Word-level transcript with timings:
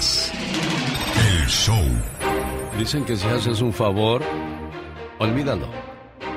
El 0.00 1.46
show. 1.46 1.76
Dicen 2.78 3.04
que 3.04 3.18
si 3.18 3.26
haces 3.28 3.60
un 3.60 3.70
favor, 3.70 4.22
olvídalo. 5.18 5.66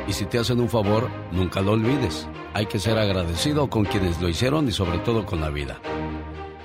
Y 0.05 0.11
si 0.11 0.25
te 0.25 0.37
hacen 0.37 0.59
un 0.59 0.67
favor, 0.67 1.07
nunca 1.31 1.61
lo 1.61 1.71
olvides. 1.71 2.27
Hay 2.53 2.65
que 2.65 2.77
ser 2.77 2.97
agradecido 2.97 3.69
con 3.69 3.85
quienes 3.85 4.19
lo 4.21 4.27
hicieron 4.27 4.67
y 4.67 4.73
sobre 4.73 4.97
todo 4.99 5.25
con 5.25 5.39
la 5.39 5.49
vida. 5.49 5.79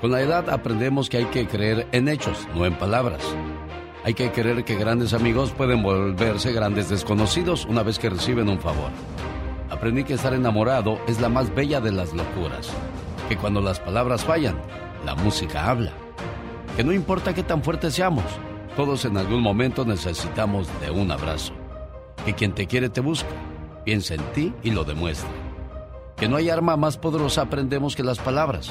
Con 0.00 0.10
la 0.10 0.22
edad 0.22 0.50
aprendemos 0.50 1.08
que 1.08 1.18
hay 1.18 1.26
que 1.26 1.46
creer 1.46 1.86
en 1.92 2.08
hechos, 2.08 2.48
no 2.56 2.66
en 2.66 2.76
palabras. 2.76 3.22
Hay 4.02 4.14
que 4.14 4.32
creer 4.32 4.64
que 4.64 4.74
grandes 4.74 5.14
amigos 5.14 5.52
pueden 5.52 5.84
volverse 5.84 6.52
grandes 6.52 6.88
desconocidos 6.88 7.64
una 7.66 7.84
vez 7.84 8.00
que 8.00 8.10
reciben 8.10 8.48
un 8.48 8.58
favor. 8.58 8.90
Aprendí 9.70 10.02
que 10.02 10.14
estar 10.14 10.34
enamorado 10.34 10.98
es 11.06 11.20
la 11.20 11.28
más 11.28 11.54
bella 11.54 11.80
de 11.80 11.92
las 11.92 12.12
locuras. 12.12 12.70
Que 13.28 13.36
cuando 13.36 13.60
las 13.60 13.78
palabras 13.78 14.24
fallan, 14.24 14.60
la 15.04 15.14
música 15.14 15.70
habla. 15.70 15.92
Que 16.78 16.84
no 16.84 16.92
importa 16.92 17.34
qué 17.34 17.42
tan 17.42 17.64
fuertes 17.64 17.94
seamos, 17.94 18.22
todos 18.76 19.04
en 19.04 19.16
algún 19.16 19.42
momento 19.42 19.84
necesitamos 19.84 20.68
de 20.80 20.92
un 20.92 21.10
abrazo. 21.10 21.52
Que 22.24 22.34
quien 22.34 22.54
te 22.54 22.68
quiere 22.68 22.88
te 22.88 23.00
busca, 23.00 23.26
piensa 23.84 24.14
en 24.14 24.22
ti 24.32 24.54
y 24.62 24.70
lo 24.70 24.84
demuestra. 24.84 25.28
Que 26.16 26.28
no 26.28 26.36
hay 26.36 26.50
arma 26.50 26.76
más 26.76 26.96
poderosa 26.96 27.42
aprendemos 27.42 27.96
que 27.96 28.04
las 28.04 28.20
palabras. 28.20 28.70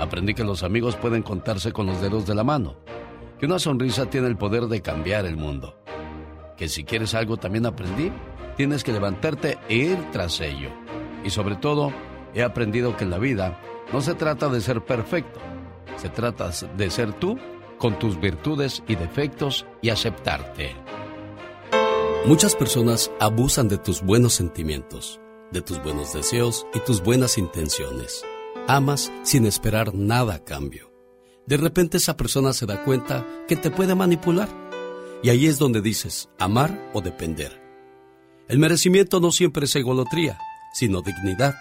Aprendí 0.00 0.34
que 0.34 0.42
los 0.42 0.64
amigos 0.64 0.96
pueden 0.96 1.22
contarse 1.22 1.70
con 1.70 1.86
los 1.86 2.00
dedos 2.00 2.26
de 2.26 2.34
la 2.34 2.42
mano. 2.42 2.78
Que 3.38 3.46
una 3.46 3.60
sonrisa 3.60 4.10
tiene 4.10 4.26
el 4.26 4.36
poder 4.36 4.64
de 4.64 4.82
cambiar 4.82 5.24
el 5.24 5.36
mundo. 5.36 5.80
Que 6.56 6.68
si 6.68 6.82
quieres 6.82 7.14
algo 7.14 7.36
también 7.36 7.66
aprendí, 7.66 8.10
tienes 8.56 8.82
que 8.82 8.90
levantarte 8.90 9.56
e 9.68 9.76
ir 9.76 10.10
tras 10.10 10.40
ello. 10.40 10.70
Y 11.22 11.30
sobre 11.30 11.54
todo, 11.54 11.92
he 12.34 12.42
aprendido 12.42 12.96
que 12.96 13.04
en 13.04 13.10
la 13.10 13.18
vida 13.18 13.60
no 13.92 14.00
se 14.00 14.14
trata 14.14 14.48
de 14.48 14.60
ser 14.60 14.84
perfecto, 14.84 15.38
se 15.96 16.08
trata 16.08 16.50
de 16.76 16.90
ser 16.90 17.12
tú 17.12 17.38
con 17.78 17.98
tus 17.98 18.20
virtudes 18.20 18.82
y 18.88 18.96
defectos 18.96 19.66
y 19.82 19.90
aceptarte. 19.90 20.74
Muchas 22.26 22.56
personas 22.56 23.10
abusan 23.20 23.68
de 23.68 23.78
tus 23.78 24.02
buenos 24.02 24.34
sentimientos, 24.34 25.20
de 25.52 25.62
tus 25.62 25.82
buenos 25.82 26.12
deseos 26.12 26.66
y 26.74 26.80
tus 26.80 27.02
buenas 27.02 27.38
intenciones. 27.38 28.24
Amas 28.66 29.12
sin 29.22 29.46
esperar 29.46 29.94
nada 29.94 30.34
a 30.34 30.44
cambio. 30.44 30.92
De 31.46 31.56
repente 31.56 31.98
esa 31.98 32.16
persona 32.16 32.52
se 32.52 32.66
da 32.66 32.82
cuenta 32.82 33.24
que 33.46 33.54
te 33.54 33.70
puede 33.70 33.94
manipular. 33.94 34.48
Y 35.22 35.30
ahí 35.30 35.46
es 35.46 35.58
donde 35.58 35.80
dices 35.80 36.28
amar 36.38 36.90
o 36.92 37.00
depender. 37.00 37.62
El 38.48 38.58
merecimiento 38.58 39.20
no 39.20 39.30
siempre 39.30 39.66
es 39.66 39.76
egolotría, 39.76 40.38
sino 40.74 41.02
dignidad. 41.02 41.54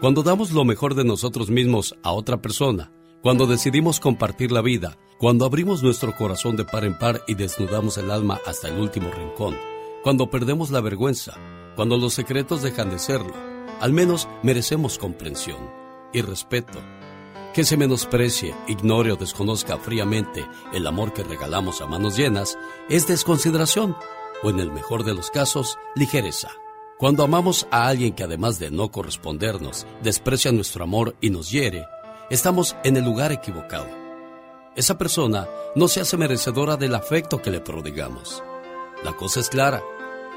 Cuando 0.00 0.22
damos 0.22 0.52
lo 0.52 0.64
mejor 0.64 0.94
de 0.94 1.04
nosotros 1.04 1.50
mismos 1.50 1.96
a 2.02 2.12
otra 2.12 2.42
persona, 2.42 2.92
cuando 3.22 3.46
decidimos 3.46 3.98
compartir 3.98 4.52
la 4.52 4.62
vida, 4.62 4.96
cuando 5.18 5.44
abrimos 5.44 5.82
nuestro 5.82 6.14
corazón 6.14 6.56
de 6.56 6.64
par 6.64 6.84
en 6.84 6.96
par 6.96 7.22
y 7.26 7.34
desnudamos 7.34 7.98
el 7.98 8.10
alma 8.10 8.38
hasta 8.46 8.68
el 8.68 8.78
último 8.78 9.10
rincón, 9.10 9.56
cuando 10.04 10.30
perdemos 10.30 10.70
la 10.70 10.80
vergüenza, 10.80 11.34
cuando 11.74 11.96
los 11.96 12.14
secretos 12.14 12.62
dejan 12.62 12.90
de 12.90 13.00
serlo, 13.00 13.34
al 13.80 13.92
menos 13.92 14.28
merecemos 14.42 14.98
comprensión 14.98 15.58
y 16.12 16.22
respeto. 16.22 16.78
Que 17.54 17.64
se 17.64 17.76
menosprecie, 17.76 18.54
ignore 18.68 19.10
o 19.10 19.16
desconozca 19.16 19.78
fríamente 19.78 20.46
el 20.72 20.86
amor 20.86 21.12
que 21.12 21.24
regalamos 21.24 21.80
a 21.80 21.86
manos 21.86 22.16
llenas 22.16 22.56
es 22.88 23.08
desconsideración 23.08 23.96
o 24.44 24.50
en 24.50 24.60
el 24.60 24.70
mejor 24.70 25.02
de 25.02 25.14
los 25.14 25.30
casos, 25.30 25.76
ligereza. 25.96 26.50
Cuando 26.98 27.24
amamos 27.24 27.66
a 27.70 27.88
alguien 27.88 28.12
que 28.12 28.22
además 28.22 28.60
de 28.60 28.70
no 28.70 28.90
correspondernos, 28.90 29.86
desprecia 30.02 30.52
nuestro 30.52 30.84
amor 30.84 31.16
y 31.20 31.30
nos 31.30 31.50
hiere, 31.50 31.86
estamos 32.30 32.76
en 32.84 32.96
el 32.96 33.04
lugar 33.04 33.32
equivocado. 33.32 33.88
Esa 34.76 34.98
persona 34.98 35.48
no 35.74 35.88
se 35.88 36.00
hace 36.00 36.16
merecedora 36.16 36.76
del 36.76 36.94
afecto 36.94 37.42
que 37.42 37.50
le 37.50 37.60
prodigamos. 37.60 38.42
La 39.02 39.12
cosa 39.14 39.40
es 39.40 39.48
clara. 39.48 39.82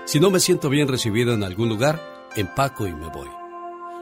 Si 0.06 0.20
no 0.20 0.31
me 0.31 0.39
siento 0.39 0.70
bien 0.70 0.88
recibido 0.88 1.33
en 1.33 1.43
algún 1.43 1.70
lugar, 1.70 2.02
empaco 2.36 2.88
y 2.88 2.93
me 2.93 3.08
voy. 3.10 3.30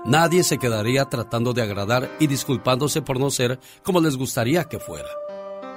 Nadie 0.06 0.44
se 0.44 0.58
quedaría 0.58 1.06
tratando 1.06 1.52
de 1.52 1.62
agradar 1.62 2.10
y 2.20 2.28
disculpándose 2.28 3.02
por 3.02 3.20
no 3.20 3.32
ser 3.32 3.60
como 3.84 4.00
les 4.00 4.16
gustaría 4.16 4.64
que 4.66 4.80
fuera. 4.80 5.10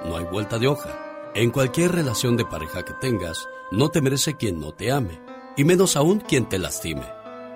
No 0.05 0.15
hay 0.15 0.23
vuelta 0.25 0.59
de 0.59 0.67
hoja. 0.67 0.89
En 1.35 1.49
cualquier 1.49 1.91
relación 1.91 2.37
de 2.37 2.45
pareja 2.45 2.83
que 2.83 2.93
tengas, 2.93 3.47
no 3.71 3.89
te 3.89 4.01
merece 4.01 4.35
quien 4.35 4.59
no 4.59 4.71
te 4.71 4.91
ame, 4.91 5.19
y 5.57 5.63
menos 5.63 5.97
aún 5.97 6.19
quien 6.19 6.47
te 6.47 6.59
lastime. 6.59 7.05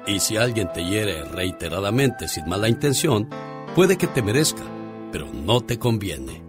Y 0.07 0.19
si 0.19 0.35
alguien 0.35 0.71
te 0.73 0.83
hiere 0.83 1.23
reiteradamente 1.25 2.27
sin 2.27 2.49
mala 2.49 2.69
intención, 2.69 3.29
Puede 3.77 3.95
que 3.95 4.07
te 4.07 4.23
merezca, 4.23 4.63
pero 5.11 5.27
no 5.31 5.61
te 5.61 5.77
conviene. 5.77 6.41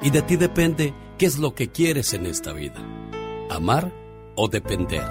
Y 0.00 0.10
de 0.10 0.22
ti 0.22 0.36
depende 0.36 0.94
qué 1.18 1.26
es 1.26 1.36
lo 1.36 1.52
que 1.52 1.72
quieres 1.72 2.14
en 2.14 2.24
esta 2.24 2.52
vida. 2.52 2.76
Amar 3.50 3.90
o 4.36 4.46
depender. 4.46 5.02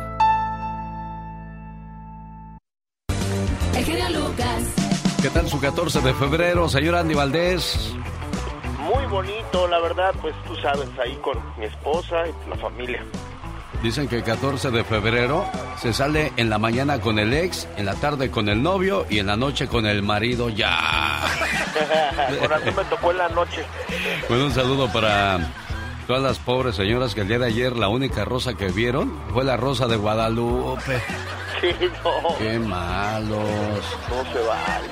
El 3.76 4.14
Lucas. 4.14 4.64
¿Qué 5.22 5.30
tal 5.30 5.50
su 5.50 5.60
14 5.60 6.00
de 6.00 6.14
febrero, 6.14 6.70
señor 6.70 6.96
Andy 6.96 7.16
Valdés? 7.16 7.94
Muy 8.80 9.06
bonito, 9.08 9.68
la 9.68 9.82
verdad, 9.82 10.16
pues 10.22 10.34
tú 10.48 10.56
sabes, 10.62 10.88
ahí 11.04 11.18
con 11.18 11.38
mi 11.60 11.66
esposa 11.66 12.16
y 12.30 12.50
la 12.50 12.56
familia. 12.56 13.04
Dicen 13.82 14.08
que 14.08 14.18
el 14.18 14.24
14 14.24 14.72
de 14.72 14.84
febrero 14.84 15.46
se 15.80 15.94
sale 15.94 16.34
en 16.36 16.50
la 16.50 16.58
mañana 16.58 17.00
con 17.00 17.20
el 17.20 17.34
ex, 17.34 17.68
en 17.78 17.86
la 17.86 17.94
tarde 17.94 18.32
con 18.32 18.50
el 18.50 18.62
novio 18.64 19.06
y 19.10 19.20
en 19.20 19.28
la 19.28 19.38
noche 19.38 19.68
con 19.68 19.86
el 19.86 20.02
marido. 20.02 20.50
Ya. 20.50 21.22
Por 22.40 22.76
me 22.76 22.84
tocó 22.90 23.12
en 23.12 23.18
la 23.18 23.30
noche. 23.30 23.64
Bueno, 24.28 24.46
un 24.46 24.52
saludo 24.52 24.92
para 24.92 25.54
todas 26.08 26.24
las 26.24 26.40
pobres 26.40 26.76
señoras 26.76 27.14
que 27.14 27.22
el 27.22 27.28
día 27.28 27.40
de 27.40 27.46
ayer 27.46 27.76
la 27.76 27.88
única 27.88 28.26
rosa 28.26 28.56
que 28.56 28.70
vieron 28.70 29.14
fue 29.32 29.44
la 29.44 29.58
rosa 29.58 29.88
de 29.88 29.96
Guadalupe. 29.96 31.02
Sí, 31.62 31.70
no. 32.04 32.38
Qué 32.40 32.60
malos. 32.60 33.40
No 34.10 34.34
se 34.34 34.48
vale. 34.48 34.88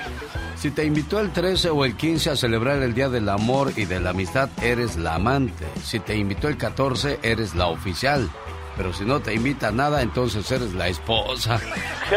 Si 0.56 0.72
te 0.72 0.86
invitó 0.86 1.20
el 1.20 1.32
13 1.32 1.70
o 1.70 1.86
el 1.86 1.96
15 1.96 2.32
a 2.32 2.36
celebrar 2.36 2.82
el 2.82 2.94
Día 2.94 3.10
del 3.10 3.30
Amor 3.30 3.74
y 3.76 3.86
de 3.86 4.00
la 4.00 4.12
Amistad, 4.12 4.50
eres 4.62 4.96
la 4.96 5.16
amante. 5.16 5.66
Si 5.84 6.00
te 6.00 6.16
invitó 6.16 6.48
el 6.48 6.58
14, 6.58 7.20
eres 7.22 7.56
la 7.56 7.68
oficial. 7.68 8.30
Pero 8.78 8.94
si 8.94 9.06
no 9.06 9.20
te 9.20 9.34
invita 9.34 9.70
a 9.70 9.72
nada, 9.72 10.02
entonces 10.02 10.50
eres 10.52 10.74
la 10.74 10.88
esposa. 10.88 11.60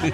sí, 0.00 0.12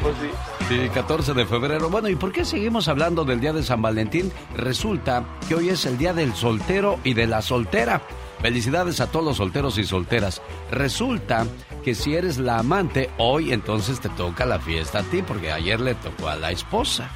pues 0.00 0.14
sí. 0.20 0.30
Sí, 0.68 0.88
14 0.94 1.34
de 1.34 1.46
febrero. 1.46 1.90
Bueno, 1.90 2.08
¿y 2.08 2.14
por 2.14 2.30
qué 2.30 2.44
seguimos 2.44 2.86
hablando 2.86 3.24
del 3.24 3.40
Día 3.40 3.52
de 3.52 3.64
San 3.64 3.82
Valentín? 3.82 4.30
Resulta 4.54 5.24
que 5.48 5.56
hoy 5.56 5.68
es 5.68 5.84
el 5.84 5.98
Día 5.98 6.12
del 6.12 6.32
Soltero 6.34 7.00
y 7.02 7.14
de 7.14 7.26
la 7.26 7.42
Soltera. 7.42 8.00
Felicidades 8.40 9.00
a 9.00 9.10
todos 9.10 9.24
los 9.24 9.36
solteros 9.36 9.76
y 9.78 9.84
solteras. 9.84 10.40
Resulta 10.70 11.44
que 11.84 11.94
si 11.94 12.14
eres 12.14 12.38
la 12.38 12.58
amante, 12.58 13.10
hoy 13.18 13.52
entonces 13.52 14.00
te 14.00 14.08
toca 14.10 14.46
la 14.46 14.60
fiesta 14.60 15.00
a 15.00 15.02
ti, 15.02 15.22
porque 15.22 15.50
ayer 15.50 15.80
le 15.80 15.94
tocó 15.96 16.28
a 16.28 16.36
la 16.36 16.52
esposa. 16.52 17.10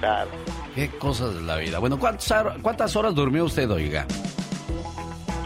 Claro. 0.00 0.30
Qué 0.74 0.88
cosas 0.90 1.34
de 1.34 1.40
la 1.40 1.56
vida. 1.56 1.78
Bueno, 1.78 1.98
¿cuántas, 1.98 2.44
cuántas 2.62 2.94
horas 2.94 3.14
durmió 3.14 3.44
usted, 3.44 3.70
oiga? 3.70 4.06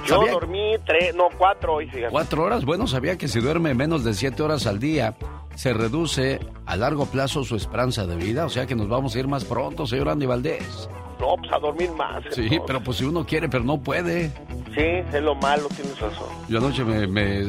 Yo 0.07 0.27
dormí 0.27 0.75
tres, 0.85 1.15
no, 1.15 1.29
cuatro 1.37 1.75
hoy, 1.75 1.89
fíjate. 1.89 2.11
¿Cuatro 2.11 2.45
horas? 2.45 2.65
Bueno, 2.65 2.87
sabía 2.87 3.17
que 3.17 3.29
si 3.29 3.41
duerme 3.41 3.75
menos 3.75 4.05
de 4.05 4.15
siete 4.15 4.43
horas 4.43 4.67
al 4.67 4.79
día, 4.79 5.17
se 5.55 5.73
reduce 5.73 6.41
a 6.67 6.77
largo 6.77 7.07
plazo 7.07 7.45
su 7.45 7.57
esperanza 7.57 8.07
de 8.07 8.17
vida. 8.17 8.45
O 8.45 8.51
sea 8.51 8.67
que 8.67 8.75
nos 8.75 8.89
vamos 8.89 9.15
a 9.15 9.19
ir 9.19 9.29
más 9.29 9.45
pronto, 9.45 9.87
señor 9.87 10.09
Andy 10.09 10.27
Valdés. 10.27 10.89
No, 11.21 11.37
pues 11.37 11.53
a 11.53 11.59
dormir 11.59 11.91
más. 11.93 12.23
Sí, 12.31 12.59
pero 12.67 12.83
pues 12.83 12.99
si 12.99 13.05
uno 13.05 13.25
quiere, 13.25 13.49
pero 13.49 13.65
no 13.65 13.81
puede. 13.81 14.33
Sí, 14.75 14.83
es 14.83 15.23
lo 15.23 15.37
malo, 15.37 15.69
tienes 15.69 15.99
razón. 16.01 16.27
Yo 16.49 16.59
anoche 16.59 16.85
me, 16.85 17.07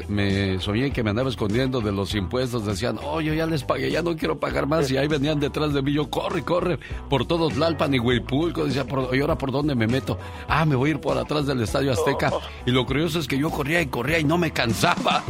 me, 0.08 0.60
soñé 0.60 0.92
que 0.92 1.02
me 1.02 1.10
andaba 1.10 1.30
escondiendo 1.30 1.82
de 1.82 1.92
los 1.92 2.14
impuestos. 2.14 2.66
Decían, 2.66 3.00
oh, 3.04 3.20
yo 3.20 3.34
ya 3.34 3.48
les 3.48 3.64
pagué, 3.64 3.90
ya 3.90 4.04
no 4.04 4.16
quiero 4.16 4.40
pagar 4.40 4.68
más. 4.68 4.92
Y 4.92 4.98
ahí 4.98 5.08
venían 5.08 5.40
detrás 5.40 5.74
de 5.74 5.82
mí. 5.82 5.92
Yo, 5.92 6.10
corre, 6.10 6.44
corre, 6.44 6.78
por 7.10 7.26
todos 7.26 7.58
Lalpan 7.58 7.96
y 7.96 8.00
Huipulco. 8.00 8.66
Decía, 8.66 8.86
¿y 9.12 9.22
ahora 9.22 9.38
por 9.38 9.52
dónde 9.52 9.74
me 9.74 9.88
meto? 9.88 10.20
Ah, 10.48 10.66
me 10.66 10.76
voy 10.76 10.90
a 10.90 10.94
ir 10.94 11.02
por 11.02 11.18
atrás 11.18 11.48
del 11.48 11.62
Estadio 11.62 11.92
Azteca. 11.92 12.32
Y 12.66 12.72
lo 12.72 12.86
curioso 12.86 13.18
es 13.18 13.28
que 13.28 13.40
yo 13.40 13.50
corría 13.50 13.82
y 13.82 13.88
corría 13.88 14.20
y 14.20 14.24
no 14.24 14.38
me 14.38 14.52
cansaba. 14.52 15.24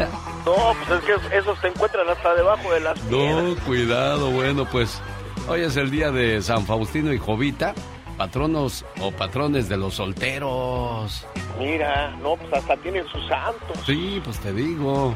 No, 0.45 0.75
pues 0.85 0.99
es 0.99 1.05
que 1.05 1.37
esos 1.37 1.59
te 1.61 1.69
encuentran 1.69 2.07
hasta 2.09 2.35
debajo 2.35 2.71
de 2.71 2.79
las 2.79 3.03
No, 3.05 3.55
cuidado, 3.65 4.29
bueno, 4.31 4.67
pues 4.71 5.01
hoy 5.47 5.61
es 5.61 5.75
el 5.77 5.89
día 5.89 6.11
de 6.11 6.41
San 6.41 6.65
Faustino 6.65 7.13
y 7.13 7.17
Jovita 7.17 7.73
patronos 8.17 8.85
o 9.01 9.11
patrones 9.11 9.69
de 9.69 9.77
los 9.77 9.95
solteros. 9.95 11.25
Mira, 11.59 12.15
no, 12.21 12.35
pues 12.35 12.53
hasta 12.53 12.77
tienen 12.77 13.05
sus 13.07 13.25
santos. 13.27 13.77
Sí, 13.85 14.21
pues 14.23 14.39
te 14.39 14.53
digo. 14.53 15.13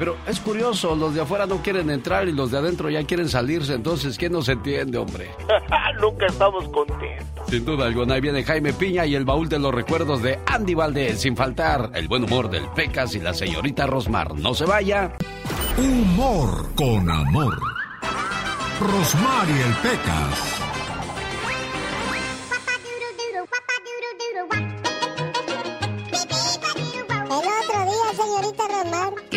Pero 0.00 0.16
es 0.26 0.40
curioso, 0.40 0.96
los 0.96 1.14
de 1.14 1.20
afuera 1.20 1.44
no 1.44 1.58
quieren 1.58 1.90
entrar 1.90 2.26
y 2.26 2.32
los 2.32 2.50
de 2.50 2.56
adentro 2.56 2.88
ya 2.88 3.04
quieren 3.04 3.28
salirse, 3.28 3.74
entonces 3.74 4.16
¿quién 4.16 4.32
nos 4.32 4.48
entiende, 4.48 4.96
hombre? 4.96 5.30
Nunca 6.00 6.24
estamos 6.24 6.66
contentos. 6.70 7.46
Sin 7.50 7.66
duda 7.66 7.84
alguna, 7.84 8.14
ahí 8.14 8.22
viene 8.22 8.42
Jaime 8.42 8.72
Piña 8.72 9.04
y 9.04 9.14
el 9.14 9.26
baúl 9.26 9.50
de 9.50 9.58
los 9.58 9.74
recuerdos 9.74 10.22
de 10.22 10.38
Andy 10.46 10.72
Valdés, 10.72 11.20
sin 11.20 11.36
faltar 11.36 11.90
el 11.92 12.08
buen 12.08 12.24
humor 12.24 12.48
del 12.48 12.66
Pecas 12.70 13.14
y 13.14 13.20
la 13.20 13.34
señorita 13.34 13.86
Rosmar. 13.86 14.34
No 14.36 14.54
se 14.54 14.64
vaya. 14.64 15.12
Humor 15.76 16.74
con 16.74 17.10
amor. 17.10 17.58
Rosmar 18.80 19.48
y 19.50 19.60
el 19.60 19.74
Pecas. 19.82 20.59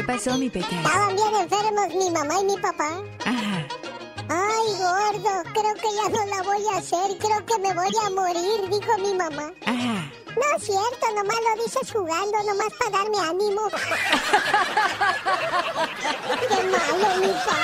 ¿Qué 0.04 0.08
pasó, 0.12 0.36
mi 0.38 0.50
pequeño? 0.50 0.82
Estaban 0.82 1.16
bien 1.16 1.34
enfermos 1.36 1.88
mi 1.96 2.12
mamá 2.12 2.38
y 2.42 2.44
mi 2.44 2.58
papá. 2.58 2.90
Ajá. 3.24 3.66
Ay, 4.28 4.76
gordo, 4.80 5.44
creo 5.54 5.74
que 5.76 5.96
ya 5.96 6.10
no 6.10 6.26
la 6.26 6.42
voy 6.44 6.62
a 6.74 6.78
hacer. 6.78 7.18
Creo 7.20 7.46
que 7.46 7.58
me 7.60 7.74
voy 7.74 7.88
a 8.06 8.10
morir, 8.10 8.68
dijo 8.70 8.98
mi 8.98 9.14
mamá. 9.14 9.50
Ajá. 9.66 10.12
No 10.36 10.44
es 10.58 10.64
cierto, 10.66 11.10
nomás 11.16 11.38
lo 11.38 11.56
dices 11.64 11.90
jugando, 11.90 12.38
nomás 12.44 12.68
para 12.80 12.98
darme 12.98 13.18
ánimo. 13.18 13.62
Qué 16.50 16.64
malo, 16.64 17.08
mi 17.22 17.32
pa. 17.46 17.58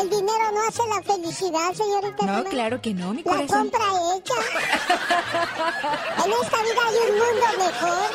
El 0.00 0.06
dinero 0.10 0.52
no 0.52 0.60
hace 0.68 0.86
la 0.86 1.02
felicidad, 1.02 1.72
señorita. 1.74 2.26
No, 2.26 2.44
claro 2.44 2.80
que 2.80 2.94
no, 2.94 3.12
mi 3.12 3.24
La 3.24 3.32
corazón. 3.32 3.70
compra 3.70 3.86
hecha. 4.14 4.34
en 6.24 6.32
esta 6.32 6.62
vida 6.62 6.82
hay 6.86 6.96
un 7.10 7.18
mundo 7.18 7.46
mejor. 7.58 8.08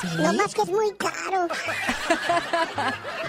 Sí. 0.00 0.06
No 0.18 0.32
más 0.34 0.54
que 0.54 0.62
es 0.62 0.68
muy 0.68 0.92
caro. 0.96 1.48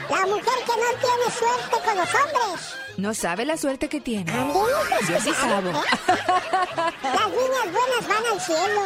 La 0.10 0.26
mujer 0.26 0.54
que 0.66 0.76
no 0.76 0.90
tiene 1.00 1.32
suerte 1.38 1.78
con 1.86 1.98
los 1.98 2.10
hombres. 2.16 2.76
No 2.98 3.14
sabe 3.14 3.46
la 3.46 3.58
suerte 3.58 3.88
que 3.90 4.02
tiene. 4.02 4.32
Ándele, 4.32 4.54
pues, 4.90 5.08
Yo 5.08 5.20
sí 5.22 5.32
claro, 5.32 5.72
sabo. 5.72 5.80
¿eh? 5.80 5.84
Las 7.04 7.30
niñas 7.30 7.72
buenas 7.72 8.08
van 8.08 8.26
al 8.34 8.42
cielo. 8.42 8.82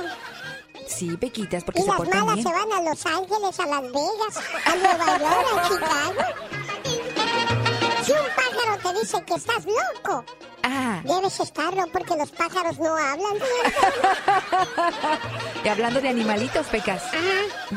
Sí, 0.88 1.16
Pequitas, 1.18 1.64
porque 1.64 1.80
Y 1.80 1.84
se 1.84 1.88
las 1.90 1.98
portan 1.98 2.20
malas 2.26 2.36
bien. 2.36 2.48
se 2.48 2.54
van 2.54 2.72
a 2.74 2.82
Los 2.90 3.06
Ángeles, 3.06 3.60
a 3.60 3.66
Las 3.66 3.82
Vegas, 3.84 4.38
a 4.66 4.76
Nueva 4.76 5.18
York, 5.18 5.48
a 5.58 5.68
Chicago. 5.70 6.22
Te 8.92 9.00
dice 9.00 9.24
que 9.26 9.34
estás 9.36 9.66
loco, 9.66 10.26
Ah, 10.64 11.02
debes 11.06 11.40
estarlo 11.40 11.86
porque 11.92 12.16
los 12.16 12.30
pájaros 12.32 12.78
no 12.78 12.96
hablan. 12.96 13.34
y 15.64 15.68
hablando 15.68 16.02
de 16.02 16.10
animalitos, 16.10 16.68
Pecas. 16.68 17.04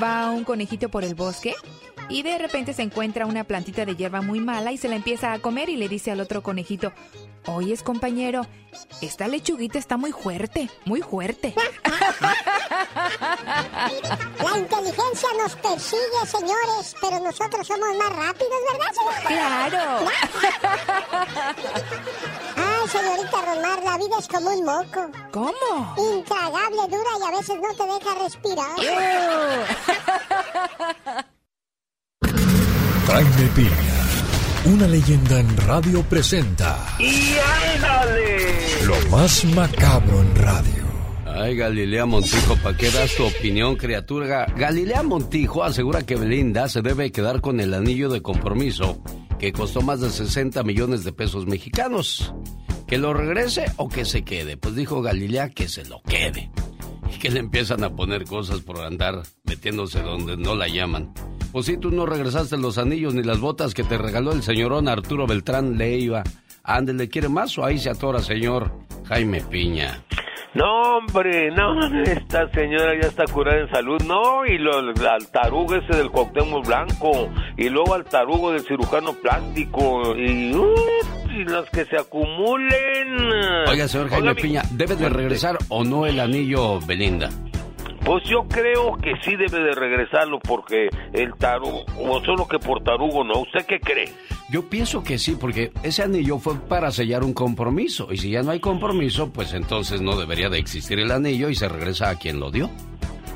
Va 0.02 0.31
un 0.31 0.44
conejito 0.44 0.88
por 0.88 1.05
el 1.05 1.14
bosque 1.14 1.55
y 2.09 2.23
de 2.23 2.39
repente 2.39 2.73
se 2.73 2.83
encuentra 2.83 3.27
una 3.27 3.45
plantita 3.45 3.85
de 3.85 3.97
hierba 3.97 4.21
muy 4.23 4.41
mala 4.41 4.73
y 4.73 4.79
se 4.79 4.89
la 4.89 4.97
empieza 4.97 5.33
a 5.33 5.39
comer 5.39 5.69
y 5.69 5.77
le 5.77 5.89
dice 5.89 6.11
al 6.11 6.21
otro 6.21 6.43
conejito, 6.43 6.93
oyes 7.47 7.83
compañero, 7.83 8.47
esta 9.01 9.29
lechuguita 9.29 9.79
está 9.79 9.97
muy 9.97 10.12
fuerte, 10.12 10.69
muy 10.85 11.03
fuerte. 11.03 11.55
La 14.43 14.59
inteligencia 14.59 15.29
nos 15.39 15.56
persigue, 15.56 16.27
señores, 16.27 16.95
pero 17.01 17.21
nosotros 17.21 17.67
somos 17.67 17.97
más 17.97 18.11
rápidos, 18.11 18.53
¿verdad, 18.71 18.93
señor? 18.95 19.15
¡Claro! 19.27 20.06
Ay, 22.56 22.89
señorita 22.89 23.43
Romar, 23.43 23.83
la 23.83 23.99
vida 23.99 24.19
es 24.19 24.29
como 24.29 24.51
un 24.51 24.65
moco. 24.65 25.11
¿Cómo? 25.33 25.95
Intragable, 26.17 26.89
dura 26.89 27.11
y 27.19 27.23
a 27.23 27.31
veces 27.31 27.56
no 27.61 27.75
te 27.75 27.85
deja 27.85 28.15
respirar. 28.23 28.77
Jaime 33.06 33.49
Piña, 33.55 34.75
una 34.75 34.87
leyenda 34.89 35.41
en 35.41 35.56
radio 35.59 36.03
presenta 36.03 36.97
¡Y 36.99 37.35
ándale! 37.75 38.85
lo 38.87 39.11
más 39.11 39.45
macabro 39.47 40.21
en 40.23 40.35
radio. 40.37 40.85
Ay, 41.27 41.56
Galilea 41.56 42.06
Montijo, 42.06 42.56
¿para 42.56 42.77
qué 42.77 42.91
das 42.91 43.15
tu 43.17 43.25
opinión, 43.25 43.77
criatura? 43.77 44.47
Galilea 44.56 45.03
Montijo 45.03 45.65
asegura 45.65 46.03
que 46.03 46.17
Belinda 46.17 46.69
se 46.69 46.81
debe 46.81 47.11
quedar 47.12 47.41
con 47.41 47.61
el 47.61 47.75
anillo 47.75 48.09
de 48.09 48.23
compromiso 48.23 49.03
que 49.39 49.53
costó 49.53 49.83
más 49.83 50.01
de 50.01 50.11
60 50.11 50.62
millones 50.62 51.05
de 51.05 51.12
pesos 51.12 51.47
mexicanos. 51.47 52.33
¿Que 52.87 52.99
lo 52.99 53.12
regrese 53.15 53.65
o 53.77 53.89
que 53.89 54.05
se 54.05 54.23
quede? 54.23 54.56
Pues 54.56 54.75
dijo 54.77 55.03
Galilea 55.03 55.51
que 55.51 55.69
se 55.69 55.85
lo 55.85 56.01
quede. 56.03 56.51
Que 57.20 57.31
le 57.31 57.40
empiezan 57.40 57.84
a 57.84 57.90
poner 57.90 58.25
cosas 58.25 58.61
por 58.61 58.81
andar 58.81 59.22
metiéndose 59.44 60.02
donde 60.02 60.37
no 60.37 60.55
la 60.55 60.69
llaman. 60.69 61.12
Pues 61.52 61.66
si 61.66 61.76
tú 61.76 61.90
no 61.90 62.05
regresaste 62.05 62.56
los 62.58 62.78
anillos 62.78 63.14
ni 63.14 63.22
las 63.22 63.40
botas 63.40 63.75
que 63.75 63.84
te 63.84 63.96
regaló 63.96 64.32
el 64.32 64.43
señorón 64.43 64.88
Arturo 64.88 65.26
Beltrán 65.26 65.78
Leiva. 65.78 66.25
Ándele, 66.62 67.08
¿quiere 67.08 67.28
más 67.28 67.56
o 67.58 67.64
ahí 67.64 67.78
se 67.78 67.90
atora, 67.90 68.20
señor 68.20 68.72
Jaime 69.05 69.40
Piña? 69.40 70.02
No, 70.55 70.99
hombre, 70.99 71.51
no, 71.51 71.85
esta 72.05 72.49
señora 72.51 72.95
ya 73.01 73.09
está 73.09 73.25
curada 73.25 73.59
en 73.59 73.69
salud, 73.71 74.01
no, 74.06 74.47
y 74.47 74.56
lo, 74.59 74.79
al 74.79 75.29
tarugo 75.33 75.75
ese 75.75 75.97
del 75.97 76.11
Cuauhtémoc 76.11 76.65
Blanco, 76.65 77.29
y 77.56 77.69
luego 77.69 77.95
al 77.95 78.05
tarugo 78.05 78.53
del 78.53 78.62
cirujano 78.62 79.15
plástico, 79.15 80.17
y, 80.17 80.55
uh, 80.55 80.75
y 81.31 81.45
los 81.45 81.69
que 81.71 81.85
se 81.87 81.97
acumulen. 81.97 83.33
Oiga, 83.67 83.89
señor 83.89 84.09
Jaime 84.11 84.29
Oiga, 84.29 84.41
Piña, 84.41 84.62
¿debe 84.71 84.95
de 84.95 85.09
regresar 85.09 85.59
o 85.69 85.83
no 85.83 86.06
el 86.06 86.21
anillo 86.21 86.79
Belinda? 86.87 87.31
Pues 88.05 88.23
yo 88.25 88.47
creo 88.47 88.99
que 88.99 89.15
sí 89.23 89.35
debe 89.35 89.65
de 89.65 89.73
regresarlo 89.73 90.39
porque 90.39 90.89
el 91.15 91.33
tarugo, 91.37 91.87
o 91.99 92.23
solo 92.23 92.47
que 92.47 92.59
por 92.59 92.83
tarugo 92.83 93.25
no, 93.25 93.41
¿usted 93.41 93.65
qué 93.67 93.81
cree? 93.81 94.12
Yo 94.51 94.69
pienso 94.69 95.03
que 95.03 95.19
sí, 95.19 95.37
porque 95.41 95.73
ese 95.83 96.03
anillo 96.03 96.39
fue 96.39 96.59
para 96.59 96.91
sellar 96.91 97.25
un 97.25 97.33
compromiso. 97.33 98.12
Y 98.12 98.19
si 98.19 98.31
ya 98.31 98.43
no 98.43 98.51
hay 98.51 98.61
compromiso, 98.61 99.33
pues 99.33 99.55
entonces 99.55 100.03
no 100.03 100.17
debería 100.17 100.51
de 100.51 100.59
existir 100.59 100.99
el 100.99 101.11
anillo 101.11 101.49
y 101.49 101.55
se 101.55 101.67
regresa 101.67 102.11
a 102.11 102.19
quien 102.19 102.41
lo 102.41 102.51
dio. 102.51 102.69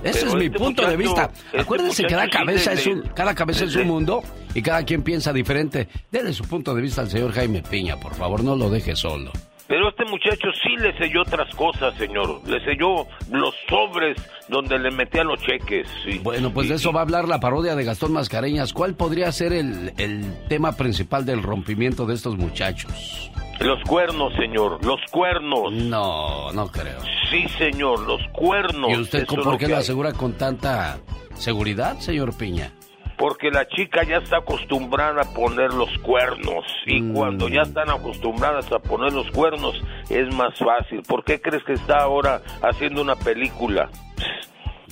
Ese 0.04 0.20
Pero 0.20 0.28
es 0.28 0.34
mi 0.36 0.46
este 0.46 0.58
punto 0.58 0.86
de 0.86 0.96
vista. 0.98 1.30
este 1.46 1.60
Acuérdense 1.60 2.02
que 2.02 2.08
cada 2.10 2.24
sí 2.24 2.30
cabeza, 2.30 2.72
es 2.74 2.86
un, 2.86 3.00
cada 3.14 3.34
cabeza 3.34 3.64
es 3.64 3.74
un 3.74 3.86
mundo 3.86 4.22
y 4.54 4.60
cada 4.60 4.84
quien 4.84 5.02
piensa 5.02 5.32
diferente. 5.32 5.88
Dele 6.10 6.34
su 6.34 6.44
punto 6.44 6.74
de 6.74 6.82
vista 6.82 7.00
al 7.00 7.08
señor 7.08 7.32
Jaime 7.32 7.62
Piña, 7.62 7.96
por 7.96 8.14
favor, 8.14 8.44
no 8.44 8.54
lo 8.54 8.68
deje 8.68 8.94
solo. 8.94 9.32
Pero 9.68 9.90
este 9.90 10.04
muchacho 10.06 10.48
sí 10.62 10.76
le 10.78 10.96
selló 10.96 11.20
otras 11.22 11.54
cosas, 11.54 11.94
señor. 11.96 12.40
Le 12.48 12.58
selló 12.64 13.06
los 13.30 13.54
sobres 13.68 14.16
donde 14.48 14.78
le 14.78 14.90
metía 14.90 15.22
los 15.24 15.38
cheques. 15.42 15.86
Bueno, 16.22 16.50
pues 16.52 16.66
Y- 16.66 16.70
de 16.70 16.76
eso 16.76 16.90
va 16.92 17.00
a 17.00 17.02
hablar 17.02 17.28
la 17.28 17.38
parodia 17.38 17.76
de 17.76 17.84
Gastón 17.84 18.12
Mascareñas. 18.14 18.72
¿Cuál 18.72 18.94
podría 18.94 19.30
ser 19.30 19.52
el, 19.52 19.92
el 19.98 20.24
tema 20.48 20.72
principal 20.76 21.26
del 21.26 21.42
rompimiento 21.42 22.06
de 22.06 22.14
estos 22.14 22.36
muchachos? 22.38 23.30
Los 23.60 23.82
cuernos, 23.82 24.32
señor, 24.36 24.82
los 24.84 25.00
cuernos. 25.10 25.72
No, 25.72 26.50
no 26.52 26.68
creo. 26.68 27.00
Sí, 27.30 27.46
señor, 27.58 28.00
los 28.06 28.20
cuernos. 28.32 28.90
¿Y 28.90 28.96
usted 29.00 29.26
por 29.26 29.44
lo 29.44 29.58
qué 29.58 29.68
lo 29.68 29.74
hay. 29.76 29.82
asegura 29.82 30.12
con 30.12 30.32
tanta 30.34 30.98
seguridad, 31.34 31.98
señor 31.98 32.34
Piña? 32.38 32.72
Porque 33.18 33.50
la 33.50 33.66
chica 33.66 34.02
ya 34.04 34.18
está 34.18 34.38
acostumbrada 34.38 35.22
a 35.22 35.34
poner 35.34 35.72
los 35.74 35.90
cuernos. 35.98 36.64
Y 36.86 37.00
Mm. 37.02 37.12
cuando 37.14 37.48
ya 37.48 37.62
están 37.62 37.90
acostumbradas 37.90 38.70
a 38.72 38.78
poner 38.78 39.12
los 39.12 39.28
cuernos, 39.32 39.74
es 40.08 40.32
más 40.34 40.56
fácil. 40.58 41.02
¿Por 41.02 41.24
qué 41.24 41.40
crees 41.40 41.64
que 41.64 41.72
está 41.72 41.98
ahora 41.98 42.40
haciendo 42.62 43.02
una 43.02 43.16
película? 43.16 43.90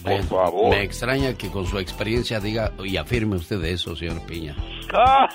Por 0.02 0.12
Bueno, 0.12 0.24
favor. 0.24 0.70
Me 0.70 0.82
extraña 0.82 1.34
que 1.34 1.50
con 1.50 1.66
su 1.66 1.78
experiencia 1.78 2.38
diga 2.40 2.72
y 2.84 2.96
afirme 2.96 3.36
usted 3.36 3.62
eso, 3.64 3.96
señor 3.96 4.24
Piña. 4.26 4.54
Ah, 4.92 5.26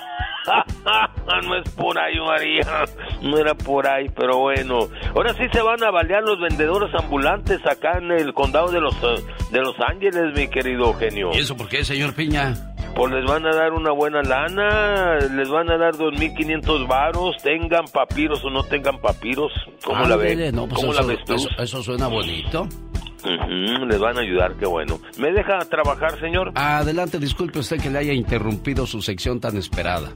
no 1.44 1.56
es 1.56 1.68
por 1.70 1.98
ahí, 1.98 2.18
María. 2.18 2.84
No 3.22 3.38
era 3.38 3.54
por 3.54 3.86
ahí, 3.86 4.08
pero 4.16 4.38
bueno. 4.38 4.88
Ahora 5.14 5.34
sí 5.34 5.44
se 5.52 5.60
van 5.62 5.82
a 5.84 5.90
balear 5.90 6.22
los 6.22 6.40
vendedores 6.40 6.92
ambulantes 6.94 7.60
acá 7.66 7.98
en 7.98 8.10
el 8.12 8.32
condado 8.34 8.70
de 8.70 8.80
los, 8.80 8.94
eh, 8.96 9.22
de 9.50 9.60
los 9.60 9.74
Ángeles, 9.80 10.34
mi 10.34 10.48
querido 10.48 10.86
Eugenio. 10.86 11.30
¿Y 11.34 11.38
eso 11.38 11.56
por 11.56 11.68
qué, 11.68 11.84
señor 11.84 12.14
Piña? 12.14 12.54
Pues 12.94 13.10
les 13.12 13.24
van 13.24 13.46
a 13.46 13.54
dar 13.54 13.72
una 13.72 13.90
buena 13.92 14.22
lana, 14.22 15.16
les 15.18 15.48
van 15.48 15.70
a 15.70 15.78
dar 15.78 15.94
2.500 15.94 16.86
varos, 16.86 17.36
tengan 17.42 17.86
papiros 17.86 18.44
o 18.44 18.50
no 18.50 18.62
tengan 18.64 18.98
papiros. 19.00 19.50
¿Cómo 19.84 20.04
la 20.06 20.14
Ándele, 20.14 20.34
ves? 20.36 20.52
No, 20.52 20.66
pues 20.68 20.80
¿Cómo 20.80 20.92
eso, 20.92 21.00
la 21.00 21.08
ves 21.08 21.24
tú? 21.24 21.34
eso- 21.34 21.48
eso 21.58 21.82
suena 21.82 22.06
bonito. 22.08 22.68
Les 23.24 23.98
van 23.98 24.18
a 24.18 24.20
ayudar, 24.20 24.54
qué 24.56 24.66
bueno. 24.66 24.98
¿Me 25.18 25.30
deja 25.32 25.58
trabajar, 25.66 26.18
señor? 26.18 26.52
Adelante, 26.54 27.18
disculpe 27.18 27.60
usted 27.60 27.80
que 27.80 27.90
le 27.90 27.98
haya 27.98 28.12
interrumpido 28.12 28.86
su 28.86 29.00
sección 29.00 29.40
tan 29.40 29.56
esperada. 29.56 30.12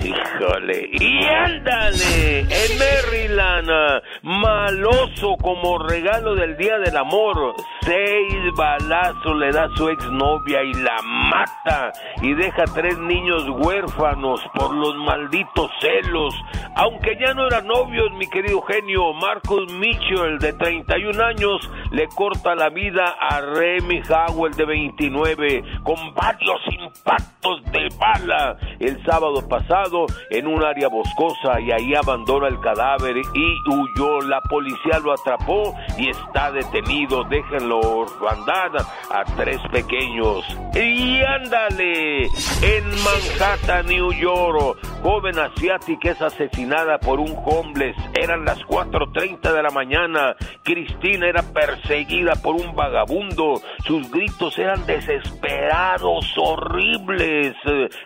Híjole, 0.00 0.88
y 0.92 1.24
ándale, 1.26 2.40
en 2.40 2.78
Maryland, 2.78 3.70
ah, 3.70 4.02
maloso 4.22 5.36
como 5.42 5.78
regalo 5.78 6.34
del 6.34 6.56
Día 6.56 6.78
del 6.78 6.96
Amor, 6.96 7.54
seis 7.82 8.34
balazos 8.56 9.36
le 9.36 9.50
da 9.50 9.68
su 9.76 9.88
exnovia 9.88 10.62
y 10.62 10.74
la 10.74 11.02
mata 11.02 11.92
y 12.22 12.34
deja 12.34 12.64
tres 12.74 12.98
niños 12.98 13.44
huérfanos 13.48 14.40
por 14.54 14.74
los 14.74 14.96
malditos 14.96 15.70
celos. 15.80 16.34
Aunque 16.76 17.16
ya 17.20 17.34
no 17.34 17.46
eran 17.46 17.66
novios, 17.66 18.10
mi 18.12 18.28
querido 18.28 18.62
genio, 18.62 19.12
Marcus 19.12 19.72
Mitchell, 19.72 20.38
de 20.38 20.52
31 20.54 21.24
años, 21.24 21.70
le 21.90 22.06
corta 22.08 22.43
la 22.52 22.68
vida 22.68 23.16
a 23.18 23.40
Remy 23.40 24.02
Howell, 24.10 24.52
de 24.52 24.66
29, 24.66 25.62
con 25.82 25.96
varios 26.14 26.60
impactos 26.68 27.62
de 27.72 27.88
bala 27.98 28.56
el 28.78 29.02
sábado 29.04 29.48
pasado 29.48 30.06
en 30.30 30.46
un 30.46 30.62
área 30.62 30.88
boscosa 30.88 31.60
y 31.60 31.72
ahí 31.72 31.94
abandona 31.94 32.48
el 32.48 32.60
cadáver 32.60 33.16
y 33.16 33.70
huyó. 33.70 34.20
La 34.28 34.40
policía 34.42 34.98
lo 35.02 35.12
atrapó 35.12 35.74
y 35.96 36.10
está 36.10 36.52
detenido. 36.52 37.24
Déjenlo 37.24 37.80
orfandad 37.80 38.76
a 39.10 39.24
tres 39.36 39.60
pequeños. 39.72 40.44
Y 40.74 41.22
ándale, 41.22 42.24
en 42.24 42.84
Manhattan, 43.04 43.86
New 43.86 44.12
York, 44.12 44.78
Joven 45.04 45.38
asiática 45.38 46.12
es 46.12 46.22
asesinada 46.22 46.98
por 46.98 47.20
un 47.20 47.36
homeless. 47.44 47.94
Eran 48.14 48.46
las 48.46 48.58
4.30 48.60 49.52
de 49.52 49.62
la 49.62 49.70
mañana. 49.70 50.34
Cristina 50.62 51.28
era 51.28 51.42
perseguida 51.42 52.33
por 52.36 52.54
un 52.54 52.74
vagabundo. 52.74 53.60
Sus 53.86 54.10
gritos 54.10 54.58
eran 54.58 54.84
desesperados, 54.86 56.26
horribles. 56.36 57.54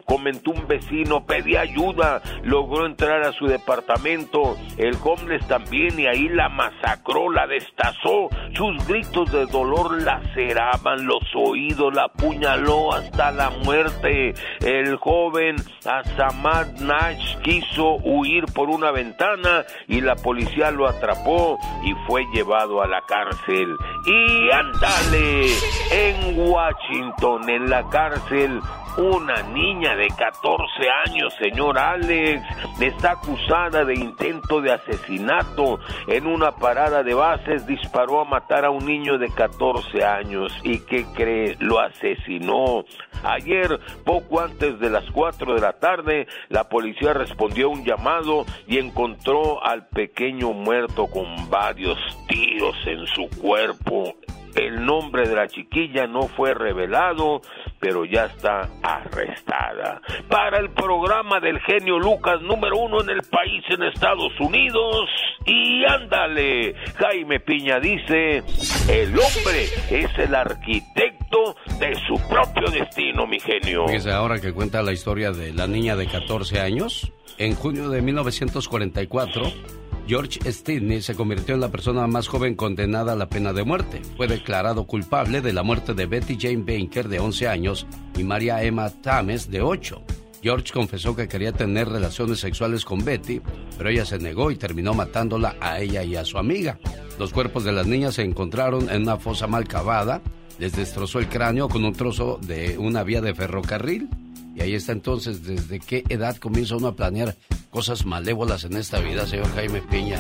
Comentó 0.05 0.53
un 0.53 0.67
vecino, 0.67 1.25
pedía 1.25 1.61
ayuda. 1.61 2.23
Logró 2.43 2.87
entrar 2.87 3.23
a 3.23 3.33
su 3.33 3.47
departamento. 3.47 4.57
El 4.77 4.97
homeless 5.03 5.47
también 5.47 5.99
y 5.99 6.07
ahí 6.07 6.29
la 6.29 6.49
masacró, 6.49 7.31
la 7.31 7.47
destazó. 7.47 8.29
Sus 8.55 8.87
gritos 8.87 9.31
de 9.33 9.47
dolor 9.47 10.03
laceraban 10.03 11.07
los 11.07 11.23
oídos, 11.35 11.95
la 11.95 12.05
apuñaló 12.05 12.93
hasta 12.93 13.31
la 13.31 13.51
muerte. 13.51 14.35
El 14.61 14.97
joven 14.97 15.57
Asamad 15.85 16.67
Nash 16.81 17.37
quiso 17.43 17.97
huir 18.03 18.45
por 18.55 18.69
una 18.69 18.91
ventana 18.91 19.65
y 19.87 20.01
la 20.01 20.17
policía 20.17 20.71
lo 20.71 20.89
atrapó 20.89 21.59
y 21.85 21.95
fue 22.07 22.25
llevado 22.33 22.83
a 22.83 22.87
la 22.87 23.01
cárcel. 23.03 23.77
Y 24.07 24.18
ándale, 24.53 25.47
en 25.91 26.39
Washington, 26.51 27.49
en 27.49 27.71
la 27.71 27.83
cárcel, 27.89 28.61
una 28.99 29.43
niña 29.43 29.95
de 29.95 30.09
14 30.09 30.69
años, 31.07 31.33
señor 31.39 31.79
Alex, 31.79 32.43
está 32.81 33.13
acusada 33.13 33.85
de 33.85 33.95
intento 33.95 34.61
de 34.61 34.73
asesinato. 34.73 35.79
En 36.09 36.27
una 36.27 36.51
parada 36.51 37.05
de 37.05 37.15
bases 37.15 37.65
disparó 37.67 38.21
a 38.21 38.25
matar 38.25 38.65
a 38.65 38.71
un 38.71 38.85
niño 38.85 39.17
de 39.17 39.31
14 39.31 40.05
años. 40.05 40.53
¿Y 40.65 40.81
qué 40.81 41.07
cree? 41.15 41.57
Lo 41.61 41.79
asesinó. 41.79 42.85
Ayer, 43.23 43.79
poco 44.05 44.41
antes 44.41 44.81
de 44.81 44.91
las 44.91 45.09
4 45.13 45.55
de 45.55 45.61
la 45.61 45.75
tarde, 45.75 46.27
la 46.49 46.69
policía 46.69 47.13
respondió 47.13 47.67
a 47.67 47.71
un 47.71 47.85
llamado 47.85 48.47
y 48.67 48.79
encontró 48.79 49.65
al 49.65 49.87
pequeño 49.87 50.53
muerto 50.53 51.07
con 51.07 51.49
varios 51.49 51.99
tiros 52.27 52.77
en 52.87 53.07
su 53.07 53.29
cuerpo. 53.41 54.15
El 54.59 54.85
nombre 54.85 55.29
de 55.29 55.37
la 55.37 55.47
chiquilla 55.47 56.09
no 56.09 56.23
fue 56.23 56.53
revelado, 56.53 57.41
pero 57.79 58.05
ya 58.05 58.25
está 58.25 58.69
arrestada. 58.83 60.03
Para 60.29 60.59
el 60.59 60.71
programa 60.71 61.39
del 61.39 61.61
genio 61.61 61.99
Lucas 62.01 62.43
número 62.43 62.77
uno 62.77 63.01
en 63.01 63.11
el 63.11 63.23
país, 63.23 63.63
en 63.69 63.85
Estados 63.85 64.33
Unidos. 64.41 65.09
Y 65.47 65.85
ándale, 65.85 66.75
Jaime 66.97 67.39
Piña 67.39 67.79
dice, 67.79 68.43
el 68.91 69.11
hombre 69.11 69.65
es 69.91 70.19
el 70.19 70.35
arquitecto 70.35 71.55
de 71.79 71.95
su 72.07 72.15
propio 72.29 72.69
destino, 72.73 73.29
mi 73.29 73.39
genio. 73.39 73.87
Fíjese, 73.87 74.11
ahora 74.11 74.41
que 74.41 74.53
cuenta 74.53 74.83
la 74.83 74.93
historia 74.93 75.31
de 75.31 75.53
la 75.53 75.69
niña 75.69 75.95
de 75.95 76.09
14 76.09 76.61
años, 76.61 77.13
en 77.39 77.55
junio 77.55 77.91
de 77.91 78.03
1944, 78.03 79.45
George 80.09 80.41
Stidney 80.51 81.03
se 81.03 81.15
convirtió 81.15 81.55
en 81.55 81.61
la 81.61 81.71
persona 81.71 82.07
más 82.07 82.29
joven 82.29 82.55
condenada 82.55 83.13
a 83.13 83.17
la 83.17 83.29
pena 83.29 83.53
de 83.53 83.63
muerte. 83.63 84.01
Fue 84.17 84.27
declarado 84.27 84.87
culpable 84.87 85.43
de 85.43 85.53
la 85.53 85.63
muerte 85.63 85.93
de 85.93 86.07
Betty 86.07 86.39
Jane 86.41 86.65
Baker, 86.65 87.11
de 87.11 87.19
11 87.19 87.47
años, 87.47 87.87
y 88.17 88.25
María 88.25 88.63
Emma 88.63 88.89
Tames, 88.89 89.51
de 89.51 89.61
8. 89.61 90.03
George 90.43 90.73
confesó 90.73 91.15
que 91.15 91.29
quería 91.29 91.53
tener 91.53 91.91
relaciones 91.91 92.41
sexuales 92.41 92.87
con 92.87 93.05
Betty, 93.05 93.43
pero 93.77 93.91
ella 93.91 94.07
se 94.07 94.19
negó 94.19 94.51
y 94.51 94.57
terminó 94.57 94.95
matándola 94.95 95.57
a 95.61 95.79
ella 95.79 96.03
y 96.03 96.17
a 96.17 96.25
su 96.25 96.39
amiga. 96.39 96.79
Los 97.19 97.35
cuerpos 97.35 97.65
de 97.65 97.73
las 97.73 97.87
niñas 97.87 98.15
se 98.15 98.23
encontraron 98.23 98.89
en 98.89 99.03
una 99.03 99.19
fosa 99.19 99.47
mal 99.47 99.69
cavada. 99.69 100.23
Les 100.59 100.73
destrozó 100.73 101.19
el 101.19 101.29
cráneo 101.29 101.69
con 101.69 101.85
un 101.85 101.93
trozo 101.93 102.39
de 102.41 102.79
una 102.79 103.03
vía 103.03 103.21
de 103.21 103.35
ferrocarril. 103.35 104.09
Y 104.59 104.63
ahí 104.63 104.75
está 104.75 104.91
entonces, 104.91 105.45
¿desde 105.45 105.79
qué 105.79 106.03
edad 106.09 106.37
comienza 106.37 106.75
uno 106.75 106.89
a 106.89 106.97
planear 106.97 107.37
cosas 107.71 108.05
malévolas 108.05 108.65
en 108.65 108.77
esta 108.77 108.99
vida, 108.99 109.25
señor 109.25 109.55
Jaime 109.55 109.81
Piña? 109.83 110.19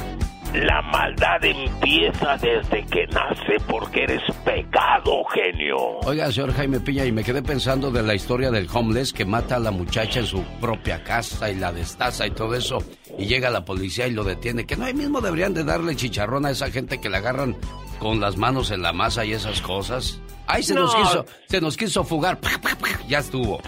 La 0.54 0.80
maldad 0.80 1.45
empieza 1.45 2.37
desde 2.37 2.87
que 2.87 3.09
nace 3.09 3.57
porque 3.68 4.04
eres 4.04 4.23
pecado, 4.45 5.25
genio. 5.35 5.99
Oiga, 6.04 6.30
señor 6.30 6.52
Jaime 6.54 6.78
Piña, 6.78 7.04
y 7.04 7.11
me 7.11 7.25
quedé 7.25 7.42
pensando 7.42 7.90
de 7.90 8.04
la 8.04 8.14
historia 8.14 8.52
del 8.52 8.68
homeless 8.73 9.12
que 9.12 9.25
mata 9.25 9.57
a 9.57 9.59
la 9.59 9.73
muchacha 9.73 10.21
en 10.21 10.26
su 10.26 10.45
propia 10.61 11.02
casa 11.02 11.50
y 11.50 11.57
la 11.57 11.73
destaza 11.73 12.25
y 12.25 12.30
todo 12.30 12.54
eso. 12.54 12.78
Y 13.18 13.26
llega 13.26 13.50
la 13.50 13.64
policía 13.64 14.07
y 14.07 14.12
lo 14.12 14.23
detiene. 14.23 14.66
Que 14.66 14.76
no 14.76 14.85
ahí 14.85 14.95
mismo 14.95 15.21
deberían 15.21 15.52
de 15.52 15.64
darle 15.64 15.97
chicharrón 15.97 16.47
a 16.47 16.52
esa 16.52 16.71
gente 16.71 17.00
que 17.00 17.11
le 17.11 17.16
agarran 17.16 17.57
con 17.99 18.21
las 18.21 18.37
manos 18.37 18.71
en 18.71 18.83
la 18.83 18.92
masa 18.92 19.25
y 19.25 19.33
esas 19.33 19.61
cosas. 19.61 20.21
Ay, 20.50 20.62
se 20.62 20.75
nos 20.75 20.95
quiso, 20.95 21.26
se 21.47 21.61
nos 21.61 21.76
quiso 21.76 22.05
fugar. 22.05 22.38
Ya 23.07 23.19
estuvo. 23.19 23.61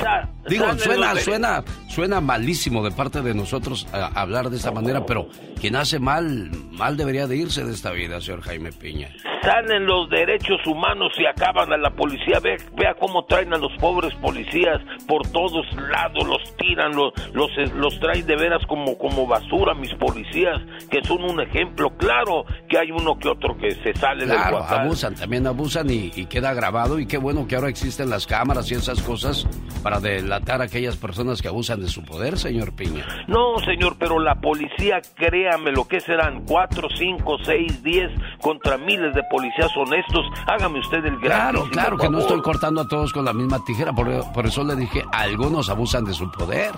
Digo, 0.48 0.64
suena, 0.78 1.14
suena, 1.16 1.64
suena 1.88 2.20
malísimo 2.22 2.82
de 2.82 2.90
parte 2.90 3.20
de 3.20 3.34
nosotros 3.34 3.86
hablar 3.92 4.48
de 4.48 4.56
esta 4.56 4.72
manera, 4.72 5.04
pero 5.04 5.28
quien 5.60 5.76
hace 5.76 5.98
mal, 5.98 6.50
mal 6.72 6.96
debería 6.96 7.26
de 7.26 7.36
irse 7.36 7.64
de 7.64 7.72
esta 7.72 7.90
vida, 7.90 8.20
señor 8.22 8.40
Jaime 8.40 8.72
Piña. 8.72 9.10
Salen 9.42 9.86
los 9.86 10.08
derechos 10.10 10.58
humanos 10.66 11.12
y 11.18 11.24
acaban 11.26 11.72
a 11.72 11.76
la 11.76 11.90
policía. 11.90 12.40
Ve, 12.42 12.56
vea 12.76 12.94
cómo 12.98 13.24
traen 13.24 13.54
a 13.54 13.58
los 13.58 13.72
pobres 13.78 14.14
policías 14.16 14.80
por 15.06 15.26
todos 15.28 15.66
lados, 15.90 16.26
los 16.26 16.56
tiran, 16.56 16.94
los, 16.94 17.12
los, 17.32 17.50
los 17.74 17.98
traen 18.00 18.26
de 18.26 18.36
veras 18.36 18.60
como, 18.66 18.98
como 18.98 19.26
basura, 19.26 19.74
mis 19.74 19.94
policías, 19.94 20.60
que 20.90 21.02
son 21.04 21.24
un 21.24 21.40
ejemplo. 21.40 21.90
Claro 21.96 22.44
que 22.68 22.78
hay 22.78 22.90
uno 22.90 23.18
que 23.18 23.28
otro 23.28 23.56
que 23.56 23.70
se 23.82 23.94
sale 23.94 24.26
del 24.26 24.36
Claro, 24.36 24.62
abusan, 24.62 25.14
también 25.14 25.46
abusan 25.46 25.88
y, 25.88 26.10
y 26.14 26.26
queda 26.26 26.52
grabado. 26.52 26.69
Y 26.98 27.06
qué 27.06 27.18
bueno 27.18 27.48
que 27.48 27.56
ahora 27.56 27.68
existen 27.68 28.08
las 28.10 28.26
cámaras 28.26 28.70
y 28.70 28.74
esas 28.74 29.02
cosas 29.02 29.44
para 29.82 29.98
delatar 29.98 30.60
a 30.60 30.64
aquellas 30.64 30.96
personas 30.96 31.42
que 31.42 31.48
abusan 31.48 31.80
de 31.80 31.88
su 31.88 32.04
poder, 32.04 32.38
señor 32.38 32.72
Piña. 32.74 33.04
No, 33.26 33.58
señor, 33.64 33.96
pero 33.98 34.20
la 34.20 34.36
policía, 34.40 35.00
créame 35.16 35.72
lo 35.72 35.88
que 35.88 36.00
serán 36.00 36.44
cuatro, 36.46 36.88
cinco, 36.96 37.38
seis, 37.44 37.82
diez 37.82 38.10
contra 38.40 38.78
miles 38.78 39.12
de 39.14 39.22
policías 39.30 39.70
honestos. 39.76 40.24
Hágame 40.46 40.78
usted 40.78 41.04
el 41.04 41.18
gran. 41.18 41.52
Claro, 41.52 41.68
claro, 41.70 41.96
que 41.98 42.08
no 42.08 42.20
estoy 42.20 42.40
cortando 42.40 42.82
a 42.82 42.88
todos 42.88 43.12
con 43.12 43.24
la 43.24 43.32
misma 43.32 43.64
tijera. 43.64 43.92
Por, 43.92 44.32
por 44.32 44.46
eso 44.46 44.62
le 44.62 44.76
dije, 44.76 45.02
algunos 45.12 45.70
abusan 45.70 46.04
de 46.04 46.14
su 46.14 46.30
poder. 46.30 46.70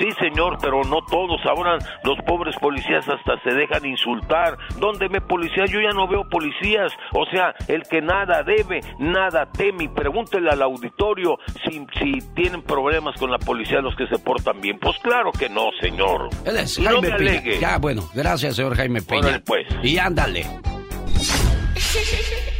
Sí, 0.00 0.08
señor, 0.18 0.56
pero 0.62 0.82
no 0.82 1.02
todos. 1.04 1.44
Ahora 1.44 1.76
los 2.04 2.16
pobres 2.26 2.56
policías 2.56 3.06
hasta 3.06 3.38
se 3.42 3.52
dejan 3.54 3.84
insultar. 3.84 4.56
¿Dónde 4.78 5.08
me 5.10 5.20
policía? 5.20 5.66
Yo 5.66 5.78
ya 5.80 5.90
no 5.90 6.08
veo 6.08 6.26
policías. 6.28 6.90
O 7.12 7.26
sea, 7.26 7.54
el 7.68 7.82
que 7.82 8.00
nada 8.00 8.42
debe, 8.42 8.80
nada 8.98 9.44
teme. 9.52 9.90
Pregúntele 9.90 10.48
al 10.50 10.62
auditorio 10.62 11.38
si, 11.64 11.86
si 11.98 12.18
tienen 12.34 12.62
problemas 12.62 13.18
con 13.20 13.30
la 13.30 13.38
policía 13.38 13.80
los 13.82 13.94
que 13.94 14.06
se 14.06 14.18
portan 14.18 14.60
bien. 14.62 14.78
Pues 14.78 14.96
claro 15.02 15.32
que 15.32 15.50
no, 15.50 15.68
señor. 15.80 16.30
Él 16.46 16.56
es 16.56 16.78
no 16.78 16.90
Jaime 16.90 17.10
me 17.10 17.16
Piña. 17.18 17.30
alegue. 17.30 17.58
Ya, 17.60 17.76
bueno, 17.78 18.02
gracias, 18.14 18.56
señor 18.56 18.74
Jaime 18.76 19.02
Piña. 19.02 19.20
Órale, 19.20 19.40
pues. 19.40 19.66
Y 19.82 19.98
ándale. 19.98 20.46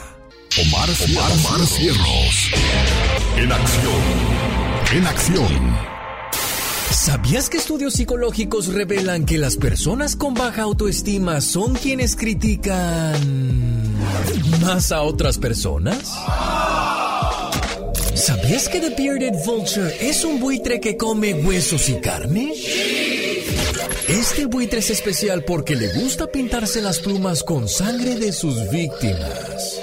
Omar, 0.59 0.89
Omar, 0.89 1.65
Cierros. 1.65 2.51
En 3.37 3.49
acción. 3.53 4.01
En 4.93 5.07
acción. 5.07 5.77
¿Sabías 6.91 7.49
que 7.49 7.55
estudios 7.55 7.93
psicológicos 7.93 8.67
revelan 8.67 9.25
que 9.25 9.37
las 9.37 9.55
personas 9.55 10.17
con 10.17 10.33
baja 10.33 10.63
autoestima 10.63 11.39
son 11.39 11.75
quienes 11.75 12.17
critican 12.17 13.95
más 14.59 14.91
a 14.91 15.03
otras 15.03 15.37
personas? 15.37 16.11
¿Sabías 18.13 18.67
que 18.67 18.81
The 18.81 18.89
Bearded 18.89 19.45
Vulture 19.45 19.95
es 20.01 20.25
un 20.25 20.41
buitre 20.41 20.81
que 20.81 20.97
come 20.97 21.33
huesos 21.33 21.87
y 21.87 22.01
carne? 22.01 22.51
Este 24.09 24.47
buitre 24.47 24.79
es 24.79 24.89
especial 24.89 25.45
porque 25.45 25.77
le 25.77 25.93
gusta 25.93 26.27
pintarse 26.27 26.81
las 26.81 26.99
plumas 26.99 27.41
con 27.41 27.69
sangre 27.69 28.17
de 28.17 28.33
sus 28.33 28.69
víctimas 28.69 29.80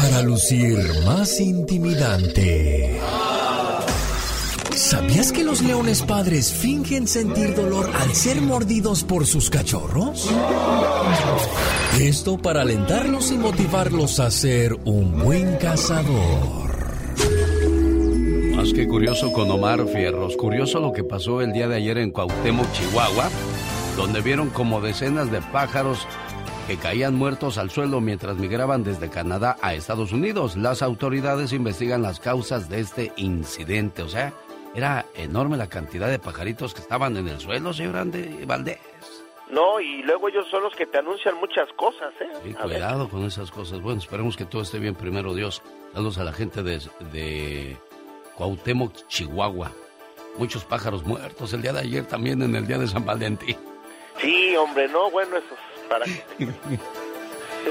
para 0.00 0.22
lucir 0.22 0.78
más 1.04 1.40
intimidante. 1.40 3.00
¿Sabías 4.76 5.32
que 5.32 5.42
los 5.42 5.60
leones 5.60 6.02
padres 6.02 6.52
fingen 6.52 7.08
sentir 7.08 7.56
dolor 7.56 7.90
al 7.92 8.14
ser 8.14 8.40
mordidos 8.40 9.02
por 9.02 9.26
sus 9.26 9.50
cachorros? 9.50 10.30
Esto 11.98 12.38
para 12.38 12.62
alentarlos 12.62 13.32
y 13.32 13.38
motivarlos 13.38 14.20
a 14.20 14.30
ser 14.30 14.76
un 14.84 15.18
buen 15.18 15.56
cazador. 15.56 16.68
Más 18.54 18.72
que 18.72 18.86
curioso 18.86 19.32
con 19.32 19.50
Omar 19.50 19.84
Fierros. 19.88 20.36
Curioso 20.36 20.78
lo 20.78 20.92
que 20.92 21.02
pasó 21.02 21.40
el 21.40 21.52
día 21.52 21.66
de 21.66 21.74
ayer 21.74 21.98
en 21.98 22.12
Cuauhtémoc, 22.12 22.70
Chihuahua, 22.70 23.30
donde 23.96 24.20
vieron 24.20 24.50
como 24.50 24.80
decenas 24.80 25.32
de 25.32 25.42
pájaros 25.42 26.06
que 26.68 26.76
caían 26.76 27.14
muertos 27.14 27.56
al 27.56 27.70
suelo 27.70 28.02
mientras 28.02 28.36
migraban 28.36 28.84
desde 28.84 29.08
Canadá 29.08 29.56
a 29.62 29.72
Estados 29.72 30.12
Unidos. 30.12 30.54
Las 30.54 30.82
autoridades 30.82 31.54
investigan 31.54 32.02
las 32.02 32.20
causas 32.20 32.68
de 32.68 32.80
este 32.80 33.10
incidente. 33.16 34.02
O 34.02 34.08
sea, 34.10 34.34
era 34.74 35.06
enorme 35.14 35.56
la 35.56 35.70
cantidad 35.70 36.10
de 36.10 36.18
pajaritos 36.18 36.74
que 36.74 36.82
estaban 36.82 37.16
en 37.16 37.26
el 37.26 37.40
suelo, 37.40 37.72
señor 37.72 37.96
Andy 37.96 38.44
Valdés. 38.44 38.80
No, 39.50 39.80
y 39.80 40.02
luego 40.02 40.28
ellos 40.28 40.46
son 40.50 40.62
los 40.62 40.74
que 40.74 40.84
te 40.84 40.98
anuncian 40.98 41.36
muchas 41.36 41.72
cosas, 41.72 42.12
¿eh? 42.20 42.28
Sí, 42.44 42.52
cuidado 42.52 43.08
con 43.08 43.24
esas 43.24 43.50
cosas. 43.50 43.80
Bueno, 43.80 44.00
esperemos 44.00 44.36
que 44.36 44.44
todo 44.44 44.60
esté 44.60 44.78
bien 44.78 44.94
primero, 44.94 45.32
Dios. 45.32 45.62
Saludos 45.94 46.18
a 46.18 46.24
la 46.24 46.34
gente 46.34 46.62
de, 46.62 46.82
de 47.14 47.78
Cuauhtémoc, 48.36 48.92
Chihuahua. 49.08 49.72
Muchos 50.36 50.66
pájaros 50.66 51.02
muertos 51.06 51.50
el 51.54 51.62
día 51.62 51.72
de 51.72 51.80
ayer 51.80 52.04
también 52.04 52.42
en 52.42 52.54
el 52.54 52.66
día 52.66 52.76
de 52.76 52.88
San 52.88 53.06
Valentín. 53.06 53.56
Sí, 54.20 54.54
hombre, 54.54 54.86
no, 54.88 55.10
bueno, 55.10 55.38
eso 55.38 55.54
para... 55.88 56.06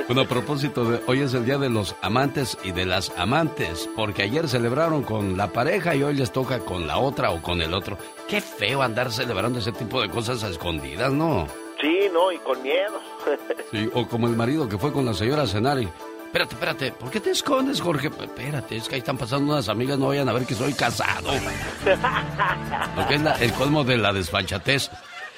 Bueno, 0.08 0.22
a 0.22 0.26
propósito, 0.26 0.86
de, 0.86 1.02
hoy 1.08 1.22
es 1.22 1.34
el 1.34 1.46
día 1.46 1.58
de 1.58 1.70
los 1.70 1.96
amantes 2.02 2.58
y 2.64 2.72
de 2.72 2.86
las 2.86 3.12
amantes, 3.18 3.90
porque 3.96 4.24
ayer 4.24 4.48
celebraron 4.48 5.04
con 5.04 5.36
la 5.38 5.48
pareja 5.52 5.96
y 5.96 6.04
hoy 6.04 6.14
les 6.14 6.32
toca 6.32 6.60
con 6.60 6.88
la 6.88 6.98
otra 6.98 7.32
o 7.32 7.42
con 7.42 7.62
el 7.62 7.74
otro. 7.74 7.98
Qué 8.28 8.40
feo 8.40 8.82
andar 8.82 9.12
celebrando 9.12 9.60
ese 9.60 9.72
tipo 9.72 10.02
de 10.02 10.10
cosas 10.10 10.44
a 10.44 10.50
escondidas, 10.50 11.12
¿no? 11.12 11.48
Sí, 11.82 12.10
no, 12.14 12.32
y 12.32 12.38
con 12.38 12.62
miedo. 12.62 13.00
sí, 13.72 13.90
o 13.94 14.08
como 14.08 14.28
el 14.28 14.36
marido 14.36 14.70
que 14.70 14.78
fue 14.78 14.94
con 14.94 15.06
la 15.06 15.14
señora 15.14 15.44
a 15.44 15.48
cenar 15.48 15.82
y... 15.82 15.90
Espérate, 16.28 16.56
espérate, 16.56 16.92
¿por 16.92 17.10
qué 17.10 17.20
te 17.22 17.32
escondes, 17.32 17.82
Jorge? 17.82 18.08
Espérate, 18.08 18.76
es 18.76 18.88
que 18.90 18.96
ahí 18.96 19.00
están 19.00 19.18
pasando 19.18 19.54
unas 19.54 19.70
amigas, 19.70 19.98
no 19.98 20.10
vayan 20.10 20.28
a 20.28 20.34
ver 20.34 20.46
que 20.46 20.56
soy 20.56 20.74
casado. 20.74 21.32
Lo 22.96 23.08
que 23.08 23.16
es 23.16 23.42
el 23.42 23.54
colmo 23.54 23.84
de 23.84 23.98
la 23.98 24.12
desfachatez. 24.12 24.92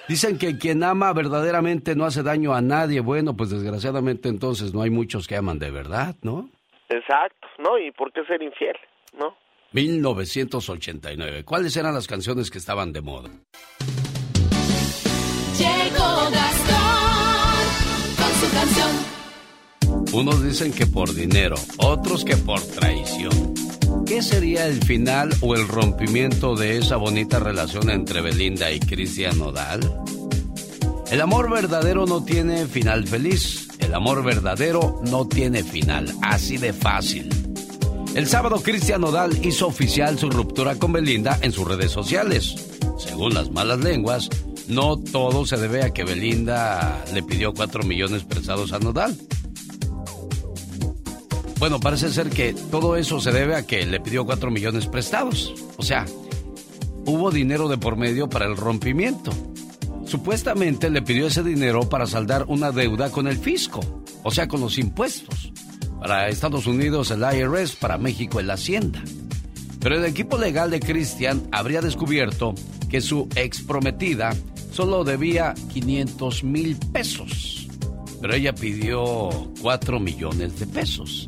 Dicen 0.10 0.40
que 0.40 0.58
quien 0.58 0.84
ama 0.84 1.14
verdaderamente 1.14 1.96
no 1.96 2.04
hace 2.04 2.24
daño 2.24 2.56
a 2.56 2.62
nadie. 2.62 3.00
Bueno, 3.00 3.38
pues 3.38 3.52
desgraciadamente 3.52 4.28
entonces 4.28 4.74
no 4.74 4.82
hay 4.82 4.90
muchos 4.90 5.28
que 5.28 5.36
aman 5.36 5.60
de 5.60 5.70
verdad, 5.70 6.16
¿no? 6.24 6.50
Exacto, 6.90 7.48
¿no? 7.60 7.78
¿Y 7.78 7.92
por 7.92 8.12
qué 8.12 8.26
ser 8.26 8.42
infiel, 8.42 8.76
no? 9.20 9.38
1989. 9.72 11.46
¿Cuáles 11.46 11.78
eran 11.78 11.94
las 11.94 12.08
canciones 12.08 12.50
que 12.50 12.58
estaban 12.58 12.92
de 12.92 13.02
moda? 13.02 13.30
Llegó 15.60 16.32
Gastón 16.32 17.60
con 18.18 18.32
su 18.34 18.52
canción. 18.52 19.20
Unos 20.12 20.44
dicen 20.44 20.74
que 20.74 20.88
por 20.88 21.14
dinero, 21.14 21.56
otros 21.78 22.26
que 22.26 22.36
por 22.36 22.60
traición. 22.62 23.69
¿Qué 24.06 24.22
sería 24.22 24.66
el 24.66 24.84
final 24.84 25.36
o 25.42 25.56
el 25.56 25.68
rompimiento 25.68 26.56
de 26.56 26.78
esa 26.78 26.96
bonita 26.96 27.40
relación 27.40 27.90
entre 27.90 28.22
Belinda 28.22 28.72
y 28.72 28.80
Cristian 28.80 29.38
Nodal? 29.38 29.80
El 31.12 31.22
amor 31.22 31.50
verdadero 31.52 32.06
no 32.06 32.24
tiene 32.24 32.66
final 32.68 33.08
feliz. 33.08 33.68
El 33.80 33.94
amor 33.94 34.24
verdadero 34.24 35.02
no 35.10 35.28
tiene 35.28 35.64
final. 35.64 36.14
Así 36.22 36.58
de 36.58 36.74
fácil. 36.74 37.30
El 38.16 38.28
sábado 38.28 38.62
Cristian 38.62 39.02
Nodal 39.02 39.46
hizo 39.46 39.68
oficial 39.68 40.18
su 40.18 40.30
ruptura 40.30 40.76
con 40.76 40.92
Belinda 40.92 41.38
en 41.42 41.52
sus 41.52 41.68
redes 41.68 41.92
sociales. 41.92 42.56
Según 42.98 43.34
las 43.34 43.52
malas 43.52 43.80
lenguas, 43.80 44.30
no 44.68 44.98
todo 44.98 45.46
se 45.46 45.58
debe 45.58 45.84
a 45.84 45.92
que 45.92 46.04
Belinda 46.04 47.04
le 47.14 47.24
pidió 47.24 47.54
4 47.54 47.84
millones 47.84 48.24
prestados 48.24 48.74
a 48.74 48.80
Nodal. 48.80 49.16
Bueno, 51.60 51.82
parece 51.82 52.10
ser 52.10 52.30
que 52.30 52.54
todo 52.54 52.96
eso 52.96 53.20
se 53.20 53.34
debe 53.34 53.54
a 53.54 53.68
que 53.68 53.86
le 53.86 54.00
pidió 54.00 54.26
4 54.26 54.50
millones 54.50 54.88
prestados. 54.88 55.54
O 55.76 55.84
sea, 55.84 56.06
hubo 57.06 57.32
dinero 57.32 57.68
de 57.68 57.78
por 57.78 57.98
medio 57.98 58.30
para 58.30 58.46
el 58.46 58.56
rompimiento. 58.56 59.34
Supuestamente 60.06 60.90
le 60.90 61.02
pidió 61.02 61.28
ese 61.28 61.44
dinero 61.44 61.90
para 61.90 62.08
saldar 62.08 62.46
una 62.48 62.72
deuda 62.72 63.12
con 63.12 63.28
el 63.28 63.38
fisco, 63.38 63.82
o 64.24 64.32
sea, 64.32 64.48
con 64.48 64.62
los 64.62 64.78
impuestos. 64.78 65.52
Para 66.00 66.30
Estados 66.30 66.66
Unidos 66.66 67.12
el 67.12 67.24
IRS, 67.24 67.76
para 67.76 67.98
México 67.98 68.40
el 68.40 68.50
Hacienda. 68.50 69.04
Pero 69.82 69.96
el 69.96 70.06
equipo 70.06 70.38
legal 70.38 70.72
de 70.72 70.80
Christian 70.80 71.44
habría 71.52 71.82
descubierto 71.82 72.56
que 72.90 73.02
su 73.02 73.28
ex 73.36 73.62
prometida 73.64 74.34
solo 74.72 75.04
debía 75.04 75.56
500 75.74 76.42
mil 76.46 76.78
pesos. 76.94 77.68
Pero 78.22 78.34
ella 78.34 78.56
pidió 78.56 79.52
4 79.62 80.00
millones 80.00 80.58
de 80.58 80.66
pesos 80.66 81.28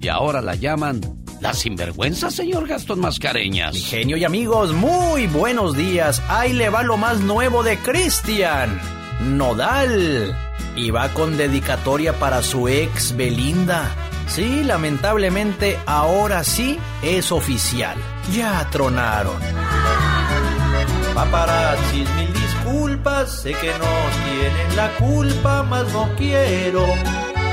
y 0.00 0.08
ahora 0.08 0.40
la 0.40 0.54
llaman 0.54 1.00
la 1.40 1.54
sinvergüenza, 1.54 2.30
señor 2.30 2.66
Gastón 2.66 3.00
Mascareñas. 3.00 3.72
Mi 3.72 3.80
genio 3.80 4.16
y 4.16 4.24
amigos, 4.24 4.72
muy 4.72 5.26
buenos 5.26 5.76
días. 5.76 6.22
Ahí 6.28 6.52
le 6.52 6.68
va 6.68 6.82
lo 6.82 6.96
más 6.96 7.20
nuevo 7.20 7.62
de 7.62 7.78
Cristian. 7.78 8.78
Nodal. 9.20 10.36
Y 10.76 10.90
va 10.90 11.08
con 11.10 11.36
dedicatoria 11.36 12.18
para 12.18 12.42
su 12.42 12.68
ex 12.68 13.16
Belinda. 13.16 13.94
Sí, 14.26 14.62
lamentablemente 14.64 15.78
ahora 15.86 16.44
sí 16.44 16.78
es 17.02 17.32
oficial. 17.32 17.96
Ya 18.34 18.68
tronaron. 18.70 19.40
Paparazzis, 21.14 22.08
mil 22.16 22.32
disculpas, 22.32 23.42
sé 23.42 23.52
que 23.52 23.72
no 23.72 23.86
tienen 24.24 24.76
la 24.76 24.90
culpa, 24.96 25.62
mas 25.62 25.92
no 25.92 26.08
quiero 26.16 26.84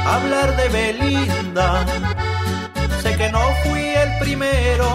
hablar 0.05 0.55
de 0.55 0.69
Belinda 0.69 2.16
que 3.17 3.31
no 3.31 3.41
fui 3.63 3.81
el 3.81 4.19
primero 4.19 4.87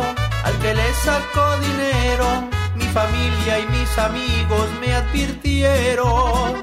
al 0.44 0.58
que 0.58 0.74
le 0.74 0.94
sacó 0.94 1.56
dinero. 1.58 2.48
Mi 2.76 2.84
familia 2.86 3.58
y 3.58 3.66
mis 3.66 3.98
amigos 3.98 4.68
me 4.80 4.94
advirtieron. 4.94 6.60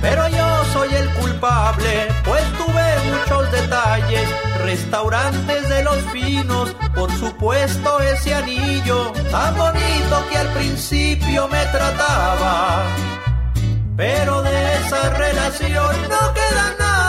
Pero 0.00 0.28
yo 0.28 0.64
soy 0.72 0.94
el 0.94 1.08
culpable, 1.14 2.08
pues 2.24 2.42
tuve 2.58 2.86
muchos 3.10 3.52
detalles. 3.52 4.28
Restaurantes 4.64 5.68
de 5.68 5.84
los 5.84 5.98
finos, 6.12 6.74
por 6.94 7.10
supuesto 7.12 8.00
ese 8.00 8.34
anillo 8.34 9.12
tan 9.30 9.56
bonito 9.56 10.26
que 10.30 10.38
al 10.38 10.48
principio 10.48 11.48
me 11.48 11.64
trataba. 11.66 12.82
Pero 13.96 14.42
de 14.42 14.74
esa 14.78 15.10
relación 15.10 15.96
no 16.08 16.34
queda 16.34 16.74
nada 16.78 17.03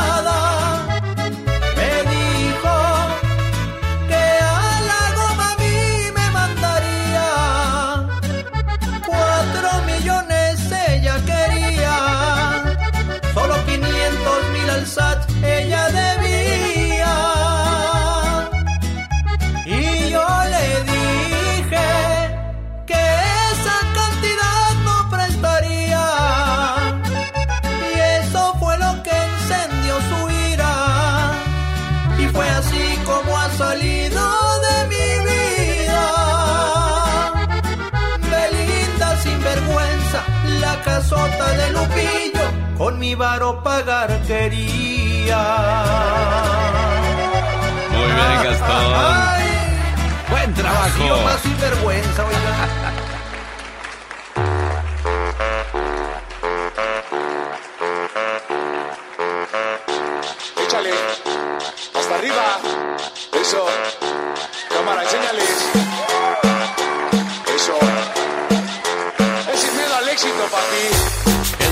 varo 43.36 43.62
pagar 43.62 44.22
quería. 44.26 45.44
Muy 47.92 48.06
bien, 48.06 48.44
Gastón. 48.44 48.94
Ay, 48.96 49.44
Buen 50.30 50.54
trabajo. 50.54 51.22
más 51.26 51.42
sinvergüenza, 51.42 52.26
oiga. 52.26 52.85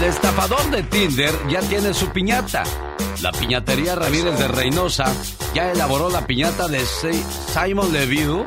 El 0.03 0.09
estafador 0.09 0.69
de 0.69 0.83
Tinder 0.83 1.33
ya 1.47 1.61
tiene 1.61 1.93
su 1.93 2.09
piñata. 2.09 2.63
La 3.21 3.31
piñatería 3.31 3.95
Ramírez 3.95 4.37
de 4.37 4.49
Reynosa 4.49 5.05
ya 5.53 5.71
elaboró 5.71 6.09
la 6.09 6.27
piñata 6.27 6.67
de 6.67 6.85
Simon 6.85 7.93
Leview 7.93 8.45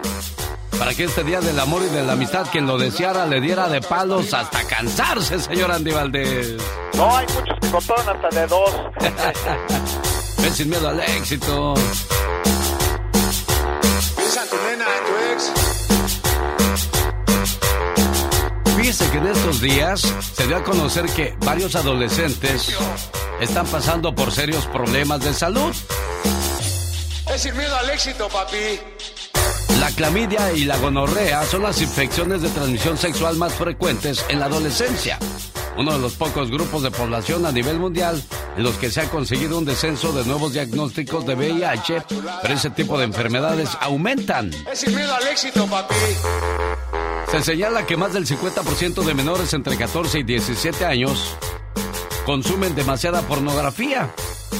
para 0.79 0.93
que 0.93 1.05
este 1.05 1.25
día 1.25 1.41
del 1.41 1.59
amor 1.59 1.81
y 1.83 1.95
de 1.95 2.03
la 2.03 2.13
amistad 2.13 2.47
quien 2.53 2.67
lo 2.67 2.77
deseara 2.77 3.25
le 3.25 3.41
diera 3.41 3.71
de 3.71 3.81
palos 3.81 4.35
hasta 4.35 4.65
cansarse, 4.65 5.41
señor 5.41 5.73
Andy 5.73 5.93
Valdés. 5.93 6.57
No, 6.95 7.17
hay 7.17 7.25
muchos 7.29 7.87
que 7.87 7.93
hasta 7.95 8.39
de 8.39 8.47
dos. 8.49 8.71
Ven 10.43 10.53
sin 10.53 10.69
miedo 10.69 10.91
al 10.91 11.01
éxito. 11.01 11.73
Fíjese 18.87 19.11
que 19.11 19.19
en 19.19 19.27
estos 19.27 19.61
días 19.61 20.01
se 20.33 20.47
dio 20.47 20.59
a 20.59 20.63
conocer 20.63 21.07
que 21.07 21.35
varios 21.41 21.75
adolescentes 21.75 22.73
están 23.41 23.67
pasando 23.67 24.15
por 24.15 24.31
serios 24.31 24.65
problemas 24.67 25.25
de 25.25 25.35
salud. 25.35 25.75
Es 27.35 27.53
miedo 27.53 27.77
al 27.77 27.91
éxito, 27.91 28.29
papi. 28.29 28.79
La 29.81 29.91
clamidia 29.91 30.53
y 30.53 30.67
la 30.67 30.77
gonorrea 30.77 31.43
son 31.47 31.65
las 31.65 31.83
infecciones 31.83 32.43
de 32.43 32.49
transmisión 32.51 32.97
sexual 32.97 33.35
más 33.35 33.55
frecuentes 33.55 34.25
en 34.29 34.39
la 34.39 34.47
adolescencia. 34.47 35.19
Uno 35.77 35.95
de 35.95 35.99
los 35.99 36.15
pocos 36.15 36.49
grupos 36.49 36.85
de 36.85 36.93
población 36.93 37.45
a 37.45 37.51
nivel 37.51 37.81
mundial 37.81 38.23
en 38.57 38.63
los 38.63 38.77
que 38.77 38.93
se 38.93 39.01
ha 39.01 39.11
conseguido 39.11 39.59
un 39.59 39.65
descenso 39.65 40.13
de 40.13 40.25
nuevos 40.27 40.53
diagnósticos 40.53 41.27
de 41.27 41.35
VIH, 41.35 42.05
pero 42.41 42.55
ese 42.55 42.71
tipo 42.71 42.97
de 42.97 43.07
enfermedades 43.07 43.71
aumentan. 43.81 44.53
Es 44.71 44.87
miedo 44.87 45.13
al 45.13 45.27
éxito, 45.27 45.67
papi. 45.67 45.95
Se 47.31 47.43
señala 47.43 47.87
que 47.87 47.97
más 47.97 48.13
del 48.13 48.27
50% 48.27 49.05
de 49.05 49.15
menores 49.15 49.53
entre 49.53 49.77
14 49.77 50.21
y 50.21 50.23
17 50.23 50.85
años 50.85 51.37
consumen 52.25 52.75
demasiada 52.75 53.23
pornografía. 53.23 54.13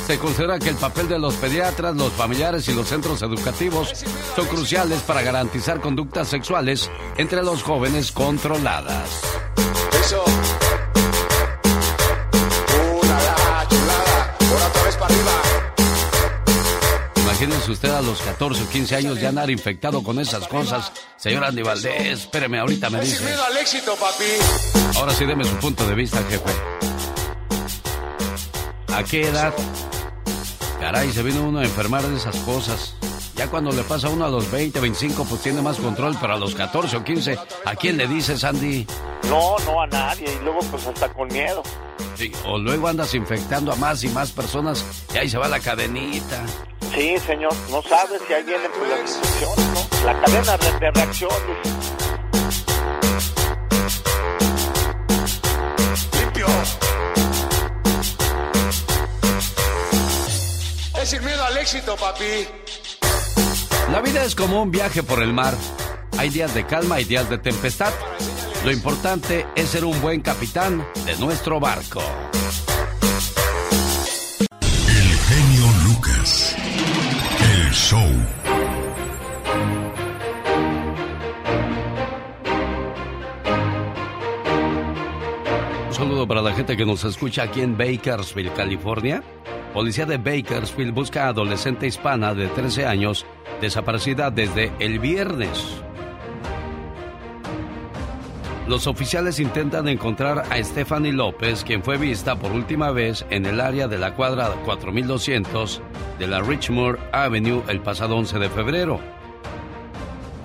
Se 0.07 0.19
considera 0.19 0.59
que 0.59 0.69
el 0.69 0.77
papel 0.77 1.09
de 1.09 1.19
los 1.19 1.35
pediatras, 1.35 1.97
los 1.97 2.13
familiares 2.13 2.69
y 2.69 2.75
los 2.75 2.89
centros 2.89 3.23
educativos 3.23 3.93
son 4.37 4.47
cruciales 4.47 5.01
para 5.03 5.23
garantizar 5.23 5.81
conductas 5.81 6.29
sexuales 6.29 6.91
entre 7.17 7.43
los 7.43 7.63
jóvenes 7.63 8.13
controladas. 8.13 9.23
Eso. 10.01 10.25
Imagínense 17.39 17.71
usted 17.71 17.91
a 17.91 18.01
los 18.01 18.23
14 18.23 18.63
o 18.63 18.69
15 18.71 18.97
años 18.97 19.21
ya 19.21 19.29
andar 19.29 19.51
infectado 19.51 20.03
con 20.03 20.19
esas 20.19 20.49
cosas. 20.49 20.91
Señor 21.19 21.45
Andy 21.45 21.61
Valdés, 21.61 22.21
espéreme, 22.21 22.59
ahorita 22.59 22.89
me 22.89 22.99
dice. 23.03 23.23
miedo 23.23 23.45
al 23.45 23.59
éxito, 23.59 23.95
papi. 23.95 24.97
Ahora 24.97 25.13
sí 25.13 25.27
deme 25.27 25.45
su 25.45 25.55
punto 25.57 25.87
de 25.87 25.95
vista, 25.95 26.17
jefe. 26.31 26.51
¿A 28.89 29.05
qué 29.05 29.29
edad? 29.29 29.53
Caray, 30.81 31.13
se 31.13 31.23
vino 31.23 31.43
uno 31.43 31.59
a 31.59 31.65
enfermar 31.65 32.09
de 32.09 32.17
esas 32.17 32.37
cosas. 32.37 32.95
Ya 33.37 33.49
cuando 33.49 33.71
le 33.71 33.83
pasa 33.83 34.07
a 34.07 34.11
uno 34.11 34.25
a 34.25 34.29
los 34.31 34.51
20, 34.51 34.81
25, 34.81 35.25
pues 35.27 35.43
tiene 35.43 35.61
más 35.61 35.77
control, 35.77 36.17
pero 36.19 36.35
a 36.35 36.37
los 36.39 36.55
14 36.55 36.97
o 36.97 37.05
15, 37.05 37.39
¿a 37.67 37.75
quién 37.77 37.99
le 37.99 38.07
dices, 38.07 38.43
Andy? 38.45 38.87
No, 39.29 39.57
no 39.67 39.83
a 39.83 39.87
nadie. 39.87 40.27
Y 40.41 40.43
luego, 40.43 40.61
pues 40.71 40.87
hasta 40.87 41.13
con 41.13 41.29
miedo. 41.29 41.63
Sí, 42.17 42.33
o 42.47 42.57
luego 42.57 42.89
andas 42.89 43.15
infectando 43.15 43.73
a 43.73 43.77
más 43.77 44.03
y 44.05 44.09
más 44.09 44.33
personas 44.33 44.83
y 45.15 45.19
ahí 45.19 45.29
se 45.29 45.37
va 45.37 45.49
la 45.49 45.61
cadenita. 45.61 46.43
Sí, 46.95 47.19
señor. 47.19 47.53
No 47.71 47.83
sabes 47.83 48.23
si 48.27 48.33
ahí 48.33 48.43
vienen 48.43 48.71
pues, 48.79 48.89
las 48.89 49.01
infecciones, 49.01 49.67
¿no? 49.75 50.07
La 50.07 50.21
cadena 50.23 50.57
de, 50.57 50.79
de 50.79 50.91
reacciones. 50.93 51.37
Limpio. 56.19 56.47
Es 61.03 61.13
ir 61.13 61.21
miedo 61.21 61.45
al 61.45 61.59
éxito, 61.59 61.97
papi. 61.97 62.49
La 63.91 64.01
vida 64.01 64.25
es 64.25 64.35
como 64.35 64.63
un 64.63 64.73
viaje 64.73 65.05
por 65.05 65.23
el 65.23 65.33
mar. 65.33 65.55
Hay 66.19 66.31
días 66.31 66.53
de 66.55 66.67
calma 66.67 67.01
y 67.01 67.05
días 67.05 67.31
de 67.31 67.39
tempestad. 67.39 67.93
Lo 68.65 68.73
importante 68.73 69.47
es 69.55 69.69
ser 69.69 69.85
un 69.85 70.01
buen 70.03 70.23
capitán 70.23 70.85
de 71.05 71.17
nuestro 71.19 71.61
barco. 71.61 72.03
El 74.61 75.19
genio 75.29 75.67
Lucas. 75.85 76.57
El 77.41 77.73
show. 77.73 78.11
Un 85.87 85.95
saludo 85.95 86.27
para 86.27 86.43
la 86.43 86.53
gente 86.55 86.77
que 86.77 86.85
nos 86.85 87.05
escucha 87.05 87.45
aquí 87.45 87.61
en 87.61 87.79
Bakersfield, 87.79 88.53
California. 88.55 89.23
Policía 89.77 90.07
de 90.07 90.17
Bakersfield 90.17 90.95
busca 90.95 91.27
a 91.27 91.29
adolescente 91.29 91.87
hispana 91.87 92.33
de 92.33 92.47
13 92.49 92.87
años 92.87 93.27
desaparecida 93.61 94.31
desde 94.31 94.73
el 94.79 94.99
viernes. 94.99 95.83
Los 98.67 98.87
oficiales 98.87 99.39
intentan 99.39 99.87
encontrar 99.89 100.45
a 100.49 100.65
Stephanie 100.65 101.13
López, 101.13 101.63
quien 101.63 101.85
fue 101.85 101.99
vista 101.99 102.37
por 102.37 102.53
última 102.53 102.91
vez 102.91 103.27
en 103.29 103.45
el 103.45 103.61
área 103.61 103.87
de 103.87 103.99
la 103.99 104.15
cuadra 104.15 104.49
4200 104.65 105.83
de 106.19 106.27
la 106.27 106.41
Richmond 106.41 106.99
Avenue 107.13 107.63
el 107.69 107.83
pasado 107.83 108.17
11 108.17 108.39
de 108.39 108.49
febrero. 108.49 108.99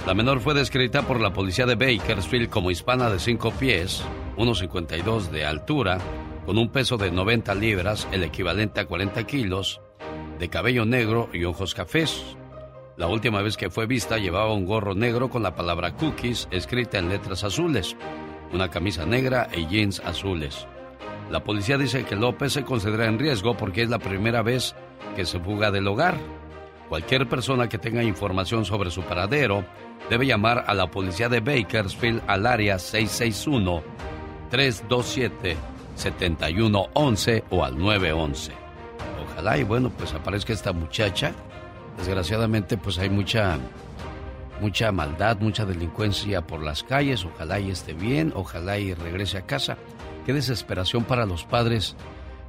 La 0.06 0.14
menor 0.14 0.42
fue 0.42 0.56
descrita 0.56 1.04
por 1.04 1.22
la 1.22 1.32
policía 1.32 1.66
de 1.66 1.76
Bakersfield 1.76 2.50
como 2.50 2.70
hispana 2.70 3.10
de 3.10 3.18
5 3.18 3.52
pies, 3.52 4.04
1,52 4.36 5.30
de 5.30 5.46
altura, 5.46 6.00
con 6.46 6.58
un 6.58 6.70
peso 6.70 6.98
de 6.98 7.12
90 7.12 7.54
libras, 7.56 8.08
el 8.12 8.24
equivalente 8.24 8.80
a 8.80 8.86
40 8.86 9.24
kilos, 9.26 9.82
de 10.40 10.50
cabello 10.50 10.86
negro 10.86 11.30
y 11.34 11.44
ojos 11.44 11.74
cafés. 11.74 12.36
La 12.98 13.08
última 13.08 13.42
vez 13.42 13.58
que 13.58 13.70
fue 13.70 13.86
vista 13.86 14.18
llevaba 14.18 14.54
un 14.54 14.66
gorro 14.66 14.96
negro 14.96 15.30
con 15.30 15.44
la 15.44 15.56
palabra 15.56 15.96
cookies 15.96 16.48
escrita 16.52 16.98
en 16.98 17.10
letras 17.10 17.44
azules, 17.44 17.96
una 18.52 18.70
camisa 18.70 19.06
negra 19.06 19.50
y 19.56 19.68
jeans 19.68 20.00
azules. 20.02 20.68
La 21.30 21.44
policía 21.44 21.78
dice 21.78 22.04
que 22.04 22.16
López 22.16 22.54
se 22.54 22.64
considera 22.64 23.06
en 23.06 23.20
riesgo 23.20 23.56
porque 23.56 23.84
es 23.84 23.90
la 23.90 24.00
primera 24.00 24.42
vez 24.42 24.76
que 25.16 25.26
se 25.26 25.40
fuga 25.40 25.72
del 25.72 25.88
hogar. 25.88 26.18
Cualquier 26.90 27.30
persona 27.30 27.70
que 27.70 27.78
tenga 27.78 28.04
información 28.04 28.66
sobre 28.66 28.92
su 28.92 29.02
paradero 29.04 29.64
debe 30.10 30.26
llamar 30.26 30.66
a 30.68 30.74
la 30.74 30.92
policía 30.92 31.30
de 31.30 31.40
Bakersfield 31.40 32.22
al 32.28 32.46
área 32.46 32.78
661-327-7111 36.10 37.44
o 37.50 37.64
al 37.64 37.78
911. 37.78 38.52
Ojalá 39.24 39.58
y 39.58 39.64
bueno, 39.64 39.92
pues 39.98 40.14
aparezca 40.14 40.54
esta 40.54 40.74
muchacha. 40.74 41.34
Desgraciadamente 41.98 42.78
pues 42.78 42.98
hay 42.98 43.10
mucha 43.10 43.58
mucha 44.60 44.92
maldad, 44.92 45.40
mucha 45.40 45.66
delincuencia 45.66 46.42
por 46.42 46.64
las 46.64 46.84
calles. 46.84 47.26
Ojalá 47.26 47.60
y 47.60 47.72
esté 47.72 47.94
bien, 47.94 48.32
ojalá 48.36 48.78
y 48.78 48.94
regrese 48.94 49.38
a 49.38 49.46
casa. 49.46 49.78
Qué 50.26 50.34
desesperación 50.34 51.04
para 51.04 51.26
los 51.26 51.46
padres 51.46 51.96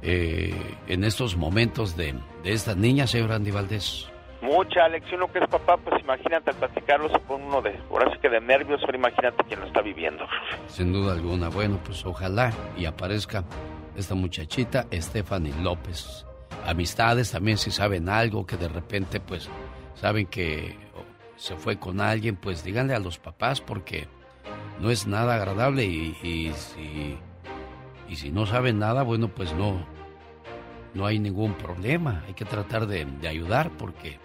eh, 0.01 0.55
en 0.87 1.03
estos 1.03 1.35
momentos 1.35 1.97
de, 1.97 2.13
de 2.43 2.53
esta 2.53 2.75
niña, 2.75 3.07
señor 3.07 3.31
Andy 3.31 3.51
Valdés. 3.51 4.12
Mucha 4.43 4.89
lección 4.89 5.21
lo 5.21 5.31
que 5.31 5.39
es 5.39 5.47
papá, 5.47 5.77
pues 5.77 6.01
imagínate 6.03 6.51
platicarlo 6.51 7.07
se 7.09 7.17
pone 7.19 7.45
uno 7.45 7.61
de, 7.61 7.79
ahora 7.89 8.11
sí 8.11 8.19
que 8.19 8.27
de 8.27 8.41
nervios, 8.41 8.81
pero 8.85 8.97
imagínate 8.97 9.41
quién 9.47 9.61
lo 9.61 9.67
está 9.67 9.81
viviendo. 9.81 10.25
Sin 10.67 10.91
duda 10.91 11.13
alguna. 11.13 11.47
Bueno, 11.47 11.79
pues 11.81 12.05
ojalá 12.05 12.51
y 12.75 12.83
aparezca 12.85 13.45
esta 13.95 14.15
muchachita, 14.15 14.85
Stephanie 14.91 15.53
López. 15.61 16.25
Amistades 16.65 17.31
también, 17.31 17.57
si 17.57 17.71
saben 17.71 18.09
algo, 18.09 18.45
que 18.45 18.57
de 18.57 18.67
repente, 18.67 19.21
pues, 19.21 19.49
saben 19.95 20.27
que 20.27 20.75
se 21.37 21.55
fue 21.55 21.79
con 21.79 22.01
alguien, 22.01 22.35
pues 22.35 22.65
díganle 22.65 22.95
a 22.95 22.99
los 22.99 23.19
papás 23.19 23.61
porque 23.61 24.07
no 24.81 24.91
es 24.91 25.07
nada 25.07 25.35
agradable 25.35 25.85
y, 25.85 26.17
y 26.21 26.51
si, 26.51 27.17
y 28.09 28.15
si 28.17 28.29
no 28.29 28.45
saben 28.45 28.77
nada, 28.77 29.03
bueno, 29.03 29.29
pues 29.29 29.53
no, 29.53 29.85
no 30.93 31.05
hay 31.05 31.17
ningún 31.19 31.53
problema. 31.53 32.23
Hay 32.27 32.33
que 32.33 32.43
tratar 32.43 32.87
de, 32.87 33.05
de 33.05 33.27
ayudar 33.29 33.71
porque 33.77 34.19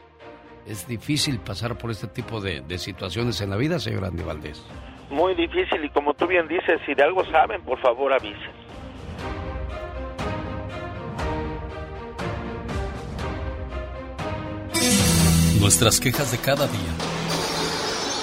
es 0.68 0.86
difícil 0.86 1.38
pasar 1.40 1.78
por 1.78 1.90
este 1.90 2.06
tipo 2.06 2.40
de, 2.40 2.60
de 2.60 2.78
situaciones 2.78 3.40
en 3.40 3.50
la 3.50 3.56
vida, 3.56 3.78
señor 3.78 4.04
Andy 4.04 4.22
Valdés. 4.22 4.62
Muy 5.10 5.34
difícil 5.34 5.84
y 5.84 5.88
como 5.90 6.12
tú 6.14 6.26
bien 6.26 6.46
dices, 6.46 6.80
si 6.84 6.94
de 6.94 7.02
algo 7.02 7.24
saben, 7.30 7.62
por 7.62 7.80
favor 7.80 8.12
avisen. 8.12 8.52
Nuestras 15.60 15.98
quejas 16.00 16.30
de 16.30 16.38
cada 16.38 16.66
día. 16.66 16.94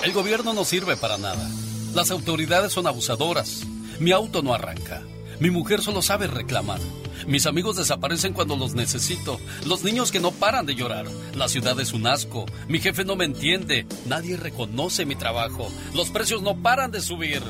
El 0.03 0.13
gobierno 0.13 0.53
no 0.53 0.63
sirve 0.63 0.95
para 0.95 1.17
nada. 1.17 1.49
Las 1.93 2.11
autoridades 2.11 2.71
son 2.71 2.85
abusadoras. 2.87 3.65
Mi 3.99 4.11
auto 4.11 4.41
no 4.41 4.53
arranca. 4.53 5.01
Mi 5.39 5.49
mujer 5.49 5.81
solo 5.81 6.01
sabe 6.01 6.27
reclamar. 6.27 6.79
Mis 7.27 7.45
amigos 7.45 7.77
desaparecen 7.77 8.33
cuando 8.33 8.55
los 8.55 8.75
necesito. 8.75 9.39
Los 9.65 9.83
niños 9.83 10.11
que 10.11 10.19
no 10.19 10.31
paran 10.31 10.65
de 10.65 10.75
llorar. 10.75 11.05
La 11.35 11.47
ciudad 11.47 11.79
es 11.79 11.93
un 11.93 12.07
asco. 12.07 12.45
Mi 12.67 12.79
jefe 12.79 13.03
no 13.03 13.15
me 13.15 13.25
entiende. 13.25 13.85
Nadie 14.05 14.37
reconoce 14.37 15.05
mi 15.05 15.15
trabajo. 15.15 15.71
Los 15.93 16.09
precios 16.09 16.41
no 16.41 16.55
paran 16.57 16.91
de 16.91 17.01
subir. 17.01 17.41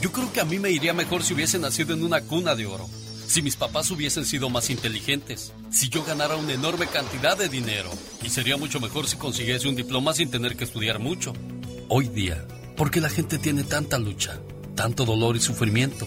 Yo 0.00 0.12
creo 0.12 0.32
que 0.32 0.40
a 0.40 0.44
mí 0.44 0.58
me 0.58 0.70
iría 0.70 0.94
mejor 0.94 1.22
si 1.22 1.34
hubiese 1.34 1.58
nacido 1.58 1.94
en 1.94 2.04
una 2.04 2.20
cuna 2.20 2.54
de 2.54 2.66
oro. 2.66 2.88
Si 3.26 3.42
mis 3.42 3.56
papás 3.56 3.90
hubiesen 3.90 4.24
sido 4.24 4.48
más 4.48 4.70
inteligentes. 4.70 5.52
Si 5.70 5.88
yo 5.88 6.04
ganara 6.04 6.36
una 6.36 6.54
enorme 6.54 6.86
cantidad 6.86 7.36
de 7.36 7.48
dinero. 7.48 7.90
Y 8.22 8.30
sería 8.30 8.56
mucho 8.56 8.80
mejor 8.80 9.06
si 9.06 9.16
consiguiese 9.16 9.68
un 9.68 9.76
diploma 9.76 10.14
sin 10.14 10.30
tener 10.30 10.56
que 10.56 10.64
estudiar 10.64 10.98
mucho. 10.98 11.32
Hoy 11.88 12.08
día, 12.08 12.46
¿por 12.76 12.90
qué 12.90 13.00
la 13.00 13.10
gente 13.10 13.38
tiene 13.38 13.64
tanta 13.64 13.98
lucha, 13.98 14.40
tanto 14.74 15.04
dolor 15.04 15.36
y 15.36 15.40
sufrimiento? 15.40 16.06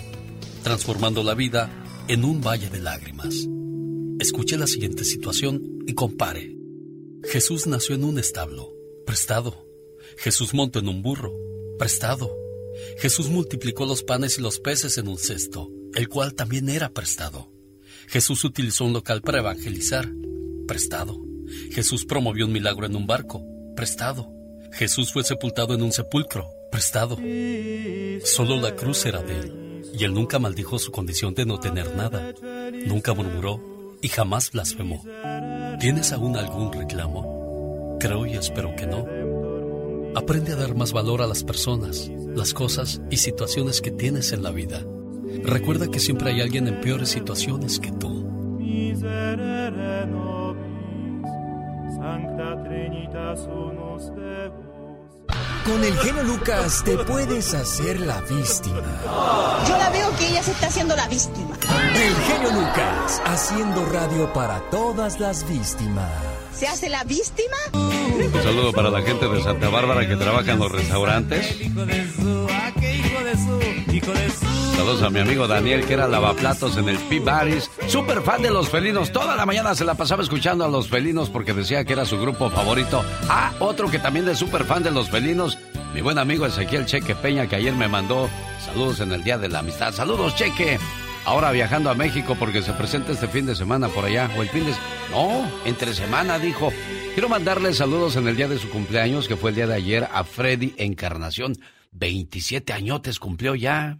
Transformando 0.63 1.23
la 1.23 1.33
vida 1.33 1.80
en 2.07 2.25
un 2.25 2.41
valle 2.41 2.69
de 2.69 2.79
lágrimas. 2.79 3.47
Escuche 4.19 4.57
la 4.57 4.67
siguiente 4.67 5.03
situación 5.03 5.83
y 5.87 5.93
compare. 5.93 6.55
Jesús 7.23 7.67
nació 7.67 7.95
en 7.95 8.03
un 8.03 8.19
establo, 8.19 8.73
prestado. 9.05 9.67
Jesús 10.17 10.53
montó 10.53 10.79
en 10.79 10.89
un 10.89 11.01
burro, 11.01 11.33
prestado. 11.77 12.35
Jesús 12.97 13.29
multiplicó 13.29 13.85
los 13.85 14.03
panes 14.03 14.37
y 14.37 14.41
los 14.41 14.59
peces 14.59 14.97
en 14.97 15.07
un 15.07 15.17
cesto, 15.17 15.71
el 15.95 16.09
cual 16.09 16.33
también 16.33 16.69
era 16.69 16.89
prestado. 16.89 17.51
Jesús 18.07 18.43
utilizó 18.43 18.85
un 18.85 18.93
local 18.93 19.21
para 19.21 19.39
evangelizar, 19.39 20.11
prestado. 20.67 21.21
Jesús 21.71 22.05
promovió 22.05 22.45
un 22.45 22.51
milagro 22.51 22.85
en 22.85 22.95
un 22.95 23.07
barco, 23.07 23.43
prestado. 23.75 24.31
Jesús 24.73 25.11
fue 25.11 25.23
sepultado 25.23 25.73
en 25.73 25.81
un 25.81 25.91
sepulcro, 25.91 26.49
prestado. 26.71 27.17
Solo 28.23 28.59
la 28.59 28.75
cruz 28.75 29.05
era 29.05 29.21
de 29.21 29.39
él, 29.39 29.53
y 29.93 30.03
él 30.03 30.13
nunca 30.13 30.39
maldijo 30.39 30.79
su 30.79 30.91
condición 30.91 31.33
de 31.33 31.45
no 31.45 31.59
tener 31.59 31.95
nada, 31.95 32.33
nunca 32.85 33.13
murmuró 33.13 33.59
y 34.01 34.07
jamás 34.07 34.51
blasfemó. 34.51 35.03
¿Tienes 35.79 36.11
aún 36.11 36.35
algún 36.37 36.71
reclamo? 36.71 37.97
Creo 37.99 38.25
y 38.25 38.33
espero 38.33 38.75
que 38.75 38.87
no. 38.87 39.05
Aprende 40.15 40.53
a 40.53 40.55
dar 40.55 40.75
más 40.75 40.91
valor 40.91 41.21
a 41.21 41.27
las 41.27 41.43
personas, 41.43 42.11
las 42.35 42.53
cosas 42.53 43.01
y 43.09 43.17
situaciones 43.17 43.81
que 43.81 43.91
tienes 43.91 44.31
en 44.31 44.43
la 44.43 44.51
vida. 44.51 44.83
Recuerda 45.43 45.87
que 45.89 45.99
siempre 45.99 46.31
hay 46.31 46.41
alguien 46.41 46.67
en 46.67 46.81
peores 46.81 47.09
situaciones 47.09 47.79
que 47.79 47.91
tú. 47.91 48.27
Con 55.65 55.83
el 55.83 55.95
genio 55.99 56.23
Lucas 56.23 56.83
te 56.83 56.97
puedes 56.97 57.53
hacer 57.53 57.99
la 57.99 58.19
víctima. 58.21 58.81
Yo 59.67 59.77
la 59.77 59.89
veo 59.91 60.15
que 60.17 60.29
ella 60.29 60.43
se 60.43 60.51
está 60.51 60.67
haciendo 60.67 60.95
la 60.95 61.07
víctima. 61.07 61.55
El 61.93 62.15
genio 62.15 62.51
Lucas, 62.51 63.21
haciendo 63.25 63.85
radio 63.85 64.33
para 64.33 64.59
todas 64.69 65.19
las 65.19 65.47
víctimas. 65.47 66.09
¿Se 66.53 66.67
hace 66.67 66.89
la 66.89 67.03
víctima? 67.03 67.57
Un 67.73 68.43
saludo 68.43 68.71
para 68.73 68.89
la 68.89 69.01
gente 69.01 69.27
de 69.27 69.43
Santa 69.43 69.69
Bárbara 69.69 70.07
que 70.07 70.15
trabaja 70.15 70.51
en 70.51 70.59
los 70.59 70.71
restaurantes. 70.71 71.55
Saludos 74.81 75.03
a 75.03 75.11
mi 75.11 75.19
amigo 75.19 75.47
Daniel, 75.47 75.85
que 75.85 75.93
era 75.93 76.07
lavaplatos 76.07 76.75
en 76.75 76.89
el 76.89 76.97
P-Baris. 76.97 77.69
Súper 77.85 78.23
fan 78.23 78.41
de 78.41 78.49
los 78.49 78.67
felinos. 78.67 79.11
Toda 79.11 79.35
la 79.35 79.45
mañana 79.45 79.75
se 79.75 79.85
la 79.85 79.93
pasaba 79.93 80.23
escuchando 80.23 80.65
a 80.65 80.69
los 80.69 80.89
felinos 80.89 81.29
porque 81.29 81.53
decía 81.53 81.85
que 81.85 81.93
era 81.93 82.03
su 82.03 82.19
grupo 82.19 82.49
favorito. 82.49 83.05
Ah, 83.29 83.53
otro 83.59 83.91
que 83.91 83.99
también 83.99 84.27
es 84.27 84.39
súper 84.39 84.63
fan 84.63 84.81
de 84.81 84.89
los 84.89 85.11
felinos. 85.11 85.59
Mi 85.93 86.01
buen 86.01 86.17
amigo 86.17 86.47
Ezequiel 86.47 86.87
Cheque 86.87 87.13
Peña, 87.13 87.45
que 87.45 87.57
ayer 87.57 87.75
me 87.75 87.87
mandó 87.87 88.27
saludos 88.65 89.01
en 89.01 89.11
el 89.11 89.23
Día 89.23 89.37
de 89.37 89.49
la 89.49 89.59
Amistad. 89.59 89.93
Saludos, 89.93 90.35
Cheque. 90.35 90.79
Ahora 91.25 91.51
viajando 91.51 91.91
a 91.91 91.93
México 91.93 92.35
porque 92.39 92.63
se 92.63 92.73
presenta 92.73 93.11
este 93.11 93.27
fin 93.27 93.45
de 93.45 93.53
semana 93.53 93.87
por 93.87 94.05
allá. 94.05 94.31
O 94.35 94.41
el 94.41 94.49
fin 94.49 94.65
de... 94.65 94.73
No, 95.11 95.47
entre 95.63 95.93
semana, 95.93 96.39
dijo. 96.39 96.73
Quiero 97.13 97.29
mandarle 97.29 97.75
saludos 97.75 98.15
en 98.15 98.27
el 98.27 98.35
día 98.35 98.47
de 98.47 98.57
su 98.57 98.67
cumpleaños, 98.71 99.27
que 99.27 99.35
fue 99.35 99.51
el 99.51 99.57
día 99.57 99.67
de 99.67 99.75
ayer, 99.75 100.09
a 100.11 100.23
Freddy 100.23 100.73
Encarnación. 100.77 101.55
27 101.91 102.73
añotes 102.73 103.19
cumplió 103.19 103.53
ya. 103.53 103.99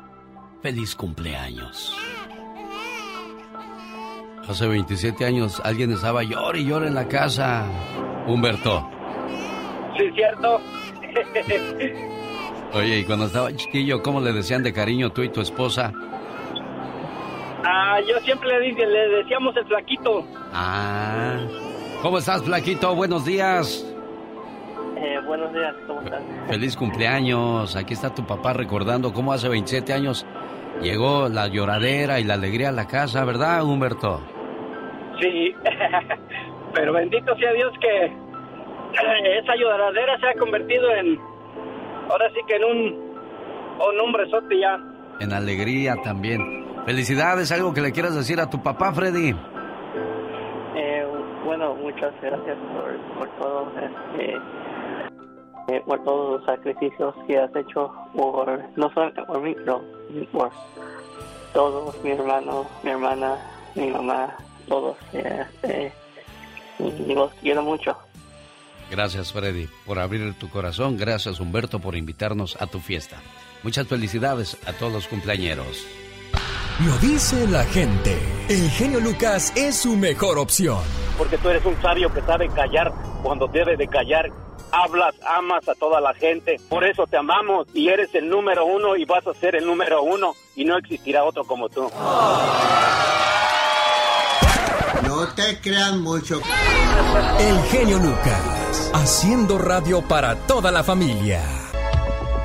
Feliz 0.61 0.95
cumpleaños. 0.95 1.91
Hace 4.47 4.67
27 4.67 5.25
años 5.25 5.59
alguien 5.63 5.91
estaba 5.91 6.23
llor 6.23 6.55
y 6.55 6.65
llor 6.65 6.85
en 6.85 6.93
la 6.93 7.07
casa. 7.07 7.65
Humberto. 8.27 8.87
Sí, 9.97 10.11
cierto. 10.13 10.59
Oye, 12.73 12.99
y 12.99 13.05
cuando 13.05 13.25
estaba 13.25 13.53
chiquillo, 13.55 14.03
¿cómo 14.03 14.21
le 14.21 14.33
decían 14.33 14.61
de 14.61 14.71
cariño 14.71 15.09
tú 15.11 15.23
y 15.23 15.29
tu 15.29 15.41
esposa? 15.41 15.91
Ah, 17.63 17.99
yo 18.07 18.19
siempre 18.19 18.47
le, 18.59 18.71
le 18.73 19.09
decíamos 19.17 19.55
el 19.57 19.65
flaquito. 19.65 20.25
Ah. 20.53 21.39
¿Cómo 22.01 22.19
estás, 22.19 22.43
flaquito? 22.43 22.95
Buenos 22.95 23.25
días. 23.25 23.85
Eh, 24.97 25.19
buenos 25.25 25.51
días, 25.53 25.73
¿cómo 25.87 26.01
estás? 26.01 26.21
Feliz 26.47 26.75
cumpleaños. 26.75 27.75
Aquí 27.75 27.93
está 27.93 28.13
tu 28.13 28.25
papá 28.25 28.53
recordando 28.53 29.11
cómo 29.11 29.33
hace 29.33 29.49
27 29.49 29.93
años 29.93 30.25
llegó 30.81 31.27
la 31.29 31.47
lloradera 31.47 32.19
y 32.19 32.23
la 32.23 32.35
alegría 32.35 32.69
a 32.69 32.71
la 32.71 32.87
casa, 32.87 33.25
¿verdad, 33.25 33.63
Humberto? 33.63 34.21
Sí, 35.19 35.53
pero 36.73 36.93
bendito 36.93 37.35
sea 37.37 37.53
Dios 37.53 37.71
que 37.79 38.05
esa 39.39 39.55
lloradera 39.55 40.19
se 40.19 40.27
ha 40.27 40.33
convertido 40.35 40.89
en, 40.95 41.19
ahora 42.09 42.29
sí 42.33 42.39
que 42.47 42.55
en 42.55 42.63
un, 42.63 43.11
un 43.89 43.99
hombrezote 43.99 44.59
ya. 44.59 44.79
En 45.19 45.33
alegría 45.33 45.95
también. 46.03 46.65
Felicidades, 46.85 47.51
algo 47.51 47.73
que 47.73 47.81
le 47.81 47.91
quieras 47.91 48.15
decir 48.15 48.39
a 48.39 48.49
tu 48.49 48.61
papá, 48.63 48.91
Freddy. 48.91 49.35
Eh, 50.75 51.05
bueno, 51.45 51.75
muchas 51.75 52.11
gracias 52.21 52.57
por, 52.73 52.97
por 53.19 53.29
todo, 53.37 53.71
este, 53.79 54.37
eh, 55.67 55.81
por 55.85 56.03
todos 56.03 56.39
los 56.39 56.45
sacrificios 56.45 57.13
que 57.27 57.37
has 57.37 57.55
hecho 57.55 57.93
por, 58.15 58.59
no 58.77 58.89
solo 58.93 59.13
por 59.27 59.41
mí, 59.41 59.55
no, 59.65 59.81
por 60.31 60.51
todos, 61.53 61.95
mi 62.03 62.11
hermano, 62.11 62.67
mi 62.83 62.91
hermana, 62.91 63.37
mi 63.75 63.87
mamá, 63.87 64.35
todos, 64.67 64.97
este, 65.13 65.91
y 66.79 67.13
los 67.13 67.33
quiero 67.35 67.61
mucho. 67.63 67.97
Gracias, 68.89 69.31
Freddy, 69.31 69.69
por 69.85 69.99
abrir 69.99 70.33
tu 70.33 70.49
corazón. 70.49 70.97
Gracias, 70.97 71.39
Humberto, 71.39 71.79
por 71.79 71.95
invitarnos 71.95 72.61
a 72.61 72.67
tu 72.67 72.79
fiesta. 72.79 73.17
Muchas 73.63 73.87
felicidades 73.87 74.57
a 74.65 74.73
todos 74.73 74.91
los 74.91 75.07
cumpleañeros. 75.07 75.85
Lo 76.85 76.97
dice 76.97 77.47
la 77.47 77.63
gente. 77.63 78.17
El 78.49 78.69
genio 78.71 78.99
Lucas 78.99 79.53
es 79.55 79.77
su 79.77 79.95
mejor 79.95 80.39
opción. 80.39 80.79
Porque 81.17 81.37
tú 81.37 81.49
eres 81.49 81.63
un 81.63 81.79
sabio 81.81 82.11
que 82.11 82.21
sabe 82.21 82.49
callar 82.49 82.91
cuando 83.21 83.47
debe 83.47 83.77
de 83.77 83.87
callar. 83.87 84.31
Hablas, 84.71 85.15
amas 85.25 85.67
a 85.67 85.75
toda 85.75 85.99
la 85.99 86.13
gente. 86.13 86.59
Por 86.69 86.83
eso 86.83 87.05
te 87.07 87.17
amamos 87.17 87.67
y 87.73 87.89
eres 87.89 88.13
el 88.15 88.29
número 88.29 88.65
uno 88.65 88.95
y 88.95 89.05
vas 89.05 89.25
a 89.27 89.33
ser 89.33 89.55
el 89.55 89.65
número 89.65 90.01
uno 90.03 90.33
y 90.55 90.65
no 90.65 90.77
existirá 90.77 91.23
otro 91.23 91.43
como 91.43 91.69
tú. 91.69 91.89
No 95.03 95.27
te 95.35 95.59
crean 95.61 96.01
mucho. 96.01 96.39
El 97.39 97.59
genio 97.63 97.97
Lucas, 97.97 98.91
haciendo 98.93 99.57
radio 99.57 100.01
para 100.07 100.35
toda 100.47 100.71
la 100.71 100.83
familia. 100.83 101.41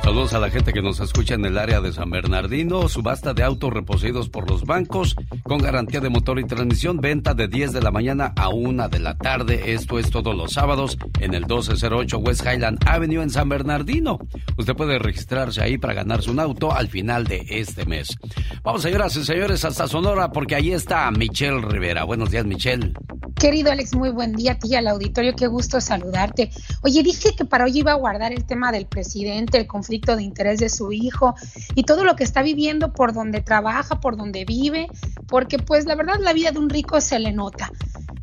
Saludos 0.07 0.35
a 0.35 0.39
la 0.39 0.51
gente 0.51 0.73
que 0.73 0.83
nos 0.83 1.01
escucha 1.01 1.35
en 1.35 1.45
el 1.47 1.59
área 1.59 1.81
de 1.81 1.93
San 1.93 2.11
Bernardino. 2.11 2.89
Subasta 2.89 3.35
de 3.35 3.43
autos 3.43 3.73
reposeídos 3.73 4.29
por 4.29 4.49
los 4.49 4.65
bancos 4.65 5.17
con 5.43 5.59
garantía 5.59 5.99
de 5.99 6.11
motor 6.11 6.39
y 6.39 6.45
transmisión. 6.45 6.99
Venta 6.99 7.35
de 7.35 7.49
10 7.49 7.73
de 7.73 7.83
la 7.83 7.91
mañana 7.91 8.33
a 8.37 8.49
1 8.51 8.89
de 8.89 9.01
la 9.01 9.19
tarde. 9.19 9.73
Esto 9.75 9.99
es 9.99 10.09
todos 10.11 10.37
los 10.37 10.53
sábados 10.53 10.97
en 11.19 11.35
el 11.35 11.41
1208 11.41 12.19
West 12.19 12.47
Highland 12.47 12.79
Avenue 12.87 13.21
en 13.21 13.31
San 13.31 13.49
Bernardino. 13.49 14.21
Usted 14.57 14.77
puede 14.77 15.01
registrarse 15.01 15.61
ahí 15.61 15.77
para 15.77 15.95
ganarse 15.95 16.31
un 16.31 16.39
auto 16.39 16.73
al 16.73 16.87
final 16.87 17.25
de 17.25 17.45
este 17.51 17.85
mes. 17.85 18.17
Vamos, 18.63 18.83
señoras 18.83 19.17
y 19.17 19.25
señores, 19.25 19.65
hasta 19.65 19.89
Sonora 19.89 20.31
porque 20.31 20.55
ahí 20.55 20.71
está 20.71 21.11
Michelle 21.11 21.63
Rivera. 21.63 22.05
Buenos 22.05 22.31
días, 22.31 22.47
Michelle. 22.47 22.93
Querido 23.35 23.71
Alex, 23.71 23.95
muy 23.95 24.09
buen 24.11 24.33
día 24.33 24.53
a 24.53 24.59
ti 24.59 24.69
y 24.71 24.77
al 24.77 24.89
auditorio, 24.89 25.35
qué 25.37 25.47
gusto 25.47 25.79
saludarte. 25.81 26.51
Oye, 26.83 27.03
dije 27.03 27.35
que 27.37 27.45
para 27.45 27.65
hoy 27.65 27.81
iba 27.81 27.93
a 27.93 27.97
guardar 27.97 28.33
el 28.33 28.47
tema 28.47 28.73
del 28.73 28.87
presidente, 28.87 29.59
el 29.59 29.67
conflicto 29.67 29.96
de 30.01 30.23
interés 30.23 30.59
de 30.59 30.69
su 30.69 30.93
hijo 30.93 31.35
y 31.75 31.85
todo 31.85 32.05
lo 32.05 32.17
que 32.17 32.25
está 32.25 32.43
viviendo 32.43 32.93
por 32.93 33.13
donde 33.13 33.41
trabaja, 33.41 34.01
por 34.01 34.17
donde 34.17 34.45
vive, 34.45 34.89
porque 35.27 35.59
pues 35.59 35.87
la 35.87 35.95
verdad 35.95 36.17
la 36.21 36.33
vida 36.33 36.51
de 36.51 36.59
un 36.59 36.69
rico 36.69 37.01
se 37.01 37.19
le 37.19 37.33
nota. 37.33 37.71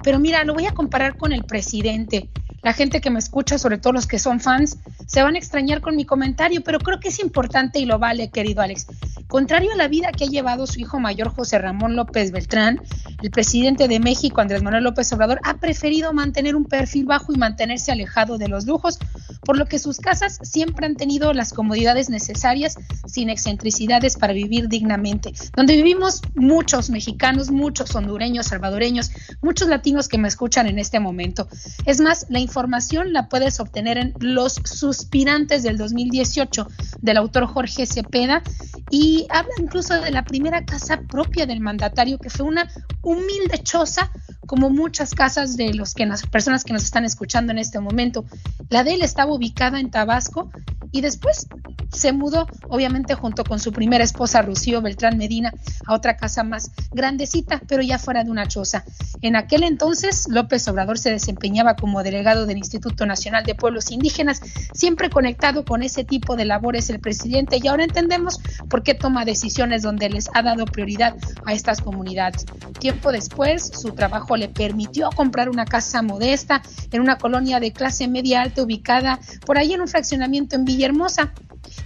Pero 0.04 0.20
mira, 0.20 0.44
lo 0.44 0.54
voy 0.54 0.66
a 0.66 0.74
comparar 0.74 1.18
con 1.18 1.34
el 1.34 1.44
presidente. 1.44 2.30
La 2.62 2.74
gente 2.74 3.02
que 3.02 3.10
me 3.10 3.20
escucha, 3.20 3.58
sobre 3.58 3.78
todo 3.78 3.94
los 3.94 4.08
que 4.08 4.20
son 4.20 4.40
fans, 4.40 4.78
se 5.06 5.22
van 5.22 5.36
a 5.36 5.38
extrañar 5.38 5.82
con 5.82 5.96
mi 5.96 6.06
comentario, 6.06 6.62
pero 6.64 6.80
creo 6.80 7.00
que 7.00 7.10
es 7.10 7.20
importante 7.20 7.80
y 7.80 7.86
lo 7.86 8.00
vale, 8.00 8.30
querido 8.30 8.62
Alex. 8.62 8.88
Contrario 9.28 9.72
a 9.74 9.76
la 9.76 9.88
vida 9.88 10.12
que 10.12 10.26
ha 10.26 10.28
llevado 10.28 10.68
su 10.68 10.80
hijo 10.80 11.00
mayor 11.00 11.30
José 11.30 11.58
Ramón 11.58 11.96
López 11.96 12.32
Beltrán, 12.32 12.80
el 13.22 13.32
presidente 13.32 13.88
de 13.88 14.00
México, 14.00 14.42
Andrés 14.42 14.62
Manuel 14.64 14.84
López 14.84 15.12
Obrador, 15.12 15.40
ha 15.44 15.56
preferido 15.56 16.14
mantener 16.14 16.56
un 16.56 16.66
perfil 16.66 17.06
bajo 17.06 17.34
y 17.34 17.38
mantenerse 17.38 17.92
alejado 17.92 18.38
de 18.38 18.48
los 18.48 18.66
lujos, 18.66 19.00
por 19.42 19.58
lo 19.58 19.66
que 19.66 19.80
sus 19.80 19.98
casas 19.98 20.40
siempre 20.44 20.86
han 20.86 20.96
tenido 20.96 21.34
las 21.34 21.52
comodidades 21.54 22.10
necesarias 22.10 22.76
sin 23.08 23.30
excentricidades 23.30 24.18
para 24.18 24.34
vivir 24.34 24.68
dignamente. 24.70 25.34
Donde 25.56 25.76
vivimos 25.76 26.22
muchos 26.36 26.90
mexicanos, 26.90 27.50
muchos 27.50 27.96
hondureños, 27.96 28.48
salvadoreños, 28.48 29.12
muchos 29.42 29.68
latinos 29.68 29.93
que 30.10 30.18
me 30.18 30.28
escuchan 30.28 30.68
en 30.68 30.80
este 30.80 31.00
momento. 31.00 31.48
Es 31.86 32.00
más, 32.00 32.26
la 32.30 32.40
información 32.40 33.14
la 33.14 33.30
puedes 33.30 33.60
obtener 33.60 33.98
en 33.98 34.14
Los 34.20 34.54
Suspirantes 34.54 35.64
del 35.64 35.78
2018 35.78 36.68
del 37.02 37.18
autor 37.18 37.46
Jorge 37.46 37.86
Cepeda 37.86 38.42
y 38.90 39.26
habla 39.30 39.54
incluso 39.60 40.00
de 40.00 40.12
la 40.12 40.24
primera 40.24 40.66
casa 40.66 41.02
propia 41.02 41.46
del 41.46 41.60
mandatario 41.60 42.18
que 42.18 42.30
fue 42.30 42.46
una 42.46 42.70
humilde 43.02 43.60
choza 43.64 44.12
como 44.46 44.70
muchas 44.70 45.14
casas 45.16 45.58
de 45.58 45.74
los 45.74 45.94
que 45.94 46.06
las 46.06 46.24
personas 46.28 46.64
que 46.64 46.74
nos 46.74 46.84
están 46.84 47.06
escuchando 47.06 47.52
en 47.52 47.60
este 47.60 47.80
momento. 47.80 48.26
La 48.70 48.84
de 48.84 48.94
él 48.96 49.02
estaba 49.02 49.34
ubicada 49.34 49.80
en 49.80 49.90
Tabasco 49.90 50.50
y 50.92 51.02
después 51.02 51.48
se 51.92 52.12
mudó, 52.12 52.48
obviamente 52.70 53.16
junto 53.16 53.44
con 53.44 53.60
su 53.60 53.72
primera 53.72 54.04
esposa 54.04 54.42
Rocío 54.42 54.82
Beltrán 54.82 55.18
Medina, 55.18 55.54
a 55.86 55.94
otra 55.94 56.18
casa 56.18 56.44
más 56.44 56.72
grandecita, 56.92 57.62
pero 57.68 57.82
ya 57.82 57.98
fuera 57.98 58.24
de 58.24 58.32
una 58.32 58.48
choza. 58.48 58.84
En 59.22 59.36
aquel 59.36 59.64
entonces, 59.64 59.83
López 60.30 60.68
Obrador 60.68 60.98
se 60.98 61.12
desempeñaba 61.12 61.76
como 61.76 62.04
delegado 62.04 62.46
del 62.46 62.58
Instituto 62.58 63.06
Nacional 63.06 63.44
de 63.44 63.56
Pueblos 63.56 63.92
Indígenas, 63.92 64.42
siempre 64.74 65.10
conectado 65.10 65.66
con 65.66 65.84
ese 65.84 66.04
tipo 66.04 66.36
de 66.36 66.46
labores 66.46 66.90
el 66.90 67.00
presidente, 67.00 67.60
y 67.62 67.68
ahora 67.68 67.84
entendemos 67.84 68.40
por 68.70 68.84
qué 68.84 68.94
toma 68.94 69.26
decisiones 69.26 69.82
donde 69.82 70.10
les 70.10 70.30
ha 70.34 70.42
dado 70.42 70.66
prioridad 70.66 71.16
a 71.46 71.54
estas 71.54 71.82
comunidades. 71.82 72.46
Tiempo 72.80 73.12
después, 73.12 73.72
su 73.74 73.92
trabajo 73.92 74.38
le 74.38 74.48
permitió 74.48 75.10
comprar 75.10 75.50
una 75.50 75.66
casa 75.66 76.02
modesta 76.02 76.62
en 76.92 77.02
una 77.02 77.18
colonia 77.18 77.60
de 77.60 77.74
clase 77.74 78.08
media 78.08 78.42
alta 78.42 78.64
ubicada 78.64 79.20
por 79.46 79.58
ahí 79.58 79.74
en 79.74 79.82
un 79.82 79.88
fraccionamiento 79.88 80.56
en 80.56 80.66
Villahermosa. 80.66 81.34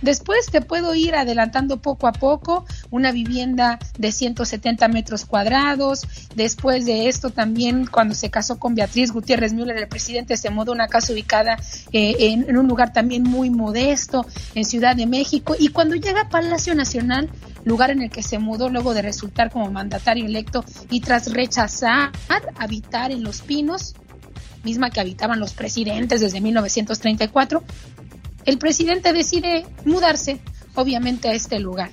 Después 0.02 0.48
te 0.48 0.62
puedo 0.62 0.94
ir 0.96 1.16
adelantando 1.16 1.82
poco 1.82 2.08
a 2.08 2.12
poco 2.12 2.66
una 2.92 3.12
vivienda 3.12 3.80
de 3.98 4.12
170 4.12 4.88
metros 4.88 5.26
cuadrados. 5.26 6.08
Después 6.36 6.86
de 6.86 7.08
esto 7.08 7.30
también 7.30 7.86
cuando 7.88 8.14
se 8.16 8.30
casó 8.30 8.60
con 8.60 8.76
Beatriz 8.76 9.12
Gutiérrez 9.12 9.54
Müller, 9.54 9.78
el 9.78 9.88
presidente 9.88 10.38
se 10.38 10.50
mudó 10.50 10.72
a 10.72 10.76
una 10.76 10.88
casa 10.88 11.14
ubicada 11.14 11.58
eh, 11.92 12.16
en, 12.20 12.50
en 12.50 12.58
un 12.58 12.68
lugar 12.68 12.94
también 12.94 13.24
muy 13.24 13.50
modesto 13.50 14.26
en 14.56 14.66
Ciudad 14.66 14.96
de 14.96 15.08
México. 15.08 15.56
Y 15.58 15.70
cuando 15.70 15.96
llega 15.96 16.22
a 16.22 16.30
Palacio 16.30 16.76
Nacional, 16.76 17.30
lugar 17.66 17.92
en 17.92 18.02
el 18.02 18.10
que 18.10 18.24
se 18.24 18.40
mudó 18.40 18.70
luego 18.70 18.94
de 18.94 19.02
resultar 19.02 19.52
como 19.52 19.72
mandatario 19.72 20.26
electo 20.26 20.64
y 20.90 21.02
tras 21.02 21.34
rechazar 21.34 22.12
habitar 22.58 23.12
en 23.12 23.24
Los 23.24 23.42
Pinos, 23.42 23.96
misma 24.64 24.90
que 24.90 25.00
habitaban 25.00 25.40
los 25.40 25.54
presidentes 25.54 26.22
desde 26.22 26.42
1934, 26.42 27.64
el 28.48 28.58
presidente 28.58 29.12
decide 29.12 29.66
mudarse, 29.84 30.40
obviamente, 30.74 31.28
a 31.28 31.34
este 31.34 31.60
lugar. 31.60 31.92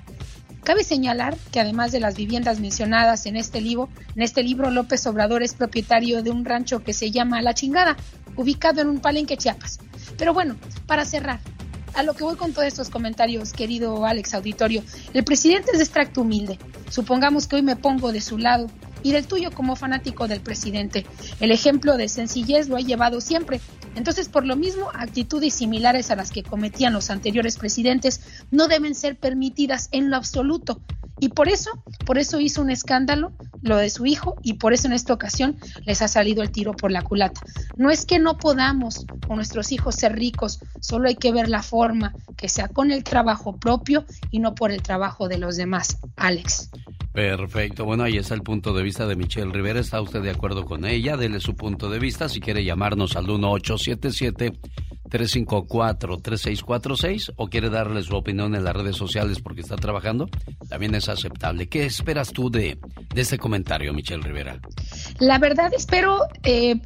Cabe 0.62 0.84
señalar 0.84 1.36
que 1.50 1.58
además 1.58 1.90
de 1.90 1.98
las 1.98 2.16
viviendas 2.16 2.60
mencionadas 2.60 3.26
en 3.26 3.36
este 3.36 3.60
libro, 3.60 3.88
en 4.14 4.22
este 4.22 4.44
libro 4.44 4.70
López 4.70 5.04
Obrador 5.08 5.42
es 5.42 5.54
propietario 5.54 6.22
de 6.22 6.30
un 6.30 6.44
rancho 6.44 6.84
que 6.84 6.92
se 6.92 7.10
llama 7.10 7.42
La 7.42 7.54
Chingada, 7.54 7.96
ubicado 8.36 8.80
en 8.80 8.88
un 8.88 9.00
palenque 9.00 9.36
Chiapas. 9.36 9.80
Pero 10.16 10.32
bueno, 10.32 10.54
para 10.86 11.04
cerrar, 11.04 11.40
a 11.94 12.04
lo 12.04 12.14
que 12.14 12.22
voy 12.22 12.36
con 12.36 12.52
todos 12.52 12.68
estos 12.68 12.88
comentarios, 12.88 13.52
querido 13.52 14.06
Alex 14.06 14.34
Auditorio, 14.34 14.84
el 15.12 15.24
presidente 15.24 15.72
es 15.72 15.78
de 15.78 15.84
extracto 15.84 16.20
humilde. 16.20 16.60
Supongamos 16.88 17.48
que 17.48 17.56
hoy 17.56 17.62
me 17.62 17.74
pongo 17.74 18.12
de 18.12 18.20
su 18.20 18.38
lado 18.38 18.68
y 19.02 19.10
del 19.10 19.26
tuyo 19.26 19.50
como 19.50 19.74
fanático 19.74 20.28
del 20.28 20.40
presidente. 20.40 21.04
El 21.40 21.50
ejemplo 21.50 21.96
de 21.96 22.08
sencillez 22.08 22.68
lo 22.68 22.76
ha 22.76 22.80
llevado 22.80 23.20
siempre. 23.20 23.60
Entonces, 23.94 24.28
por 24.28 24.46
lo 24.46 24.56
mismo, 24.56 24.90
actitudes 24.94 25.54
similares 25.54 26.10
a 26.10 26.16
las 26.16 26.30
que 26.30 26.42
cometían 26.42 26.92
los 26.92 27.10
anteriores 27.10 27.56
presidentes 27.56 28.20
no 28.50 28.68
deben 28.68 28.94
ser 28.94 29.16
permitidas 29.16 29.88
en 29.92 30.10
lo 30.10 30.16
absoluto. 30.16 30.80
Y 31.20 31.28
por 31.28 31.48
eso, 31.48 31.70
por 32.04 32.18
eso 32.18 32.40
hizo 32.40 32.60
un 32.60 32.70
escándalo 32.70 33.32
lo 33.62 33.76
de 33.76 33.88
su 33.88 34.04
hijo 34.04 34.36
y 34.42 34.54
por 34.54 34.72
eso 34.72 34.88
en 34.88 34.92
esta 34.92 35.14
ocasión 35.14 35.56
les 35.86 36.02
ha 36.02 36.08
salido 36.08 36.42
el 36.42 36.50
tiro 36.50 36.72
por 36.72 36.90
la 36.90 37.02
culata. 37.02 37.40
No 37.76 37.90
es 37.90 38.04
que 38.04 38.18
no 38.18 38.36
podamos 38.36 39.06
con 39.26 39.36
nuestros 39.36 39.72
hijos 39.72 39.94
ser 39.94 40.14
ricos, 40.14 40.60
solo 40.80 41.08
hay 41.08 41.16
que 41.16 41.32
ver 41.32 41.48
la 41.48 41.62
forma, 41.62 42.14
que 42.36 42.48
sea 42.48 42.68
con 42.68 42.90
el 42.90 43.04
trabajo 43.04 43.56
propio 43.56 44.04
y 44.30 44.40
no 44.40 44.54
por 44.54 44.70
el 44.70 44.82
trabajo 44.82 45.28
de 45.28 45.38
los 45.38 45.56
demás. 45.56 45.98
Alex. 46.16 46.70
Perfecto. 47.12 47.84
Bueno, 47.84 48.02
ahí 48.02 48.16
está 48.16 48.34
el 48.34 48.42
punto 48.42 48.74
de 48.74 48.82
vista 48.82 49.06
de 49.06 49.14
Michelle 49.14 49.52
Rivera. 49.52 49.78
¿Está 49.78 50.00
usted 50.00 50.20
de 50.20 50.30
acuerdo 50.30 50.64
con 50.64 50.84
ella? 50.84 51.16
Dele 51.16 51.38
su 51.38 51.54
punto 51.54 51.88
de 51.88 52.00
vista. 52.00 52.28
Si 52.28 52.40
quiere 52.40 52.64
llamarnos 52.64 53.14
al 53.14 53.26
1877-354-3646 55.10 57.32
o 57.36 57.48
quiere 57.48 57.70
darle 57.70 58.02
su 58.02 58.16
opinión 58.16 58.54
en 58.54 58.64
las 58.64 58.74
redes 58.74 58.96
sociales 58.96 59.40
porque 59.40 59.60
está 59.60 59.76
trabajando, 59.76 60.28
también 60.68 60.94
es 60.94 61.08
aceptable. 61.08 61.68
¿Qué 61.68 61.86
esperas 61.86 62.32
tú 62.32 62.50
de, 62.50 62.78
de 63.14 63.20
este 63.20 63.38
comentario, 63.38 63.92
Michelle 63.92 64.22
Rivera? 64.22 64.58
La 65.18 65.38
verdad 65.38 65.72
espero 65.74 66.20
eh, 66.42 66.80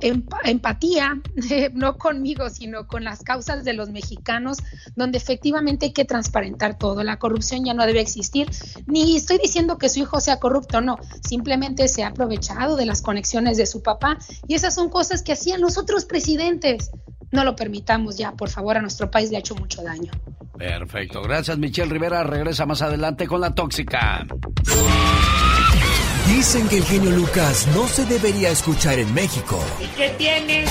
empatía, 0.45 1.21
no 1.73 1.97
conmigo, 1.97 2.51
sino 2.51 2.87
con 2.87 3.05
las 3.05 3.23
causas 3.23 3.65
de 3.65 3.73
los 3.73 3.91
mexicanos, 3.91 4.59
donde 4.97 5.19
efectivamente 5.19 5.87
hay 5.87 5.93
que 5.93 6.05
transparentar 6.05 6.79
todo. 6.79 7.03
La 7.03 7.19
corrupción 7.19 7.65
ya 7.65 7.75
no 7.75 7.87
debe 7.87 8.01
existir. 8.01 8.49
Ni 8.87 9.17
estoy 9.17 9.39
diciendo 9.39 9.79
que 9.79 9.89
su 9.89 10.01
hijo 10.01 10.21
sea 10.21 10.39
corrupto, 10.39 10.81
no. 10.81 10.99
Simplemente 11.27 11.89
se 11.89 12.03
ha 12.03 12.09
aprovechado 12.09 12.77
de 12.77 12.87
las 12.87 13.03
conexiones 13.03 13.57
de 13.57 13.67
su 13.67 13.83
papá 13.83 14.19
y 14.47 14.55
esas 14.55 14.75
son 14.75 14.89
cosas 14.89 15.23
que 15.23 15.33
hacían 15.33 15.61
los 15.61 15.79
otros 15.79 16.05
presidentes. 16.05 16.91
No 17.31 17.45
lo 17.45 17.55
permitamos 17.55 18.17
ya, 18.17 18.33
por 18.33 18.49
favor, 18.49 18.77
a 18.79 18.81
nuestro 18.81 19.11
país 19.11 19.31
le 19.31 19.37
ha 19.37 19.41
hecho 19.41 19.55
mucho 19.55 19.83
daño. 19.83 20.11
Perfecto, 20.57 21.23
gracias 21.23 21.59
Michelle 21.59 21.91
Rivera. 21.91 22.25
Regresa 22.25 22.67
más 22.67 22.83
adelante 22.83 23.27
con 23.27 23.41
la 23.41 23.55
tóxica. 23.55 24.27
Dicen 26.27 26.69
que 26.69 26.79
el 26.79 26.85
genio 26.85 27.11
Lucas 27.11 27.67
no 27.75 27.87
se 27.87 28.05
debería 28.07 28.51
escuchar 28.51 28.99
en 28.99 29.13
México. 29.15 29.59
¿Y 29.81 29.87
qué 29.97 30.11
tienes? 30.19 30.71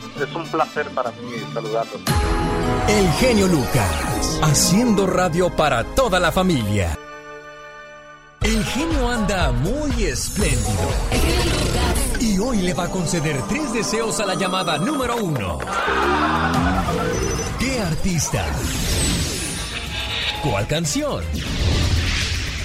es 0.19 0.35
un 0.35 0.47
placer 0.47 0.89
para 0.89 1.11
mí 1.11 1.33
saludarlos. 1.53 2.01
El 2.87 3.11
genio 3.13 3.47
Lucas, 3.47 4.39
haciendo 4.43 5.07
radio 5.07 5.49
para 5.55 5.83
toda 5.83 6.19
la 6.19 6.31
familia. 6.31 6.97
El 8.41 8.65
genio 8.65 9.09
anda 9.09 9.51
muy 9.51 10.03
espléndido. 10.03 10.89
Y 12.19 12.39
hoy 12.39 12.57
le 12.61 12.73
va 12.73 12.85
a 12.85 12.89
conceder 12.89 13.39
tres 13.47 13.71
deseos 13.71 14.19
a 14.19 14.25
la 14.25 14.35
llamada 14.35 14.77
número 14.77 15.15
uno. 15.17 15.59
¿Qué 17.59 17.79
artista? 17.79 18.43
¿Cuál 20.43 20.67
canción? 20.67 21.23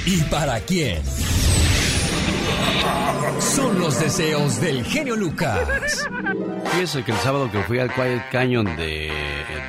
¿Y 0.06 0.22
para 0.22 0.60
quién? 0.60 1.02
Son 3.40 3.78
los 3.78 3.98
deseos 4.00 4.60
del 4.60 4.84
genio 4.84 5.16
Lucas. 5.16 6.08
Fíjese 6.72 7.04
que 7.04 7.12
el 7.12 7.18
sábado 7.18 7.50
que 7.50 7.62
fui 7.62 7.78
al 7.78 7.92
Quiet 7.92 8.30
Canyon 8.30 8.64
de, 8.76 9.10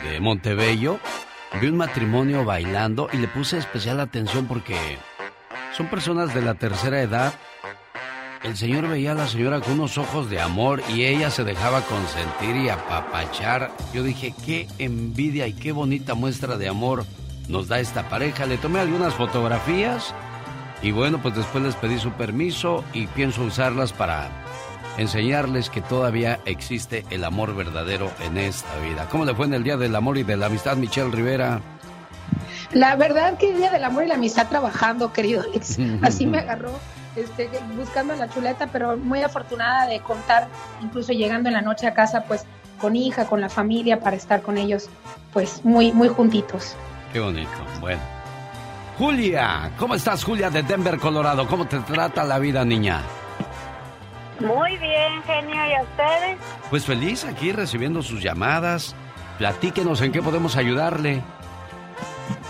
de 0.04 0.20
Montebello, 0.20 1.00
vi 1.62 1.68
un 1.68 1.78
matrimonio 1.78 2.46
bailando 2.46 3.10
y 3.12 3.18
le 3.18 3.28
puse 3.28 3.58
especial 3.58 4.00
atención 4.00 4.48
porque 4.48 4.76
son 5.76 5.88
personas 5.88 6.34
de 6.34 6.42
la 6.42 6.56
tercera 6.56 7.02
edad. 7.02 7.34
El 8.44 8.56
señor 8.56 8.88
veía 8.88 9.12
a 9.12 9.16
la 9.16 9.28
señora 9.28 9.60
con 9.60 9.74
unos 9.74 9.98
ojos 9.98 10.30
de 10.30 10.40
amor 10.40 10.82
y 10.94 11.06
ella 11.06 11.30
se 11.30 11.44
dejaba 11.44 11.82
consentir 11.82 12.56
y 12.56 12.70
apapachar. 12.70 13.72
Yo 13.94 14.04
dije, 14.04 14.34
qué 14.46 14.68
envidia 14.78 15.48
y 15.48 15.54
qué 15.54 15.72
bonita 15.72 16.14
muestra 16.14 16.58
de 16.58 16.68
amor 16.68 17.06
nos 17.48 17.68
da 17.68 17.80
esta 17.80 18.10
pareja. 18.10 18.46
Le 18.46 18.58
tomé 18.58 18.80
algunas 18.80 19.14
fotografías 19.14 20.14
y 20.82 20.92
bueno, 20.92 21.20
pues 21.22 21.36
después 21.36 21.64
les 21.64 21.76
pedí 21.76 22.00
su 22.00 22.12
permiso 22.12 22.84
y 22.94 23.08
pienso 23.08 23.44
usarlas 23.44 23.94
para 23.94 24.30
enseñarles 24.98 25.70
que 25.70 25.82
todavía 25.82 26.40
existe 26.46 27.06
el 27.10 27.24
amor 27.24 27.56
verdadero 27.56 28.12
en 28.24 28.38
esta 28.38 28.78
vida. 28.80 29.08
¿Cómo 29.10 29.26
le 29.26 29.34
fue 29.36 29.46
en 29.46 29.54
el 29.54 29.64
Día 29.64 29.78
del 29.78 29.96
Amor 29.96 30.18
y 30.18 30.24
de 30.24 30.38
la 30.38 30.48
Amistad, 30.48 30.76
Michelle 30.76 31.12
Rivera? 31.12 31.62
La 32.72 32.96
verdad 32.96 33.38
que 33.38 33.52
el 33.52 33.58
Día 33.58 33.72
del 33.72 33.84
Amor 33.84 34.04
y 34.04 34.08
la 34.08 34.16
Amistad 34.16 34.48
trabajando, 34.50 35.14
querido 35.14 35.44
Alex. 35.44 35.78
Así 36.02 36.26
me 36.26 36.40
agarró 36.40 36.72
este, 37.16 37.50
buscando 37.76 38.16
la 38.16 38.30
chuleta, 38.30 38.68
pero 38.68 38.98
muy 38.98 39.22
afortunada 39.22 39.88
de 39.88 40.00
contar, 40.02 40.48
incluso 40.82 41.14
llegando 41.14 41.50
en 41.50 41.54
la 41.54 41.62
noche 41.62 41.88
a 41.88 41.94
casa, 41.94 42.24
pues 42.24 42.46
con 42.80 42.96
hija, 42.96 43.26
con 43.26 43.42
la 43.42 43.50
familia, 43.50 44.00
para 44.00 44.16
estar 44.16 44.42
con 44.42 44.58
ellos, 44.58 44.90
pues 45.34 45.64
muy, 45.64 45.92
muy 45.92 46.10
juntitos. 46.10 46.76
Qué 47.14 47.20
bonito. 47.20 47.50
Bueno, 47.80 48.02
Julia. 48.98 49.72
¿Cómo 49.78 49.96
estás, 49.96 50.24
Julia, 50.24 50.50
de 50.50 50.64
Denver, 50.64 50.98
Colorado? 51.00 51.48
¿Cómo 51.48 51.66
te 51.68 51.80
trata 51.80 52.24
la 52.24 52.40
vida, 52.40 52.66
niña? 52.66 53.02
Muy 54.40 54.78
bien, 54.78 55.22
genio. 55.24 55.56
¿Y 55.68 55.74
a 55.74 55.82
ustedes? 55.84 56.38
Pues 56.70 56.86
feliz 56.86 57.24
aquí 57.26 57.52
recibiendo 57.52 58.02
sus 58.02 58.22
llamadas. 58.22 58.96
Platíquenos 59.38 60.02
en 60.02 60.12
qué 60.12 60.22
podemos 60.22 60.56
ayudarle. 60.56 61.22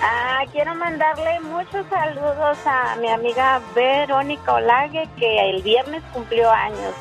Ah, 0.02 0.44
quiero 0.52 0.74
mandarle 0.76 1.40
muchos 1.42 1.86
saludos 1.90 2.58
a 2.66 2.96
mi 3.02 3.10
amiga 3.10 3.60
Verónica 3.76 4.54
Olague, 4.54 5.08
que 5.18 5.50
el 5.50 5.62
viernes 5.64 6.02
cumplió 6.14 6.50
años. 6.52 6.94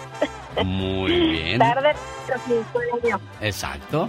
Muy 0.64 1.12
bien. 1.30 1.58
Tarde, 1.58 1.92
pero. 2.26 3.20
Exacto. 3.40 4.08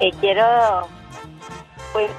Y 0.00 0.10
quiero, 0.12 0.88
pues, 1.92 2.10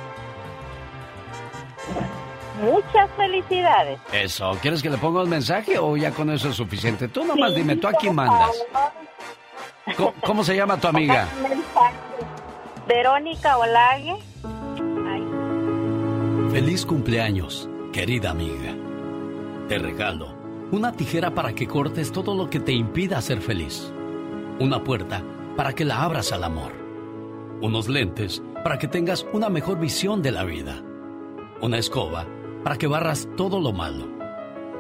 muchas 2.62 3.10
felicidades. 3.18 4.00
Eso. 4.12 4.58
¿Quieres 4.62 4.82
que 4.82 4.90
le 4.90 4.98
ponga 4.98 5.24
un 5.24 5.30
mensaje 5.30 5.78
o 5.78 5.98
ya 5.98 6.12
con 6.12 6.30
eso 6.30 6.50
es 6.50 6.56
suficiente? 6.56 7.08
Tú 7.08 7.24
nomás 7.24 7.56
dime, 7.56 7.76
¿tú 7.76 7.88
a 7.88 7.94
quién 7.94 8.16
mandas? 8.16 8.52
¿Cómo, 9.98 10.14
cómo 10.26 10.44
se 10.44 10.56
llama 10.56 10.78
tu 10.78 10.88
amiga? 10.88 11.28
Verónica 12.88 13.58
Olague. 13.58 14.16
Feliz 16.52 16.86
cumpleaños, 16.86 17.70
querida 17.92 18.30
amiga. 18.32 18.76
Te 19.68 19.80
regalo 19.80 20.44
una 20.74 20.92
tijera 20.92 21.36
para 21.36 21.54
que 21.54 21.68
cortes 21.68 22.12
todo 22.12 22.34
lo 22.34 22.50
que 22.50 22.60
te 22.60 22.72
impida 22.72 23.22
ser 23.22 23.42
feliz. 23.42 23.94
Una 24.60 24.84
puerta 24.84 25.24
para 25.56 25.74
que 25.74 25.86
la 25.86 26.02
abras 26.02 26.32
al 26.32 26.44
amor. 26.44 26.72
Unos 27.62 27.88
lentes 27.88 28.42
para 28.64 28.80
que 28.80 28.88
tengas 28.88 29.26
una 29.34 29.50
mejor 29.50 29.80
visión 29.80 30.24
de 30.24 30.32
la 30.32 30.44
vida. 30.44 30.82
Una 31.62 31.78
escoba 31.78 32.26
para 32.64 32.78
que 32.78 32.88
barras 32.88 33.28
todo 33.36 33.60
lo 33.60 33.74
malo. 33.74 34.08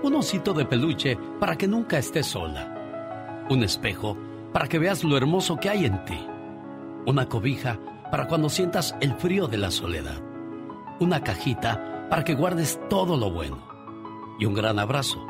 Un 0.03 0.15
osito 0.15 0.53
de 0.53 0.65
peluche 0.65 1.17
para 1.39 1.57
que 1.57 1.67
nunca 1.67 1.97
estés 1.97 2.27
sola. 2.27 3.45
Un 3.49 3.63
espejo 3.63 4.17
para 4.51 4.67
que 4.67 4.79
veas 4.79 5.03
lo 5.03 5.17
hermoso 5.17 5.57
que 5.57 5.69
hay 5.69 5.85
en 5.85 6.03
ti. 6.05 6.19
Una 7.05 7.27
cobija 7.27 7.79
para 8.11 8.27
cuando 8.27 8.49
sientas 8.49 8.95
el 9.01 9.13
frío 9.15 9.47
de 9.47 9.57
la 9.57 9.71
soledad. 9.71 10.21
Una 10.99 11.21
cajita 11.21 12.07
para 12.09 12.23
que 12.23 12.35
guardes 12.35 12.79
todo 12.89 13.17
lo 13.17 13.31
bueno. 13.31 13.67
Y 14.39 14.45
un 14.45 14.53
gran 14.53 14.79
abrazo 14.79 15.25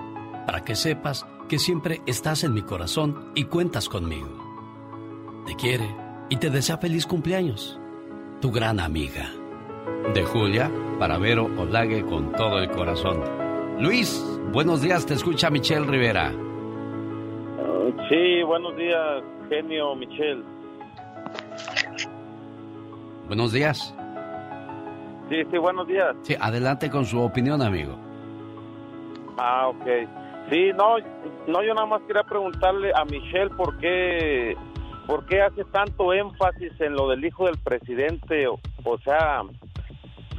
para 0.46 0.64
que 0.64 0.76
sepas 0.76 1.26
que 1.48 1.60
siempre 1.60 2.02
estás 2.06 2.44
en 2.44 2.54
mi 2.54 2.62
corazón 2.62 3.32
y 3.36 3.46
cuentas 3.46 3.90
conmigo. 3.90 4.44
Te 5.46 5.56
quiere 5.56 5.96
y 6.30 6.38
te 6.38 6.50
desea 6.50 6.78
feliz 6.78 7.06
cumpleaños. 7.06 7.80
Tu 8.42 8.52
gran 8.52 8.80
amiga. 8.80 9.43
De 10.12 10.24
Julia, 10.24 10.70
para 11.00 11.18
Vero 11.18 11.46
Olague 11.58 12.04
con 12.04 12.32
todo 12.34 12.60
el 12.60 12.70
corazón. 12.70 13.22
Luis, 13.80 14.24
buenos 14.52 14.82
días, 14.82 15.06
te 15.06 15.14
escucha 15.14 15.50
Michelle 15.50 15.86
Rivera. 15.86 16.32
Sí, 18.10 18.44
buenos 18.44 18.76
días, 18.76 19.24
genio 19.50 19.96
Michelle. 19.96 20.44
Buenos 23.28 23.54
días. 23.54 23.96
Sí, 25.30 25.38
sí, 25.50 25.58
buenos 25.58 25.88
días. 25.88 26.16
Sí, 26.22 26.36
adelante 26.40 26.90
con 26.90 27.06
su 27.06 27.22
opinión, 27.22 27.62
amigo. 27.62 27.98
Ah, 29.38 29.70
ok. 29.70 29.86
Sí, 30.52 30.72
no, 30.78 30.98
no, 31.48 31.64
yo 31.64 31.74
nada 31.74 31.88
más 31.88 32.02
quería 32.04 32.24
preguntarle 32.24 32.92
a 32.94 33.06
Michelle 33.06 33.50
por 33.56 33.78
qué, 33.78 34.56
por 35.08 35.26
qué 35.26 35.42
hace 35.42 35.64
tanto 35.66 36.14
énfasis 36.14 36.74
en 36.82 36.94
lo 36.94 37.08
del 37.08 37.26
hijo 37.26 37.46
del 37.46 37.58
presidente. 37.58 38.48
O, 38.48 38.60
o 38.84 38.98
sea, 39.00 39.42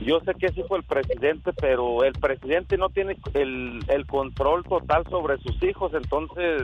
yo 0.03 0.21
sé 0.21 0.35
que 0.35 0.47
es 0.47 0.59
hijo 0.59 0.75
del 0.75 0.85
presidente, 0.85 1.53
pero 1.61 2.05
el 2.05 2.13
presidente 2.13 2.77
no 2.77 2.89
tiene 2.89 3.17
el, 3.35 3.81
el 3.89 4.07
control 4.07 4.65
total 4.65 5.05
sobre 5.09 5.39
sus 5.39 5.63
hijos, 5.63 5.93
entonces 5.95 6.63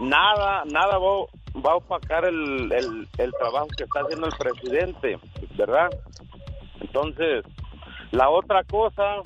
nada, 0.00 0.64
nada 0.70 0.98
va, 0.98 1.60
va 1.64 1.72
a 1.72 1.76
opacar 1.76 2.24
el, 2.24 2.72
el, 2.72 3.08
el 3.18 3.32
trabajo 3.32 3.68
que 3.76 3.84
está 3.84 4.00
haciendo 4.00 4.26
el 4.26 4.32
presidente, 4.38 5.18
¿verdad? 5.56 5.88
Entonces, 6.80 7.44
la 8.10 8.28
otra 8.30 8.64
cosa, 8.64 9.22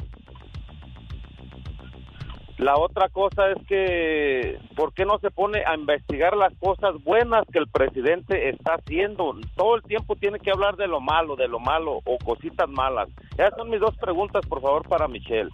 la 2.58 2.76
otra 2.78 3.08
cosa 3.08 3.50
es 3.50 3.66
que, 3.66 4.58
¿por 4.76 4.92
qué 4.94 5.04
no 5.04 5.18
se 5.18 5.30
pone 5.30 5.62
a 5.66 5.74
investigar 5.74 6.36
las 6.36 6.52
cosas 6.58 6.94
buenas 7.02 7.44
que 7.52 7.58
el 7.58 7.68
presidente 7.68 8.48
está 8.48 8.74
haciendo? 8.74 9.34
Todo 9.56 9.76
el 9.76 9.82
tiempo 9.82 10.14
tiene 10.16 10.38
que 10.38 10.50
hablar 10.52 10.76
de 10.76 10.86
lo 10.86 11.00
malo, 11.00 11.34
de 11.36 11.48
lo 11.48 11.58
malo 11.58 12.00
o 12.04 12.18
cositas 12.18 12.68
malas. 12.68 13.08
Esas 13.36 13.54
son 13.56 13.70
mis 13.70 13.80
dos 13.80 13.96
preguntas, 13.96 14.46
por 14.46 14.60
favor, 14.62 14.88
para 14.88 15.08
Michelle. 15.08 15.50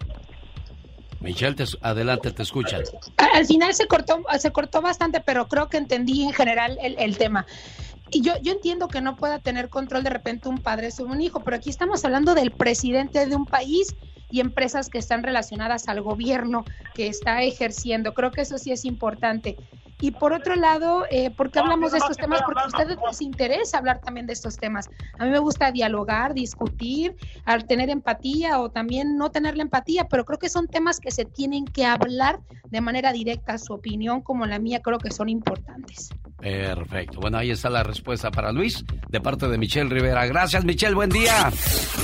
Michelle, 1.21 1.55
te- 1.55 1.63
adelante, 1.81 2.31
te 2.31 2.43
escuchan. 2.43 2.81
Al 3.33 3.45
final 3.45 3.73
se 3.73 3.87
cortó, 3.87 4.21
se 4.39 4.51
cortó 4.51 4.81
bastante, 4.81 5.21
pero 5.21 5.47
creo 5.47 5.69
que 5.69 5.77
entendí 5.77 6.23
en 6.23 6.33
general 6.33 6.77
el, 6.81 6.95
el 6.99 7.17
tema. 7.17 7.45
Y 8.09 8.21
yo, 8.21 8.33
yo 8.41 8.51
entiendo 8.51 8.87
que 8.89 9.01
no 9.01 9.15
pueda 9.15 9.39
tener 9.39 9.69
control 9.69 10.03
de 10.03 10.09
repente 10.09 10.49
un 10.49 10.57
padre 10.57 10.91
sobre 10.91 11.13
un 11.13 11.21
hijo, 11.21 11.39
pero 11.43 11.55
aquí 11.57 11.69
estamos 11.69 12.03
hablando 12.03 12.33
del 12.35 12.51
presidente 12.51 13.25
de 13.25 13.35
un 13.35 13.45
país 13.45 13.95
y 14.31 14.39
empresas 14.39 14.89
que 14.89 14.97
están 14.97 15.23
relacionadas 15.23 15.87
al 15.87 16.01
gobierno 16.01 16.65
que 16.93 17.07
está 17.07 17.43
ejerciendo. 17.43 18.13
Creo 18.13 18.31
que 18.31 18.41
eso 18.41 18.57
sí 18.57 18.71
es 18.71 18.85
importante. 18.85 19.57
Y 20.01 20.11
por 20.11 20.33
otro 20.33 20.55
lado, 20.55 21.05
eh, 21.11 21.29
¿por 21.29 21.51
qué 21.51 21.59
hablamos 21.59 21.91
de 21.91 21.99
estos 21.99 22.17
temas? 22.17 22.41
Porque 22.43 22.61
a 22.63 22.67
ustedes 22.67 22.97
les 23.07 23.21
interesa 23.21 23.77
hablar 23.77 24.01
también 24.01 24.25
de 24.25 24.33
estos 24.33 24.57
temas. 24.57 24.89
A 25.19 25.25
mí 25.25 25.29
me 25.31 25.39
gusta 25.39 25.71
dialogar, 25.71 26.33
discutir, 26.33 27.15
al 27.45 27.65
tener 27.65 27.89
empatía 27.91 28.59
o 28.59 28.69
también 28.69 29.15
no 29.15 29.29
tener 29.29 29.55
la 29.55 29.63
empatía, 29.63 30.07
pero 30.09 30.25
creo 30.25 30.39
que 30.39 30.49
son 30.49 30.67
temas 30.67 30.99
que 30.99 31.11
se 31.11 31.25
tienen 31.25 31.65
que 31.65 31.85
hablar 31.85 32.39
de 32.65 32.81
manera 32.81 33.13
directa. 33.13 33.59
Su 33.59 33.73
opinión 33.73 34.21
como 34.21 34.47
la 34.47 34.57
mía 34.57 34.81
creo 34.81 34.97
que 34.97 35.11
son 35.11 35.29
importantes. 35.29 36.09
Perfecto. 36.39 37.19
Bueno, 37.19 37.37
ahí 37.37 37.51
está 37.51 37.69
la 37.69 37.83
respuesta 37.83 38.31
para 38.31 38.51
Luis 38.51 38.83
de 39.09 39.21
parte 39.21 39.47
de 39.47 39.57
Michelle 39.59 39.89
Rivera. 39.89 40.25
Gracias, 40.25 40.65
Michelle. 40.65 40.95
Buen 40.95 41.11
día. 41.11 41.51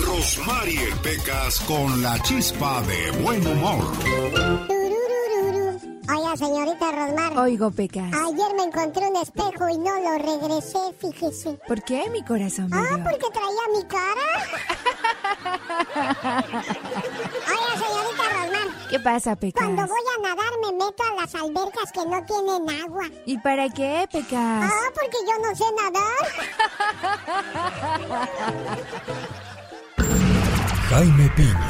Rosmarie 0.06 0.93
Pecas 1.02 1.60
con 1.62 2.04
la 2.04 2.22
chispa 2.22 2.84
de 2.84 3.12
buen 3.24 3.45
humor. 3.48 4.76
Oiga, 6.10 6.38
señorita 6.38 6.91
Rosmar. 6.91 7.38
Oigo, 7.38 7.72
Pecas. 7.72 8.12
Ayer 8.14 8.53
me 8.55 8.64
encontré 8.64 9.08
un 9.08 9.16
espejo 9.18 9.70
y 9.70 9.78
no 9.78 9.99
lo 9.99 10.18
regresé, 10.18 10.80
fíjese. 10.99 11.60
¿Por 11.68 11.84
qué, 11.84 12.10
mi 12.10 12.24
corazón? 12.24 12.70
Ah, 12.74 12.97
porque 13.03 13.28
traía 13.34 13.68
mi 13.76 13.84
cara. 13.88 14.28
Oiga, 17.49 17.74
señorita 17.76 18.24
Rosmar. 18.34 18.68
¿Qué 18.89 18.99
pasa, 18.99 19.36
Pecas? 19.36 19.64
Cuando 19.64 19.86
voy 19.86 19.99
a 20.18 20.22
nadar 20.22 20.53
me 20.64 20.72
meto 20.74 21.03
a 21.03 21.22
las 21.22 21.36
albercas 21.36 21.91
que 21.91 22.05
no 22.05 22.24
tienen 22.26 22.70
agua. 22.84 23.03
¿Y 23.26 23.38
para 23.39 23.68
qué, 23.70 24.08
Pecas? 24.12 24.32
Ah, 24.72 24.91
porque 24.93 25.18
yo 25.28 25.38
no 25.45 25.55
sé 25.55 25.66
nadar. 25.76 26.28
Jaime 30.89 31.30
Piña, 31.36 31.70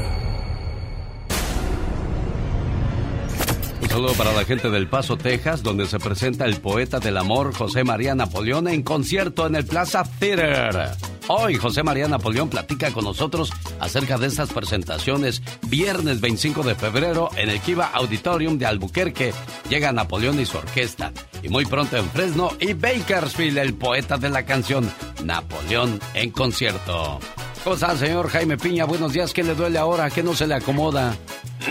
Saludo 3.91 4.13
para 4.13 4.31
la 4.31 4.45
gente 4.45 4.69
del 4.69 4.87
Paso, 4.87 5.17
Texas, 5.17 5.63
donde 5.63 5.85
se 5.85 5.99
presenta 5.99 6.45
el 6.45 6.61
poeta 6.61 7.01
del 7.01 7.17
amor 7.17 7.53
José 7.53 7.83
María 7.83 8.15
Napoleón 8.15 8.69
en 8.69 8.83
concierto 8.83 9.45
en 9.45 9.55
el 9.55 9.65
Plaza 9.65 10.05
Theater. 10.17 10.91
Hoy 11.27 11.55
José 11.55 11.83
María 11.83 12.07
Napoleón 12.07 12.47
platica 12.47 12.91
con 12.91 13.03
nosotros 13.03 13.51
acerca 13.81 14.17
de 14.17 14.27
estas 14.27 14.53
presentaciones. 14.53 15.41
Viernes 15.67 16.21
25 16.21 16.63
de 16.63 16.75
febrero 16.75 17.31
en 17.35 17.49
el 17.49 17.59
Kiva 17.59 17.91
Auditorium 17.93 18.57
de 18.57 18.65
Albuquerque 18.65 19.33
llega 19.67 19.91
Napoleón 19.91 20.39
y 20.39 20.45
su 20.45 20.57
orquesta. 20.57 21.11
Y 21.43 21.49
muy 21.49 21.65
pronto 21.65 21.97
en 21.97 22.09
Fresno 22.11 22.51
y 22.61 22.71
Bakersfield, 22.71 23.57
el 23.57 23.73
poeta 23.73 24.15
de 24.15 24.29
la 24.29 24.45
canción 24.45 24.89
Napoleón 25.25 25.99
en 26.13 26.31
concierto. 26.31 27.19
¿Cómo 27.63 27.75
está, 27.75 27.95
señor 27.95 28.27
Jaime 28.29 28.57
Piña? 28.57 28.85
Buenos 28.85 29.13
días. 29.13 29.33
¿Qué 29.33 29.43
le 29.43 29.53
duele 29.53 29.77
ahora? 29.77 30.09
¿Qué 30.09 30.23
no 30.23 30.33
se 30.33 30.47
le 30.47 30.55
acomoda? 30.55 31.13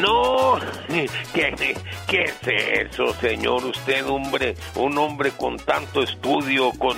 No, 0.00 0.56
¿qué, 1.34 1.74
¿qué 2.06 2.22
es 2.24 2.36
eso, 2.92 3.12
señor? 3.20 3.64
Usted, 3.64 4.06
hombre, 4.06 4.54
un 4.76 4.96
hombre 4.98 5.32
con 5.32 5.56
tanto 5.56 6.04
estudio, 6.04 6.70
con, 6.78 6.96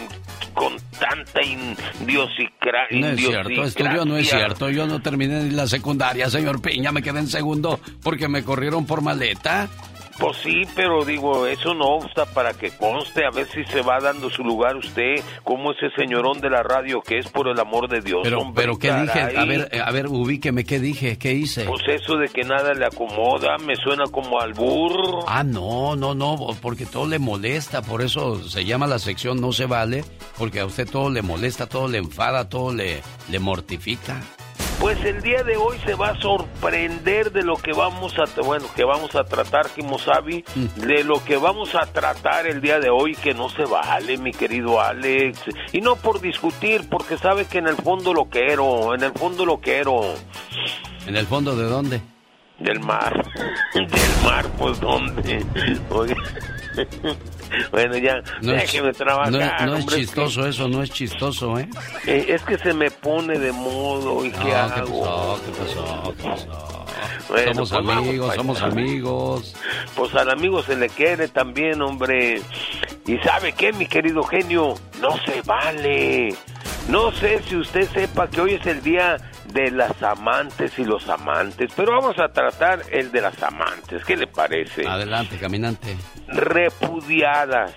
con 0.52 0.76
tanta 1.00 1.40
idiosincra- 1.40 2.88
No 2.90 3.06
es 3.08 3.16
cierto, 3.20 3.64
estudio 3.64 4.04
no 4.04 4.16
es 4.18 4.28
cierto. 4.28 4.68
Yo 4.68 4.86
no 4.86 5.00
terminé 5.00 5.44
ni 5.44 5.50
la 5.50 5.66
secundaria, 5.66 6.28
señor 6.28 6.60
Piña. 6.60 6.92
Me 6.92 7.02
quedé 7.02 7.20
en 7.20 7.28
segundo 7.28 7.80
porque 8.02 8.28
me 8.28 8.44
corrieron 8.44 8.84
por 8.84 9.00
maleta. 9.00 9.70
Pues 10.18 10.36
sí, 10.38 10.62
pero 10.74 11.04
digo, 11.04 11.46
eso 11.46 11.74
no 11.74 11.84
obsta 11.96 12.26
para 12.26 12.52
que 12.54 12.70
conste, 12.70 13.24
a 13.24 13.30
ver 13.30 13.46
si 13.46 13.64
se 13.64 13.82
va 13.82 13.98
dando 14.00 14.30
su 14.30 14.42
lugar 14.42 14.76
usted, 14.76 15.16
como 15.44 15.72
ese 15.72 15.90
señorón 15.96 16.40
de 16.40 16.50
la 16.50 16.62
radio 16.62 17.00
que 17.00 17.18
es 17.18 17.28
por 17.28 17.48
el 17.48 17.58
amor 17.58 17.88
de 17.88 18.00
Dios. 18.00 18.20
Pero, 18.22 18.40
hombre, 18.40 18.62
pero 18.62 18.78
¿qué 18.78 18.92
dije? 18.92 19.20
A 19.20 19.44
ver, 19.44 19.68
eh, 19.72 19.80
a 19.84 19.90
ver, 19.90 20.06
ubíqueme, 20.06 20.64
¿qué 20.64 20.78
dije? 20.78 21.18
¿Qué 21.18 21.32
hice? 21.32 21.64
Pues 21.64 21.82
eso 21.88 22.16
de 22.16 22.28
que 22.28 22.42
nada 22.42 22.74
le 22.74 22.86
acomoda, 22.86 23.56
me 23.58 23.76
suena 23.76 24.04
como 24.04 24.40
al 24.40 24.52
burro. 24.52 25.24
Ah, 25.26 25.44
no, 25.44 25.96
no, 25.96 26.14
no, 26.14 26.36
porque 26.60 26.86
todo 26.86 27.06
le 27.06 27.18
molesta, 27.18 27.82
por 27.82 28.02
eso 28.02 28.42
se 28.48 28.64
llama 28.64 28.86
la 28.86 28.98
sección 28.98 29.40
No 29.40 29.52
se 29.52 29.66
vale, 29.66 30.04
porque 30.38 30.60
a 30.60 30.66
usted 30.66 30.88
todo 30.88 31.10
le 31.10 31.22
molesta, 31.22 31.66
todo 31.66 31.88
le 31.88 31.98
enfada, 31.98 32.48
todo 32.48 32.72
le, 32.72 33.02
le 33.30 33.38
mortifica. 33.38 34.20
Pues 34.80 35.04
el 35.04 35.22
día 35.22 35.44
de 35.44 35.56
hoy 35.56 35.78
se 35.86 35.94
va 35.94 36.08
a 36.08 36.20
sorprender 36.20 37.30
de 37.30 37.42
lo 37.42 37.56
que 37.56 37.72
vamos 37.72 38.14
a, 38.18 38.24
bueno, 38.42 38.66
que 38.74 38.84
vamos 38.84 39.14
a 39.14 39.24
tratar, 39.24 39.70
Kimosabi, 39.70 40.44
de 40.76 41.04
lo 41.04 41.22
que 41.24 41.36
vamos 41.36 41.74
a 41.74 41.86
tratar 41.86 42.46
el 42.46 42.60
día 42.60 42.80
de 42.80 42.90
hoy, 42.90 43.14
que 43.14 43.32
no 43.32 43.48
se 43.48 43.64
vale, 43.64 44.18
mi 44.18 44.32
querido 44.32 44.80
Alex. 44.80 45.40
Y 45.72 45.80
no 45.80 45.96
por 45.96 46.20
discutir, 46.20 46.88
porque 46.88 47.16
sabe 47.16 47.46
que 47.46 47.58
en 47.58 47.68
el 47.68 47.76
fondo 47.76 48.12
lo 48.12 48.24
quiero, 48.24 48.94
en 48.94 49.04
el 49.04 49.12
fondo 49.12 49.46
lo 49.46 49.60
quiero. 49.60 50.14
¿En 51.06 51.16
el 51.16 51.26
fondo 51.26 51.54
de 51.54 51.64
dónde? 51.64 52.00
Del 52.58 52.80
mar. 52.80 53.24
Del 53.74 54.24
mar, 54.24 54.46
pues 54.58 54.80
dónde. 54.80 55.44
Oye. 55.90 56.14
Bueno, 57.70 57.96
ya, 57.98 58.22
No 58.40 58.52
es, 58.54 58.62
déjeme 58.62 58.92
trabajar. 58.92 59.32
no 59.32 59.40
es- 59.40 59.46
no 59.66 59.74
es 59.76 59.80
hombre, 59.82 59.96
chistoso 59.96 60.46
eso, 60.46 60.68
no 60.68 60.82
es 60.82 60.90
chistoso, 60.90 61.58
¿eh? 61.58 61.68
Eh, 62.06 62.26
es 62.28 62.42
que 62.42 62.58
se 62.58 62.72
me 62.74 62.90
pone 62.90 63.38
de 63.38 63.52
modo 63.52 64.24
y 64.24 64.28
No, 64.30 64.38
qué 64.38 64.44
¿qué 64.44 64.54
hago. 64.54 65.00
pasó? 65.00 65.40
¿Qué 65.44 65.52
pasó? 65.52 66.14
¿Qué 66.16 66.22
pasó? 66.28 66.86
Bueno, 67.28 67.54
somos 67.54 67.70
pues 67.70 67.84
vamos 67.86 67.96
amigos, 68.08 68.26
para 68.28 68.36
somos 68.36 68.62
allá. 68.62 68.72
amigos. 68.72 69.54
Pues 69.94 70.14
al 70.14 70.30
amigo 70.30 70.62
se 70.62 70.76
le 70.76 70.88
quiere 70.88 71.28
también, 71.28 71.80
hombre. 71.82 72.42
Y 73.06 73.16
sabe 73.18 73.52
qué, 73.52 73.72
mi 73.72 73.86
querido 73.86 74.22
genio, 74.24 74.74
no 75.00 75.16
se 75.24 75.40
vale. 75.42 76.34
No 76.88 77.12
sé 77.12 77.40
si 77.48 77.56
usted 77.56 77.88
sepa 77.92 78.28
que 78.28 78.40
hoy 78.40 78.54
es 78.54 78.66
el 78.66 78.82
día 78.82 79.16
de 79.46 79.70
las 79.70 80.02
amantes 80.02 80.78
y 80.78 80.84
los 80.84 81.08
amantes, 81.08 81.72
pero 81.76 81.92
vamos 81.92 82.18
a 82.18 82.28
tratar 82.28 82.82
el 82.90 83.10
de 83.10 83.20
las 83.20 83.42
amantes. 83.42 84.04
¿Qué 84.04 84.16
le 84.16 84.26
parece? 84.26 84.86
Adelante, 84.86 85.38
caminante. 85.38 85.96
repudiadas, 86.28 87.74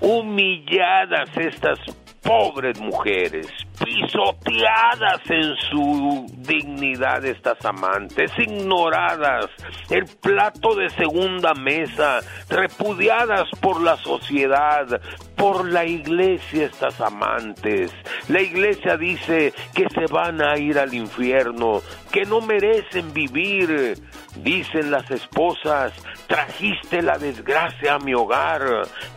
humilladas 0.00 1.28
estas 1.36 1.78
pobres 2.22 2.80
mujeres, 2.80 3.46
pisoteadas 3.82 5.20
en 5.28 5.56
su 5.70 6.26
dignidad 6.38 7.24
estas 7.24 7.64
amantes, 7.64 8.30
ignoradas, 8.38 9.46
el 9.90 10.04
plato 10.20 10.74
de 10.74 10.90
segunda 10.90 11.54
mesa, 11.54 12.20
repudiadas 12.48 13.48
por 13.60 13.82
la 13.82 13.96
sociedad, 13.96 15.00
por 15.36 15.68
la 15.68 15.84
iglesia 15.84 16.66
estas 16.66 17.00
amantes. 17.00 17.92
La 18.28 18.40
iglesia 18.40 18.96
dice 18.96 19.52
que 19.74 19.88
se 19.88 20.06
van 20.12 20.40
a 20.42 20.56
ir 20.58 20.78
al 20.78 20.94
infierno, 20.94 21.82
que 22.12 22.24
no 22.24 22.40
merecen 22.40 23.12
vivir. 23.12 23.94
Dicen 24.36 24.90
las 24.90 25.08
esposas, 25.12 25.92
trajiste 26.26 27.02
la 27.02 27.18
desgracia 27.18 27.94
a 27.94 27.98
mi 27.98 28.14
hogar, 28.14 28.62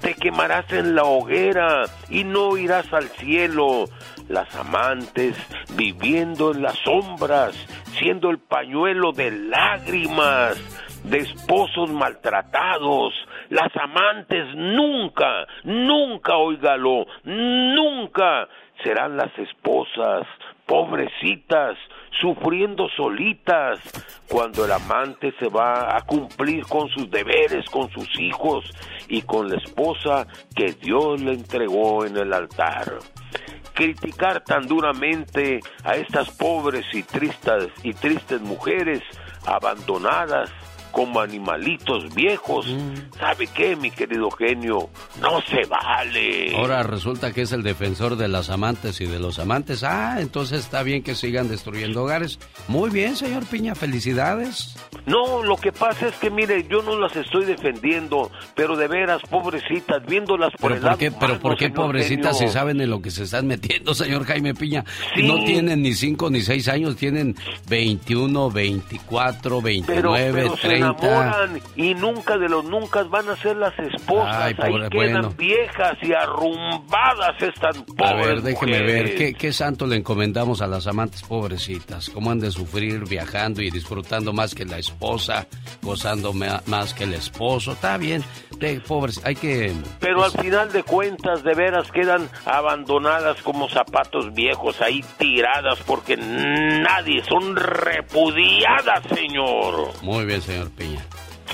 te 0.02 0.14
quemarás 0.14 0.72
en 0.72 0.96
la 0.96 1.04
hoguera 1.04 1.84
y 2.10 2.24
no 2.24 2.58
irás 2.58 2.92
al 2.94 3.10
cielo. 3.10 3.86
Las 4.28 4.54
amantes 4.56 5.36
viviendo 5.76 6.52
en 6.52 6.62
las 6.62 6.78
sombras, 6.80 7.56
siendo 7.98 8.30
el 8.30 8.40
pañuelo 8.40 9.14
de 9.14 9.32
lágrimas 9.32 10.58
de 11.04 11.20
esposos 11.20 11.90
maltratados. 11.92 13.14
Las 13.50 13.72
amantes 13.78 14.54
nunca, 14.56 15.48
nunca, 15.64 16.36
óigalo, 16.36 17.06
nunca 17.24 18.48
serán 18.84 19.18
las 19.18 19.32
esposas, 19.38 20.28
pobrecitas, 20.66 21.78
sufriendo 22.20 22.88
solitas, 22.96 23.80
cuando 24.28 24.66
el 24.66 24.72
amante 24.72 25.34
se 25.40 25.48
va 25.50 25.96
a 25.96 26.02
cumplir 26.02 26.66
con 26.66 26.90
sus 26.90 27.10
deberes, 27.10 27.66
con 27.70 27.90
sus 27.92 28.08
hijos 28.20 28.72
y 29.08 29.22
con 29.22 29.50
la 29.50 29.58
esposa 29.58 30.28
que 30.56 30.74
Dios 30.74 31.22
le 31.22 31.34
entregó 31.34 32.06
en 32.06 32.18
el 32.18 32.34
altar. 32.34 33.00
Criticar 33.74 34.44
tan 34.44 34.68
duramente 34.68 35.60
a 35.84 35.96
estas 35.96 36.32
pobres 36.32 36.86
y 36.94 37.04
tristes 37.04 37.70
y 37.84 37.94
tristes 37.94 38.42
mujeres 38.42 39.02
abandonadas 39.46 40.52
como 40.98 41.20
animalitos 41.20 42.12
viejos. 42.16 42.66
¿Sabe 43.20 43.46
qué, 43.46 43.76
mi 43.76 43.92
querido 43.92 44.32
genio? 44.32 44.90
No 45.22 45.42
se 45.42 45.64
vale. 45.68 46.56
Ahora 46.56 46.82
resulta 46.82 47.32
que 47.34 47.44
es 47.44 47.52
el 47.52 47.62
defensor 47.62 48.16
de 48.16 48.28
las 48.28 48.50
amantes 48.50 49.00
y 49.00 49.06
de 49.06 49.20
los 49.20 49.38
amantes. 49.38 49.84
Ah, 49.84 50.18
entonces 50.20 50.62
está 50.62 50.82
bien 50.82 51.04
que 51.04 51.14
sigan 51.14 51.50
destruyendo 51.50 52.02
hogares. 52.02 52.40
Muy 52.68 52.90
bien, 52.90 53.16
señor 53.16 53.46
Piña, 53.46 53.76
felicidades. 53.76 54.76
No, 55.06 55.44
lo 55.44 55.58
que 55.58 55.72
pasa 55.72 56.08
es 56.08 56.16
que, 56.16 56.32
mire, 56.32 56.66
yo 56.68 56.82
no 56.82 56.98
las 56.98 57.16
estoy 57.16 57.46
defendiendo, 57.46 58.32
pero 58.56 58.76
de 58.76 58.88
veras, 58.88 59.22
pobrecitas, 59.30 60.04
viéndolas 60.04 60.52
por 60.54 60.72
Pero 60.72 60.74
el 60.74 60.80
¿por 60.80 60.86
lado 60.88 60.98
qué, 60.98 61.12
pero 61.12 61.40
por 61.40 61.58
qué 61.58 61.70
pobrecitas 61.70 62.40
si 62.40 62.48
saben 62.48 62.82
en 62.82 62.90
lo 62.90 63.04
que 63.04 63.12
se 63.12 63.26
están 63.26 63.46
metiendo, 63.46 63.94
señor 63.94 64.26
Jaime 64.26 64.56
Piña? 64.56 64.84
Sí. 65.14 65.28
No 65.28 65.44
tienen 65.46 65.84
ni 65.84 65.94
5 65.94 66.32
ni 66.32 66.42
6 66.42 66.68
años, 66.70 66.96
tienen 66.96 67.36
21, 67.70 68.50
24, 68.50 69.62
29, 69.62 70.32
pero, 70.32 70.34
pero 70.34 70.58
se 70.58 70.68
30. 70.68 70.87
Enamoran 70.90 71.62
y 71.76 71.94
nunca 71.94 72.38
de 72.38 72.50
los 72.50 72.66
nunca 72.66 73.04
van 73.04 73.30
a 73.30 73.36
ser 73.38 73.58
las 73.58 73.78
esposas. 73.80 74.36
Ay, 74.36 74.54
pobre, 74.54 74.84
Ahí 74.84 74.90
quedan 74.90 75.22
bueno. 75.22 75.30
viejas 75.38 75.98
y 76.02 76.14
arrumbadas 76.14 77.42
estas 77.42 77.78
pobres 77.84 78.12
A 78.12 78.14
ver, 78.16 78.42
déjeme 78.42 78.82
ver. 78.82 79.16
¿qué, 79.16 79.34
¿qué 79.34 79.54
santo 79.54 79.88
le 79.88 79.98
encomendamos 79.98 80.62
a 80.62 80.68
las 80.68 80.88
amantes 80.88 81.24
pobrecitas? 81.24 82.10
¿Cómo 82.10 82.32
han 82.32 82.40
de 82.40 82.52
sufrir 82.52 83.08
viajando 83.08 83.62
y 83.62 83.70
disfrutando 83.70 84.34
más 84.34 84.54
que 84.54 84.66
la 84.66 84.78
esposa, 84.78 85.48
gozando 85.82 86.34
más 86.34 86.94
que 86.94 87.04
el 87.06 87.14
esposo? 87.14 87.74
Está 87.74 87.98
bien, 87.98 88.24
pobres, 88.88 89.22
hay 89.24 89.36
que... 89.36 89.74
Pero 90.00 90.24
al 90.24 90.32
final 90.32 90.72
de 90.72 90.84
cuentas, 90.84 91.44
de 91.44 91.54
veras 91.54 91.92
quedan 91.92 92.30
abandonadas 92.46 93.42
como 93.42 93.70
zapatos 93.70 94.34
viejos, 94.34 94.82
ahí 94.82 95.04
tiradas, 95.18 95.80
porque 95.86 96.18
nadie, 96.18 97.24
son 97.24 97.56
repudiadas, 97.56 99.04
señor. 99.14 99.92
Muy 100.02 100.26
bien, 100.26 100.42
señor 100.42 100.67
Piña. 100.70 101.06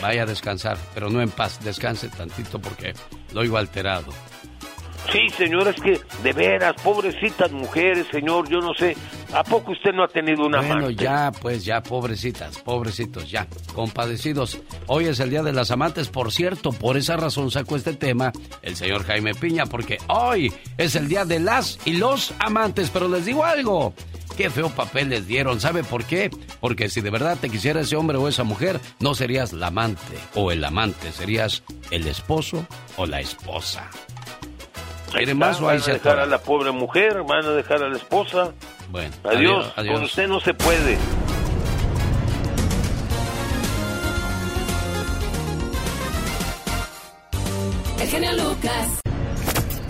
Vaya 0.02 0.24
a 0.24 0.26
descansar, 0.26 0.78
pero 0.94 1.10
no 1.10 1.22
en 1.22 1.30
paz, 1.30 1.60
descanse 1.64 2.10
tantito 2.10 2.60
porque 2.60 2.94
lo 3.34 3.42
oigo 3.42 3.58
alterado. 3.58 4.12
Sí, 5.12 5.28
señor, 5.38 5.68
es 5.68 5.76
que 5.82 6.00
de 6.24 6.32
veras, 6.32 6.74
pobrecitas 6.82 7.52
mujeres, 7.52 8.08
señor, 8.10 8.50
yo 8.50 8.60
no 8.60 8.74
sé, 8.74 8.96
¿a 9.34 9.44
poco 9.44 9.74
usted 9.74 9.92
no 9.92 10.06
ha 10.06 10.08
tenido 10.08 10.46
una 10.46 10.60
Bueno, 10.60 10.76
amante? 10.76 10.96
ya, 10.96 11.30
pues 11.42 11.66
ya, 11.66 11.84
pobrecitas, 11.84 12.58
pobrecitos, 12.60 13.30
ya, 13.30 13.46
compadecidos. 13.76 14.60
Hoy 14.88 15.06
es 15.08 15.20
el 15.20 15.30
Día 15.30 15.44
de 15.44 15.52
las 15.52 15.72
Amantes, 15.72 16.08
por 16.08 16.32
cierto, 16.32 16.72
por 16.72 16.96
esa 16.96 17.18
razón 17.18 17.52
sacó 17.52 17.76
este 17.76 17.94
tema 17.94 18.32
el 18.62 18.78
señor 18.78 19.04
Jaime 19.04 19.36
Piña, 19.36 19.66
porque 19.66 19.98
hoy 20.08 20.52
es 20.78 20.96
el 20.96 21.10
Día 21.10 21.26
de 21.26 21.42
las 21.42 21.80
y 21.86 21.94
los 21.98 22.34
amantes, 22.40 22.90
pero 22.90 23.10
les 23.10 23.26
digo 23.26 23.44
algo. 23.44 23.94
Qué 24.38 24.50
feo 24.50 24.70
papel 24.70 25.10
les 25.10 25.28
dieron, 25.28 25.60
¿sabe 25.60 25.84
por 25.84 26.04
qué? 26.06 26.32
Porque 26.60 26.90
si 26.90 27.02
de 27.02 27.12
verdad 27.12 27.38
te 27.40 27.50
quisiera 27.50 27.82
ese 27.82 27.96
hombre 27.96 28.18
o 28.18 28.28
esa 28.28 28.44
mujer, 28.44 28.80
no 29.00 29.14
serías 29.14 29.54
la 29.54 29.68
amante 29.68 30.18
o 30.34 30.52
el 30.52 30.64
amante, 30.64 31.12
serías 31.12 31.64
el 31.92 32.08
esposo 32.08 32.66
o 32.98 33.06
la 33.06 33.20
esposa. 33.22 33.90
¿Quiere 35.12 35.36
más 35.36 35.62
o 35.62 35.70
ahí 35.70 35.78
van 35.78 35.90
a 35.90 35.94
dejar 35.94 36.20
a 36.20 36.26
la 36.26 36.40
pobre 36.40 36.72
mujer, 36.72 37.22
van 37.28 37.46
a 37.46 37.52
dejar 37.52 37.84
a 37.84 37.90
la 37.90 37.98
esposa. 37.98 38.52
Bueno, 38.90 39.14
Adiós, 39.24 39.72
adiós. 39.76 39.94
con 39.94 40.04
usted 40.06 40.28
no 40.28 40.40
se 40.40 40.54
puede. 40.56 40.98
El 48.00 48.08
genio 48.10 48.32
Lucas. 48.34 49.03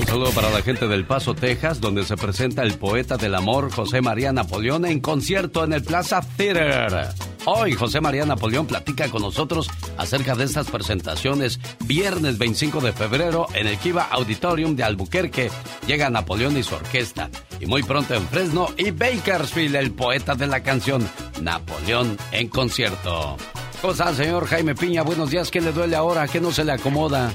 Un 0.04 0.10
saludo 0.10 0.32
para 0.32 0.50
la 0.50 0.62
gente 0.62 0.86
del 0.88 1.06
Paso, 1.06 1.34
Texas, 1.34 1.80
donde 1.80 2.04
se 2.04 2.18
presenta 2.18 2.62
el 2.62 2.74
poeta 2.74 3.16
del 3.16 3.34
amor 3.36 3.72
José 3.72 4.02
María 4.02 4.34
Napoleón 4.34 4.86
en 4.86 5.00
concierto 5.00 5.64
en 5.64 5.72
el 5.72 5.82
Plaza 5.82 6.20
Theater. 6.36 7.08
Hoy 7.46 7.72
José 7.72 8.02
María 8.02 8.26
Napoleón 8.26 8.68
platica 8.68 9.10
con 9.10 9.22
nosotros 9.22 9.70
acerca 9.98 10.36
de 10.36 10.44
estas 10.44 10.70
presentaciones. 10.70 11.58
Viernes 11.86 12.38
25 12.38 12.82
de 12.82 12.92
febrero 12.92 13.48
en 13.54 13.66
el 13.66 13.78
Kiva 13.78 14.10
Auditorium 14.12 14.76
de 14.76 14.84
Albuquerque 14.84 15.50
llega 15.88 16.10
Napoleón 16.10 16.58
y 16.58 16.64
su 16.64 16.76
orquesta. 16.76 17.30
Y 17.62 17.66
muy 17.66 17.82
pronto 17.82 18.14
en 18.14 18.28
Fresno 18.28 18.68
y 18.78 18.92
Bakersfield, 18.92 19.78
el 19.78 19.92
poeta 19.92 20.36
de 20.36 20.48
la 20.48 20.62
canción 20.64 21.10
Napoleón 21.42 22.18
en 22.34 22.50
concierto. 22.50 23.38
¿Cómo 23.82 23.94
está, 23.94 24.14
señor 24.14 24.48
Jaime 24.48 24.76
Piña? 24.76 25.02
Buenos 25.04 25.30
días. 25.30 25.50
¿Qué 25.50 25.62
le 25.62 25.72
duele 25.72 25.96
ahora? 25.96 26.28
¿Qué 26.28 26.42
no 26.42 26.52
se 26.52 26.66
le 26.66 26.74
acomoda? 26.74 27.34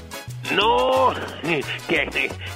No, 0.55 1.13
¿qué, 1.43 1.61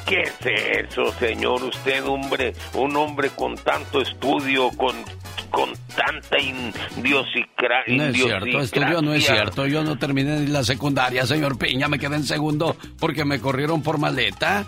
¿qué 0.05 0.21
es 0.21 0.89
eso, 0.89 1.11
señor? 1.19 1.63
Usted, 1.63 2.05
hombre, 2.05 2.53
un 2.73 2.95
hombre 2.95 3.29
con 3.29 3.55
tanto 3.55 4.01
estudio, 4.01 4.69
con 4.71 4.95
con 5.53 5.71
tanta 5.95 6.39
indiosicra... 6.39 7.83
No 7.87 8.05
es 8.05 8.15
cierto, 8.15 8.59
estudio 8.59 9.01
no 9.03 9.13
es 9.13 9.23
cierto. 9.23 9.67
Yo 9.67 9.83
no 9.83 9.99
terminé 9.99 10.39
ni 10.39 10.47
la 10.47 10.63
secundaria, 10.63 11.27
señor 11.27 11.59
Piña. 11.59 11.87
Me 11.87 11.99
quedé 11.99 12.15
en 12.15 12.23
segundo 12.23 12.75
porque 12.99 13.23
me 13.23 13.39
corrieron 13.39 13.83
por 13.83 13.99
maleta. 13.99 14.65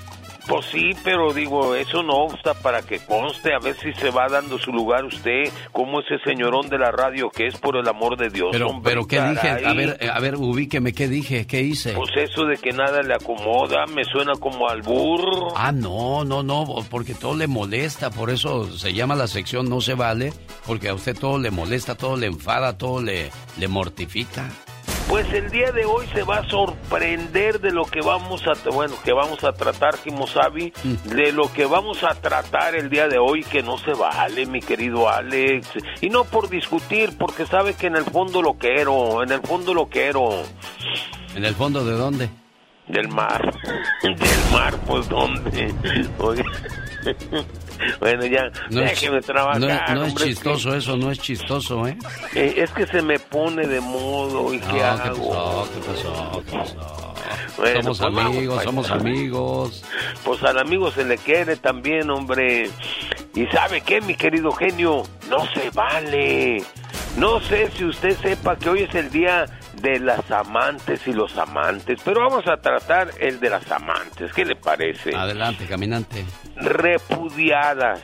Pues 0.48 0.66
sí, 0.68 0.92
pero 1.04 1.34
digo, 1.34 1.76
eso 1.76 2.04
no 2.04 2.26
obsta 2.26 2.54
para 2.54 2.82
que 2.82 3.00
conste, 3.00 3.54
a 3.54 3.60
ver 3.60 3.76
si 3.76 3.94
se 3.94 4.12
va 4.12 4.28
dando 4.28 4.58
su 4.60 4.72
lugar 4.72 5.04
usted, 5.06 5.44
como 5.72 6.02
ese 6.02 6.18
señorón 6.24 6.70
de 6.70 6.78
la 6.78 6.92
radio 6.92 7.30
que 7.30 7.48
es 7.48 7.58
por 7.58 7.78
el 7.78 7.88
amor 7.88 8.18
de 8.18 8.30
Dios. 8.30 8.50
Pero, 8.52 8.80
pero 8.84 9.08
¿qué 9.08 9.22
dije? 9.22 9.50
A 9.50 9.74
ver, 9.74 9.98
a 10.12 10.20
ver, 10.20 10.36
ubíqueme, 10.36 10.94
¿qué 10.94 11.08
dije? 11.08 11.48
¿Qué 11.48 11.62
hice? 11.62 11.94
Pues 11.94 12.12
eso 12.16 12.46
de 12.46 12.58
que 12.58 12.72
nada 12.72 13.02
le 13.02 13.14
acomoda, 13.14 13.86
me 13.88 14.04
suena 14.04 14.34
como 14.40 14.70
al 14.70 14.82
burro. 14.82 15.54
Ah, 15.56 15.72
no, 15.72 16.24
no, 16.24 16.44
no, 16.44 16.66
porque 16.90 17.14
todo 17.14 17.36
le 17.36 17.48
molesta, 17.48 18.10
por 18.10 18.30
eso 18.30 18.66
se 18.78 18.94
llama 18.94 19.16
la 19.16 19.28
sección 19.28 19.70
No 19.70 19.82
se 19.82 19.94
vale, 19.94 20.34
porque 20.66 20.90
a 20.90 20.94
usted 20.94 21.18
todo 21.18 21.40
le 21.40 21.52
molesta, 21.52 21.96
todo 21.96 22.18
le 22.18 22.28
enfada, 22.28 22.78
todo 22.78 23.02
le, 23.02 23.32
le 23.58 23.68
mortifica. 23.68 24.50
Pues 25.08 25.32
el 25.34 25.52
día 25.52 25.72
de 25.72 25.86
hoy 25.86 26.08
se 26.14 26.24
va 26.24 26.38
a 26.38 26.50
sorprender 26.50 27.62
de 27.62 27.72
lo 27.72 27.86
que 27.86 28.02
vamos 28.02 28.42
a, 28.48 28.70
bueno, 28.70 28.96
que 29.04 29.14
vamos 29.14 29.44
a 29.44 29.54
tratar, 29.54 29.98
Kimosabi, 30.00 30.74
mm. 30.84 31.10
de 31.10 31.32
lo 31.32 31.54
que 31.54 31.66
vamos 31.66 32.04
a 32.04 32.16
tratar 32.16 32.76
el 32.76 32.90
día 32.90 33.08
de 33.08 33.20
hoy, 33.20 33.44
que 33.44 33.62
no 33.62 33.78
se 33.78 33.94
vale, 33.94 34.48
mi 34.48 34.62
querido 34.62 35.08
Alex. 35.08 35.70
Y 36.02 36.10
no 36.10 36.24
por 36.24 36.50
discutir, 36.50 37.16
porque 37.18 37.46
sabe 37.46 37.76
que 37.76 37.88
en 37.88 37.96
el 37.96 38.06
fondo 38.06 38.42
lo 38.42 38.56
quiero, 38.56 39.22
en 39.22 39.32
el 39.32 39.42
fondo 39.42 39.74
lo 39.76 39.88
quiero. 39.88 40.42
¿En 41.36 41.46
el 41.46 41.54
fondo 41.54 41.86
de 41.86 41.94
dónde? 41.94 42.30
Del 42.88 43.08
mar. 43.08 43.54
Del 44.02 44.52
mar, 44.52 44.76
pues 44.88 45.08
dónde. 45.08 45.74
Oye. 46.18 46.44
Bueno, 48.00 48.26
ya, 48.26 48.50
no 48.70 48.82
déjeme 48.82 49.22
trabajar. 49.22 49.60
No, 49.60 50.06
es 50.06 50.16
chistoso 50.16 50.76
eso, 50.76 50.96
no 50.96 51.12
es 51.12 51.20
chistoso, 51.20 51.86
¿eh? 51.88 51.98
¿eh? 52.34 52.54
Es 52.58 52.72
que 52.72 52.88
se 52.88 53.02
me 53.02 53.20
pone 53.20 53.68
de 53.68 53.82
modo 53.82 54.54
y 54.54 54.60
¿qué 54.60 54.82
hago? 54.82 55.68
¿qué 55.74 55.82
pasó? 55.82 56.44
¿Qué 56.50 56.58
pasó? 56.58 57.16
somos 57.56 58.00
pues 58.00 58.02
amigos, 58.02 58.64
somos 58.64 58.92
amigos. 58.92 59.84
Pues 60.24 60.44
al 60.44 60.60
amigo 60.60 60.92
se 60.92 61.04
le 61.04 61.18
quiere 61.18 61.56
también, 61.56 62.10
hombre. 62.10 62.70
¿Y 63.34 63.46
sabe 63.48 63.82
qué, 63.82 64.02
mi 64.02 64.16
querido 64.16 64.52
genio? 64.52 65.04
No 65.30 65.46
se 65.54 65.70
vale. 65.72 66.64
No 67.18 67.40
sé 67.42 67.72
si 67.72 67.86
usted 67.86 68.18
sepa 68.20 68.58
que 68.58 68.70
hoy 68.70 68.84
es 68.84 68.96
el 68.96 69.10
día 69.10 69.46
de 69.82 70.00
las 70.00 70.30
amantes 70.32 71.08
y 71.08 71.14
los 71.14 71.38
amantes, 71.38 72.00
pero 72.04 72.22
vamos 72.22 72.48
a 72.48 72.58
tratar 72.58 73.10
el 73.20 73.40
de 73.40 73.50
las 73.50 73.70
amantes. 73.72 74.34
¿Qué 74.34 74.46
le 74.46 74.56
parece? 74.56 75.16
Adelante, 75.16 75.66
caminante. 75.66 76.26
Repudiadas, 76.56 78.02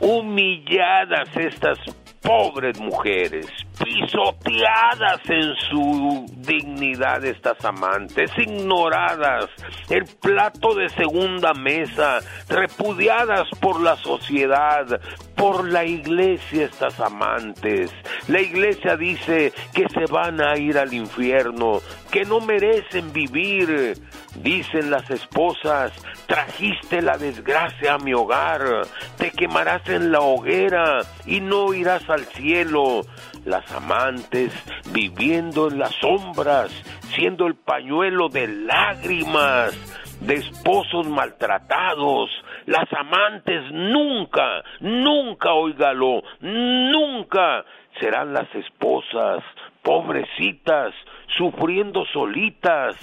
humilladas 0.00 1.28
estas 1.36 1.78
pobres 2.20 2.78
mujeres, 2.80 3.46
pisoteadas 3.82 5.20
en 5.28 5.54
su 5.70 6.26
dignidad 6.36 7.24
estas 7.24 7.64
amantes, 7.64 8.30
ignoradas, 8.36 9.46
el 9.88 10.04
plato 10.04 10.74
de 10.74 10.88
segunda 10.90 11.52
mesa, 11.54 12.18
repudiadas 12.48 13.48
por 13.60 13.80
la 13.80 13.96
sociedad, 13.96 15.00
por 15.36 15.68
la 15.68 15.84
iglesia 15.84 16.64
estas 16.64 16.98
amantes. 17.00 17.92
La 18.26 18.40
iglesia 18.40 18.96
dice 18.96 19.52
que 19.72 19.86
se 19.88 20.10
van 20.12 20.40
a 20.40 20.58
ir 20.58 20.78
al 20.78 20.92
infierno, 20.92 21.80
que 22.10 22.24
no 22.24 22.40
merecen 22.40 23.12
vivir. 23.12 23.94
Dicen 24.42 24.90
las 24.90 25.10
esposas, 25.10 25.90
trajiste 26.26 27.02
la 27.02 27.18
desgracia 27.18 27.94
a 27.94 27.98
mi 27.98 28.14
hogar, 28.14 28.86
te 29.16 29.32
quemarás 29.32 29.88
en 29.88 30.12
la 30.12 30.20
hoguera 30.20 31.00
y 31.26 31.40
no 31.40 31.74
irás 31.74 32.08
al 32.08 32.24
cielo. 32.26 33.02
Las 33.44 33.70
amantes 33.72 34.52
viviendo 34.92 35.68
en 35.68 35.78
las 35.78 35.94
sombras, 35.94 36.70
siendo 37.14 37.46
el 37.46 37.54
pañuelo 37.54 38.28
de 38.28 38.48
lágrimas 38.48 39.74
de 40.20 40.34
esposos 40.34 41.06
maltratados. 41.08 42.30
Las 42.66 42.92
amantes 42.92 43.62
nunca, 43.72 44.62
nunca, 44.80 45.52
oígalo, 45.52 46.22
nunca 46.40 47.64
serán 48.00 48.32
las 48.32 48.52
esposas, 48.54 49.42
pobrecitas, 49.82 50.92
sufriendo 51.36 52.04
solitas, 52.12 52.96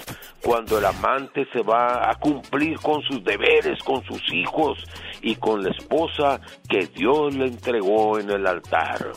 cuando 0.44 0.78
el 0.78 0.86
amante 0.86 1.48
se 1.52 1.62
va 1.64 2.10
a 2.10 2.16
cumplir 2.16 2.78
con 2.80 3.02
sus 3.04 3.24
deberes, 3.24 3.82
con 3.84 4.04
sus 4.04 4.22
hijos 4.32 4.78
y 5.22 5.36
con 5.36 5.64
la 5.64 5.72
esposa 5.72 6.40
que 6.70 6.88
Dios 6.88 7.36
le 7.36 7.46
entregó 7.46 8.20
en 8.20 8.30
el 8.30 8.46
altar. 8.46 9.14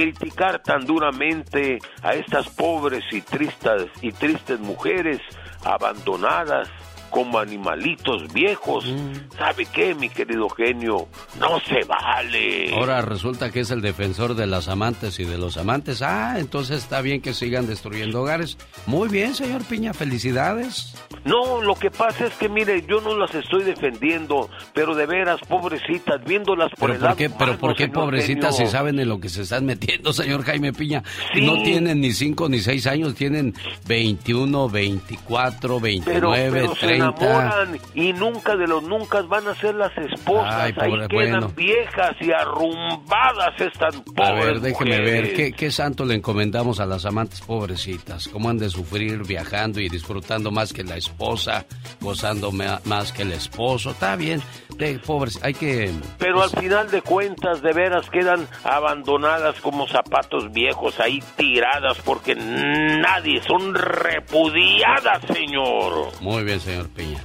Criticar 0.00 0.62
tan 0.62 0.86
duramente 0.86 1.78
a 2.02 2.14
estas 2.14 2.48
pobres 2.48 3.04
y 3.12 3.20
tristes, 3.20 3.90
y 4.00 4.10
tristes 4.12 4.58
mujeres 4.58 5.20
abandonadas 5.62 6.70
como 7.10 7.38
animalitos 7.38 8.32
viejos. 8.32 8.86
Mm. 8.86 9.36
¿Sabe 9.36 9.66
qué, 9.66 9.94
mi 9.94 10.08
querido 10.08 10.48
genio? 10.48 11.08
No 11.38 11.60
se 11.60 11.84
vale. 11.84 12.74
Ahora 12.74 13.02
resulta 13.02 13.50
que 13.50 13.60
es 13.60 13.70
el 13.70 13.80
defensor 13.80 14.34
de 14.34 14.46
las 14.46 14.68
amantes 14.68 15.18
y 15.18 15.24
de 15.24 15.38
los 15.38 15.56
amantes. 15.56 16.02
Ah, 16.02 16.36
entonces 16.38 16.82
está 16.82 17.00
bien 17.02 17.20
que 17.20 17.34
sigan 17.34 17.66
destruyendo 17.66 18.22
hogares. 18.22 18.56
Muy 18.86 19.08
bien, 19.08 19.34
señor 19.34 19.64
Piña, 19.64 19.92
felicidades. 19.92 20.94
No, 21.24 21.60
lo 21.60 21.74
que 21.74 21.90
pasa 21.90 22.26
es 22.26 22.34
que, 22.34 22.48
mire, 22.48 22.84
yo 22.88 23.00
no 23.00 23.16
las 23.16 23.34
estoy 23.34 23.64
defendiendo, 23.64 24.48
pero 24.72 24.94
de 24.94 25.06
veras, 25.06 25.40
pobrecitas, 25.46 26.24
viéndolas 26.24 26.70
por 26.78 26.90
¿Pero 26.90 26.94
el 26.94 27.08
por 27.08 27.16
qué, 27.16 27.30
¿Pero 27.30 27.58
por 27.58 27.74
qué 27.74 27.88
pobrecitas 27.88 28.56
si 28.56 28.66
saben 28.66 28.98
en 28.98 29.08
lo 29.08 29.20
que 29.20 29.28
se 29.28 29.42
están 29.42 29.66
metiendo, 29.66 30.12
señor 30.12 30.44
Jaime 30.44 30.72
Piña? 30.72 31.02
No 31.42 31.62
tienen 31.62 32.00
ni 32.00 32.12
5 32.12 32.48
ni 32.48 32.60
6 32.60 32.86
años, 32.86 33.14
tienen 33.14 33.54
21, 33.86 34.68
24, 34.68 35.80
29, 35.80 36.70
30 36.80 36.99
enamoran 37.00 37.78
y 37.94 38.12
nunca 38.12 38.56
de 38.56 38.66
los 38.66 38.82
nunca 38.82 39.22
van 39.22 39.46
a 39.48 39.54
ser 39.54 39.74
las 39.74 39.96
esposas. 39.96 40.54
Ahí 40.54 40.92
quedan 41.08 41.54
viejas 41.54 42.16
y 42.20 42.32
arrumbadas 42.32 43.60
estas 43.60 43.96
pobres 43.96 44.28
A 44.28 44.32
ver, 44.32 44.60
déjeme 44.60 45.00
ver, 45.00 45.34
¿qué, 45.34 45.52
¿qué, 45.52 45.70
santo 45.70 46.04
le 46.04 46.14
encomendamos 46.14 46.80
a 46.80 46.86
las 46.86 47.04
amantes 47.04 47.40
pobrecitas? 47.40 48.28
¿Cómo 48.28 48.48
han 48.48 48.58
de 48.58 48.68
sufrir 48.70 49.26
viajando 49.26 49.80
y 49.80 49.88
disfrutando 49.88 50.50
más 50.50 50.72
que 50.72 50.84
la 50.84 50.96
esposa, 50.96 51.66
gozando 52.00 52.52
más 52.52 53.12
que 53.12 53.22
el 53.22 53.32
esposo? 53.32 53.90
Está 53.90 54.16
bien, 54.16 54.42
de 54.76 54.98
pobres, 54.98 55.38
hay 55.42 55.54
que... 55.54 55.90
Pero 56.18 56.42
al 56.42 56.50
final 56.50 56.90
de 56.90 57.02
cuentas, 57.02 57.62
de 57.62 57.72
veras 57.72 58.08
quedan 58.10 58.46
abandonadas 58.64 59.60
como 59.60 59.86
zapatos 59.86 60.50
viejos 60.52 60.98
ahí 61.00 61.22
tiradas 61.36 61.98
porque 62.04 62.34
nadie, 62.34 63.42
son 63.42 63.74
repudiadas, 63.74 65.22
señor. 65.32 66.10
Muy 66.20 66.44
bien, 66.44 66.60
señor 66.60 66.89
Peña. 66.94 67.24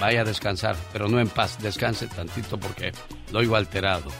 Vaya 0.00 0.22
a 0.22 0.24
descansar, 0.24 0.76
pero 0.92 1.08
no 1.08 1.20
en 1.20 1.28
paz. 1.28 1.58
Descanse 1.60 2.06
tantito 2.06 2.58
porque 2.58 2.92
lo 3.32 3.40
oigo 3.40 3.56
alterado. 3.56 4.10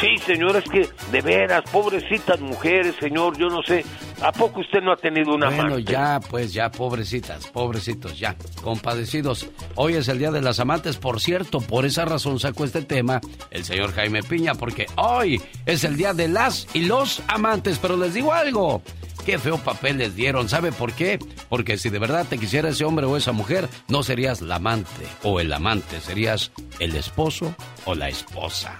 Sí, 0.00 0.18
señor, 0.26 0.56
es 0.56 0.64
que 0.64 0.88
de 1.10 1.22
veras, 1.22 1.62
pobrecitas 1.70 2.38
mujeres, 2.38 2.94
señor, 3.00 3.38
yo 3.38 3.48
no 3.48 3.62
sé. 3.62 3.82
¿A 4.20 4.30
poco 4.30 4.60
usted 4.60 4.82
no 4.82 4.92
ha 4.92 4.96
tenido 4.96 5.34
una 5.34 5.48
Bueno, 5.48 5.78
ya, 5.78 6.20
pues 6.20 6.52
ya, 6.52 6.70
pobrecitas, 6.70 7.46
pobrecitos, 7.46 8.18
ya, 8.18 8.36
compadecidos. 8.62 9.48
Hoy 9.74 9.94
es 9.94 10.08
el 10.08 10.18
Día 10.18 10.30
de 10.30 10.42
las 10.42 10.60
Amantes, 10.60 10.98
por 10.98 11.18
cierto, 11.20 11.60
por 11.60 11.86
esa 11.86 12.04
razón 12.04 12.38
sacó 12.38 12.64
este 12.64 12.82
tema 12.82 13.22
el 13.50 13.64
señor 13.64 13.92
Jaime 13.94 14.22
Piña, 14.22 14.54
porque 14.54 14.84
hoy 14.96 15.40
es 15.64 15.82
el 15.84 15.96
Día 15.96 16.12
de 16.12 16.28
las 16.28 16.66
y 16.74 16.80
los 16.80 17.22
amantes, 17.28 17.78
pero 17.78 17.96
les 17.96 18.12
digo 18.12 18.34
algo. 18.34 18.82
Qué 19.26 19.40
feo 19.40 19.58
papel 19.58 19.98
les 19.98 20.14
dieron. 20.14 20.48
¿Sabe 20.48 20.70
por 20.70 20.92
qué? 20.92 21.18
Porque 21.48 21.78
si 21.78 21.90
de 21.90 21.98
verdad 21.98 22.26
te 22.30 22.38
quisiera 22.38 22.68
ese 22.68 22.84
hombre 22.84 23.06
o 23.06 23.16
esa 23.16 23.32
mujer, 23.32 23.68
no 23.88 24.04
serías 24.04 24.40
la 24.40 24.54
amante 24.54 25.04
o 25.24 25.40
el 25.40 25.52
amante, 25.52 26.00
serías 26.00 26.52
el 26.78 26.94
esposo 26.94 27.52
o 27.86 27.96
la 27.96 28.08
esposa. 28.08 28.78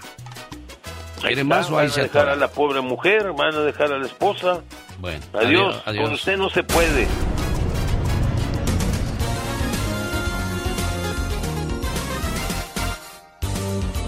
¿Quiere 1.19 1.43
más 1.43 1.69
o 1.69 1.77
ahí 1.77 1.89
van 1.89 1.99
a 1.99 2.03
dejar 2.03 2.29
a 2.29 2.35
la 2.37 2.47
pobre 2.47 2.79
mujer, 2.79 3.33
van 3.37 3.55
a 3.55 3.59
dejar 3.59 3.91
a 3.91 3.97
la 3.97 4.05
esposa. 4.05 4.61
Bueno, 4.99 5.19
adiós, 5.33 5.81
adiós. 5.85 6.05
Con 6.05 6.13
usted 6.13 6.37
no 6.37 6.49
se 6.49 6.63
puede. 6.63 7.07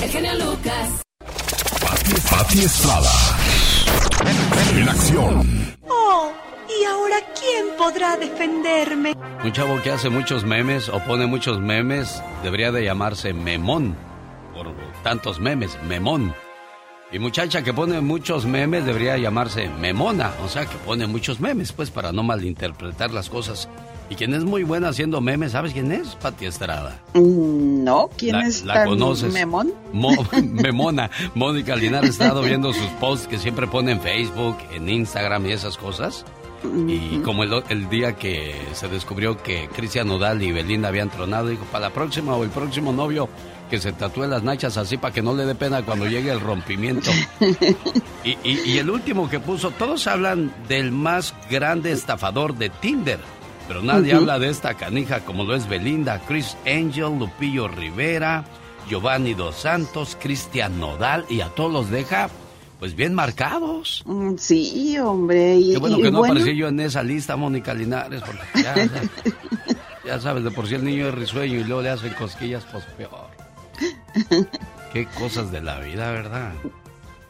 El 0.02 0.10
genio 0.10 0.36
Lucas. 0.36 1.02
Pati 2.32 2.60
Estrada. 2.60 3.12
En 4.74 4.88
acción. 4.88 5.79
Oh, 6.92 7.08
¿y 7.08 7.12
ahora 7.12 7.18
quién 7.40 7.78
podrá 7.78 8.18
defenderme? 8.18 9.16
Un 9.44 9.52
chavo 9.52 9.82
que 9.82 9.92
hace 9.92 10.10
muchos 10.10 10.44
memes 10.44 10.90
o 10.90 11.00
pone 11.00 11.26
muchos 11.26 11.60
memes 11.60 12.22
debería 12.44 12.72
de 12.72 12.84
llamarse 12.84 13.34
Memón. 13.34 13.96
Por 14.54 14.68
tantos 15.04 15.40
memes, 15.40 15.78
Memón. 15.84 16.34
Y 17.12 17.18
muchacha 17.18 17.64
que 17.64 17.74
pone 17.74 18.02
muchos 18.02 18.46
memes 18.46 18.86
debería 18.86 19.18
llamarse 19.18 19.68
Memona. 19.68 20.32
O 20.44 20.48
sea, 20.48 20.66
que 20.66 20.76
pone 20.78 21.08
muchos 21.08 21.40
memes, 21.40 21.72
pues 21.72 21.90
para 21.90 22.12
no 22.12 22.22
malinterpretar 22.22 23.12
las 23.12 23.30
cosas 23.30 23.68
Y 24.12 24.16
quien 24.16 24.34
es 24.34 24.44
muy 24.44 24.64
buena 24.64 24.90
haciendo 24.90 25.20
memes, 25.22 25.54
¿sabes 25.54 25.74
quién 25.74 25.92
es? 25.92 26.16
Pati 26.16 26.46
Estrada. 26.46 27.00
Mm, 27.14 27.84
no, 27.84 28.10
¿quién 28.18 28.36
es 28.38 28.64
la 28.64 28.86
conoces? 28.86 29.34
memón? 29.34 29.74
memona. 30.44 31.10
Mónica 31.36 31.76
Linares 31.76 32.20
ha 32.20 32.24
estado 32.24 32.42
viendo 32.42 32.74
sus 32.74 32.90
posts 33.00 33.28
que 33.28 33.38
siempre 33.38 33.68
pone 33.68 33.92
en 33.94 34.02
Facebook, 34.02 34.58
en 34.74 34.90
Instagram 34.90 35.46
y 35.46 35.52
esas 35.54 35.78
cosas. 35.78 36.26
Y 36.64 37.20
como 37.20 37.44
el, 37.44 37.64
el, 37.70 37.90
día 37.90 38.16
que 38.16 38.56
se 38.74 38.88
descubrió 38.88 39.42
que 39.42 39.70
Cristian 39.74 40.08
Nodal 40.08 40.42
y 40.42 40.52
Belinda 40.52 40.90
habían 40.90 41.10
tronado, 41.10 41.48
dijo, 41.48 41.64
para 41.66 41.88
la 41.88 41.94
próxima 41.94 42.36
o 42.36 42.44
el 42.44 42.50
próximo 42.50 42.92
novio 42.92 43.30
que 43.70 43.80
se 43.80 43.94
tatúe 43.94 44.26
las 44.26 44.44
nachas 44.44 44.78
así 44.78 44.98
para 44.98 45.14
que 45.14 45.22
no 45.22 45.34
le 45.34 45.46
dé 45.46 45.56
pena 45.56 45.84
cuando 45.84 46.08
llegue 46.08 46.32
el 46.32 46.40
rompimiento. 46.40 47.12
y, 48.24 48.38
y, 48.44 48.78
el 48.78 48.90
último 48.90 49.30
que 49.30 49.40
puso, 49.40 49.72
todos 49.72 50.08
hablan 50.08 50.52
del 50.68 50.92
más 50.92 51.34
grande 51.50 51.92
estafador 51.92 52.56
de 52.56 52.70
Tinder, 52.70 53.20
pero 53.68 53.82
nadie 53.82 54.14
habla 54.14 54.40
de 54.40 54.50
esta 54.50 54.74
canija 54.74 55.20
como 55.22 55.44
lo 55.44 55.56
es 55.56 55.70
Belinda, 55.70 56.20
Chris 56.28 56.58
Angel, 56.66 57.18
Lupillo 57.20 57.68
Rivera, 57.68 58.44
Giovanni 58.90 59.36
Dos 59.36 59.56
Santos, 59.56 60.18
Cristian 60.20 60.80
Nodal 60.80 61.26
y 61.30 61.42
a 61.42 61.50
todos 61.50 61.72
los 61.72 61.90
deja 61.92 62.30
pues 62.80 62.96
bien 62.96 63.14
marcados. 63.14 64.04
Mm, 64.06 64.36
sí, 64.38 64.98
hombre. 64.98 65.58
Y, 65.58 65.74
Qué 65.74 65.80
bueno 65.80 65.98
que 65.98 66.12
no 66.12 66.24
aparecí 66.24 66.56
yo 66.56 66.70
en 66.70 66.80
esa 66.80 67.04
lista, 67.04 67.36
Mónica 67.36 67.74
Linares, 67.74 68.22
porque 68.22 68.64
ya, 68.64 68.76
ya, 70.06 70.20
sabes, 70.20 70.44
de 70.44 70.52
por 70.52 70.68
sí 70.68 70.76
el 70.76 70.86
niño 70.86 71.10
es 71.10 71.14
risueño 71.14 71.60
y 71.60 71.64
luego 71.66 71.82
le 71.82 71.90
hacen 71.90 72.14
cosquillas, 72.14 72.66
pues 72.72 72.86
peor. 72.98 73.28
Qué 74.94 75.06
cosas 75.08 75.52
de 75.52 75.62
la 75.62 75.80
vida, 75.80 76.12
¿verdad? 76.12 76.54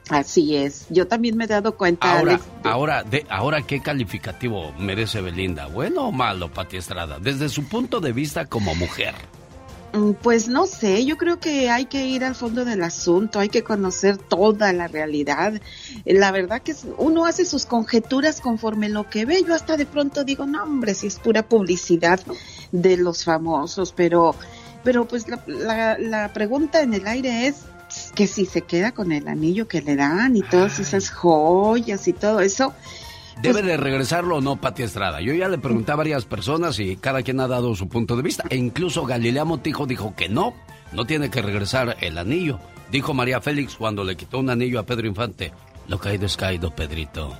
Así 0.09 0.55
es. 0.55 0.87
Yo 0.89 1.07
también 1.07 1.35
me 1.35 1.45
he 1.45 1.47
dado 1.47 1.75
cuenta. 1.75 2.17
Ahora, 2.17 2.39
ahora, 2.63 3.03
de, 3.03 3.25
ahora, 3.29 3.61
¿qué 3.63 3.81
calificativo 3.81 4.71
merece 4.79 5.21
Belinda? 5.21 5.67
¿Bueno 5.67 6.07
o 6.07 6.11
malo, 6.11 6.51
Pati 6.51 6.77
Estrada? 6.77 7.19
Desde 7.19 7.49
su 7.49 7.67
punto 7.67 7.99
de 7.99 8.11
vista 8.11 8.45
como 8.45 8.73
mujer. 8.75 9.13
Mm, 9.93 10.11
pues 10.21 10.47
no 10.47 10.67
sé, 10.67 11.03
yo 11.05 11.17
creo 11.17 11.39
que 11.39 11.69
hay 11.69 11.85
que 11.85 12.05
ir 12.05 12.23
al 12.23 12.35
fondo 12.35 12.63
del 12.63 12.83
asunto, 12.83 13.39
hay 13.39 13.49
que 13.49 13.63
conocer 13.63 14.17
toda 14.17 14.71
la 14.71 14.87
realidad. 14.87 15.59
La 16.05 16.31
verdad 16.31 16.61
que 16.61 16.75
uno 16.97 17.25
hace 17.25 17.45
sus 17.45 17.65
conjeturas 17.65 18.39
conforme 18.39 18.89
lo 18.89 19.09
que 19.09 19.25
ve. 19.25 19.43
Yo 19.47 19.55
hasta 19.55 19.77
de 19.77 19.85
pronto 19.85 20.23
digo, 20.23 20.45
no 20.45 20.63
hombre, 20.63 20.93
si 20.93 21.07
es 21.07 21.17
pura 21.17 21.43
publicidad 21.43 22.19
de 22.71 22.97
los 22.97 23.23
famosos, 23.23 23.91
pero, 23.95 24.35
pero 24.83 25.07
pues 25.07 25.25
la, 25.47 25.97
la, 25.97 26.33
pregunta 26.33 26.81
en 26.81 26.93
el 26.93 27.07
aire 27.07 27.47
es 27.47 27.63
que 28.13 28.27
si 28.27 28.45
se 28.45 28.61
queda 28.61 28.91
con 28.91 29.11
el 29.11 29.27
anillo 29.27 29.67
que 29.67 29.81
le 29.81 29.95
dan 29.95 30.35
y 30.35 30.43
todas 30.43 30.79
esas 30.79 31.09
joyas 31.09 32.07
y 32.07 32.13
todo 32.13 32.41
eso, 32.41 32.73
¿Debe 33.41 33.61
de 33.61 33.77
regresarlo 33.77 34.37
o 34.37 34.41
no 34.41 34.59
Pati 34.59 34.83
Estrada? 34.83 35.21
Yo 35.21 35.33
ya 35.33 35.47
le 35.47 35.57
pregunté 35.57 35.93
a 35.93 35.95
varias 35.95 36.25
personas 36.25 36.77
y 36.77 36.97
cada 36.97 37.23
quien 37.23 37.39
ha 37.39 37.47
dado 37.47 37.73
su 37.73 37.87
punto 37.87 38.17
de 38.17 38.21
vista. 38.21 38.43
E 38.49 38.57
incluso 38.57 39.05
Galilea 39.05 39.45
Montijo 39.45 39.85
dijo 39.85 40.13
que 40.13 40.27
no, 40.27 40.53
no 40.91 41.05
tiene 41.05 41.29
que 41.29 41.41
regresar 41.41 41.95
el 42.01 42.17
anillo. 42.17 42.59
Dijo 42.91 43.13
María 43.13 43.39
Félix 43.39 43.75
cuando 43.75 44.03
le 44.03 44.17
quitó 44.17 44.39
un 44.39 44.49
anillo 44.49 44.77
a 44.77 44.85
Pedro 44.85 45.07
Infante. 45.07 45.53
Lo 45.87 45.99
caído 45.99 46.25
es 46.25 46.35
caído, 46.35 46.75
Pedrito. 46.75 47.37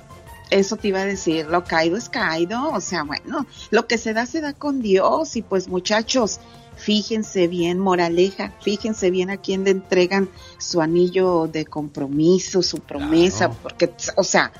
Eso 0.50 0.76
te 0.76 0.88
iba 0.88 1.00
a 1.00 1.04
decir, 1.04 1.46
lo 1.46 1.64
caído 1.64 1.98
es 1.98 2.08
caído. 2.08 2.70
O 2.70 2.80
sea, 2.80 3.02
bueno, 3.02 3.44
lo 3.70 3.86
que 3.86 3.98
se 3.98 4.14
da 4.14 4.24
se 4.24 4.40
da 4.40 4.54
con 4.54 4.80
Dios. 4.80 5.36
Y 5.36 5.42
pues 5.42 5.68
muchachos, 5.68 6.40
fíjense 6.76 7.46
bien, 7.46 7.78
moraleja, 7.78 8.54
fíjense 8.62 9.10
bien 9.10 9.28
a 9.28 9.36
quién 9.36 9.64
le 9.64 9.72
entregan 9.72 10.30
su 10.56 10.80
anillo 10.80 11.46
de 11.46 11.66
compromiso, 11.66 12.62
su 12.62 12.78
promesa, 12.78 13.50
porque, 13.50 13.92
o 14.16 14.24
sea, 14.24 14.50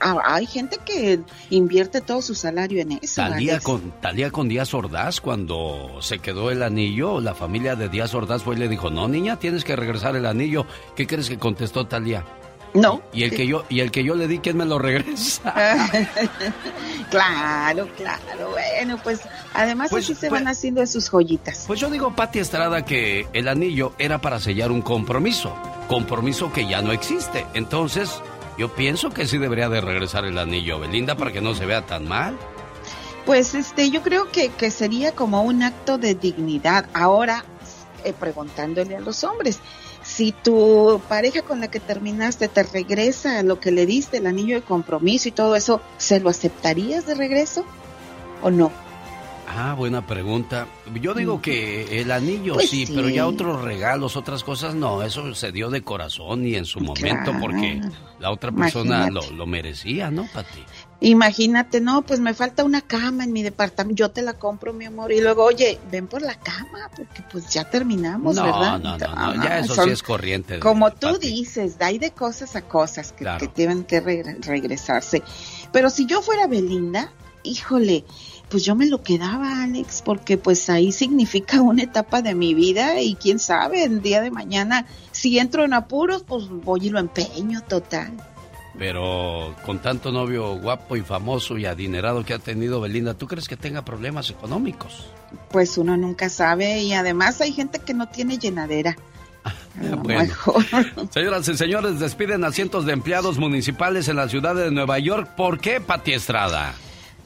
hay 0.00 0.46
gente 0.46 0.78
que 0.84 1.20
invierte 1.50 2.00
todo 2.00 2.22
su 2.22 2.34
salario 2.34 2.80
en 2.80 2.92
eso. 3.02 3.22
Talía 3.22 3.60
con, 3.60 3.90
Talía 4.00 4.30
con 4.30 4.48
Díaz 4.48 4.72
Ordaz, 4.74 5.20
cuando 5.20 5.98
se 6.00 6.18
quedó 6.18 6.50
el 6.50 6.62
anillo, 6.62 7.20
la 7.20 7.34
familia 7.34 7.74
de 7.76 7.88
Díaz 7.88 8.14
Ordaz 8.14 8.42
fue 8.42 8.56
y 8.56 8.58
le 8.58 8.68
dijo, 8.68 8.90
no 8.90 9.08
niña, 9.08 9.38
tienes 9.38 9.64
que 9.64 9.76
regresar 9.76 10.16
el 10.16 10.26
anillo. 10.26 10.66
¿Qué 10.94 11.06
crees 11.06 11.28
que 11.28 11.38
contestó 11.38 11.86
Talía? 11.86 12.24
No. 12.74 13.02
Y 13.12 13.22
el 13.24 13.30
que 13.30 13.46
yo 13.46 13.64
y 13.68 13.80
el 13.80 13.90
que 13.90 14.04
yo 14.04 14.14
le 14.14 14.28
di, 14.28 14.38
¿quién 14.38 14.56
me 14.56 14.64
lo 14.64 14.78
regresa? 14.78 15.54
claro, 17.10 17.88
claro. 17.96 18.50
Bueno, 18.50 18.98
pues 19.02 19.20
además 19.54 19.88
pues, 19.90 20.04
así 20.04 20.14
se 20.14 20.28
van 20.28 20.44
pues 20.44 20.58
haciendo 20.58 20.86
sus 20.86 21.08
joyitas. 21.08 21.64
Pues 21.66 21.80
yo 21.80 21.90
digo, 21.90 22.14
Pati 22.14 22.38
Estrada, 22.38 22.84
que 22.84 23.26
el 23.32 23.48
anillo 23.48 23.94
era 23.98 24.20
para 24.20 24.38
sellar 24.38 24.70
un 24.70 24.82
compromiso. 24.82 25.54
Compromiso 25.88 26.52
que 26.52 26.68
ya 26.68 26.82
no 26.82 26.92
existe. 26.92 27.46
Entonces, 27.54 28.20
yo 28.58 28.74
pienso 28.74 29.10
que 29.10 29.26
sí 29.26 29.38
debería 29.38 29.68
de 29.68 29.80
regresar 29.80 30.24
el 30.24 30.36
anillo, 30.36 30.80
Belinda, 30.80 31.16
para 31.16 31.32
que 31.32 31.40
no 31.40 31.54
se 31.54 31.64
vea 31.64 31.86
tan 31.86 32.08
mal. 32.08 32.36
Pues 33.24 33.54
este, 33.54 33.90
yo 33.90 34.02
creo 34.02 34.30
que, 34.32 34.48
que 34.48 34.70
sería 34.70 35.12
como 35.12 35.42
un 35.42 35.62
acto 35.62 35.96
de 35.96 36.14
dignidad. 36.14 36.86
Ahora, 36.92 37.44
eh, 38.04 38.12
preguntándole 38.12 38.96
a 38.96 39.00
los 39.00 39.22
hombres, 39.22 39.60
si 40.02 40.32
tu 40.32 41.00
pareja 41.08 41.42
con 41.42 41.60
la 41.60 41.68
que 41.68 41.78
terminaste 41.78 42.48
te 42.48 42.62
regresa 42.64 43.42
lo 43.42 43.60
que 43.60 43.70
le 43.70 43.86
diste, 43.86 44.16
el 44.16 44.26
anillo 44.26 44.56
de 44.56 44.62
compromiso 44.62 45.28
y 45.28 45.32
todo 45.32 45.54
eso, 45.54 45.80
¿se 45.96 46.18
lo 46.18 46.28
aceptarías 46.28 47.06
de 47.06 47.14
regreso 47.14 47.64
o 48.42 48.50
no? 48.50 48.72
Ah, 49.50 49.74
buena 49.74 50.06
pregunta. 50.06 50.66
Yo 51.00 51.14
digo 51.14 51.40
que 51.40 52.00
el 52.00 52.10
anillo 52.10 52.54
pues 52.54 52.68
sí, 52.68 52.84
pero 52.86 53.08
ya 53.08 53.26
otros 53.26 53.62
regalos, 53.62 54.16
otras 54.16 54.44
cosas 54.44 54.74
no. 54.74 55.02
Eso 55.02 55.34
se 55.34 55.52
dio 55.52 55.70
de 55.70 55.82
corazón 55.82 56.46
y 56.46 56.54
en 56.54 56.66
su 56.66 56.80
momento 56.80 57.32
porque 57.40 57.80
la 58.18 58.30
otra 58.30 58.52
persona 58.52 59.08
lo, 59.10 59.22
lo, 59.30 59.46
merecía, 59.46 60.10
¿no, 60.10 60.26
Pati? 60.34 60.62
Imagínate, 61.00 61.80
no, 61.80 62.02
pues 62.02 62.20
me 62.20 62.34
falta 62.34 62.62
una 62.62 62.82
cama 62.82 63.24
en 63.24 63.32
mi 63.32 63.42
departamento, 63.42 63.96
yo 63.96 64.10
te 64.10 64.20
la 64.20 64.34
compro, 64.34 64.72
mi 64.72 64.84
amor, 64.84 65.12
y 65.12 65.20
luego, 65.20 65.44
oye, 65.44 65.78
ven 65.90 66.08
por 66.08 66.22
la 66.22 66.34
cama, 66.34 66.90
porque 66.94 67.22
pues 67.30 67.48
ya 67.48 67.70
terminamos, 67.70 68.36
¿verdad? 68.36 68.80
No, 68.80 68.98
no, 68.98 69.14
no, 69.14 69.44
ya 69.44 69.60
eso 69.60 69.82
sí 69.82 69.90
es 69.90 70.02
corriente. 70.02 70.58
como 70.58 70.92
tú 70.92 71.16
dices, 71.18 71.76
hay 71.80 71.98
de 71.98 72.10
cosas 72.10 72.54
a 72.56 72.62
cosas 72.62 73.12
que, 73.12 73.24
que 73.38 73.48
tienen 73.48 73.84
que 73.84 74.00
regresarse. 74.00 75.22
Pero 75.72 75.88
si 75.88 76.06
yo 76.06 76.20
fuera 76.20 76.48
Belinda, 76.48 77.12
híjole, 77.44 78.04
pues 78.48 78.64
yo 78.64 78.74
me 78.74 78.86
lo 78.86 79.02
quedaba, 79.02 79.62
Alex, 79.62 80.02
porque 80.04 80.38
pues 80.38 80.68
ahí 80.70 80.92
significa 80.92 81.60
una 81.62 81.82
etapa 81.82 82.22
de 82.22 82.34
mi 82.34 82.54
vida 82.54 83.00
y 83.00 83.14
quién 83.14 83.38
sabe, 83.38 83.84
el 83.84 84.02
día 84.02 84.20
de 84.20 84.30
mañana, 84.30 84.86
si 85.12 85.38
entro 85.38 85.64
en 85.64 85.74
apuros, 85.74 86.24
pues 86.26 86.48
voy 86.48 86.86
y 86.86 86.90
lo 86.90 86.98
empeño 86.98 87.60
total. 87.62 88.12
Pero 88.78 89.56
con 89.66 89.80
tanto 89.80 90.12
novio 90.12 90.56
guapo 90.56 90.96
y 90.96 91.02
famoso 91.02 91.58
y 91.58 91.66
adinerado 91.66 92.24
que 92.24 92.32
ha 92.32 92.38
tenido 92.38 92.80
Belinda, 92.80 93.14
¿tú 93.14 93.26
crees 93.26 93.48
que 93.48 93.56
tenga 93.56 93.84
problemas 93.84 94.30
económicos? 94.30 95.06
Pues 95.50 95.76
uno 95.78 95.96
nunca 95.96 96.28
sabe 96.28 96.80
y 96.82 96.92
además 96.92 97.40
hay 97.40 97.52
gente 97.52 97.80
que 97.80 97.92
no 97.92 98.08
tiene 98.08 98.38
llenadera. 98.38 98.96
bueno. 100.02 100.32
Señoras 101.10 101.48
y 101.48 101.56
señores, 101.56 101.98
despiden 101.98 102.44
a 102.44 102.52
cientos 102.52 102.86
de 102.86 102.92
empleados 102.92 103.38
municipales 103.38 104.06
en 104.06 104.16
la 104.16 104.28
ciudad 104.28 104.54
de 104.54 104.70
Nueva 104.70 105.00
York. 105.00 105.34
¿Por 105.36 105.58
qué, 105.58 105.80
Pati 105.80 106.12
Estrada? 106.12 106.74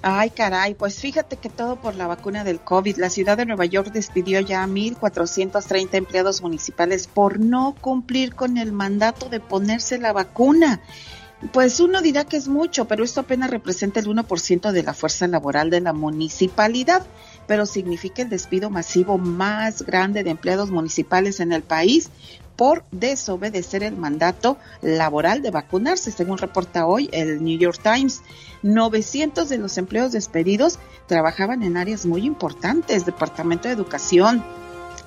Ay, 0.05 0.30
caray, 0.30 0.74
pues 0.74 0.98
fíjate 0.98 1.36
que 1.36 1.48
todo 1.48 1.76
por 1.76 1.94
la 1.94 2.09
vacuna 2.09 2.42
del 2.42 2.59
COVID. 2.59 2.96
La 2.96 3.09
ciudad 3.09 3.36
de 3.36 3.46
Nueva 3.46 3.66
York 3.66 3.92
despidió 3.92 4.40
ya 4.40 4.64
a 4.64 4.66
1.430 4.66 5.94
empleados 5.94 6.42
municipales 6.42 7.07
por 7.07 7.38
no 7.38 7.76
cumplir 7.80 8.34
con 8.34 8.59
el 8.59 8.72
mandato 8.72 9.28
de 9.28 9.38
ponerse 9.38 9.98
la 9.98 10.12
vacuna. 10.12 10.80
Pues 11.53 11.78
uno 11.78 12.03
dirá 12.03 12.24
que 12.24 12.36
es 12.36 12.48
mucho, 12.48 12.86
pero 12.86 13.05
esto 13.05 13.20
apenas 13.20 13.50
representa 13.50 14.00
el 14.00 14.07
1% 14.07 14.72
de 14.72 14.82
la 14.82 14.92
fuerza 14.92 15.28
laboral 15.28 15.70
de 15.70 15.80
la 15.80 15.92
municipalidad, 15.92 17.07
pero 17.46 17.64
significa 17.64 18.22
el 18.22 18.28
despido 18.28 18.70
masivo 18.70 19.18
más 19.18 19.82
grande 19.82 20.24
de 20.24 20.30
empleados 20.30 20.72
municipales 20.72 21.38
en 21.38 21.53
el 21.53 21.62
país 21.62 22.11
por 22.62 22.84
desobedecer 22.92 23.82
el 23.82 23.96
mandato 23.96 24.56
laboral 24.82 25.42
de 25.42 25.50
vacunarse, 25.50 26.12
según 26.12 26.38
reporta 26.38 26.86
hoy 26.86 27.10
el 27.10 27.42
New 27.42 27.58
York 27.58 27.80
Times. 27.82 28.22
900 28.62 29.48
de 29.48 29.58
los 29.58 29.78
empleos 29.78 30.12
despedidos 30.12 30.78
trabajaban 31.08 31.64
en 31.64 31.76
áreas 31.76 32.06
muy 32.06 32.24
importantes, 32.24 33.04
Departamento 33.04 33.66
de 33.66 33.74
Educación, 33.74 34.44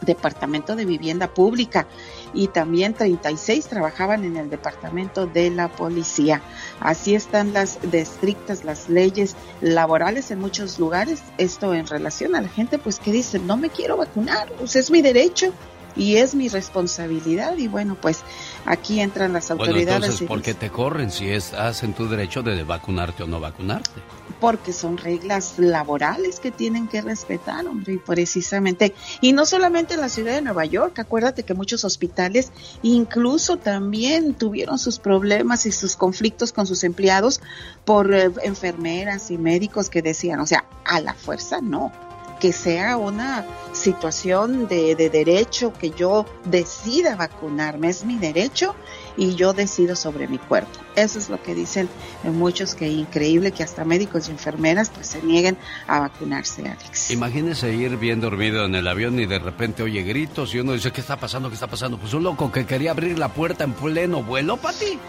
Departamento 0.01 0.75
de 0.75 0.83
Vivienda 0.83 1.33
Pública 1.33 1.87
y 2.33 2.49
también 2.49 2.93
36 2.93 3.67
trabajaban 3.67 4.25
en 4.25 4.35
el 4.35 4.49
Departamento 4.49 5.25
de 5.25 5.49
la 5.49 5.69
Policía. 5.69 6.41
Así 6.81 7.15
están 7.15 7.53
las 7.53 7.79
estrictas 7.89 8.65
las 8.65 8.89
leyes 8.89 9.37
laborales 9.61 10.29
en 10.29 10.39
muchos 10.39 10.77
lugares. 10.77 11.21
Esto 11.37 11.73
en 11.73 11.87
relación 11.87 12.35
a 12.35 12.41
la 12.41 12.49
gente 12.49 12.79
pues 12.79 12.99
que 12.99 13.13
dice, 13.13 13.39
no 13.39 13.55
me 13.55 13.69
quiero 13.69 13.95
vacunar, 13.95 14.51
pues 14.57 14.75
es 14.75 14.91
mi 14.91 15.01
derecho 15.01 15.53
y 15.95 16.17
es 16.17 16.35
mi 16.35 16.49
responsabilidad 16.49 17.57
y 17.57 17.67
bueno, 17.67 17.97
pues 17.99 18.21
aquí 18.65 18.99
entran 18.99 19.33
las 19.33 19.51
autoridades. 19.51 19.85
Bueno, 19.85 20.05
entonces, 20.05 20.27
¿por 20.27 20.41
qué 20.41 20.53
te 20.53 20.69
corren 20.69 21.11
si 21.11 21.29
estás 21.29 21.83
en 21.83 21.93
tu 21.93 22.07
derecho 22.07 22.43
de 22.43 22.63
vacunarte 22.63 23.23
o 23.23 23.27
no 23.27 23.39
vacunarte? 23.39 23.91
Porque 24.39 24.73
son 24.73 24.97
reglas 24.97 25.57
laborales 25.57 26.39
que 26.39 26.51
tienen 26.51 26.87
que 26.87 27.01
respetar, 27.01 27.65
hombre, 27.67 27.93
y 27.93 27.97
precisamente, 27.97 28.93
y 29.21 29.33
no 29.33 29.45
solamente 29.45 29.93
en 29.93 30.01
la 30.01 30.09
ciudad 30.09 30.33
de 30.33 30.41
Nueva 30.41 30.65
York, 30.65 30.99
acuérdate 30.99 31.43
que 31.43 31.53
muchos 31.53 31.85
hospitales 31.85 32.51
incluso 32.81 33.57
también 33.57 34.33
tuvieron 34.33 34.77
sus 34.77 34.99
problemas 34.99 35.65
y 35.65 35.71
sus 35.71 35.95
conflictos 35.95 36.51
con 36.51 36.67
sus 36.67 36.83
empleados 36.83 37.41
por 37.85 38.13
eh, 38.13 38.31
enfermeras 38.43 39.31
y 39.31 39.37
médicos 39.37 39.89
que 39.89 40.01
decían, 40.01 40.39
o 40.39 40.45
sea, 40.45 40.65
a 40.83 40.99
la 40.99 41.13
fuerza 41.13 41.61
no 41.61 41.91
que 42.39 42.51
sea 42.51 42.97
una 42.97 43.45
situación 43.71 44.67
de, 44.67 44.95
derecho, 44.95 45.73
que 45.73 45.91
yo 45.91 46.25
decida 46.45 47.15
vacunarme, 47.15 47.89
es 47.89 48.05
mi 48.05 48.17
derecho 48.17 48.75
y 49.17 49.35
yo 49.35 49.53
decido 49.53 49.95
sobre 49.95 50.27
mi 50.27 50.37
cuerpo. 50.37 50.79
Eso 50.95 51.19
es 51.19 51.29
lo 51.29 51.41
que 51.41 51.53
dicen 51.53 51.89
muchos, 52.23 52.75
que 52.75 52.87
increíble 52.87 53.51
que 53.51 53.63
hasta 53.63 53.85
médicos 53.85 54.27
y 54.27 54.31
enfermeras 54.31 54.89
pues 54.89 55.07
se 55.07 55.21
nieguen 55.21 55.57
a 55.87 55.99
vacunarse, 55.99 56.61
Alex. 56.63 57.11
Imagínese 57.11 57.73
ir 57.73 57.97
bien 57.97 58.21
dormido 58.21 58.65
en 58.65 58.75
el 58.75 58.87
avión 58.87 59.19
y 59.19 59.25
de 59.25 59.39
repente 59.39 59.83
oye 59.83 60.03
gritos 60.03 60.53
y 60.53 60.59
uno 60.59 60.73
dice, 60.73 60.91
¿qué 60.91 61.01
está 61.01 61.17
pasando? 61.17 61.49
¿Qué 61.49 61.55
está 61.55 61.67
pasando? 61.67 61.97
Pues 61.97 62.13
un 62.13 62.23
loco 62.23 62.51
que 62.51 62.65
quería 62.65 62.91
abrir 62.91 63.19
la 63.19 63.29
puerta 63.29 63.63
en 63.63 63.73
pleno 63.73 64.23
vuelo, 64.23 64.57
para 64.57 64.77
ti. 64.77 64.99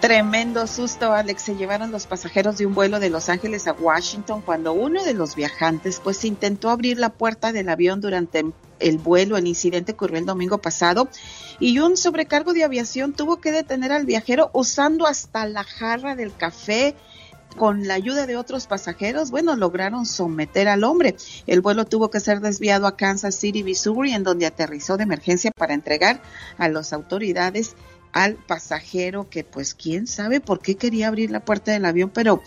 Tremendo 0.00 0.66
susto, 0.66 1.12
Alex. 1.12 1.42
Se 1.42 1.56
llevaron 1.56 1.90
los 1.90 2.06
pasajeros 2.06 2.56
de 2.56 2.64
un 2.64 2.74
vuelo 2.74 3.00
de 3.00 3.10
Los 3.10 3.28
Ángeles 3.28 3.66
a 3.66 3.74
Washington 3.74 4.40
cuando 4.40 4.72
uno 4.72 5.04
de 5.04 5.12
los 5.12 5.36
viajantes 5.36 6.00
pues 6.02 6.24
intentó 6.24 6.70
abrir 6.70 6.98
la 6.98 7.10
puerta 7.10 7.52
del 7.52 7.68
avión 7.68 8.00
durante 8.00 8.42
el 8.78 8.96
vuelo. 8.96 9.36
El 9.36 9.46
incidente 9.46 9.92
ocurrió 9.92 10.18
el 10.18 10.24
domingo 10.24 10.56
pasado 10.56 11.10
y 11.58 11.80
un 11.80 11.98
sobrecargo 11.98 12.54
de 12.54 12.64
aviación 12.64 13.12
tuvo 13.12 13.42
que 13.42 13.52
detener 13.52 13.92
al 13.92 14.06
viajero 14.06 14.50
usando 14.54 15.06
hasta 15.06 15.46
la 15.46 15.64
jarra 15.64 16.16
del 16.16 16.34
café 16.34 16.96
con 17.56 17.86
la 17.86 17.94
ayuda 17.94 18.26
de 18.26 18.36
otros 18.36 18.66
pasajeros, 18.66 19.30
bueno, 19.30 19.56
lograron 19.56 20.06
someter 20.06 20.68
al 20.68 20.84
hombre. 20.84 21.16
El 21.46 21.60
vuelo 21.60 21.84
tuvo 21.84 22.08
que 22.08 22.20
ser 22.20 22.40
desviado 22.40 22.86
a 22.86 22.96
Kansas 22.96 23.34
City, 23.34 23.64
Missouri, 23.64 24.12
en 24.12 24.22
donde 24.22 24.46
aterrizó 24.46 24.96
de 24.96 25.02
emergencia 25.02 25.50
para 25.50 25.74
entregar 25.74 26.22
a 26.58 26.68
las 26.68 26.92
autoridades 26.92 27.74
al 28.12 28.34
pasajero 28.34 29.28
que 29.28 29.44
pues 29.44 29.74
quién 29.74 30.06
sabe 30.06 30.40
por 30.40 30.60
qué 30.60 30.76
quería 30.76 31.08
abrir 31.08 31.30
la 31.30 31.40
puerta 31.40 31.72
del 31.72 31.84
avión, 31.84 32.10
pero 32.10 32.42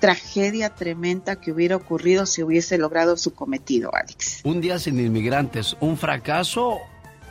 tragedia 0.00 0.70
tremenda 0.70 1.36
que 1.36 1.52
hubiera 1.52 1.76
ocurrido 1.76 2.26
si 2.26 2.42
hubiese 2.42 2.78
logrado 2.78 3.16
su 3.16 3.34
cometido, 3.34 3.94
Alex. 3.94 4.40
Un 4.44 4.60
día 4.60 4.78
sin 4.78 4.98
inmigrantes, 5.00 5.76
¿un 5.80 5.96
fracaso 5.96 6.78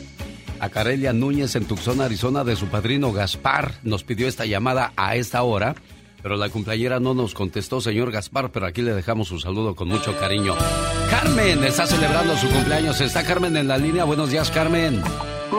A 0.59 0.69
Carelia 0.69 1.13
Núñez 1.13 1.55
en 1.55 1.65
Tucson, 1.65 2.01
Arizona, 2.01 2.43
de 2.43 2.55
su 2.55 2.65
padrino 2.65 3.11
Gaspar. 3.11 3.73
Nos 3.84 4.03
pidió 4.03 4.27
esta 4.27 4.47
llamada 4.47 4.91
a 4.95 5.15
esta 5.17 5.43
hora 5.43 5.75
pero 6.24 6.38
la 6.38 6.47
cumpleañera 6.47 7.01
no 7.01 7.13
nos 7.13 7.34
contestó, 7.34 7.82
señor 7.82 8.09
Gaspar, 8.09 8.49
pero 8.49 8.65
aquí 8.65 8.82
le 8.82 8.93
dejamos 8.93 9.30
un 9.32 9.41
saludo 9.41 9.76
con 9.76 9.89
mucho 9.89 10.17
cariño. 10.17 10.55
Carmen 11.09 11.61
está 11.65 11.86
celebrando 11.86 12.38
su 12.38 12.47
cumpleaños. 12.49 13.01
¿Está 13.01 13.26
Carmen 13.26 13.57
en 13.57 13.67
la 13.67 13.78
línea? 13.78 14.05
Buenos 14.05 14.32
días, 14.32 14.49
Carmen. 14.49 15.01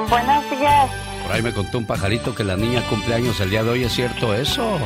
Buenos 0.09 0.51
días. 0.51 0.91
Por 1.23 1.33
ahí 1.33 1.43
me 1.43 1.53
contó 1.53 1.77
un 1.77 1.87
pajarito 1.87 2.35
que 2.35 2.45
la 2.45 2.57
niña 2.57 2.83
cumpleaños 2.89 3.39
el 3.41 3.51
día 3.51 3.63
de 3.63 3.71
hoy. 3.71 3.85
¿Es 3.85 3.93
cierto 3.93 4.35
eso? 4.35 4.79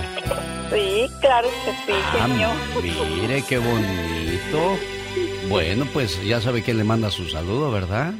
Sí, 0.72 1.06
claro 1.20 1.48
que 1.64 1.70
sí, 1.70 1.92
ah, 1.92 2.26
señor. 2.26 3.20
Mire, 3.22 3.44
qué 3.48 3.58
bonito. 3.58 4.78
Bueno, 5.48 5.86
pues 5.92 6.20
ya 6.26 6.40
sabe 6.40 6.64
quién 6.64 6.78
le 6.78 6.84
manda 6.84 7.08
su 7.12 7.28
saludo, 7.28 7.70
¿verdad? 7.70 8.14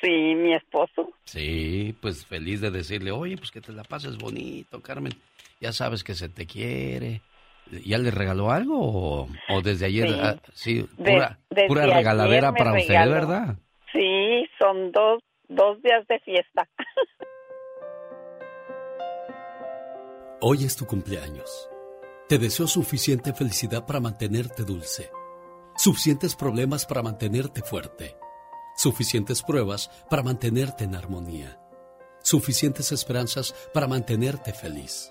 Sí, 0.00 0.34
mi 0.34 0.54
esposo. 0.54 1.10
Sí, 1.24 1.94
pues 2.00 2.24
feliz 2.24 2.62
de 2.62 2.70
decirle, 2.70 3.10
oye, 3.10 3.36
pues 3.36 3.50
que 3.50 3.60
te 3.60 3.72
la 3.72 3.84
pases 3.84 4.16
bonito, 4.16 4.80
Carmen 4.80 5.12
ya 5.60 5.72
sabes 5.72 6.04
que 6.04 6.14
se 6.14 6.28
te 6.28 6.46
quiere. 6.46 7.22
¿Ya 7.84 7.98
le 7.98 8.12
regaló 8.12 8.52
algo 8.52 9.28
o, 9.48 9.62
desde 9.62 9.86
ayer? 9.86 10.38
Sí, 10.54 10.88
ah, 11.20 11.36
pura, 11.66 11.86
regaladera 11.86 12.52
para 12.52 12.74
usted, 12.74 12.94
¿verdad? 12.94 13.56
Sí, 13.92 14.46
son 14.58 14.92
dos, 14.92 15.20
dos 15.48 15.82
días 15.82 16.06
de 16.06 16.20
fiesta. 16.20 16.68
Hoy 20.40 20.64
es 20.64 20.76
tu 20.76 20.86
cumpleaños. 20.86 21.68
Te 22.28 22.38
deseo 22.38 22.68
suficiente 22.68 23.32
felicidad 23.32 23.84
para 23.84 23.98
mantenerte 23.98 24.62
dulce, 24.62 25.10
suficientes 25.76 26.36
problemas 26.36 26.86
para 26.86 27.02
mantenerte 27.02 27.62
fuerte, 27.62 28.16
suficientes 28.76 29.42
pruebas 29.42 29.90
para 30.08 30.22
mantenerte 30.22 30.84
en 30.84 30.94
armonía, 30.94 31.58
suficientes 32.22 32.92
esperanzas 32.92 33.52
para 33.72 33.88
mantenerte 33.88 34.52
feliz 34.52 35.10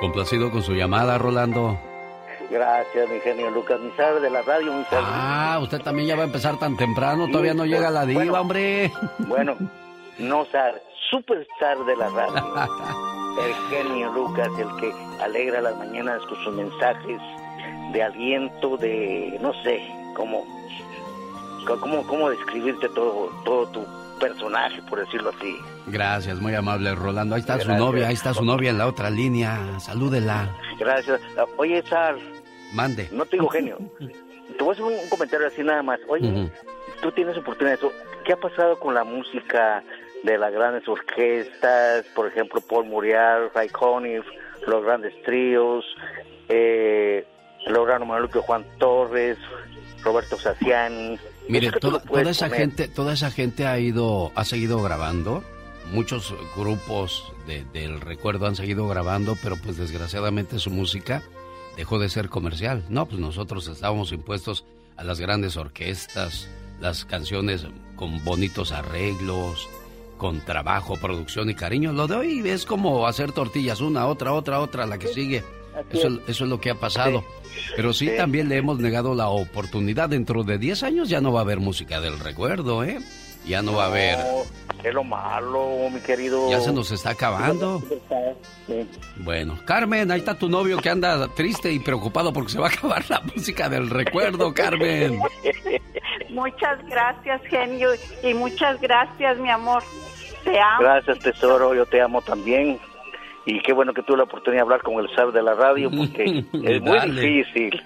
Complacido 0.00 0.50
con 0.50 0.62
su 0.62 0.74
llamada, 0.74 1.18
Rolando. 1.18 1.78
Gracias, 2.50 3.08
mi 3.10 3.18
genio 3.20 3.50
Lucas 3.50 3.80
Mizar 3.80 4.20
de 4.20 4.30
la 4.30 4.42
radio. 4.42 4.72
Mizar. 4.72 5.02
Ah, 5.04 5.58
usted 5.62 5.80
también 5.80 6.08
ya 6.08 6.16
va 6.16 6.22
a 6.22 6.26
empezar 6.26 6.58
tan 6.58 6.76
temprano, 6.76 7.26
todavía 7.28 7.54
no 7.54 7.64
llega 7.64 7.90
la 7.90 8.06
diva, 8.06 8.40
hombre. 8.40 8.92
Bueno, 9.18 9.56
no 10.18 10.44
zar, 10.46 10.80
superstar 11.10 11.78
de 11.84 11.96
la 11.96 12.08
radio. 12.10 12.54
el 13.44 13.54
genio 13.70 14.12
Lucas, 14.12 14.48
el 14.58 14.68
que 14.80 14.92
alegra 15.22 15.60
las 15.60 15.76
mañanas 15.76 16.20
con 16.26 16.44
sus 16.44 16.54
mensajes 16.54 17.20
de 17.92 18.02
aliento, 18.02 18.76
de 18.76 19.38
no 19.40 19.52
sé 19.62 19.80
cómo 20.14 20.44
cómo, 21.74 22.06
cómo 22.06 22.30
describirte 22.30 22.88
todo, 22.90 23.30
todo 23.44 23.66
tu 23.68 23.84
personaje, 24.18 24.82
por 24.88 25.00
decirlo 25.00 25.30
así. 25.36 25.56
Gracias, 25.86 26.40
muy 26.40 26.54
amable 26.54 26.94
Rolando. 26.94 27.34
Ahí 27.34 27.40
está 27.40 27.60
su 27.60 27.72
novia, 27.72 28.08
ahí 28.08 28.14
está 28.14 28.34
su 28.34 28.44
novia 28.44 28.70
en 28.70 28.78
la 28.78 28.86
otra 28.86 29.10
línea. 29.10 29.78
Salúdela. 29.80 30.54
Gracias. 30.78 31.20
Oye, 31.56 31.82
Sar. 31.88 32.16
Mande. 32.72 33.08
No 33.12 33.24
te 33.24 33.36
digo 33.36 33.48
genio. 33.48 33.78
te 33.98 34.64
voy 34.64 34.70
a 34.70 34.72
hacer 34.72 34.84
un, 34.84 35.08
comentario 35.08 35.46
así 35.46 35.62
nada 35.62 35.82
más. 35.82 36.00
Oye, 36.08 36.50
tú 37.00 37.12
tienes 37.12 37.36
oportunidad 37.36 37.78
de 37.78 37.86
eso. 37.86 37.92
¿Qué 38.24 38.32
ha 38.32 38.36
pasado 38.36 38.78
con 38.78 38.94
la 38.94 39.04
música 39.04 39.84
de 40.24 40.38
las 40.38 40.52
grandes 40.52 40.86
orquestas? 40.88 42.04
Por 42.14 42.26
ejemplo, 42.26 42.60
Paul 42.60 42.86
Muriel, 42.86 43.50
Ray 43.54 43.68
Conniff, 43.68 44.26
los 44.66 44.84
grandes 44.84 45.14
tríos, 45.22 45.84
eh, 46.48 47.24
Lograno 47.66 48.06
Manuel 48.06 48.30
Juan 48.30 48.64
Torres, 48.78 49.38
Roberto 50.02 50.36
Saciani. 50.38 51.18
Mire, 51.48 51.70
toda, 51.72 52.02
esa 52.30 52.50
gente, 52.50 52.88
toda 52.88 53.12
esa 53.14 53.30
gente 53.30 53.66
ha 53.66 53.78
ido, 53.78 54.32
ha 54.34 54.44
seguido 54.44 54.82
grabando. 54.82 55.42
Muchos 55.92 56.34
grupos 56.56 57.32
del 57.72 58.00
recuerdo 58.00 58.46
han 58.46 58.56
seguido 58.56 58.88
grabando, 58.88 59.36
pero 59.42 59.56
pues 59.56 59.76
desgraciadamente 59.76 60.58
su 60.58 60.70
música 60.70 61.22
dejó 61.76 61.98
de 61.98 62.08
ser 62.08 62.28
comercial. 62.28 62.84
No, 62.88 63.06
pues 63.06 63.20
nosotros 63.20 63.68
estábamos 63.68 64.10
impuestos 64.10 64.64
a 64.96 65.04
las 65.04 65.20
grandes 65.20 65.56
orquestas, 65.56 66.48
las 66.80 67.04
canciones 67.04 67.66
con 67.94 68.24
bonitos 68.24 68.72
arreglos, 68.72 69.68
con 70.16 70.40
trabajo, 70.40 70.96
producción 70.96 71.50
y 71.50 71.54
cariño. 71.54 71.92
Lo 71.92 72.08
de 72.08 72.16
hoy 72.16 72.48
es 72.48 72.64
como 72.64 73.06
hacer 73.06 73.32
tortillas, 73.32 73.80
una, 73.80 74.06
otra, 74.06 74.32
otra, 74.32 74.60
otra, 74.60 74.86
la 74.86 74.98
que 74.98 75.08
sigue. 75.08 75.44
Eso, 75.90 76.08
eso 76.26 76.44
es 76.44 76.50
lo 76.50 76.60
que 76.60 76.70
ha 76.70 76.74
pasado. 76.74 77.24
Pero 77.74 77.92
sí, 77.92 78.10
también 78.16 78.48
le 78.48 78.56
hemos 78.56 78.78
negado 78.78 79.14
la 79.14 79.28
oportunidad. 79.28 80.08
Dentro 80.08 80.44
de 80.44 80.58
10 80.58 80.82
años 80.82 81.08
ya 81.08 81.20
no 81.20 81.32
va 81.32 81.40
a 81.40 81.42
haber 81.42 81.60
música 81.60 82.00
del 82.00 82.18
recuerdo, 82.18 82.84
¿eh? 82.84 82.98
Ya 83.46 83.62
no, 83.62 83.74
va 83.74 83.84
a 83.84 83.86
haber. 83.86 84.18
Es 84.82 84.92
lo 84.92 85.04
malo, 85.04 85.88
mi 85.92 86.00
querido. 86.00 86.50
Ya 86.50 86.60
se 86.60 86.72
nos 86.72 86.90
está 86.90 87.10
acabando. 87.10 87.82
Bueno, 89.18 89.58
Carmen, 89.64 90.10
ahí 90.10 90.18
está 90.18 90.34
tu 90.34 90.48
novio 90.48 90.78
que 90.78 90.90
anda 90.90 91.28
triste 91.28 91.72
y 91.72 91.78
preocupado 91.78 92.32
porque 92.32 92.52
se 92.52 92.58
va 92.58 92.66
a 92.66 92.70
acabar 92.70 93.04
la 93.08 93.20
música 93.20 93.68
del 93.68 93.88
recuerdo, 93.88 94.52
Carmen. 94.52 95.20
Muchas 96.30 96.84
gracias, 96.88 97.40
genio, 97.48 97.90
y 98.22 98.34
muchas 98.34 98.80
gracias, 98.80 99.38
mi 99.38 99.48
amor. 99.48 99.82
Te 100.44 100.58
amo. 100.58 100.80
Gracias, 100.80 101.18
tesoro, 101.20 101.74
yo 101.74 101.86
te 101.86 102.00
amo 102.00 102.20
también 102.22 102.78
y 103.46 103.60
qué 103.60 103.72
bueno 103.72 103.94
que 103.94 104.02
tuve 104.02 104.18
la 104.18 104.24
oportunidad 104.24 104.58
de 104.58 104.62
hablar 104.62 104.82
con 104.82 104.94
el 104.94 105.08
SAR 105.14 105.32
de 105.32 105.42
la 105.42 105.54
radio 105.54 105.88
porque 105.90 106.24
es 106.52 106.82
muy 106.82 107.10
difícil. 107.12 107.82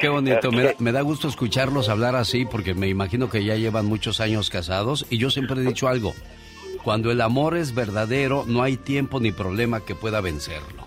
Qué 0.00 0.08
bonito, 0.08 0.50
me 0.52 0.92
da, 0.92 1.00
gusto 1.00 1.26
escucharlos 1.26 1.88
hablar 1.88 2.14
así 2.14 2.44
porque 2.44 2.74
me 2.74 2.86
imagino 2.88 3.28
que 3.28 3.42
ya 3.42 3.56
llevan 3.56 3.86
muchos 3.86 4.20
años 4.20 4.50
casados 4.50 5.06
y 5.10 5.18
yo 5.18 5.30
siempre 5.30 5.56
he 5.60 5.64
dicho 5.64 5.88
algo, 5.88 6.14
cuando 6.84 7.10
el 7.10 7.20
amor 7.20 7.56
es 7.56 7.74
verdadero 7.74 8.44
no 8.46 8.62
hay 8.62 8.76
tiempo 8.76 9.18
ni 9.18 9.32
problema 9.32 9.84
que 9.84 9.96
pueda 9.96 10.20
vencerlo. 10.20 10.86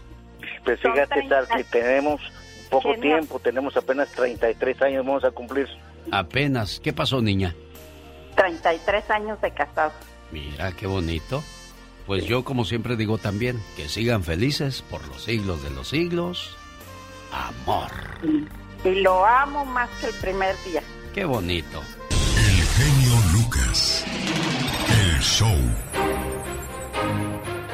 Pues 0.64 0.80
fíjate, 0.80 1.28
Sar, 1.28 1.48
que 1.48 1.64
tenemos 1.66 2.22
poco 2.70 2.94
tiempo, 2.94 3.40
tenemos 3.40 3.76
apenas 3.76 4.10
33 4.12 4.82
años, 4.84 5.06
vamos 5.06 5.24
a 5.26 5.32
cumplir. 5.32 5.68
Apenas, 6.12 6.80
¿qué 6.80 6.94
pasó 6.94 7.22
niña? 7.22 7.56
33 8.36 9.10
años 9.10 9.42
de 9.42 9.52
casado. 9.52 9.92
Mira, 10.32 10.72
qué 10.72 10.88
bonito. 10.88 11.44
Pues 12.06 12.26
yo 12.26 12.44
como 12.44 12.66
siempre 12.66 12.96
digo 12.96 13.18
también, 13.18 13.62
que 13.76 13.88
sigan 13.88 14.24
felices 14.24 14.84
por 14.90 15.08
los 15.08 15.24
siglos 15.24 15.64
de 15.64 15.70
los 15.70 15.90
siglos. 15.90 16.58
Amor. 17.32 17.92
Y 18.84 19.02
lo 19.02 19.26
amo 19.26 19.66
más 19.66 19.90
que 20.00 20.08
el 20.08 20.14
primer 20.16 20.56
día. 20.66 20.82
Qué 21.14 21.26
bonito. 21.26 21.82
El 22.10 22.66
genio 22.66 23.14
Lucas. 23.34 24.06
El 24.90 25.20
show. 25.22 25.58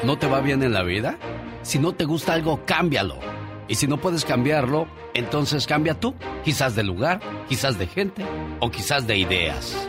¿No 0.04 0.18
te 0.18 0.26
va 0.26 0.40
bien 0.40 0.62
en 0.62 0.72
la 0.72 0.82
vida? 0.82 1.18
Si 1.62 1.78
no 1.78 1.92
te 1.92 2.04
gusta 2.04 2.34
algo, 2.34 2.64
cámbialo. 2.64 3.18
Y 3.66 3.74
si 3.74 3.86
no 3.86 3.98
puedes 3.98 4.24
cambiarlo, 4.24 4.86
entonces 5.14 5.66
cambia 5.66 5.98
tú. 5.98 6.14
Quizás 6.44 6.74
de 6.74 6.84
lugar, 6.84 7.20
quizás 7.48 7.78
de 7.78 7.86
gente 7.86 8.24
o 8.60 8.70
quizás 8.70 9.06
de 9.06 9.18
ideas. 9.18 9.88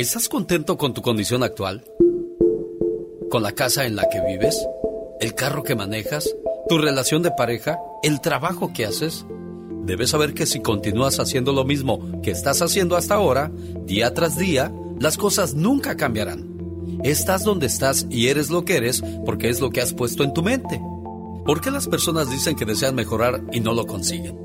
¿Estás 0.00 0.30
contento 0.30 0.78
con 0.78 0.94
tu 0.94 1.02
condición 1.02 1.42
actual? 1.42 1.84
¿Con 3.30 3.42
la 3.42 3.52
casa 3.52 3.84
en 3.84 3.96
la 3.96 4.08
que 4.08 4.18
vives? 4.22 4.66
¿El 5.20 5.34
carro 5.34 5.62
que 5.62 5.74
manejas? 5.74 6.34
¿Tu 6.70 6.78
relación 6.78 7.22
de 7.22 7.30
pareja? 7.32 7.78
¿El 8.02 8.22
trabajo 8.22 8.72
que 8.72 8.86
haces? 8.86 9.26
Debes 9.84 10.08
saber 10.08 10.32
que 10.32 10.46
si 10.46 10.62
continúas 10.62 11.20
haciendo 11.20 11.52
lo 11.52 11.66
mismo 11.66 12.18
que 12.22 12.30
estás 12.30 12.62
haciendo 12.62 12.96
hasta 12.96 13.16
ahora, 13.16 13.52
día 13.84 14.14
tras 14.14 14.38
día, 14.38 14.72
las 14.98 15.18
cosas 15.18 15.52
nunca 15.52 15.98
cambiarán. 15.98 16.48
Estás 17.04 17.44
donde 17.44 17.66
estás 17.66 18.06
y 18.08 18.28
eres 18.28 18.48
lo 18.48 18.64
que 18.64 18.78
eres 18.78 19.02
porque 19.26 19.50
es 19.50 19.60
lo 19.60 19.68
que 19.68 19.82
has 19.82 19.92
puesto 19.92 20.24
en 20.24 20.32
tu 20.32 20.42
mente. 20.42 20.80
¿Por 21.44 21.60
qué 21.60 21.70
las 21.70 21.88
personas 21.88 22.30
dicen 22.30 22.56
que 22.56 22.64
desean 22.64 22.94
mejorar 22.94 23.42
y 23.52 23.60
no 23.60 23.74
lo 23.74 23.84
consiguen? 23.84 24.38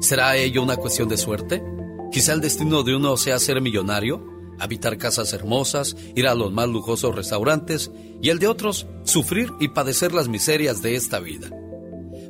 ¿Será 0.00 0.36
ello 0.36 0.64
una 0.64 0.74
cuestión 0.74 1.08
de 1.08 1.16
suerte? 1.16 1.62
¿Quizá 2.10 2.32
el 2.32 2.40
destino 2.40 2.82
de 2.82 2.96
uno 2.96 3.16
sea 3.16 3.38
ser 3.38 3.60
millonario? 3.60 4.34
Habitar 4.58 4.98
casas 4.98 5.32
hermosas, 5.32 5.96
ir 6.14 6.26
a 6.26 6.34
los 6.34 6.52
más 6.52 6.68
lujosos 6.68 7.14
restaurantes 7.14 7.90
y 8.22 8.30
el 8.30 8.38
de 8.38 8.48
otros 8.48 8.86
sufrir 9.04 9.52
y 9.60 9.68
padecer 9.68 10.12
las 10.12 10.28
miserias 10.28 10.82
de 10.82 10.96
esta 10.96 11.20
vida. 11.20 11.50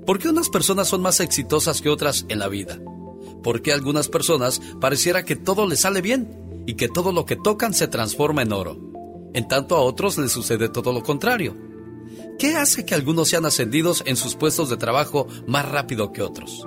¿Por 0.07 0.19
qué 0.19 0.29
unas 0.29 0.49
personas 0.49 0.89
son 0.89 1.03
más 1.03 1.21
exitosas 1.21 1.83
que 1.83 1.89
otras 1.89 2.27
en 2.29 2.39
la 2.39 2.49
vida? 2.49 2.79
¿Por 3.43 3.63
qué 3.63 3.73
a 3.73 3.75
algunas 3.75 4.09
personas 4.09 4.61
pareciera 4.81 5.25
que 5.25 5.37
todo 5.37 5.67
les 5.67 5.81
sale 5.81 6.01
bien 6.01 6.65
y 6.67 6.75
que 6.75 6.89
todo 6.89 7.13
lo 7.13 7.27
que 7.27 7.37
tocan 7.37 7.75
se 7.75 7.89
transforma 7.89 8.43
en 8.43 8.53
oro? 8.53 8.79
En 9.35 9.49
tanto 9.49 9.77
a 9.77 9.81
otros 9.81 10.17
les 10.19 10.33
sucede 10.33 10.69
todo 10.69 10.93
lo 10.93 11.03
contrario. 11.03 11.57
¿Qué 12.39 12.55
hace 12.55 12.85
que 12.85 12.95
algunos 12.95 13.29
sean 13.29 13.47
ascendidos 13.47 14.03
en 14.07 14.17
sus 14.17 14.35
puestos 14.37 14.71
de 14.71 14.77
trabajo 14.77 15.27
más 15.47 15.69
rápido 15.69 16.13
que 16.13 16.23
otros? 16.23 16.67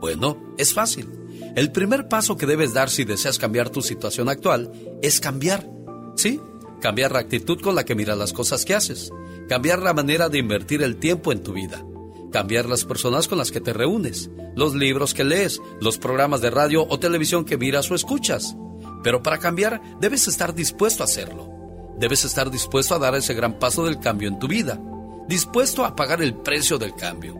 Bueno, 0.00 0.54
es 0.56 0.72
fácil 0.72 1.19
el 1.56 1.72
primer 1.72 2.08
paso 2.08 2.36
que 2.36 2.46
debes 2.46 2.72
dar 2.72 2.90
si 2.90 3.04
deseas 3.04 3.38
cambiar 3.38 3.70
tu 3.70 3.82
situación 3.82 4.28
actual 4.28 4.70
es 5.02 5.20
cambiar. 5.20 5.68
¿Sí? 6.16 6.40
Cambiar 6.80 7.12
la 7.12 7.20
actitud 7.20 7.60
con 7.60 7.74
la 7.74 7.84
que 7.84 7.94
miras 7.94 8.16
las 8.16 8.32
cosas 8.32 8.64
que 8.64 8.74
haces. 8.74 9.10
Cambiar 9.48 9.82
la 9.82 9.94
manera 9.94 10.28
de 10.28 10.38
invertir 10.38 10.82
el 10.82 10.96
tiempo 10.96 11.32
en 11.32 11.42
tu 11.42 11.52
vida. 11.52 11.84
Cambiar 12.32 12.66
las 12.66 12.84
personas 12.84 13.26
con 13.26 13.38
las 13.38 13.50
que 13.50 13.60
te 13.60 13.72
reúnes. 13.72 14.30
Los 14.54 14.74
libros 14.74 15.14
que 15.14 15.24
lees. 15.24 15.60
Los 15.80 15.98
programas 15.98 16.40
de 16.40 16.50
radio 16.50 16.86
o 16.88 16.98
televisión 16.98 17.44
que 17.44 17.58
miras 17.58 17.90
o 17.90 17.94
escuchas. 17.94 18.56
Pero 19.02 19.22
para 19.22 19.38
cambiar 19.38 19.80
debes 20.00 20.28
estar 20.28 20.54
dispuesto 20.54 21.02
a 21.02 21.06
hacerlo. 21.06 21.50
Debes 21.98 22.24
estar 22.24 22.50
dispuesto 22.50 22.94
a 22.94 22.98
dar 22.98 23.14
ese 23.14 23.34
gran 23.34 23.58
paso 23.58 23.84
del 23.84 23.98
cambio 23.98 24.28
en 24.28 24.38
tu 24.38 24.46
vida. 24.46 24.80
Dispuesto 25.28 25.84
a 25.84 25.96
pagar 25.96 26.22
el 26.22 26.34
precio 26.34 26.78
del 26.78 26.94
cambio. 26.94 27.36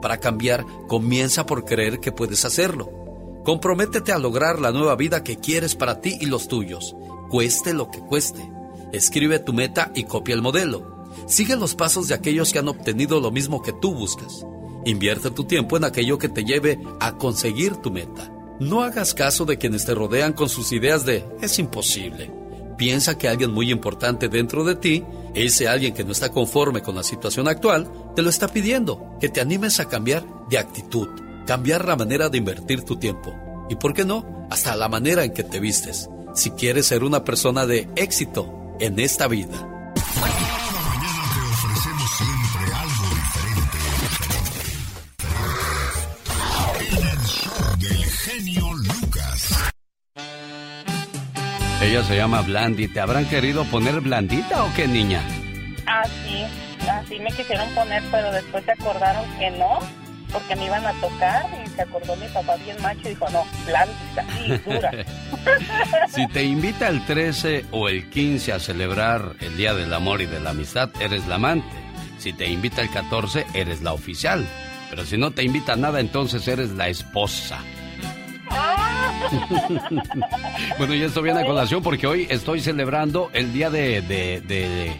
Para 0.00 0.18
cambiar, 0.18 0.64
comienza 0.86 1.46
por 1.46 1.64
creer 1.64 1.98
que 2.00 2.12
puedes 2.12 2.44
hacerlo. 2.44 3.05
Comprométete 3.46 4.10
a 4.10 4.18
lograr 4.18 4.58
la 4.58 4.72
nueva 4.72 4.96
vida 4.96 5.22
que 5.22 5.36
quieres 5.36 5.76
para 5.76 6.00
ti 6.00 6.18
y 6.20 6.26
los 6.26 6.48
tuyos, 6.48 6.96
cueste 7.30 7.74
lo 7.74 7.92
que 7.92 8.00
cueste. 8.00 8.50
Escribe 8.92 9.38
tu 9.38 9.52
meta 9.52 9.92
y 9.94 10.02
copia 10.02 10.34
el 10.34 10.42
modelo. 10.42 11.06
Sigue 11.28 11.54
los 11.54 11.76
pasos 11.76 12.08
de 12.08 12.16
aquellos 12.16 12.52
que 12.52 12.58
han 12.58 12.66
obtenido 12.66 13.20
lo 13.20 13.30
mismo 13.30 13.62
que 13.62 13.72
tú 13.72 13.94
buscas. 13.94 14.44
Invierte 14.84 15.30
tu 15.30 15.44
tiempo 15.44 15.76
en 15.76 15.84
aquello 15.84 16.18
que 16.18 16.28
te 16.28 16.44
lleve 16.44 16.80
a 16.98 17.18
conseguir 17.18 17.76
tu 17.76 17.92
meta. 17.92 18.32
No 18.58 18.82
hagas 18.82 19.14
caso 19.14 19.44
de 19.44 19.58
quienes 19.58 19.84
te 19.84 19.94
rodean 19.94 20.32
con 20.32 20.48
sus 20.48 20.72
ideas 20.72 21.06
de 21.06 21.24
es 21.40 21.60
imposible. 21.60 22.32
Piensa 22.76 23.16
que 23.16 23.28
alguien 23.28 23.52
muy 23.52 23.70
importante 23.70 24.28
dentro 24.28 24.64
de 24.64 24.74
ti, 24.74 25.04
ese 25.34 25.68
alguien 25.68 25.94
que 25.94 26.02
no 26.02 26.10
está 26.10 26.32
conforme 26.32 26.82
con 26.82 26.96
la 26.96 27.04
situación 27.04 27.46
actual, 27.46 27.92
te 28.16 28.22
lo 28.22 28.28
está 28.28 28.48
pidiendo, 28.48 29.16
que 29.20 29.28
te 29.28 29.40
animes 29.40 29.78
a 29.78 29.88
cambiar 29.88 30.24
de 30.50 30.58
actitud 30.58 31.25
cambiar 31.46 31.86
la 31.86 31.96
manera 31.96 32.28
de 32.28 32.38
invertir 32.38 32.82
tu 32.82 32.96
tiempo 32.96 33.32
y, 33.70 33.76
¿por 33.76 33.94
qué 33.94 34.04
no?, 34.04 34.46
hasta 34.50 34.76
la 34.76 34.88
manera 34.88 35.24
en 35.24 35.32
que 35.32 35.44
te 35.44 35.60
vistes, 35.60 36.10
si 36.34 36.50
quieres 36.50 36.86
ser 36.86 37.04
una 37.04 37.24
persona 37.24 37.66
de 37.66 37.88
éxito 37.96 38.74
en 38.80 38.98
esta 38.98 39.28
vida. 39.28 39.56
Cada 39.56 40.20
mañana 40.82 41.22
te 41.32 41.40
ofrecemos 41.40 42.10
siempre 42.18 42.74
algo 42.74 43.06
diferente. 43.14 43.78
El 47.10 47.20
show 47.26 47.76
del 47.78 48.04
genio 48.04 48.72
Lucas. 48.74 49.72
Ella 51.80 52.04
se 52.04 52.16
llama 52.16 52.42
Blandy. 52.42 52.88
¿Te 52.88 53.00
habrán 53.00 53.26
querido 53.26 53.64
poner 53.64 54.00
blandita 54.00 54.64
o 54.64 54.74
qué, 54.74 54.88
niña? 54.88 55.22
Ah, 55.86 56.04
sí. 56.24 56.44
Así 56.88 57.18
me 57.18 57.30
quisieron 57.32 57.68
poner, 57.74 58.02
pero 58.10 58.32
después 58.32 58.64
se 58.64 58.72
acordaron 58.72 59.24
que 59.38 59.50
no 59.52 59.78
porque 60.36 60.54
me 60.54 60.66
iban 60.66 60.84
a 60.84 60.92
tocar 61.00 61.46
y 61.64 61.68
se 61.70 61.80
acordó 61.80 62.14
mi 62.16 62.28
papá 62.28 62.56
bien 62.56 62.76
macho 62.82 63.00
y 63.04 63.08
dijo, 63.08 63.26
no, 63.30 63.42
blandita, 63.64 64.26
sí, 64.36 64.70
dura. 64.70 64.90
si 66.08 66.28
te 66.28 66.44
invita 66.44 66.88
el 66.88 67.02
13 67.06 67.64
o 67.70 67.88
el 67.88 68.10
15 68.10 68.52
a 68.52 68.60
celebrar 68.60 69.32
el 69.40 69.56
Día 69.56 69.72
del 69.72 69.94
Amor 69.94 70.20
y 70.20 70.26
de 70.26 70.38
la 70.40 70.50
Amistad, 70.50 70.90
eres 71.00 71.26
la 71.26 71.36
amante. 71.36 71.74
Si 72.18 72.34
te 72.34 72.46
invita 72.46 72.82
el 72.82 72.90
14, 72.90 73.46
eres 73.54 73.80
la 73.80 73.94
oficial. 73.94 74.46
Pero 74.90 75.06
si 75.06 75.16
no 75.16 75.30
te 75.30 75.42
invita 75.42 75.72
a 75.72 75.76
nada, 75.76 76.00
entonces 76.00 76.46
eres 76.48 76.72
la 76.72 76.88
esposa. 76.88 77.58
bueno, 80.78 80.94
ya 80.94 81.06
estoy 81.06 81.22
bien 81.22 81.38
a 81.38 81.46
colación 81.46 81.82
porque 81.82 82.06
hoy 82.06 82.26
estoy 82.28 82.60
celebrando 82.60 83.30
el 83.32 83.54
día 83.54 83.70
de... 83.70 84.02
¿De, 84.02 84.42
de, 84.42 84.92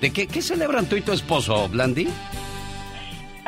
de 0.00 0.12
qué, 0.12 0.28
qué 0.28 0.40
celebran 0.40 0.86
tú 0.86 0.94
y 0.94 1.00
tu 1.00 1.10
esposo, 1.10 1.68
Blandy? 1.68 2.06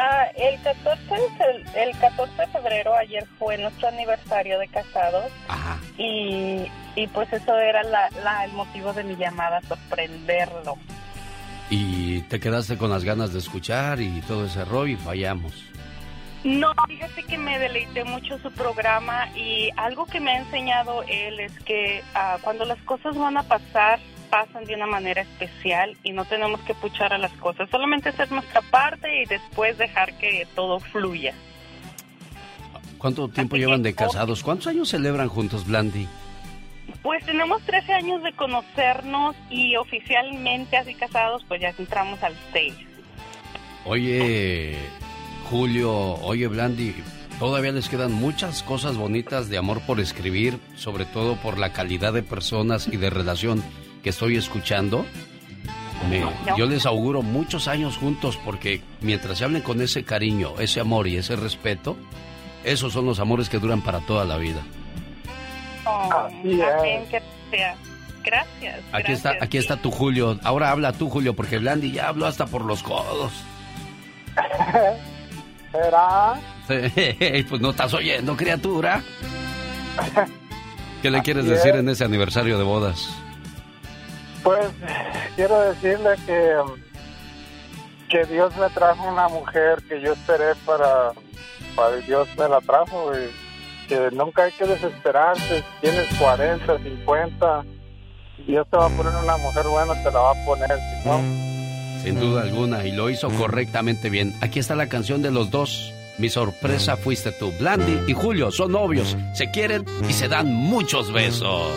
Ah, 0.03 0.29
el 0.35 0.59
14, 0.63 1.15
de, 1.15 1.83
el 1.83 1.99
14 1.99 2.35
de 2.35 2.47
febrero 2.47 2.97
ayer 2.97 3.27
fue 3.39 3.59
nuestro 3.59 3.89
aniversario 3.89 4.59
de 4.59 4.67
casados. 4.69 5.31
Ajá. 5.47 5.79
Y, 5.99 6.65
y 6.97 7.07
pues 7.09 7.31
eso 7.35 7.55
era 7.59 7.83
la, 7.83 8.09
la, 8.25 8.47
el 8.47 8.53
motivo 8.53 8.95
de 8.95 9.05
mi 9.05 9.15
llamada, 9.17 9.61
sorprenderlo. 9.69 10.79
Y 11.69 12.23
te 12.23 12.41
quedaste 12.41 12.79
con 12.79 12.89
las 12.89 13.05
ganas 13.05 13.35
de 13.35 13.41
escuchar 13.41 14.01
y 14.01 14.23
todo 14.23 14.47
ese 14.47 14.65
rollo 14.65 14.95
y 14.95 14.97
fallamos. 14.97 15.53
No, 16.45 16.73
fíjate 16.89 17.23
que 17.25 17.37
me 17.37 17.59
deleité 17.59 18.03
mucho 18.05 18.39
su 18.39 18.51
programa 18.53 19.29
y 19.37 19.69
algo 19.77 20.07
que 20.07 20.19
me 20.19 20.31
ha 20.31 20.39
enseñado 20.39 21.03
él 21.03 21.39
es 21.41 21.53
que 21.65 22.03
uh, 22.15 22.41
cuando 22.41 22.65
las 22.65 22.79
cosas 22.85 23.15
van 23.19 23.37
a 23.37 23.43
pasar, 23.43 24.01
pasan 24.31 24.65
de 24.65 24.75
una 24.75 24.87
manera 24.87 25.23
especial 25.23 25.97
y 26.03 26.13
no 26.13 26.25
tenemos 26.25 26.61
que 26.61 26.75
puchar 26.75 27.13
a 27.13 27.19
las 27.19 27.33
cosas, 27.33 27.69
solamente 27.71 28.11
hacer 28.11 28.31
nuestra 28.33 28.63
parte 28.63 29.23
y 29.23 29.27
después 29.27 29.77
dejar 29.77 30.17
que 30.19 30.47
todo 30.55 30.81
fluya. 30.81 31.35
¿Cuánto 32.99 33.29
tiempo 33.29 33.57
Así 33.57 33.65
llevan 33.65 33.83
de 33.83 33.95
casados? 33.95 34.43
¿Cuántos 34.43 34.69
años 34.69 34.89
celebran 34.89 35.29
juntos, 35.29 35.67
Blandy? 35.67 36.07
Pues 37.03 37.25
tenemos 37.25 37.63
13 37.63 37.93
años 37.93 38.23
de 38.23 38.33
conocernos 38.33 39.35
y 39.49 39.77
oficialmente 39.77 40.77
así 40.77 40.95
casados, 40.95 41.45
pues 41.49 41.61
ya 41.61 41.73
entramos 41.79 42.23
al 42.23 42.35
6. 42.53 42.75
Oye, 43.87 44.77
Julio, 45.49 45.93
oye 46.23 46.47
Blandi, 46.47 46.95
todavía 47.39 47.73
les 47.73 47.89
quedan 47.89 48.13
muchas 48.13 48.63
cosas 48.63 48.97
bonitas 48.97 49.49
de 49.49 49.57
amor 49.57 49.81
por 49.87 49.99
escribir, 49.99 50.59
sobre 50.77 51.07
todo 51.07 51.37
por 51.37 51.57
la 51.57 51.73
calidad 51.73 52.13
de 52.13 52.23
personas 52.23 52.87
y 52.87 52.99
de 52.99 53.09
relación 53.09 53.63
que 54.03 54.11
estoy 54.11 54.37
escuchando. 54.37 55.05
yo 56.57 56.67
les 56.67 56.87
auguro 56.87 57.23
muchos 57.23 57.69
años 57.69 57.97
juntos 57.97 58.39
porque 58.45 58.83
mientras 59.01 59.39
se 59.39 59.45
hablen 59.45 59.63
con 59.63 59.81
ese 59.81 60.05
cariño, 60.05 60.55
ese 60.59 60.81
amor 60.81 61.07
y 61.09 61.17
ese 61.17 61.37
respeto, 61.37 61.97
esos 62.65 62.93
son 62.93 63.07
los 63.07 63.21
amores 63.21 63.49
que 63.49 63.59
duran 63.59 63.83
para 63.83 64.01
toda 64.01 64.25
la 64.25 64.37
vida. 64.37 64.63
Oh, 65.87 66.29
Gracias. 68.23 68.81
Aquí 68.93 69.13
está, 69.13 69.33
aquí 69.41 69.59
está 69.59 69.77
tu 69.77 69.91
Julio. 69.91 70.39
Ahora 70.45 70.71
habla 70.71 70.93
tú, 70.93 71.09
Julio, 71.09 71.35
porque 71.35 71.59
Blandi 71.59 71.93
ya 71.93 72.09
habló 72.09 72.27
hasta 72.27 72.47
por 72.47 72.65
los 72.65 72.83
codos. 72.83 73.33
¿Será? 75.73 76.35
pues 77.49 77.61
no 77.61 77.71
estás 77.71 77.95
oyendo, 77.95 78.37
criatura. 78.37 79.03
¿Qué 81.03 81.11
le 81.11 81.23
quieres 81.23 81.47
decir 81.47 81.75
en 81.77 81.89
ese 81.89 82.05
aniversario 82.05 82.59
de 82.59 82.65
bodas? 82.65 83.09
Pues 84.43 84.69
quiero 85.37 85.61
decirle 85.61 86.17
que, 86.27 86.57
que 88.09 88.25
Dios 88.25 88.57
me 88.57 88.69
trajo 88.71 89.09
una 89.09 89.29
mujer 89.29 89.83
que 89.89 90.01
yo 90.01 90.13
esperé 90.13 90.55
para, 90.65 91.13
para 91.77 91.97
Dios 91.97 92.29
me 92.39 92.49
la 92.49 92.61
trajo 92.61 93.13
y 93.15 93.31
que 93.89 94.11
nunca 94.13 94.45
hay 94.45 94.53
que 94.53 94.67
desesperarse. 94.67 95.65
tienes 95.81 96.07
40, 96.19 96.79
50, 96.79 97.65
Dios 98.47 98.67
te 98.71 98.77
va 98.77 98.87
a 98.87 98.91
poner 98.91 99.13
una 99.23 99.37
mujer 99.37 99.67
buena, 99.67 99.95
te 100.03 100.11
la 100.11 100.21
va 100.21 100.31
a 100.31 100.47
poner. 100.47 100.71
No, 101.05 101.21
sin 102.03 102.19
duda 102.19 102.43
alguna, 102.43 102.87
y 102.87 102.93
lo 102.93 103.11
hizo 103.11 103.29
correctamente 103.31 104.09
bien. 104.09 104.33
Aquí 104.41 104.59
está 104.59 104.75
la 104.75 104.89
canción 104.89 105.23
de 105.23 105.31
los 105.31 105.51
dos. 105.51 105.93
Mi 106.19 106.29
sorpresa 106.29 106.97
fuiste 106.97 107.33
tú. 107.33 107.51
Blandy 107.59 108.11
y 108.11 108.13
Julio 108.13 108.51
son 108.51 108.73
novios, 108.73 109.17
se 109.35 109.51
quieren 109.51 109.85
y 110.09 110.13
se 110.13 110.29
dan 110.29 110.53
muchos 110.53 111.13
besos. 111.13 111.73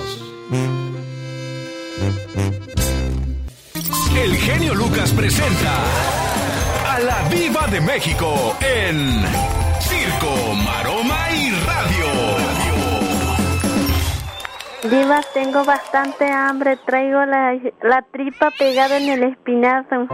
El 4.16 4.38
genio 4.38 4.76
Lucas 4.76 5.12
presenta 5.12 5.76
a 6.88 7.00
la 7.00 7.28
Viva 7.30 7.66
de 7.68 7.82
México 7.82 8.56
en 8.62 9.24
Circo, 9.80 10.54
Maroma 10.64 11.32
y 11.32 11.50
Radio. 11.66 12.54
Diva, 14.84 15.22
tengo 15.34 15.66
bastante 15.66 16.30
hambre. 16.30 16.78
Traigo 16.86 17.26
la, 17.26 18.06
tripa 18.12 18.52
pegada 18.52 18.98
en 18.98 19.10
el 19.10 19.24
espinazo. 19.24 20.08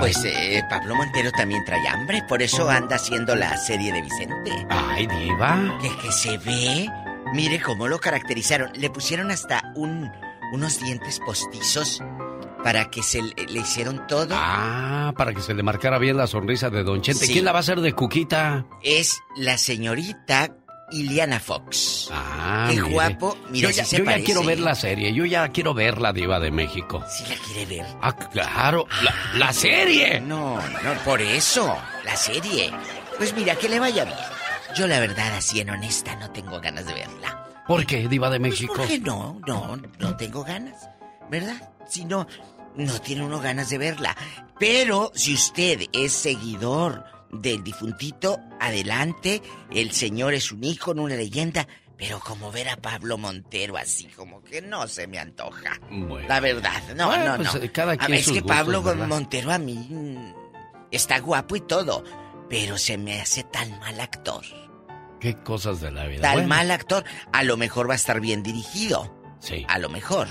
Pues 0.00 0.22
eh, 0.24 0.62
Pablo 0.68 0.94
Montero 0.96 1.32
también 1.32 1.64
trae 1.64 1.88
hambre. 1.88 2.22
Por 2.28 2.42
eso 2.42 2.68
anda 2.68 2.96
haciendo 2.96 3.34
la 3.34 3.56
serie 3.56 3.90
de 3.90 4.02
Vicente. 4.02 4.66
Ay, 4.68 5.06
Diva. 5.06 5.78
Que, 5.80 5.88
que 5.96 6.12
se 6.12 6.36
ve. 6.38 6.88
Mire 7.32 7.60
cómo 7.60 7.88
lo 7.88 7.98
caracterizaron. 7.98 8.70
Le 8.74 8.90
pusieron 8.90 9.30
hasta 9.30 9.72
un, 9.76 10.12
unos 10.52 10.78
dientes 10.80 11.20
postizos 11.20 12.02
para 12.62 12.90
que 12.90 13.02
se 13.02 13.22
le, 13.22 13.60
hicieron 13.60 14.06
todo. 14.06 14.34
Ah, 14.36 15.12
para 15.16 15.32
que 15.34 15.40
se 15.40 15.54
le 15.54 15.62
marcara 15.62 15.98
bien 15.98 16.16
la 16.16 16.26
sonrisa 16.26 16.70
de 16.70 16.82
Don 16.82 17.00
Chente. 17.02 17.26
¿Quién 17.26 17.44
la 17.44 17.52
va 17.52 17.58
a 17.58 17.60
hacer 17.60 17.80
de 17.80 17.92
Cuquita? 17.92 18.66
Es 18.82 19.18
la 19.36 19.58
señorita 19.58 20.50
Iliana 20.92 21.40
Fox. 21.40 22.08
Ah, 22.12 22.68
Qué 22.72 22.80
guapo. 22.80 23.36
Mira, 23.50 23.70
yo 23.70 23.76
ya, 23.76 23.84
yo 23.84 24.04
ya 24.04 24.24
quiero 24.24 24.42
ver 24.42 24.60
la 24.60 24.74
serie. 24.74 25.12
Yo 25.12 25.24
ya 25.24 25.48
quiero 25.48 25.74
ver 25.74 26.00
la 26.00 26.12
diva 26.12 26.40
de 26.40 26.50
México. 26.50 27.02
¿Sí 27.08 27.24
la 27.28 27.36
quiere 27.36 27.66
ver? 27.66 27.86
Ah, 28.02 28.16
claro. 28.16 28.86
La, 29.34 29.52
serie. 29.52 30.20
No, 30.20 30.56
no, 30.56 30.94
por 31.04 31.20
eso. 31.20 31.76
La 32.04 32.16
serie. 32.16 32.72
Pues 33.16 33.34
mira, 33.34 33.54
que 33.56 33.68
le 33.68 33.78
vaya 33.78 34.04
bien. 34.04 34.16
Yo 34.74 34.86
la 34.86 35.00
verdad, 35.00 35.34
así 35.34 35.60
en 35.60 35.70
honesta, 35.70 36.14
no 36.16 36.30
tengo 36.30 36.60
ganas 36.60 36.86
de 36.86 36.94
verla. 36.94 37.46
¿Por 37.66 37.86
qué, 37.86 38.08
diva 38.08 38.30
de 38.30 38.40
pues 38.40 38.52
México? 38.52 38.74
porque 38.76 38.98
no, 38.98 39.40
no, 39.46 39.76
no 39.98 40.16
tengo 40.16 40.44
ganas. 40.44 40.88
¿Verdad? 41.28 41.70
Si 41.90 42.04
no, 42.04 42.26
no 42.76 43.00
tiene 43.00 43.24
uno 43.24 43.40
ganas 43.40 43.68
de 43.68 43.78
verla. 43.78 44.16
Pero 44.58 45.10
si 45.14 45.34
usted 45.34 45.82
es 45.92 46.12
seguidor 46.12 47.04
del 47.32 47.64
difuntito, 47.64 48.38
adelante, 48.60 49.42
el 49.70 49.90
señor 49.90 50.34
es 50.34 50.52
un 50.52 50.62
ícono, 50.62 51.02
una 51.02 51.16
leyenda, 51.16 51.66
pero 51.96 52.20
como 52.20 52.52
ver 52.52 52.68
a 52.68 52.76
Pablo 52.76 53.18
Montero 53.18 53.76
así, 53.76 54.06
como 54.06 54.42
que 54.42 54.62
no 54.62 54.86
se 54.86 55.06
me 55.06 55.18
antoja. 55.18 55.80
La 56.28 56.38
verdad, 56.40 56.80
no, 56.94 57.16
no, 57.16 57.36
pues, 57.36 57.54
no. 57.54 57.60
Eh, 57.60 57.72
cada 57.72 57.96
quien 57.96 58.14
es 58.14 58.30
que 58.30 58.42
Pablo 58.42 58.82
Montero 58.82 59.50
a 59.52 59.58
mí 59.58 59.88
mm, 59.90 60.32
está 60.92 61.18
guapo 61.18 61.56
y 61.56 61.60
todo, 61.60 62.04
pero 62.48 62.78
se 62.78 62.98
me 62.98 63.20
hace 63.20 63.42
tan 63.44 63.78
mal 63.80 64.00
actor. 64.00 64.44
Qué 65.18 65.34
cosas 65.42 65.80
de 65.80 65.90
la 65.90 66.06
vida. 66.06 66.22
Tan 66.22 66.46
mal 66.48 66.70
actor, 66.70 67.04
a 67.32 67.42
lo 67.42 67.56
mejor 67.56 67.88
va 67.88 67.94
a 67.94 67.96
estar 67.96 68.20
bien 68.20 68.42
dirigido. 68.42 69.14
Sí. 69.40 69.66
A 69.68 69.78
lo 69.78 69.88
mejor. 69.88 70.28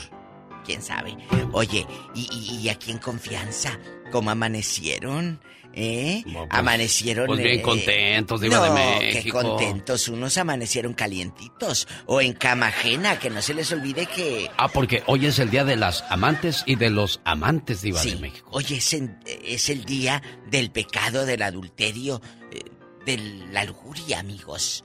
Quién 0.69 0.83
sabe. 0.83 1.17
Oye, 1.51 1.87
y, 2.13 2.29
y, 2.31 2.59
y 2.59 2.69
aquí 2.69 2.91
en 2.91 2.99
confianza, 2.99 3.79
¿cómo 4.11 4.29
amanecieron? 4.29 5.39
¿Eh? 5.73 6.21
Pues, 6.31 6.47
amanecieron. 6.51 7.25
Pues 7.25 7.39
bien 7.39 7.59
eh, 7.59 7.61
contentos, 7.63 8.39
Diva 8.39 8.63
de 8.65 8.69
México. 8.69 9.39
qué 9.39 9.47
contentos. 9.47 10.07
Unos 10.09 10.37
amanecieron 10.37 10.93
calientitos. 10.93 11.87
O 12.05 12.21
en 12.21 12.33
cama 12.33 12.67
ajena, 12.67 13.17
que 13.17 13.31
no 13.31 13.41
se 13.41 13.55
les 13.55 13.71
olvide 13.71 14.05
que. 14.05 14.47
Ah, 14.57 14.67
porque 14.67 15.01
hoy 15.07 15.25
es 15.25 15.39
el 15.39 15.49
día 15.49 15.63
de 15.63 15.75
las 15.75 16.03
amantes 16.09 16.61
y 16.67 16.75
de 16.75 16.91
los 16.91 17.19
amantes, 17.23 17.81
Diva 17.81 18.03
de 18.03 18.15
México. 18.17 18.47
Hoy 18.51 18.65
es, 18.69 18.95
es 19.25 19.69
el 19.69 19.85
día 19.85 20.21
del 20.51 20.69
pecado, 20.69 21.25
del 21.25 21.41
adulterio, 21.41 22.21
eh, 22.51 22.59
de 23.07 23.17
la 23.51 23.63
lujuria, 23.63 24.19
amigos. 24.19 24.83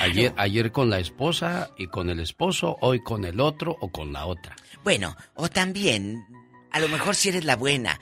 Ayer, 0.00 0.32
ayer 0.36 0.72
con 0.72 0.90
la 0.90 0.98
esposa 0.98 1.70
y 1.78 1.86
con 1.86 2.10
el 2.10 2.20
esposo, 2.20 2.76
hoy 2.80 3.02
con 3.02 3.24
el 3.24 3.40
otro 3.40 3.76
o 3.80 3.90
con 3.90 4.12
la 4.12 4.26
otra. 4.26 4.56
Bueno, 4.82 5.16
o 5.34 5.48
también, 5.48 6.24
a 6.70 6.80
lo 6.80 6.88
mejor 6.88 7.14
si 7.14 7.30
eres 7.30 7.44
la 7.44 7.56
buena, 7.56 7.98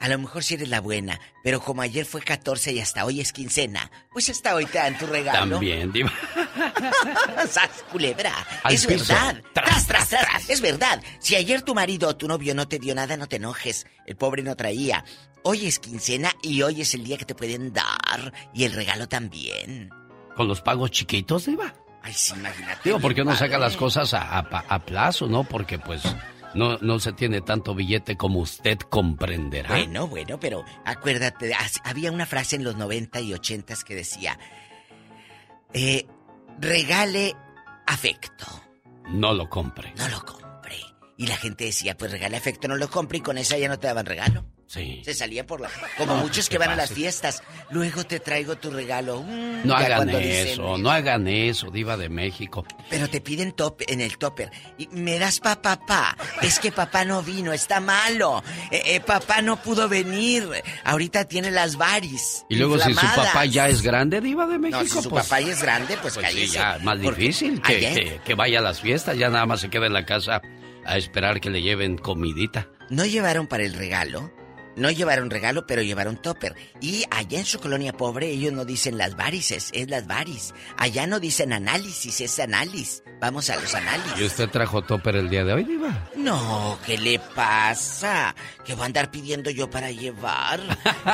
a 0.00 0.08
lo 0.08 0.18
mejor 0.18 0.42
si 0.42 0.54
eres 0.54 0.68
la 0.68 0.80
buena, 0.80 1.20
pero 1.44 1.60
como 1.60 1.82
ayer 1.82 2.06
fue 2.06 2.22
14 2.22 2.72
y 2.72 2.80
hasta 2.80 3.04
hoy 3.04 3.20
es 3.20 3.32
quincena, 3.32 3.90
pues 4.10 4.30
hasta 4.30 4.54
hoy 4.54 4.64
te 4.64 4.78
dan 4.78 4.96
tu 4.96 5.06
regalo. 5.06 5.56
También, 5.56 5.92
diva. 5.92 6.10
¡Sas, 7.48 7.84
culebra! 7.92 8.32
es 8.70 8.86
verdad. 8.86 9.42
Tras, 9.52 9.86
tras, 9.86 10.08
tras. 10.08 10.48
Es 10.48 10.62
verdad. 10.62 11.02
Si 11.18 11.36
ayer 11.36 11.60
tu 11.60 11.74
marido 11.74 12.08
o 12.08 12.16
tu 12.16 12.26
novio 12.28 12.54
no 12.54 12.66
te 12.66 12.78
dio 12.78 12.94
nada, 12.94 13.18
no 13.18 13.28
te 13.28 13.36
enojes. 13.36 13.86
El 14.06 14.16
pobre 14.16 14.42
no 14.42 14.56
traía. 14.56 15.04
Hoy 15.42 15.66
es 15.66 15.78
quincena 15.78 16.32
y 16.42 16.62
hoy 16.62 16.80
es 16.80 16.94
el 16.94 17.04
día 17.04 17.18
que 17.18 17.26
te 17.26 17.34
pueden 17.34 17.74
dar. 17.74 18.32
Y 18.54 18.64
el 18.64 18.72
regalo 18.72 19.06
también. 19.06 19.90
¿Con 20.36 20.48
los 20.48 20.60
pagos 20.60 20.90
chiquitos, 20.90 21.46
diva? 21.46 21.74
Ay, 22.02 22.12
sí, 22.14 22.34
imagínate. 22.34 22.80
Digo, 22.84 22.98
¿por 22.98 23.14
qué 23.14 23.24
no 23.24 23.36
saca 23.36 23.58
las 23.58 23.76
cosas 23.76 24.14
a, 24.14 24.38
a 24.38 24.78
plazo, 24.80 25.26
no? 25.26 25.44
Porque, 25.44 25.78
pues 25.78 26.02
no, 26.54 26.78
no 26.78 26.98
se 26.98 27.12
tiene 27.12 27.40
tanto 27.40 27.74
billete 27.74 28.16
como 28.16 28.40
usted 28.40 28.78
comprenderá. 28.78 29.70
Bueno, 29.70 30.08
bueno, 30.08 30.40
pero 30.40 30.64
acuérdate, 30.84 31.52
había 31.84 32.10
una 32.10 32.26
frase 32.26 32.56
en 32.56 32.64
los 32.64 32.76
90 32.76 33.20
y 33.20 33.34
80 33.34 33.74
que 33.86 33.94
decía, 33.94 34.38
eh, 35.72 36.06
regale 36.58 37.36
afecto. 37.86 38.46
No 39.08 39.32
lo 39.32 39.48
compre. 39.48 39.92
No 39.96 40.08
lo 40.08 40.24
compre. 40.24 40.39
Y 41.20 41.26
la 41.26 41.36
gente 41.36 41.66
decía, 41.66 41.98
pues 41.98 42.10
regale 42.10 42.38
afecto, 42.38 42.66
no 42.66 42.76
lo 42.76 42.88
compre 42.88 43.18
y 43.18 43.20
con 43.20 43.36
esa 43.36 43.58
ya 43.58 43.68
no 43.68 43.78
te 43.78 43.86
daban 43.86 44.06
regalo. 44.06 44.42
Sí. 44.66 45.02
Se 45.04 45.12
salía 45.12 45.46
por 45.46 45.60
la... 45.60 45.68
Como 45.98 46.16
muchos 46.16 46.48
que 46.48 46.56
van 46.56 46.70
a 46.70 46.76
las 46.76 46.92
fiestas. 46.92 47.42
Luego 47.70 48.04
te 48.04 48.20
traigo 48.20 48.56
tu 48.56 48.70
regalo. 48.70 49.20
Mm, 49.22 49.66
no 49.66 49.74
hagan 49.74 49.96
cuando 49.96 50.16
dicen, 50.16 50.46
eso, 50.48 50.78
no 50.78 50.90
hagan 50.90 51.28
eso, 51.28 51.70
diva 51.70 51.98
de 51.98 52.08
México. 52.08 52.64
Pero 52.88 53.06
te 53.10 53.20
piden 53.20 53.52
top 53.52 53.82
en 53.86 54.00
el 54.00 54.16
topper. 54.16 54.50
Y 54.78 54.86
me 54.92 55.18
das 55.18 55.40
pa 55.40 55.60
papá. 55.60 56.16
Es 56.40 56.58
que 56.58 56.72
papá 56.72 57.04
no 57.04 57.22
vino, 57.22 57.52
está 57.52 57.80
malo. 57.80 58.42
Eh, 58.70 58.80
eh, 58.86 59.00
papá 59.00 59.42
no 59.42 59.60
pudo 59.60 59.90
venir. 59.90 60.48
Ahorita 60.84 61.26
tiene 61.26 61.50
las 61.50 61.76
varis. 61.76 62.46
Y 62.48 62.56
luego 62.56 62.78
si 62.78 62.84
su 62.84 62.90
inflamadas. 62.92 63.26
papá 63.26 63.44
ya 63.44 63.68
es 63.68 63.82
grande, 63.82 64.22
diva 64.22 64.46
de 64.46 64.58
México. 64.58 64.78
No, 64.82 64.88
si 64.88 65.02
su 65.02 65.10
pues- 65.10 65.24
papá 65.24 65.40
ya 65.42 65.52
es 65.52 65.60
grande, 65.60 65.98
pues, 66.00 66.14
Pues 66.14 66.32
sí, 66.32 66.46
ya 66.46 66.78
más 66.82 66.98
difícil 66.98 67.60
que, 67.60 67.78
que- 67.78 68.20
que 68.24 68.34
vaya 68.34 68.60
a 68.60 68.62
las 68.62 68.80
fiestas, 68.80 69.18
ya 69.18 69.28
nada 69.28 69.44
más 69.44 69.60
se 69.60 69.68
queda 69.68 69.84
en 69.86 69.92
la 69.92 70.06
casa 70.06 70.40
a 70.84 70.96
esperar 70.96 71.40
que 71.40 71.50
le 71.50 71.62
lleven 71.62 71.96
comidita. 71.98 72.68
No 72.88 73.04
llevaron 73.06 73.46
para 73.46 73.64
el 73.64 73.74
regalo. 73.74 74.32
No 74.76 74.88
llevaron 74.90 75.30
regalo, 75.30 75.66
pero 75.66 75.82
llevaron 75.82 76.16
topper. 76.22 76.54
Y 76.80 77.04
allá 77.10 77.40
en 77.40 77.44
su 77.44 77.58
colonia 77.58 77.92
pobre 77.92 78.28
ellos 78.28 78.52
no 78.52 78.64
dicen 78.64 78.96
las 78.98 79.16
varices, 79.16 79.70
es 79.74 79.90
las 79.90 80.06
varis. 80.06 80.54
Allá 80.76 81.06
no 81.08 81.18
dicen 81.20 81.52
análisis, 81.52 82.20
es 82.20 82.38
análisis. 82.38 83.02
Vamos 83.20 83.50
a 83.50 83.56
los 83.56 83.74
análisis. 83.74 84.18
¿Y 84.18 84.24
usted 84.24 84.48
trajo 84.48 84.80
topper 84.82 85.16
el 85.16 85.28
día 85.28 85.44
de 85.44 85.52
hoy, 85.52 85.64
diva? 85.64 86.08
No, 86.16 86.78
¿qué 86.86 86.96
le 86.96 87.18
pasa? 87.18 88.34
¿Qué 88.64 88.74
voy 88.74 88.84
a 88.84 88.86
andar 88.86 89.10
pidiendo 89.10 89.50
yo 89.50 89.68
para 89.68 89.90
llevar? 89.90 90.60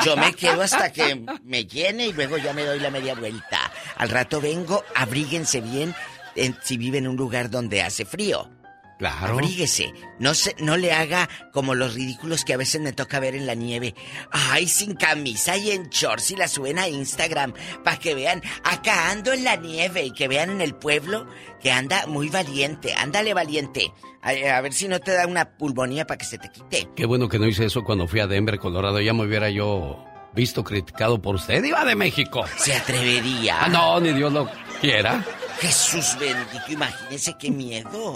Yo 0.05 0.17
me 0.17 0.33
quedo 0.35 0.63
hasta 0.63 0.93
que 0.93 1.25
me 1.43 1.65
llene 1.67 2.09
y 2.09 2.13
luego 2.13 2.37
ya 2.37 2.53
me 2.53 2.63
doy 2.65 2.79
la 2.79 2.91
media 2.91 3.15
vuelta. 3.15 3.73
Al 3.97 4.11
rato 4.11 4.41
vengo, 4.41 4.85
abríguense 4.95 5.61
bien 5.63 5.95
en- 6.37 6.57
si 6.63 6.77
vive 6.77 6.99
en 6.99 7.09
un 7.09 7.17
lugar 7.17 7.51
donde 7.51 7.83
hace 7.83 8.05
frío. 8.05 8.51
Claro. 8.99 9.35
Abríguese. 9.35 9.93
No 10.19 10.33
se, 10.33 10.57
no 10.59 10.77
le 10.77 10.93
haga 10.93 11.29
como 11.53 11.75
los 11.75 11.95
ridículos 11.95 12.45
que 12.45 12.55
a 12.55 12.57
veces 12.57 12.81
me 12.81 12.93
toca 12.93 13.21
ver 13.21 13.35
en 13.35 13.47
la 13.47 13.55
nieve. 13.55 13.95
Ay, 14.31 14.67
sin 14.69 14.95
camisa 14.95 15.57
y 15.57 15.71
en 15.71 15.91
shorts 15.91 16.31
y 16.31 16.37
la 16.37 16.49
suben 16.49 16.79
a 16.79 16.89
Instagram 16.89 17.53
para 17.85 17.99
que 17.99 18.15
vean. 18.15 18.43
Acá 18.65 19.11
ando 19.11 19.33
en 19.33 19.45
la 19.45 19.57
nieve 19.57 20.05
y 20.05 20.13
que 20.13 20.29
vean 20.29 20.51
en 20.51 20.61
el 20.63 20.75
pueblo 20.75 21.27
que 21.61 21.71
anda 21.71 22.07
muy 22.07 22.31
valiente. 22.31 22.95
Ándale 22.95 23.35
valiente. 23.35 23.93
A, 24.23 24.31
a 24.57 24.61
ver 24.63 24.73
si 24.73 24.89
no 24.89 24.99
te 24.99 25.13
da 25.13 25.27
una 25.27 25.57
pulmonía 25.57 26.07
para 26.07 26.19
que 26.19 26.25
se 26.25 26.39
te 26.39 26.49
quite. 26.51 26.89
Qué 26.97 27.05
bueno 27.05 27.29
que 27.29 27.39
no 27.39 27.47
hice 27.47 27.67
eso 27.67 27.85
cuando 27.85 28.09
fui 28.09 28.21
a 28.21 28.27
Denver, 28.27 28.59
Colorado. 28.59 29.01
Ya 29.01 29.13
me 29.13 29.27
hubiera 29.27 29.51
yo 29.51 30.05
visto 30.37 30.63
criticado 30.63 31.21
por 31.21 31.35
usted, 31.35 31.61
diva 31.63 31.85
de 31.85 31.97
México. 31.97 32.45
Se 32.59 32.77
atrevería. 32.77 33.57
Ah, 33.63 33.69
no, 33.69 33.99
ni 33.99 34.13
Dios 34.13 34.33
lo 34.33 34.49
quiera. 34.81 35.25
Jesús 35.61 36.17
bendito, 36.21 36.65
imagínese 36.69 37.35
qué 37.39 37.51
miedo. 37.51 38.15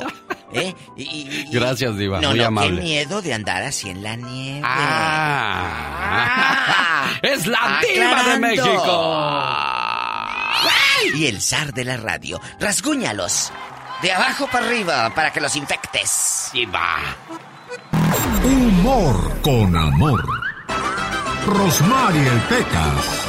¿Eh? 0.53 0.75
Y- 0.97 1.03
y- 1.03 1.47
y- 1.49 1.53
Gracias, 1.53 1.97
diva, 1.97 2.21
No, 2.21 2.29
muy 2.31 2.39
no, 2.39 2.47
amable. 2.47 2.77
qué 2.77 2.83
miedo 2.83 3.23
de 3.23 3.33
andar 3.35 3.63
así 3.63 3.89
en 3.89 4.03
la 4.03 4.15
nieve. 4.17 4.61
Ah. 5.83 7.07
es 7.23 7.47
la 7.47 7.81
diva 7.81 8.23
de. 8.25 8.39
México. 8.39 9.47
Y 11.15 11.27
el 11.27 11.41
zar 11.41 11.73
de 11.73 11.85
la 11.85 11.97
radio. 11.97 12.39
Rasguñalos. 12.61 13.51
De 14.03 14.13
abajo 14.13 14.47
para 14.53 14.67
arriba 14.67 15.11
para 15.15 15.33
que 15.33 15.41
los 15.41 15.57
infectes. 15.57 16.51
Diva. 16.53 16.97
Humor 18.45 19.41
con 19.43 19.75
amor. 19.77 20.40
Rosmarie 21.47 22.31
Pecas. 22.49 23.27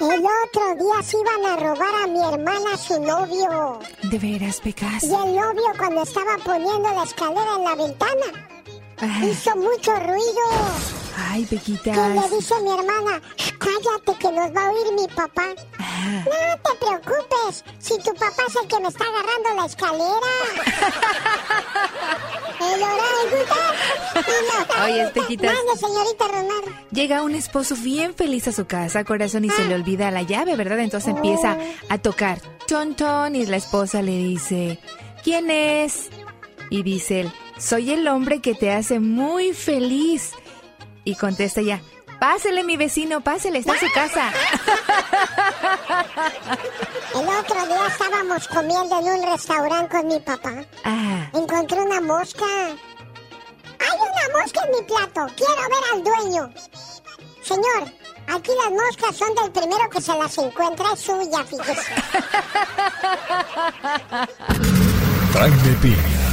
El 0.00 0.20
otro 0.20 0.74
día 0.84 1.02
se 1.04 1.16
iban 1.18 1.46
a 1.46 1.56
robar 1.56 1.94
a 2.02 2.06
mi 2.08 2.20
hermana 2.24 2.76
su 2.76 3.00
novio. 3.00 3.78
¿De 4.02 4.18
veras, 4.18 4.60
Pecas? 4.60 5.04
Y 5.04 5.06
el 5.06 5.36
novio 5.36 5.64
cuando 5.78 6.02
estaba 6.02 6.36
poniendo 6.44 6.88
la 6.90 7.04
escalera 7.04 7.54
en 7.56 7.64
la 7.64 7.74
ventana 7.74 8.48
Ah. 9.00 9.20
hizo 9.24 9.56
mucho 9.56 9.92
ruido. 9.96 11.01
Ay, 11.30 11.44
Que 11.44 11.56
Pequitas. 11.56 11.96
le 11.96 12.36
dice 12.36 12.54
mi 12.62 12.70
hermana, 12.70 13.20
cállate 13.58 14.18
que 14.18 14.30
nos 14.32 14.50
va 14.56 14.66
a 14.66 14.70
oír 14.70 14.92
mi 14.94 15.06
papá. 15.08 15.46
Ah. 15.78 16.24
No 16.24 16.56
te 16.62 16.76
preocupes, 16.84 17.64
si 17.78 17.96
tu 17.98 18.12
papá 18.14 18.42
es 18.48 18.56
el 18.56 18.66
que 18.68 18.80
me 18.80 18.88
está 18.88 19.04
agarrando 19.04 19.54
la 19.56 19.66
escalera. 19.66 20.32
el 22.74 22.82
orangután. 22.82 24.84
Oye, 24.84 25.06
Pequitas. 25.08 25.52
Mande, 25.54 25.76
señorita 25.80 26.28
Romar. 26.28 26.64
Llega 26.90 27.22
un 27.22 27.34
esposo 27.34 27.74
bien 27.76 28.14
feliz 28.14 28.48
a 28.48 28.52
su 28.52 28.66
casa, 28.66 29.04
corazón, 29.04 29.44
y 29.44 29.50
se 29.50 29.64
le 29.64 29.74
olvida 29.74 30.10
la 30.10 30.22
llave, 30.22 30.56
¿verdad? 30.56 30.80
Entonces 30.80 31.14
empieza 31.14 31.56
a 31.88 31.98
tocar. 31.98 32.40
Ton, 32.66 32.94
ton, 32.94 33.36
y 33.36 33.46
la 33.46 33.56
esposa 33.56 34.02
le 34.02 34.16
dice, 34.16 34.78
¿quién 35.22 35.50
es? 35.50 36.08
Y 36.70 36.82
dice 36.82 37.20
él, 37.22 37.32
soy 37.58 37.92
el 37.92 38.06
hombre 38.08 38.40
que 38.40 38.54
te 38.54 38.72
hace 38.72 38.98
muy 39.00 39.52
feliz. 39.52 40.32
Y 41.04 41.14
contesta 41.16 41.60
ella, 41.60 41.80
pásele 42.20 42.62
mi 42.64 42.76
vecino, 42.76 43.20
pásele, 43.22 43.58
está 43.58 43.74
en 43.74 43.80
su 43.80 43.90
casa. 43.92 44.32
El 47.14 47.28
otro 47.28 47.66
día 47.66 47.86
estábamos 47.88 48.46
comiendo 48.48 48.98
en 49.00 49.04
un 49.06 49.22
restaurante 49.32 49.96
con 49.96 50.06
mi 50.08 50.18
papá. 50.20 50.52
Ah, 50.84 51.28
Encontré 51.34 51.80
una 51.80 52.00
mosca. 52.00 52.44
Hay 52.44 53.98
una 53.98 54.28
mosca 54.40 54.60
en 54.64 54.70
mi 54.70 54.82
plato. 54.86 55.26
Quiero 55.36 55.56
ver 55.56 55.84
al 55.92 56.02
dueño. 56.04 56.52
Señor, 57.42 57.92
aquí 58.28 58.50
las 58.62 58.70
moscas 58.70 59.16
son 59.16 59.34
del 59.34 59.50
primero 59.50 59.90
que 59.90 60.00
se 60.00 60.16
las 60.16 60.38
encuentra. 60.38 60.92
Es 60.92 61.00
suya, 61.00 61.44
fíjese. 61.44 61.82
Jaime 65.34 65.72
Piña, 65.82 66.31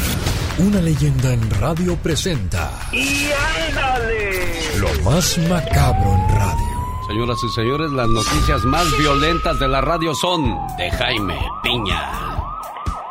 una 0.59 0.81
leyenda 0.81 1.33
en 1.33 1.49
radio 1.59 1.95
presenta 1.97 2.69
¡Y 2.91 3.29
ándale! 3.67 4.77
lo 4.79 4.89
más 5.03 5.37
macabro 5.49 6.13
en 6.13 6.35
radio. 6.35 6.79
Señoras 7.07 7.37
y 7.43 7.49
señores, 7.49 7.91
las 7.91 8.07
noticias 8.07 8.63
más 8.65 8.85
violentas 8.97 9.59
de 9.59 9.67
la 9.67 9.81
radio 9.81 10.13
son 10.13 10.55
de 10.77 10.91
Jaime 10.91 11.39
Piña. 11.63 12.11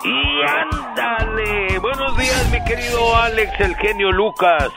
¡Y 0.04 0.42
ándale! 0.46 1.78
Buenos 1.80 2.16
días, 2.16 2.50
mi 2.52 2.62
querido 2.64 3.16
Alex, 3.16 3.50
el 3.60 3.74
genio 3.76 4.12
Lucas. 4.12 4.68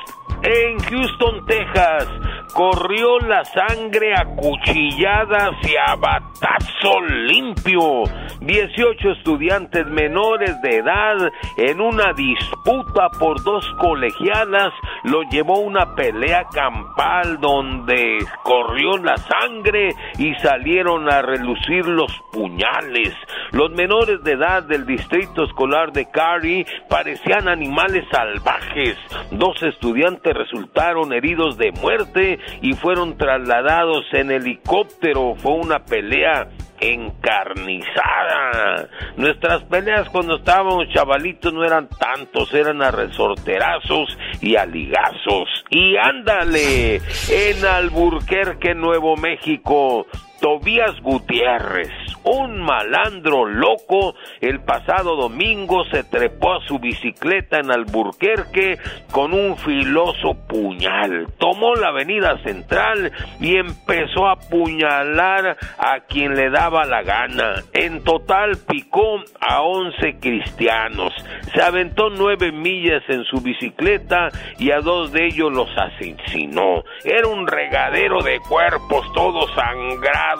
En 0.43 0.79
Houston, 0.79 1.45
Texas, 1.45 2.07
corrió 2.53 3.19
la 3.19 3.43
sangre 3.45 4.13
a 4.15 4.25
cuchilladas 4.25 5.51
y 5.63 5.75
a 5.75 5.95
batazo 5.95 7.01
limpio. 7.01 8.03
18 8.41 9.11
estudiantes 9.11 9.85
menores 9.87 10.59
de 10.61 10.77
edad 10.77 11.31
en 11.57 11.79
una 11.79 12.13
disputa 12.13 13.09
por 13.19 13.43
dos 13.43 13.65
colegialas 13.79 14.73
lo 15.03 15.21
llevó 15.23 15.57
a 15.57 15.59
una 15.59 15.95
pelea 15.95 16.45
campal 16.51 17.39
donde 17.39 18.19
corrió 18.43 18.97
la 18.97 19.17
sangre 19.17 19.89
y 20.17 20.33
salieron 20.35 21.11
a 21.11 21.21
relucir 21.21 21.85
los 21.85 22.11
puñales. 22.31 23.13
Los 23.51 23.71
menores 23.71 24.23
de 24.23 24.33
edad 24.33 24.63
del 24.63 24.85
distrito 24.85 25.43
escolar 25.43 25.91
de 25.91 26.09
Cary 26.09 26.65
parecían 26.89 27.47
animales 27.47 28.05
salvajes. 28.11 28.97
Dos 29.31 29.61
estudiantes 29.63 30.33
resultaron 30.33 31.13
heridos 31.13 31.57
de 31.57 31.71
muerte 31.73 32.39
y 32.61 32.73
fueron 32.73 33.17
trasladados 33.17 34.05
en 34.13 34.31
helicóptero. 34.31 35.35
Fue 35.35 35.53
una 35.53 35.79
pelea 35.79 36.47
encarnizada. 36.81 38.89
Nuestras 39.15 39.63
peleas 39.63 40.09
cuando 40.09 40.37
estábamos 40.37 40.89
chavalitos 40.89 41.53
no 41.53 41.63
eran 41.63 41.87
tantos, 41.87 42.53
eran 42.53 42.81
a 42.81 42.91
resorterazos 42.91 44.17
y 44.41 44.55
a 44.55 44.65
ligazos. 44.65 45.47
Y 45.69 45.95
ándale, 45.97 46.95
en 46.95 47.65
Alburquerque, 47.65 48.73
Nuevo 48.73 49.15
México, 49.15 50.07
Tobías 50.41 50.99
Gutiérrez, 51.01 51.91
un 52.23 52.61
malandro 52.61 53.45
loco, 53.45 54.15
el 54.39 54.59
pasado 54.61 55.15
domingo 55.15 55.85
se 55.91 56.03
trepó 56.03 56.53
a 56.53 56.65
su 56.65 56.79
bicicleta 56.79 57.59
en 57.59 57.71
Alburquerque 57.71 58.79
con 59.11 59.33
un 59.33 59.55
filoso 59.55 60.33
puñal. 60.47 61.27
Tomó 61.37 61.75
la 61.75 61.89
avenida 61.89 62.41
central 62.43 63.11
y 63.39 63.55
empezó 63.57 64.25
a 64.25 64.31
apuñalar 64.31 65.57
a 65.77 65.99
quien 66.07 66.33
le 66.33 66.49
daba 66.49 66.85
la 66.85 67.03
gana. 67.03 67.61
En 67.73 68.03
total 68.03 68.57
picó 68.67 69.19
a 69.39 69.61
11 69.61 70.17
cristianos. 70.19 71.13
Se 71.53 71.61
aventó 71.61 72.09
nueve 72.09 72.51
millas 72.51 73.03
en 73.09 73.23
su 73.25 73.41
bicicleta 73.41 74.29
y 74.57 74.71
a 74.71 74.79
dos 74.79 75.11
de 75.11 75.27
ellos 75.27 75.53
los 75.53 75.69
asesinó. 75.77 76.83
Era 77.03 77.27
un 77.27 77.45
regadero 77.45 78.23
de 78.23 78.39
cuerpos 78.39 79.05
todos 79.13 79.53
sangrados 79.53 80.30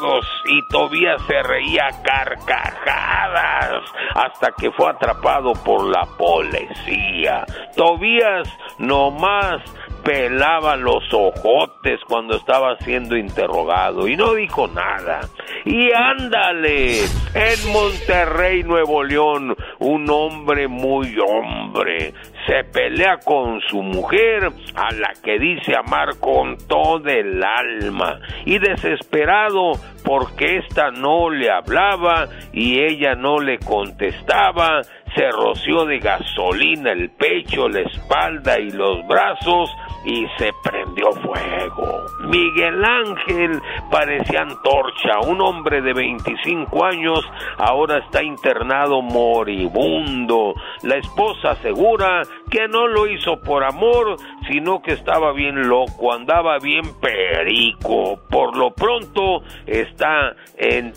y 0.45 0.67
Tobías 0.67 1.21
se 1.27 1.43
reía 1.43 1.87
carcajadas 2.03 3.83
hasta 4.15 4.51
que 4.51 4.71
fue 4.71 4.89
atrapado 4.89 5.53
por 5.65 5.85
la 5.85 6.05
policía. 6.17 7.45
Tobías 7.75 8.47
nomás 8.77 9.61
pelaba 10.03 10.75
los 10.75 11.03
ojotes 11.13 11.99
cuando 12.07 12.37
estaba 12.37 12.75
siendo 12.77 13.15
interrogado 13.15 14.07
y 14.07 14.15
no 14.15 14.33
dijo 14.33 14.67
nada. 14.67 15.21
Y 15.65 15.91
ándale, 15.91 17.03
en 17.33 17.71
Monterrey, 17.71 18.63
Nuevo 18.63 19.03
León, 19.03 19.55
un 19.79 20.09
hombre 20.09 20.67
muy 20.67 21.15
hombre 21.19 22.13
se 22.45 22.63
pelea 22.63 23.17
con 23.23 23.61
su 23.61 23.81
mujer, 23.81 24.49
a 24.75 24.93
la 24.93 25.13
que 25.23 25.37
dice 25.39 25.75
amar 25.75 26.19
con 26.19 26.57
todo 26.67 27.07
el 27.07 27.43
alma, 27.43 28.19
y 28.45 28.57
desesperado 28.59 29.73
porque 30.03 30.57
ésta 30.57 30.91
no 30.91 31.29
le 31.29 31.49
hablaba 31.51 32.27
y 32.51 32.79
ella 32.79 33.15
no 33.15 33.39
le 33.39 33.59
contestaba, 33.59 34.81
se 35.15 35.29
roció 35.29 35.85
de 35.85 35.99
gasolina 35.99 36.91
el 36.91 37.09
pecho, 37.11 37.67
la 37.67 37.81
espalda 37.81 38.59
y 38.59 38.71
los 38.71 39.05
brazos 39.07 39.69
y 40.05 40.25
se 40.37 40.51
prendió 40.63 41.11
fuego. 41.11 42.05
Miguel 42.27 42.83
Ángel 42.83 43.61
parecía 43.89 44.41
antorcha, 44.41 45.19
un 45.27 45.41
hombre 45.41 45.81
de 45.81 45.93
25 45.93 46.85
años, 46.85 47.19
ahora 47.57 47.99
está 47.99 48.23
internado 48.23 49.01
moribundo. 49.01 50.53
La 50.83 50.95
esposa 50.95 51.51
asegura 51.51 52.21
que 52.49 52.67
no 52.67 52.87
lo 52.87 53.07
hizo 53.07 53.41
por 53.41 53.63
amor, 53.63 54.17
sino 54.49 54.81
que 54.81 54.93
estaba 54.93 55.33
bien 55.33 55.67
loco, 55.67 56.13
andaba 56.13 56.57
bien 56.59 56.83
perico. 56.99 58.19
Por 58.29 58.57
lo 58.57 58.71
pronto 58.73 59.43
está 59.65 60.35
en 60.57 60.93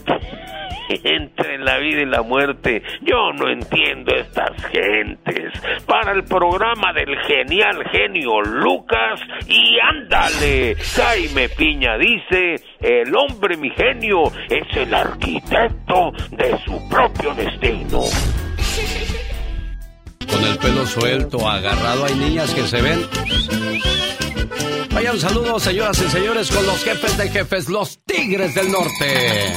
entre 0.89 1.59
la 1.59 1.79
vida 1.79 2.03
y 2.03 2.07
la 2.07 2.23
muerte. 2.23 2.83
Yo 3.03 3.33
no 3.33 3.49
entiendo 3.49 4.15
estas 4.15 4.51
gentes. 4.67 5.53
Para 5.87 6.13
el 6.13 6.25
programa 6.25 6.93
del 6.93 7.17
genial 7.21 7.85
genio 7.91 8.41
Lucas 8.43 9.21
y 9.49 9.79
ándale. 9.81 10.77
Jaime 10.77 11.49
Piña 11.51 11.97
dice, 11.99 12.57
el 12.81 13.15
hombre 13.15 13.57
mi 13.57 13.71
genio 13.71 14.25
es 14.49 14.77
el 14.77 14.93
arquitecto 14.95 16.13
de 16.31 16.59
su 16.65 16.89
propio 16.89 17.35
destino. 17.35 18.01
El 20.45 20.59
pelo 20.59 20.87
suelto, 20.87 21.49
agarrado, 21.49 22.05
hay 22.05 22.15
niñas 22.15 22.53
que 22.53 22.67
se 22.67 22.83
ven 22.83 23.09
Vayan 24.95 25.19
saludos, 25.19 25.63
señoras 25.65 26.01
y 26.01 26.09
señores, 26.09 26.51
con 26.53 26.65
los 26.67 26.85
jefes 26.85 27.17
de 27.19 27.29
jefes, 27.29 27.69
los 27.69 27.99
Tigres 28.07 28.55
del 28.55 28.71
Norte. 28.71 29.53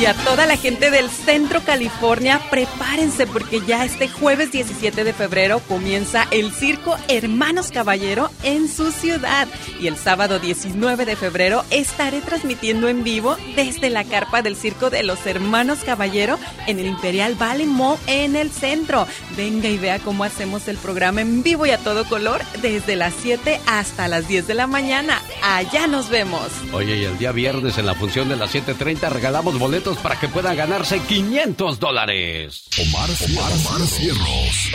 Y 0.00 0.06
a 0.06 0.14
toda 0.14 0.46
la 0.46 0.56
gente 0.56 0.90
del 0.90 1.08
Centro 1.10 1.60
California, 1.60 2.40
prepárense 2.50 3.26
porque 3.26 3.60
ya 3.60 3.84
este 3.84 4.08
jueves 4.08 4.50
17 4.50 5.04
de 5.04 5.12
febrero 5.12 5.60
comienza 5.68 6.26
el 6.32 6.50
Circo 6.50 6.96
Hermanos 7.08 7.70
Caballero 7.70 8.30
en 8.42 8.68
su 8.68 8.90
ciudad. 8.90 9.46
Y 9.80 9.86
el 9.86 9.96
sábado 9.96 10.40
19 10.40 11.04
de 11.04 11.14
febrero 11.14 11.64
estaré 11.70 12.20
transmitiendo 12.20 12.88
en 12.88 13.04
vivo 13.04 13.36
desde 13.54 13.90
la 13.90 14.02
carpa 14.02 14.42
del 14.42 14.56
Circo 14.56 14.90
de 14.90 15.04
los 15.04 15.24
Hermanos 15.24 15.80
Caballero 15.84 16.38
en 16.66 16.80
el 16.80 16.86
Imperial 16.86 17.36
Valley 17.36 17.66
Mall 17.66 17.98
en 18.08 18.34
el 18.34 18.50
centro. 18.50 19.06
Venga 19.36 19.68
y 19.68 19.78
vea 19.78 20.00
cómo 20.00 20.24
hacemos 20.24 20.66
el 20.66 20.78
programa 20.78 21.20
en 21.20 21.44
vivo 21.44 21.64
y 21.64 21.70
a 21.70 21.78
todo 21.78 22.04
color 22.06 22.40
desde 22.60 22.96
las 22.96 23.14
7 23.22 23.60
hasta 23.66 24.08
las 24.08 24.26
10 24.26 24.48
de 24.48 24.54
la 24.54 24.66
mañana. 24.66 25.22
Allá 25.44 25.86
nos 25.86 26.08
vemos. 26.08 26.48
Oye, 26.72 26.96
y 26.96 27.04
el 27.04 27.18
día 27.18 27.30
viernes 27.30 27.78
en 27.78 27.86
la 27.86 27.94
función 27.94 28.28
de 28.28 28.36
las 28.36 28.52
7.30 28.52 29.08
regalamos 29.10 29.58
boletos 29.58 29.81
para 29.82 30.18
que 30.18 30.28
puedan 30.28 30.56
ganarse 30.56 31.00
500 31.00 31.80
dólares. 31.80 32.68
Omar, 32.78 33.10
Omar, 33.28 33.52
Omar 33.52 33.88
Cierros. 33.88 34.70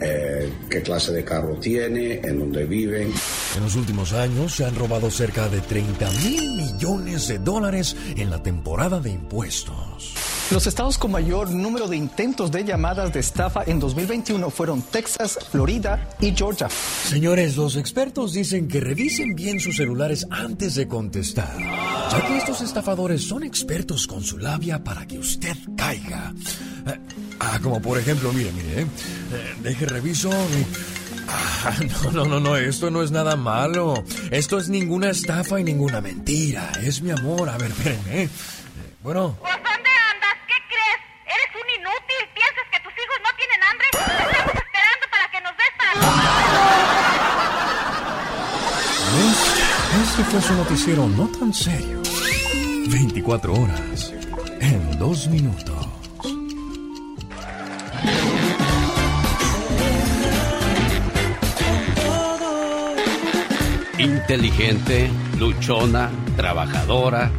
eh, 0.00 0.52
qué 0.68 0.82
clase 0.82 1.12
de 1.12 1.24
carro 1.24 1.56
tiene, 1.60 2.14
en 2.14 2.40
dónde 2.40 2.66
viven. 2.66 3.12
En 3.56 3.62
los 3.62 3.76
últimos 3.76 4.12
años 4.12 4.56
se 4.56 4.64
han 4.64 4.74
robado 4.74 5.10
cerca 5.10 5.48
de 5.48 5.60
30 5.60 6.10
mil 6.24 6.56
millones 6.56 7.28
de 7.28 7.38
dólares 7.38 7.96
en 8.16 8.30
la 8.30 8.42
temporada 8.42 8.98
de 9.00 9.10
impuestos. 9.10 10.14
Los 10.54 10.68
estados 10.68 10.98
con 10.98 11.10
mayor 11.10 11.50
número 11.50 11.88
de 11.88 11.96
intentos 11.96 12.52
de 12.52 12.64
llamadas 12.64 13.12
de 13.12 13.18
estafa 13.18 13.64
en 13.66 13.80
2021 13.80 14.50
fueron 14.50 14.82
Texas, 14.82 15.36
Florida 15.50 16.08
y 16.20 16.32
Georgia. 16.32 16.68
Señores, 16.70 17.56
los 17.56 17.74
expertos 17.74 18.32
dicen 18.34 18.68
que 18.68 18.78
revisen 18.78 19.34
bien 19.34 19.58
sus 19.58 19.76
celulares 19.76 20.24
antes 20.30 20.76
de 20.76 20.86
contestar, 20.86 21.58
ya 21.58 22.24
que 22.28 22.36
estos 22.36 22.60
estafadores 22.60 23.26
son 23.26 23.42
expertos 23.42 24.06
con 24.06 24.22
su 24.22 24.38
labia 24.38 24.84
para 24.84 25.04
que 25.08 25.18
usted 25.18 25.56
caiga. 25.76 26.32
Eh, 26.86 27.00
ah, 27.40 27.58
como 27.60 27.82
por 27.82 27.98
ejemplo, 27.98 28.32
mire, 28.32 28.52
mire, 28.52 28.82
eh, 28.82 28.86
eh, 29.32 29.54
deje 29.60 29.86
reviso. 29.86 30.30
Ah, 31.28 31.74
no, 32.04 32.12
no, 32.12 32.24
no, 32.26 32.38
no, 32.38 32.56
esto 32.56 32.92
no 32.92 33.02
es 33.02 33.10
nada 33.10 33.34
malo. 33.34 34.04
Esto 34.30 34.58
es 34.58 34.68
ninguna 34.68 35.10
estafa 35.10 35.58
y 35.58 35.64
ninguna 35.64 36.00
mentira. 36.00 36.70
Es 36.80 37.02
mi 37.02 37.10
amor. 37.10 37.48
A 37.48 37.58
ver, 37.58 37.72
espérenme. 37.72 38.22
Eh, 38.22 38.28
Bueno. 39.02 39.36
¿Por 39.40 39.50
dónde 39.50 39.90
andas? 40.12 40.36
¿Qué 40.48 40.54
crees? 40.68 41.00
¿Eres 41.26 41.50
un 41.56 41.68
inútil? 41.80 42.22
¿Piensas 42.34 42.66
que 42.72 42.78
tus 42.80 42.92
hijos 42.92 43.18
no 43.24 43.30
tienen 43.36 43.60
hambre? 43.68 43.86
Estamos 44.10 44.54
esperando 44.54 45.04
para 45.10 45.26
que 45.30 45.40
nos 45.40 45.52
des 45.56 45.72
para... 45.78 45.94
Este 50.02 50.24
fue 50.24 50.40
su 50.42 50.54
noticiero 50.54 51.08
no 51.08 51.28
tan 51.28 51.52
serio. 51.52 52.02
24 52.88 53.52
horas 53.52 54.12
en 54.60 54.98
2 54.98 55.28
minutos. 55.28 55.74
Inteligente, 63.98 65.10
luchona, 65.38 66.10
trabajadora, 66.36 67.30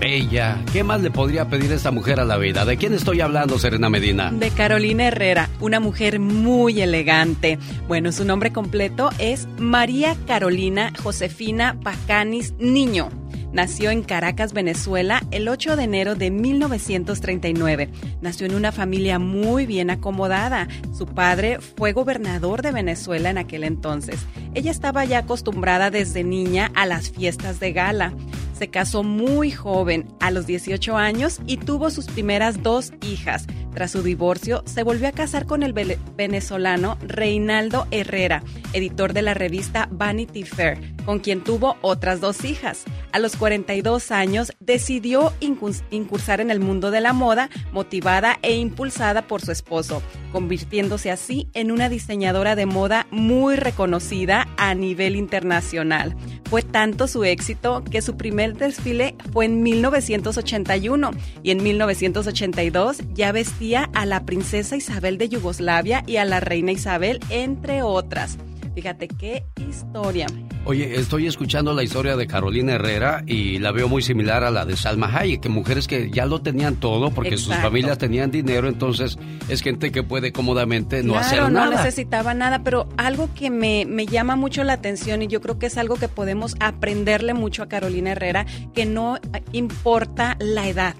bella. 0.00 0.58
¿Qué 0.72 0.82
más 0.82 1.02
le 1.02 1.10
podría 1.10 1.48
pedir 1.48 1.70
esta 1.70 1.90
mujer 1.90 2.18
a 2.18 2.24
la 2.24 2.38
vida? 2.38 2.64
¿De 2.64 2.76
quién 2.76 2.94
estoy 2.94 3.20
hablando, 3.20 3.58
Serena 3.58 3.90
Medina? 3.90 4.32
De 4.32 4.50
Carolina 4.50 5.06
Herrera, 5.06 5.50
una 5.60 5.78
mujer 5.78 6.18
muy 6.18 6.80
elegante. 6.80 7.58
Bueno, 7.86 8.10
su 8.10 8.24
nombre 8.24 8.52
completo 8.52 9.10
es 9.18 9.46
María 9.58 10.16
Carolina 10.26 10.92
Josefina 11.00 11.76
Pacanis 11.84 12.54
Niño. 12.58 13.10
Nació 13.52 13.90
en 13.90 14.02
Caracas, 14.02 14.52
Venezuela, 14.52 15.24
el 15.32 15.48
8 15.48 15.74
de 15.74 15.82
enero 15.82 16.14
de 16.14 16.30
1939. 16.30 17.90
Nació 18.20 18.46
en 18.46 18.54
una 18.54 18.70
familia 18.70 19.18
muy 19.18 19.66
bien 19.66 19.90
acomodada. 19.90 20.68
Su 20.96 21.06
padre 21.06 21.58
fue 21.60 21.92
gobernador 21.92 22.62
de 22.62 22.70
Venezuela 22.70 23.28
en 23.30 23.38
aquel 23.38 23.64
entonces. 23.64 24.20
Ella 24.54 24.70
estaba 24.70 25.04
ya 25.04 25.18
acostumbrada 25.18 25.90
desde 25.90 26.22
niña 26.22 26.70
a 26.76 26.86
las 26.86 27.10
fiestas 27.10 27.58
de 27.58 27.72
gala. 27.72 28.12
Se 28.60 28.68
casó 28.68 29.02
muy 29.02 29.50
joven, 29.50 30.06
a 30.20 30.30
los 30.30 30.46
18 30.46 30.94
años, 30.98 31.40
y 31.46 31.56
tuvo 31.56 31.88
sus 31.88 32.06
primeras 32.08 32.62
dos 32.62 32.92
hijas. 33.00 33.46
Tras 33.72 33.92
su 33.92 34.02
divorcio, 34.02 34.62
se 34.66 34.82
volvió 34.82 35.08
a 35.08 35.12
casar 35.12 35.46
con 35.46 35.62
el 35.62 35.72
venezolano 35.72 36.98
Reinaldo 37.00 37.86
Herrera, 37.90 38.42
editor 38.74 39.14
de 39.14 39.22
la 39.22 39.32
revista 39.32 39.88
Vanity 39.90 40.42
Fair, 40.42 40.78
con 41.06 41.20
quien 41.20 41.42
tuvo 41.42 41.76
otras 41.80 42.20
dos 42.20 42.44
hijas. 42.44 42.84
A 43.12 43.18
los 43.18 43.34
42 43.40 44.10
años 44.10 44.52
decidió 44.60 45.32
incursar 45.40 46.42
en 46.42 46.50
el 46.50 46.60
mundo 46.60 46.90
de 46.90 47.00
la 47.00 47.14
moda, 47.14 47.48
motivada 47.72 48.38
e 48.42 48.54
impulsada 48.56 49.22
por 49.22 49.40
su 49.40 49.50
esposo, 49.50 50.02
convirtiéndose 50.30 51.10
así 51.10 51.48
en 51.54 51.72
una 51.72 51.88
diseñadora 51.88 52.54
de 52.54 52.66
moda 52.66 53.06
muy 53.10 53.56
reconocida 53.56 54.46
a 54.58 54.74
nivel 54.74 55.16
internacional. 55.16 56.14
Fue 56.50 56.60
tanto 56.60 57.08
su 57.08 57.24
éxito 57.24 57.82
que 57.82 58.02
su 58.02 58.18
primer 58.18 58.58
desfile 58.58 59.16
fue 59.32 59.46
en 59.46 59.62
1981 59.62 61.10
y 61.42 61.50
en 61.52 61.62
1982 61.62 62.98
ya 63.14 63.32
vestía 63.32 63.88
a 63.94 64.04
la 64.04 64.26
princesa 64.26 64.76
Isabel 64.76 65.16
de 65.16 65.30
Yugoslavia 65.30 66.04
y 66.06 66.16
a 66.16 66.26
la 66.26 66.40
reina 66.40 66.72
Isabel, 66.72 67.20
entre 67.30 67.82
otras. 67.82 68.36
Fíjate 68.74 69.08
qué 69.08 69.46
historia. 69.66 70.26
Oye, 70.66 70.96
estoy 70.96 71.26
escuchando 71.26 71.72
la 71.72 71.82
historia 71.82 72.16
de 72.16 72.26
Carolina 72.26 72.74
Herrera 72.74 73.22
y 73.26 73.58
la 73.58 73.72
veo 73.72 73.88
muy 73.88 74.02
similar 74.02 74.44
a 74.44 74.50
la 74.50 74.66
de 74.66 74.76
Salma 74.76 75.10
Hayek, 75.12 75.40
que 75.40 75.48
mujeres 75.48 75.88
que 75.88 76.10
ya 76.10 76.26
lo 76.26 76.42
tenían 76.42 76.76
todo 76.76 77.10
porque 77.10 77.38
sus 77.38 77.54
familias 77.56 77.96
tenían 77.96 78.30
dinero, 78.30 78.68
entonces 78.68 79.18
es 79.48 79.62
gente 79.62 79.90
que 79.90 80.02
puede 80.02 80.32
cómodamente 80.32 81.02
no 81.02 81.16
hacer 81.16 81.50
nada. 81.50 81.66
no 81.66 81.70
necesitaba 81.70 82.34
nada, 82.34 82.62
pero 82.62 82.88
algo 82.98 83.30
que 83.34 83.50
me, 83.50 83.86
me 83.86 84.06
llama 84.06 84.36
mucho 84.36 84.62
la 84.62 84.74
atención 84.74 85.22
y 85.22 85.28
yo 85.28 85.40
creo 85.40 85.58
que 85.58 85.66
es 85.66 85.78
algo 85.78 85.96
que 85.96 86.08
podemos 86.08 86.56
aprenderle 86.60 87.32
mucho 87.32 87.62
a 87.62 87.68
Carolina 87.68 88.12
Herrera, 88.12 88.44
que 88.74 88.84
no 88.84 89.18
importa 89.52 90.36
la 90.40 90.68
edad. 90.68 90.94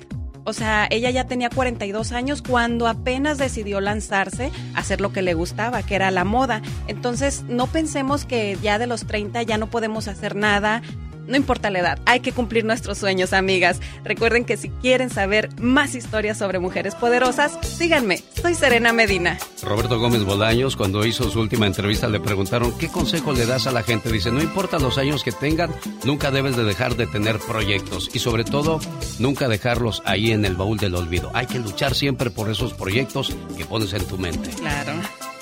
O 0.45 0.53
sea, 0.53 0.87
ella 0.91 1.11
ya 1.11 1.27
tenía 1.27 1.51
42 1.51 2.13
años 2.13 2.43
cuando 2.43 2.89
apenas 2.89 3.39
decidió 3.39 3.81
lanzarse 3.81 4.51
a 4.75 4.81
hacer 4.81 5.01
lo 5.01 5.13
que 5.13 5.23
le 5.23 5.35
gustaba, 5.35 5.83
que 5.83 5.95
era 5.95 6.11
la 6.11 6.25
moda. 6.25 6.63
Entonces, 6.87 7.45
no 7.49 7.67
pensemos 7.67 8.25
que 8.25 8.57
ya 8.63 8.79
de 8.79 8.87
los 8.87 9.07
30 9.07 9.43
ya 9.43 9.59
no 9.59 9.69
podemos 9.69 10.09
hacer 10.09 10.37
nada, 10.37 10.83
no 11.31 11.37
importa 11.37 11.71
la 11.71 11.79
edad, 11.79 11.99
hay 12.05 12.21
que 12.21 12.33
cumplir 12.33 12.65
nuestros 12.65 12.99
sueños, 12.99 13.33
amigas. 13.33 13.81
Recuerden 14.05 14.45
que 14.45 14.57
si 14.57 14.69
quieren 14.69 15.11
saber 15.11 15.49
más 15.61 15.95
historias 15.95 16.37
sobre 16.37 16.59
mujeres 16.59 16.95
poderosas, 16.95 17.59
síganme. 17.63 18.23
Soy 18.41 18.55
Serena 18.55 18.93
Medina. 18.93 19.39
Roberto 19.63 19.99
Gómez 19.99 20.25
Bolaños, 20.25 20.77
cuando 20.77 21.07
hizo 21.07 21.31
su 21.31 21.41
última 21.41 21.67
entrevista, 21.67 22.09
le 22.09 22.21
preguntaron 22.21 22.77
qué 22.77 22.89
consejo 22.89 23.33
le 23.33 23.47
das 23.47 23.67
a 23.67 23.73
la 23.73 23.83
gente. 23.83 24.11
Dice, 24.11 24.31
no 24.31 24.43
importa 24.43 24.79
los 24.79 24.99
años 24.99 25.23
que 25.23 25.33
tengan, 25.33 25.71
nunca 26.05 26.31
debes 26.31 26.57
de 26.57 26.65
dejar 26.65 26.97
de 26.97 27.07
tener 27.07 27.39
proyectos 27.39 28.11
y 28.13 28.19
sobre 28.19 28.45
todo, 28.45 28.81
nunca 29.19 29.49
dejarlos 29.49 30.03
ahí 30.05 30.33
en 30.33 30.45
el 30.45 30.57
baúl 30.57 30.79
del 30.79 30.97
olvido. 30.97 31.31
Hay 31.35 31.47
que 31.47 31.59
luchar 31.59 31.95
siempre 31.95 32.31
por 32.31 32.51
esos 32.51 32.75
proyectos 32.75 33.33
que 33.57 33.65
pones 33.65 33.93
en 33.93 34.05
tu 34.07 34.19
mente. 34.19 34.51
Claro. 34.51 34.93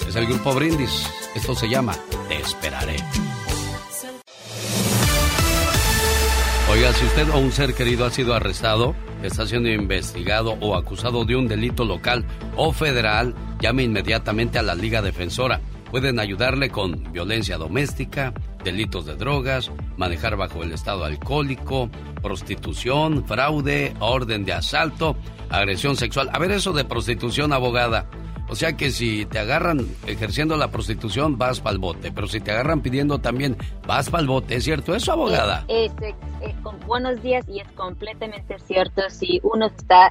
Es 0.07 0.17
el 0.17 0.27
grupo 0.27 0.55
Brindis. 0.55 1.07
Esto 1.35 1.55
se 1.55 1.69
llama 1.69 1.97
Te 2.29 2.37
esperaré. 2.37 2.97
Oiga, 6.71 6.93
si 6.93 7.07
usted 7.07 7.31
o 7.31 7.39
un 7.39 7.51
ser 7.51 7.73
querido 7.73 8.05
ha 8.05 8.11
sido 8.11 8.35
arrestado, 8.35 8.95
está 9.23 9.47
siendo 9.47 9.71
investigado 9.71 10.53
o 10.61 10.77
acusado 10.77 11.25
de 11.25 11.35
un 11.35 11.49
delito 11.49 11.87
local 11.87 12.27
o 12.57 12.73
federal, 12.73 13.35
llame 13.59 13.85
inmediatamente 13.85 14.59
a 14.59 14.63
la 14.63 14.75
Liga 14.75 15.01
Defensora. 15.01 15.63
Pueden 15.91 16.21
ayudarle 16.21 16.69
con 16.69 17.11
violencia 17.11 17.57
doméstica, 17.57 18.35
delitos 18.63 19.07
de 19.07 19.17
drogas, 19.17 19.71
manejar 19.97 20.37
bajo 20.37 20.63
el 20.63 20.73
estado 20.73 21.07
alcohólico, 21.07 21.89
prostitución, 22.23 23.27
fraude, 23.27 23.95
orden 23.99 24.45
de 24.45 24.53
asalto, 24.53 25.17
agresión 25.49 25.97
sexual. 25.97 26.29
A 26.35 26.39
ver 26.39 26.51
eso 26.51 26.75
de 26.75 26.85
prostitución, 26.85 27.55
abogada. 27.55 28.11
O 28.51 28.55
sea 28.55 28.77
que 28.77 28.91
si 28.91 29.27
te 29.27 29.39
agarran 29.39 29.87
ejerciendo 30.07 30.57
la 30.57 30.71
prostitución, 30.71 31.37
vas 31.37 31.61
pa'l 31.61 31.79
bote. 31.79 32.11
Pero 32.13 32.27
si 32.27 32.41
te 32.41 32.51
agarran 32.51 32.81
pidiendo 32.81 33.19
también, 33.19 33.57
vas 33.87 34.09
pa'l 34.09 34.27
bote. 34.27 34.57
¿Es 34.57 34.65
cierto 34.65 34.95
eso, 34.95 35.13
abogada? 35.13 35.65
Es, 35.69 35.93
con 36.63 36.81
buenos 36.81 37.23
días 37.23 37.45
y 37.49 37.61
es 37.61 37.69
completamente 37.73 38.59
cierto 38.61 39.03
si 39.11 39.41
uno 39.43 39.67
está 39.67 40.11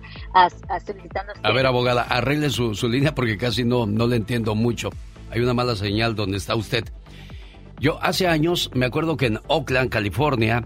solicitando... 0.85 1.33
A 1.41 1.51
ver, 1.51 1.65
abogada, 1.65 2.03
arregle 2.03 2.49
su, 2.49 2.75
su 2.75 2.87
línea 2.87 3.15
porque 3.15 3.37
casi 3.37 3.63
no, 3.63 3.87
no 3.87 4.05
le 4.05 4.17
entiendo 4.17 4.53
mucho. 4.53 4.91
Hay 5.31 5.41
una 5.41 5.53
mala 5.53 5.75
señal 5.75 6.15
donde 6.15 6.37
está 6.37 6.55
usted. 6.55 6.85
Yo 7.79 7.99
hace 8.01 8.27
años 8.27 8.69
me 8.73 8.85
acuerdo 8.85 9.17
que 9.17 9.27
en 9.27 9.39
Oakland, 9.47 9.89
California, 9.89 10.63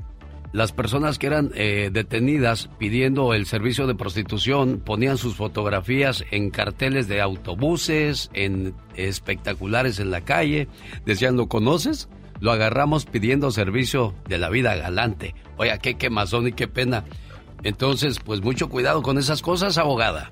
las 0.53 0.73
personas 0.73 1.18
que 1.18 1.28
eran 1.28 1.52
eh, 1.56 1.90
detenidas 1.91 2.69
pidiendo 2.78 3.34
el 3.34 3.45
servicio 3.45 3.88
de 3.88 3.95
prostitución 3.95 4.82
ponían 4.84 5.18
sus 5.18 5.36
fotografías 5.36 6.26
en 6.32 6.49
carteles 6.49 7.07
de 7.07 7.22
autobuses, 7.22 8.30
en 8.34 8.76
espectaculares 8.95 9.99
en 9.99 10.11
la 10.11 10.22
calle, 10.22 10.68
decían, 11.06 11.38
¿lo 11.38 11.48
conoces? 11.48 12.10
Lo 12.41 12.52
agarramos 12.52 13.06
pidiendo 13.06 13.52
servicio 13.52 14.14
de 14.28 14.40
la 14.40 14.49
vida 14.49 14.76
galante. 14.76 15.36
Oiga, 15.57 15.78
qué 15.78 15.95
quemazón 15.95 16.48
y 16.48 16.53
qué 16.53 16.68
pena. 16.68 17.06
Entonces, 17.64 18.19
pues 18.19 18.41
mucho 18.41 18.68
cuidado 18.69 19.02
con 19.03 19.18
esas 19.18 19.41
cosas, 19.41 19.78
abogada. 19.78 20.32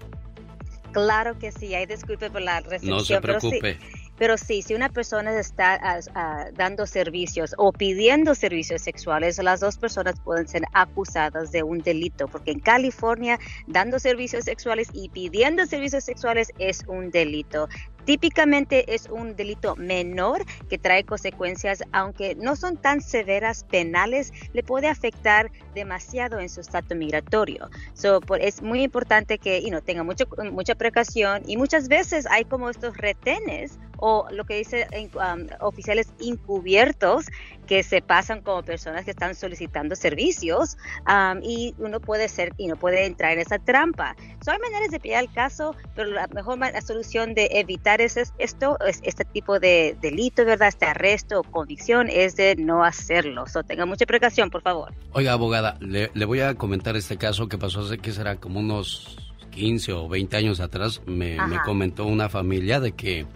Claro 0.91 1.37
que 1.37 1.51
sí, 1.51 1.75
hay 1.75 1.85
disculpe 1.85 2.29
por 2.31 2.41
la 2.41 2.61
recepción. 2.61 2.97
No 2.97 2.99
se 3.01 3.21
preocupe. 3.21 3.59
Pero 3.61 3.79
sí, 3.79 4.08
si 4.37 4.73
una 4.73 4.89
persona 4.89 5.39
está 5.39 5.79
ah, 6.13 6.45
dando 6.53 6.85
servicios 6.85 7.55
o 7.57 7.71
pidiendo 7.71 8.35
servicios 8.35 8.81
sexuales, 8.81 9.37
las 9.41 9.61
dos 9.61 9.77
personas 9.77 10.19
pueden 10.19 10.47
ser 10.47 10.63
acusadas 10.73 11.51
de 11.51 11.63
un 11.63 11.79
delito, 11.79 12.27
porque 12.27 12.51
en 12.51 12.59
California 12.59 13.39
dando 13.67 13.97
servicios 13.97 14.43
sexuales 14.43 14.89
y 14.93 15.09
pidiendo 15.09 15.65
servicios 15.65 16.03
sexuales 16.03 16.51
es 16.59 16.83
un 16.87 17.11
delito. 17.11 17.69
Típicamente 18.05 18.93
es 18.93 19.07
un 19.09 19.35
delito 19.35 19.75
menor 19.75 20.45
que 20.69 20.77
trae 20.77 21.03
consecuencias, 21.03 21.83
aunque 21.91 22.35
no 22.35 22.55
son 22.55 22.77
tan 22.77 23.01
severas 23.01 23.63
penales, 23.65 24.31
le 24.53 24.63
puede 24.63 24.87
afectar 24.87 25.51
demasiado 25.73 26.39
en 26.39 26.49
su 26.49 26.61
estatus 26.61 26.97
migratorio. 26.97 27.69
So, 27.93 28.19
es 28.39 28.61
muy 28.61 28.83
importante 28.83 29.37
que 29.37 29.61
you 29.61 29.79
tenga 29.81 30.03
mucho, 30.03 30.25
mucha 30.51 30.75
precaución 30.75 31.43
y 31.45 31.57
muchas 31.57 31.87
veces 31.87 32.25
hay 32.29 32.45
como 32.45 32.69
estos 32.69 32.97
retenes 32.97 33.77
o 33.97 34.27
lo 34.31 34.45
que 34.45 34.55
dice 34.55 34.87
um, 35.15 35.47
oficiales 35.59 36.07
encubiertos 36.19 37.25
que 37.69 37.83
se 37.83 38.01
pasan 38.01 38.41
como 38.41 38.63
personas 38.63 39.05
que 39.05 39.11
están 39.11 39.35
solicitando 39.35 39.95
servicios 39.95 40.75
um, 41.07 41.39
y 41.43 41.75
uno 41.77 41.99
puede 41.99 42.27
ser 42.27 42.51
y 42.57 42.65
no 42.65 42.75
puede 42.75 43.05
entrar 43.05 43.33
en 43.33 43.39
esa 43.39 43.59
trampa. 43.59 44.15
So, 44.43 44.49
hay 44.49 44.57
maneras 44.57 44.89
de 44.89 44.99
pillar 44.99 45.23
el 45.23 45.31
caso, 45.31 45.75
pero 45.95 46.09
la 46.09 46.25
mejor 46.33 46.57
la 46.57 46.81
solución 46.81 47.35
de 47.35 47.47
evitar 47.51 48.01
ese, 48.01 48.23
esto, 48.39 48.75
este 49.03 49.23
tipo 49.23 49.59
de 49.59 49.95
delito, 50.01 50.45
¿verdad? 50.45 50.69
Este 50.69 50.87
arresto 50.87 51.41
o 51.41 51.43
convicción 51.43 52.07
es 52.09 52.35
de 52.35 52.55
no 52.55 52.83
hacerlo. 52.83 53.45
So, 53.45 53.61
tenga 53.61 53.85
mucha 53.85 54.07
precaución, 54.07 54.49
por 54.49 54.63
favor. 54.63 54.91
Oiga, 55.11 55.33
abogada, 55.33 55.77
le, 55.79 56.09
voy 56.25 56.39
a 56.39 56.55
comentar 56.55 56.95
este 56.95 57.17
caso 57.17 57.47
que 57.47 57.59
pasó 57.59 57.81
hace 57.81 57.99
que 57.99 58.11
será 58.11 58.37
como 58.37 58.61
unos 58.61 59.15
15 59.51 59.93
o 59.93 60.09
20 60.09 60.37
años 60.37 60.59
atrás. 60.59 61.03
Me, 61.05 61.37
me 61.47 61.61
comentó 61.63 62.07
una 62.07 62.29
familia 62.29 62.79
de 62.79 62.93
que 62.93 63.27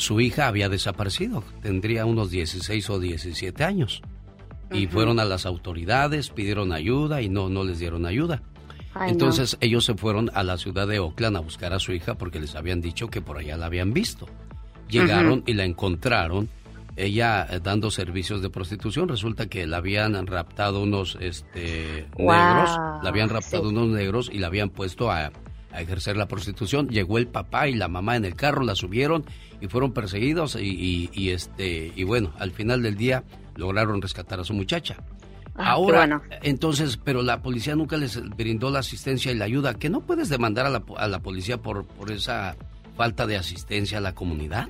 su 0.00 0.20
hija 0.20 0.48
había 0.48 0.68
desaparecido. 0.70 1.44
Tendría 1.60 2.06
unos 2.06 2.30
16 2.30 2.88
o 2.90 2.98
17 2.98 3.62
años. 3.64 4.02
Y 4.72 4.86
fueron 4.86 5.20
a 5.20 5.24
las 5.24 5.46
autoridades, 5.46 6.30
pidieron 6.30 6.72
ayuda 6.72 7.20
y 7.22 7.28
no, 7.28 7.48
no 7.48 7.64
les 7.64 7.80
dieron 7.80 8.06
ayuda. 8.06 8.42
Entonces 9.06 9.58
ellos 9.60 9.84
se 9.84 9.94
fueron 9.94 10.30
a 10.34 10.42
la 10.42 10.56
ciudad 10.56 10.88
de 10.88 11.00
Oakland 11.00 11.36
a 11.36 11.40
buscar 11.40 11.74
a 11.74 11.78
su 11.78 11.92
hija 11.92 12.14
porque 12.14 12.40
les 12.40 12.54
habían 12.54 12.80
dicho 12.80 13.08
que 13.08 13.20
por 13.20 13.38
allá 13.38 13.56
la 13.56 13.66
habían 13.66 13.92
visto. 13.92 14.26
Llegaron 14.88 15.44
y 15.46 15.52
la 15.52 15.64
encontraron, 15.64 16.48
ella 16.96 17.46
eh, 17.50 17.60
dando 17.62 17.90
servicios 17.90 18.42
de 18.42 18.50
prostitución. 18.50 19.08
Resulta 19.08 19.48
que 19.48 19.66
la 19.66 19.76
habían 19.76 20.26
raptado 20.26 20.82
unos 20.82 21.18
este, 21.20 22.08
negros, 22.16 22.70
la 23.02 23.08
habían 23.08 23.28
raptado 23.28 23.68
unos 23.68 23.88
negros 23.88 24.30
y 24.32 24.38
la 24.38 24.46
habían 24.46 24.70
puesto 24.70 25.10
a, 25.10 25.30
a, 25.72 25.80
ejercer 25.80 26.16
la 26.16 26.26
prostitución. 26.26 26.88
Llegó 26.88 27.18
el 27.18 27.26
papá 27.26 27.68
y 27.68 27.74
la 27.74 27.88
mamá 27.88 28.16
en 28.16 28.24
el 28.24 28.34
carro, 28.34 28.62
la 28.62 28.74
subieron 28.74 29.24
y 29.60 29.68
fueron 29.68 29.92
perseguidos 29.92 30.56
y, 30.56 31.10
y 31.12 31.30
este 31.30 31.92
y 31.94 32.04
bueno, 32.04 32.32
al 32.38 32.52
final 32.52 32.82
del 32.82 32.96
día 32.96 33.24
lograron 33.56 34.00
rescatar 34.00 34.40
a 34.40 34.44
su 34.44 34.54
muchacha. 34.54 34.96
Ah, 35.56 35.72
Ahora, 35.72 36.22
entonces, 36.42 36.96
pero 36.96 37.22
la 37.22 37.42
policía 37.42 37.74
nunca 37.74 37.96
les 37.96 38.20
brindó 38.30 38.70
la 38.70 38.78
asistencia 38.78 39.30
y 39.32 39.34
la 39.34 39.44
ayuda. 39.44 39.74
¿Que 39.74 39.90
no 39.90 40.00
puedes 40.00 40.28
demandar 40.28 40.66
a 40.66 40.70
la, 40.70 40.82
a 40.96 41.08
la 41.08 41.18
policía 41.20 41.58
por, 41.58 41.86
por 41.86 42.10
esa 42.10 42.56
falta 42.96 43.26
de 43.26 43.36
asistencia 43.36 43.98
a 43.98 44.00
la 44.00 44.14
comunidad? 44.14 44.68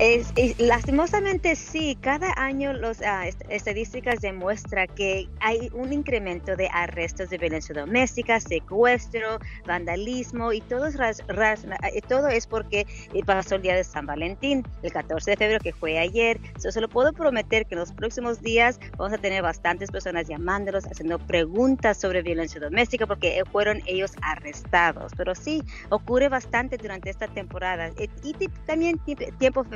Es, 0.00 0.34
lastimosamente 0.58 1.54
sí, 1.54 1.96
cada 2.00 2.32
año 2.36 2.72
las 2.72 3.00
estadísticas 3.48 4.20
demuestran 4.20 4.88
que 4.96 5.28
hay 5.38 5.70
un 5.72 5.92
incremento 5.92 6.56
de 6.56 6.68
arrestos 6.72 7.30
de 7.30 7.38
violencia 7.38 7.72
doméstica, 7.76 8.40
secuestro, 8.40 9.38
vandalismo 9.68 10.52
y 10.52 10.60
todo 10.62 10.90
ras- 10.90 11.20
eh, 11.20 12.02
es 12.32 12.46
porque 12.48 12.86
eh, 13.12 13.22
pasó 13.24 13.54
el 13.54 13.62
día 13.62 13.76
de 13.76 13.84
San 13.84 14.04
Valentín, 14.04 14.64
el 14.82 14.92
14 14.92 15.30
de 15.30 15.36
febrero 15.36 15.60
que 15.62 15.72
fue 15.72 15.96
ayer. 16.00 16.40
So, 16.58 16.72
se 16.72 16.80
lo 16.80 16.88
puedo 16.88 17.12
prometer 17.12 17.64
que 17.64 17.76
en 17.76 17.80
los 17.80 17.92
próximos 17.92 18.40
días 18.42 18.80
vamos 18.98 19.12
a 19.12 19.18
tener 19.18 19.42
bastantes 19.42 19.92
personas 19.92 20.26
llamándolos, 20.26 20.86
haciendo 20.86 21.20
preguntas 21.20 22.00
sobre 22.00 22.20
violencia 22.22 22.60
doméstica 22.60 23.06
porque 23.06 23.38
eh, 23.38 23.42
fueron 23.52 23.80
ellos 23.86 24.10
arrestados. 24.22 25.12
Pero 25.16 25.36
sí, 25.36 25.62
ocurre 25.90 26.28
bastante 26.28 26.78
durante 26.78 27.10
esta 27.10 27.28
temporada 27.28 27.90
y 27.96 28.34
también 28.66 28.98
ti- 28.98 29.14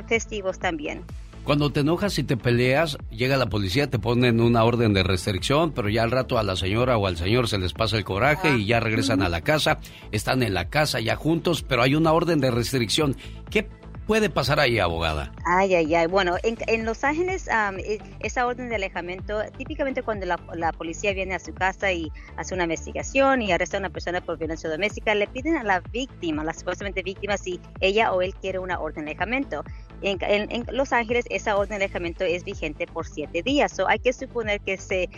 festivos 0.09 0.59
también. 0.59 1.03
Cuando 1.45 1.71
te 1.71 1.79
enojas 1.79 2.19
y 2.19 2.23
te 2.23 2.37
peleas, 2.37 2.97
llega 3.09 3.37
la 3.37 3.47
policía, 3.47 3.89
te 3.89 3.97
ponen 3.97 4.41
una 4.41 4.63
orden 4.65 4.93
de 4.93 5.03
restricción, 5.03 5.71
pero 5.71 5.89
ya 5.89 6.03
al 6.03 6.11
rato 6.11 6.37
a 6.37 6.43
la 6.43 6.55
señora 6.55 6.97
o 6.97 7.07
al 7.07 7.17
señor 7.17 7.47
se 7.47 7.57
les 7.57 7.73
pasa 7.73 7.97
el 7.97 8.03
coraje 8.03 8.57
y 8.57 8.65
ya 8.65 8.79
regresan 8.79 9.21
a 9.21 9.29
la 9.29 9.41
casa, 9.41 9.79
están 10.11 10.43
en 10.43 10.53
la 10.53 10.69
casa 10.69 10.99
ya 10.99 11.15
juntos, 11.15 11.63
pero 11.63 11.81
hay 11.81 11.95
una 11.95 12.11
orden 12.11 12.39
de 12.39 12.51
restricción. 12.51 13.15
¿Qué 13.49 13.67
puede 14.05 14.29
pasar 14.29 14.59
ahí, 14.59 14.79
abogada? 14.79 15.31
Ay, 15.45 15.75
ay, 15.75 15.95
ay. 15.95 16.07
Bueno, 16.07 16.35
en, 16.43 16.57
en 16.67 16.83
Los 16.83 17.03
Ángeles, 17.03 17.47
e- 17.47 17.99
esa 18.19 18.45
orden 18.45 18.69
de 18.69 18.75
alejamiento, 18.75 19.39
típicamente 19.57 20.03
cuando 20.03 20.25
la, 20.25 20.39
la 20.55 20.71
policía 20.71 21.13
viene 21.13 21.35
a 21.35 21.39
su 21.39 21.53
casa 21.53 21.91
y 21.91 22.11
hace 22.35 22.53
una 22.53 22.63
investigación 22.63 23.41
y 23.41 23.51
arresta 23.51 23.77
a 23.77 23.79
una 23.79 23.89
persona 23.89 24.21
por 24.21 24.37
violencia 24.37 24.69
doméstica, 24.69 25.15
le 25.15 25.25
piden 25.27 25.57
a 25.57 25.63
la 25.63 25.79
víctima, 25.79 26.43
la 26.43 26.53
supuestamente 26.53 27.01
víctima, 27.01 27.37
si 27.37 27.59
ella 27.79 28.11
o 28.11 28.21
él 28.21 28.35
quiere 28.35 28.59
una 28.59 28.79
orden 28.79 29.05
de 29.05 29.11
alejamiento. 29.11 29.63
En, 30.01 30.17
en- 30.21 30.51
en 30.51 30.65
Los 30.71 30.93
Ángeles, 30.93 31.25
esa 31.29 31.57
orden 31.57 31.69
de 31.79 31.85
alejamiento 31.85 32.23
es 32.23 32.43
vigente 32.43 32.87
por 32.87 33.05
siete 33.05 33.41
días. 33.43 33.71
So, 33.71 33.87
hay 33.87 33.99
que 33.99 34.13
suponer 34.13 34.61
que 34.61 34.77
se 34.77 35.09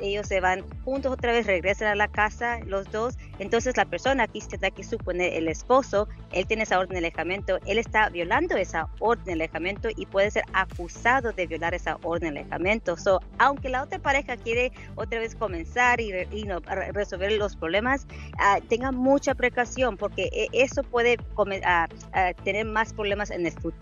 ellos 0.00 0.26
se 0.26 0.40
van 0.40 0.64
juntos 0.84 1.12
otra 1.12 1.32
vez, 1.32 1.46
regresan 1.46 1.88
a 1.88 1.94
la 1.94 2.08
casa, 2.08 2.58
los 2.66 2.90
dos. 2.90 3.16
Entonces, 3.38 3.76
la 3.76 3.84
persona 3.84 4.24
aquí 4.24 4.40
se 4.40 4.56
da 4.58 4.70
que 4.70 4.82
suponer 4.84 5.32
el 5.34 5.48
esposo, 5.48 6.08
él 6.32 6.46
tiene 6.46 6.64
esa 6.64 6.78
orden 6.78 6.92
de 6.92 6.98
alejamiento, 6.98 7.58
él 7.66 7.78
está 7.78 8.08
violando 8.10 8.56
esa 8.56 8.88
orden 9.00 9.24
de 9.24 9.32
alejamiento 9.32 9.88
y 9.96 10.06
puede 10.06 10.30
ser 10.30 10.44
acusado 10.52 11.32
de 11.32 11.46
violar 11.46 11.74
esa 11.74 11.98
orden 12.02 12.34
de 12.34 12.40
alejamiento. 12.40 12.96
So, 12.96 13.20
aunque 13.38 13.68
la 13.68 13.82
otra 13.82 13.98
pareja 13.98 14.36
quiere 14.36 14.72
otra 14.96 15.18
vez 15.18 15.34
comenzar 15.34 16.00
y, 16.00 16.12
y 16.12 16.44
resolver 16.92 17.32
los 17.32 17.56
problemas, 17.56 18.06
ah, 18.38 18.58
tenga 18.68 18.92
mucha 18.92 19.34
precaución 19.34 19.96
porque 19.96 20.28
e- 20.32 20.48
eso 20.52 20.82
puede 20.82 21.16
ah, 21.64 21.88
ah, 22.12 22.32
tener 22.44 22.66
más 22.66 22.92
problemas 22.92 23.30
en 23.30 23.46
el 23.46 23.52
futuro. 23.52 23.79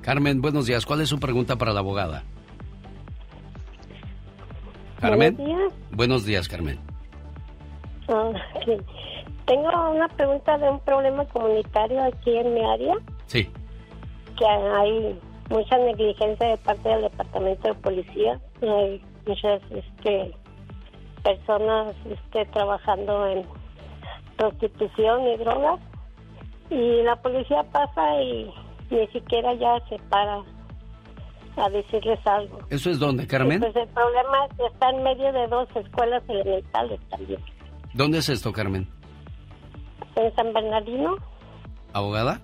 Carmen, 0.00 0.40
buenos 0.40 0.66
días. 0.66 0.84
¿Cuál 0.86 1.00
es 1.00 1.08
su 1.08 1.18
pregunta 1.20 1.56
para 1.56 1.72
la 1.72 1.80
abogada? 1.80 2.22
Carmen. 5.00 5.36
Buenos 5.36 5.56
días. 5.56 5.72
Buenos 5.92 6.24
días, 6.24 6.48
Carmen. 6.48 6.78
Ah, 8.08 8.32
sí. 8.64 8.72
Tengo 9.46 9.90
una 9.90 10.08
pregunta 10.08 10.56
de 10.58 10.70
un 10.70 10.80
problema 10.80 11.24
comunitario 11.26 12.02
aquí 12.04 12.36
en 12.36 12.54
mi 12.54 12.64
área, 12.64 12.94
Sí. 13.26 13.50
que 14.38 14.46
hay 14.46 15.18
mucha 15.50 15.76
negligencia 15.78 16.48
de 16.48 16.56
parte 16.58 16.88
del 16.88 17.02
departamento 17.02 17.68
de 17.68 17.74
policía, 17.74 18.40
hay 18.62 19.02
muchas 19.26 19.60
este, 19.70 20.32
personas 21.24 21.94
este, 22.08 22.44
trabajando 22.46 23.26
en 23.26 23.44
prostitución 24.36 25.26
y 25.26 25.36
drogas, 25.38 25.80
y 26.70 27.02
la 27.02 27.16
policía 27.16 27.64
pasa 27.72 28.22
y 28.22 28.52
ni 28.92 29.06
siquiera 29.08 29.54
ya 29.54 29.80
se 29.88 29.98
para 30.08 30.42
a 31.56 31.68
decirles 31.68 32.18
algo. 32.26 32.58
¿Eso 32.70 32.90
es 32.90 32.98
dónde, 32.98 33.26
Carmen? 33.26 33.60
Pues 33.60 33.76
el 33.76 33.88
problema 33.88 34.46
está 34.72 34.90
en 34.90 35.02
medio 35.02 35.32
de 35.32 35.46
dos 35.48 35.68
escuelas 35.74 36.22
elementales 36.28 37.00
también. 37.10 37.40
¿Dónde 37.94 38.18
es 38.18 38.28
esto, 38.28 38.52
Carmen? 38.52 38.88
En 40.16 40.34
San 40.34 40.52
Bernardino. 40.52 41.16
¿Abogada? 41.92 42.40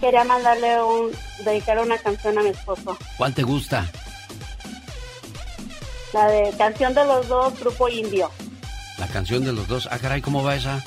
Quería 0.00 0.24
mandarle 0.24 0.82
un, 0.82 1.10
dedicar 1.44 1.78
una 1.78 1.96
canción 1.98 2.38
a 2.38 2.42
mi 2.42 2.50
esposo. 2.50 2.96
¿Cuál 3.16 3.34
te 3.34 3.42
gusta? 3.42 3.86
La 6.12 6.26
de 6.28 6.52
canción 6.56 6.94
de 6.94 7.04
los 7.04 7.28
dos, 7.28 7.58
Grupo 7.60 7.88
Indio. 7.88 8.30
La 8.98 9.06
canción 9.08 9.44
de 9.44 9.52
los 9.52 9.66
dos. 9.68 9.88
Ah, 9.90 9.98
caray, 9.98 10.20
¿cómo 10.22 10.42
va 10.42 10.54
esa? 10.56 10.82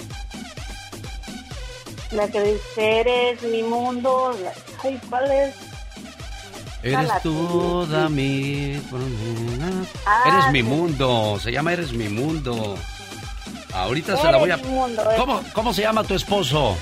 La 2.11 2.27
que 2.27 2.41
dice, 2.41 2.99
eres 3.01 3.41
mi 3.43 3.61
mundo. 3.63 4.35
La- 4.43 4.53
Ay, 4.83 4.99
¿cuál 5.09 5.31
es? 5.31 5.55
Eres 6.81 7.09
toda 7.23 8.07
mi... 8.09 8.81
Ah, 10.05 10.23
Eres 10.27 10.51
mi 10.53 10.63
mundo. 10.63 11.37
Se 11.43 11.51
llama 11.51 11.73
Eres 11.73 11.91
mi 11.91 12.07
mundo. 12.09 12.77
Ahorita 13.73 14.15
se 14.17 14.31
la 14.31 14.37
voy 14.37 14.49
a... 14.51 14.57
mundo, 14.57 15.01
eh. 15.11 15.15
¿Cómo, 15.17 15.41
¿Cómo 15.53 15.73
se 15.73 15.81
llama 15.81 16.03
tu 16.03 16.15
esposo? 16.15 16.75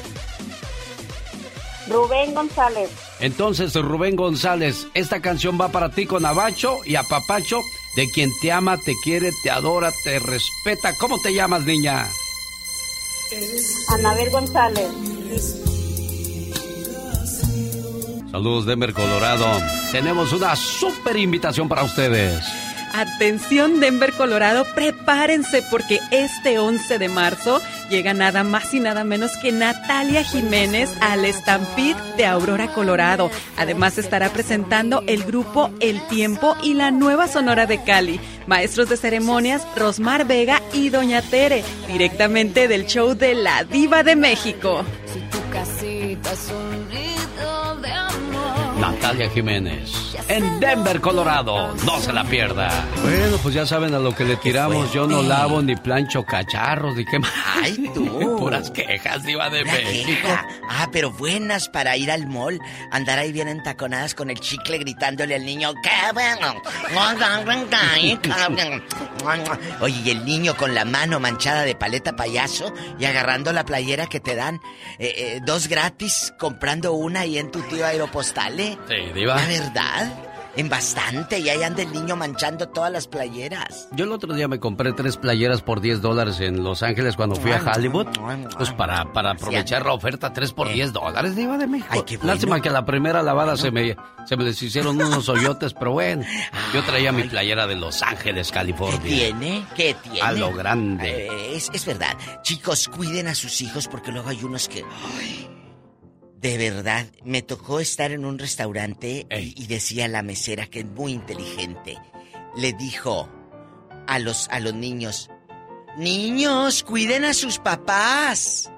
Rubén 1.90 2.34
González. 2.34 2.90
Entonces, 3.20 3.74
Rubén 3.74 4.16
González, 4.16 4.88
esta 4.94 5.22
canción 5.22 5.58
va 5.60 5.70
para 5.70 5.90
ti 5.90 6.06
con 6.06 6.26
Abacho 6.26 6.78
y 6.86 6.96
Apapacho, 6.96 7.62
de 7.96 8.10
quien 8.10 8.30
te 8.42 8.52
ama, 8.52 8.78
te 8.78 8.94
quiere, 9.04 9.32
te 9.44 9.50
adora, 9.50 9.92
te 10.04 10.20
respeta. 10.20 10.96
¿Cómo 10.98 11.20
te 11.22 11.34
llamas, 11.34 11.66
niña? 11.66 12.08
Anabel 13.90 14.30
González. 14.30 14.90
Saludos, 18.32 18.66
Denver, 18.66 18.94
Colorado. 18.94 19.46
Tenemos 19.92 20.32
una 20.34 20.56
súper 20.56 21.18
invitación 21.18 21.68
para 21.68 21.84
ustedes. 21.84 22.44
Atención 22.98 23.80
Denver, 23.80 24.12
Colorado, 24.12 24.66
prepárense 24.74 25.62
porque 25.70 26.00
este 26.10 26.58
11 26.58 26.98
de 26.98 27.10
marzo 27.10 27.62
llega 27.92 28.16
nada 28.16 28.44
más 28.44 28.74
y 28.74 28.80
nada 28.80 29.04
menos 29.04 29.38
que 29.38 29.52
Natalia 29.52 30.24
Jiménez 30.24 30.90
al 31.00 31.24
Stampede 31.32 31.96
de 32.18 32.26
Aurora, 32.26 32.74
Colorado. 32.74 33.30
Además 33.56 34.00
estará 34.00 34.30
presentando 34.30 35.04
el 35.06 35.24
grupo 35.24 35.70
El 35.80 36.02
Tiempo 36.08 36.58
y 36.64 36.74
la 36.74 36.90
nueva 36.90 37.28
Sonora 37.28 37.68
de 37.68 37.84
Cali. 37.84 38.20
Maestros 38.48 38.90
de 38.90 38.98
ceremonias 38.98 39.62
Rosmar 39.76 40.26
Vega 40.26 40.64
y 40.74 40.90
Doña 40.90 41.22
Tere, 41.22 41.64
directamente 41.88 42.68
del 42.68 42.88
show 42.88 43.14
de 43.14 43.36
La 43.36 43.64
Diva 43.64 44.02
de 44.02 44.16
México. 44.16 44.84
Natalia 48.80 49.30
Jiménez, 49.32 49.90
en 50.28 50.60
Denver, 50.60 51.02
Colorado. 51.02 51.74
No 51.86 52.00
se 52.00 52.14
la 52.14 52.24
pierda. 52.24 52.70
Bueno, 53.02 53.38
pues 53.42 53.56
ya 53.56 53.66
saben 53.66 53.94
a 53.96 54.00
lo 54.00 54.14
que 54.14 54.24
le 54.24 54.36
tiramos. 54.38 54.94
Yo 54.94 55.08
no 55.08 55.24
lavo 55.24 55.62
ni 55.64 55.76
plancho 55.76 56.24
cacharros, 56.24 56.96
ni 56.96 57.04
qué 57.06 57.18
más. 57.20 57.32
Ay, 57.62 57.90
tú. 57.94 58.38
Puras 58.40 58.70
quejas, 58.72 59.24
Diva 59.24 59.50
de 59.50 59.64
México. 59.66 60.08
queja. 60.22 60.46
Ah, 60.70 60.90
pero 60.92 61.12
buenas 61.12 61.70
para 61.70 61.98
ir 61.98 62.12
al 62.12 62.28
mall. 62.28 62.60
Andar 62.92 63.18
ahí 63.20 63.32
bien 63.32 63.48
entaconadas 63.48 64.14
con 64.14 64.30
el 64.30 64.40
chicle 64.40 64.78
gritándole 64.78 65.36
al 65.36 65.46
niño. 65.46 65.74
"¡Qué 65.82 65.90
bueno! 66.14 66.62
Oye, 69.82 70.02
y 70.06 70.10
el 70.12 70.24
niño 70.26 70.56
con 70.56 70.76
la 70.76 70.86
mano 70.86 71.20
manchada 71.20 71.64
de 71.64 71.76
paleta 71.76 72.16
payaso 72.16 72.74
y 73.00 73.06
agarrando 73.06 73.52
la 73.54 73.66
playera 73.66 74.08
que 74.08 74.20
te 74.20 74.36
dan 74.36 74.62
eh, 75.00 75.14
eh, 75.18 75.40
dos 75.46 75.68
gratis, 75.68 76.34
comprando 76.38 76.94
una 76.94 77.22
ahí 77.22 77.38
en 77.38 77.52
tu 77.52 77.62
tío 77.62 77.86
Aeropostale. 77.86 78.67
Sí, 78.88 78.96
Diva. 79.14 79.36
La 79.36 79.46
verdad, 79.48 80.14
en 80.56 80.70
bastante. 80.70 81.38
Y 81.40 81.50
ahí 81.50 81.62
anda 81.62 81.84
el 81.84 81.92
niño 81.92 82.16
manchando 82.16 82.68
todas 82.70 82.92
las 82.92 83.08
playeras. 83.08 83.88
Yo 83.92 84.06
el 84.06 84.12
otro 84.12 84.34
día 84.34 84.48
me 84.48 84.60
compré 84.60 84.92
tres 84.94 85.16
playeras 85.18 85.62
por 85.62 85.82
10 85.82 86.02
dólares 86.02 86.40
en 86.40 86.64
Los 86.64 86.82
Ángeles 86.82 87.16
cuando 87.16 87.36
fui 87.36 87.52
a 87.52 87.62
Hollywood. 87.62 88.08
Pues 88.58 88.72
para, 88.72 89.12
para 89.14 89.32
aprovechar 89.32 89.86
la 89.86 89.94
oferta, 89.94 90.34
tres 90.34 90.54
por 90.54 90.68
10 90.72 90.94
dólares, 90.94 91.36
Diva 91.36 91.58
de 91.60 91.68
México. 91.68 91.90
Ay, 91.92 92.02
qué 92.06 92.18
bueno. 92.18 92.34
Lástima 92.34 92.60
que 92.60 92.70
a 92.70 92.72
la 92.72 92.86
primera 92.86 93.22
lavada 93.22 93.56
se 93.56 93.70
me, 93.70 93.96
se 94.26 94.36
me 94.36 94.44
les 94.46 94.62
hicieron 94.64 95.00
unos 95.00 95.30
hoyotes, 95.30 95.74
pero 95.76 95.92
bueno. 95.92 96.24
Yo 96.74 96.84
traía 96.84 97.12
mi 97.12 97.24
playera 97.24 97.68
de 97.68 97.76
Los 97.76 98.02
Ángeles, 98.02 98.52
California. 98.52 99.00
¿Qué 99.00 99.08
tiene? 99.10 99.64
¿Qué 99.76 99.96
tiene? 100.02 100.22
A 100.22 100.32
lo 100.32 100.52
grande. 100.54 101.28
Eh, 101.28 101.56
Es, 101.56 101.70
es 101.72 101.86
verdad. 101.86 102.18
Chicos, 102.42 102.88
cuiden 102.88 103.28
a 103.28 103.36
sus 103.36 103.62
hijos 103.62 103.88
porque 103.88 104.12
luego 104.12 104.30
hay 104.30 104.44
unos 104.44 104.68
que... 104.68 104.84
ay, 105.20 105.48
de 106.40 106.58
verdad, 106.58 107.06
me 107.24 107.42
tocó 107.42 107.80
estar 107.80 108.12
en 108.12 108.26
un 108.26 108.38
restaurante 108.40 109.26
y, 109.32 109.62
y 109.64 109.68
decía 109.68 110.08
la 110.08 110.22
mesera 110.22 110.68
que 110.68 110.80
es 110.82 110.86
muy 110.86 111.14
inteligente. 111.14 111.98
Le 112.56 112.74
dijo 112.74 113.30
a 114.08 114.20
los, 114.20 114.48
a 114.50 114.60
los 114.60 114.74
niños, 114.74 115.30
niños, 115.98 116.84
cuiden 116.84 117.26
a 117.26 117.34
sus 117.34 117.60
papás. 117.60 118.72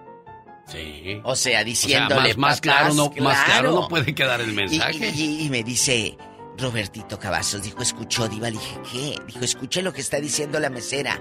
Sí. 0.67 1.19
O 1.23 1.35
sea, 1.35 1.63
diciéndole... 1.63 2.29
más, 2.35 2.37
más 2.37 2.61
"Papás, 2.61 2.61
claro, 2.61 2.93
no, 2.93 3.03
más 3.23 3.43
claro 3.43 3.45
claro". 3.45 3.71
no 3.81 3.87
puede 3.87 4.13
quedar 4.13 4.39
el 4.41 4.53
mensaje. 4.53 5.11
y- 5.15 5.45
y 5.45 5.49
me 5.49 5.63
dice 5.63 6.15
Robertito 6.57 7.17
Cavazos, 7.19 7.63
dijo, 7.63 7.81
escuchó, 7.81 8.27
Diva, 8.27 8.49
le 8.49 8.57
dije, 8.57 8.77
¿qué? 8.91 9.15
Dijo, 9.27 9.43
escuche 9.43 9.81
lo 9.81 9.91
que 9.93 10.01
está 10.01 10.19
diciendo 10.19 10.59
la 10.59 10.69
mesera. 10.69 11.19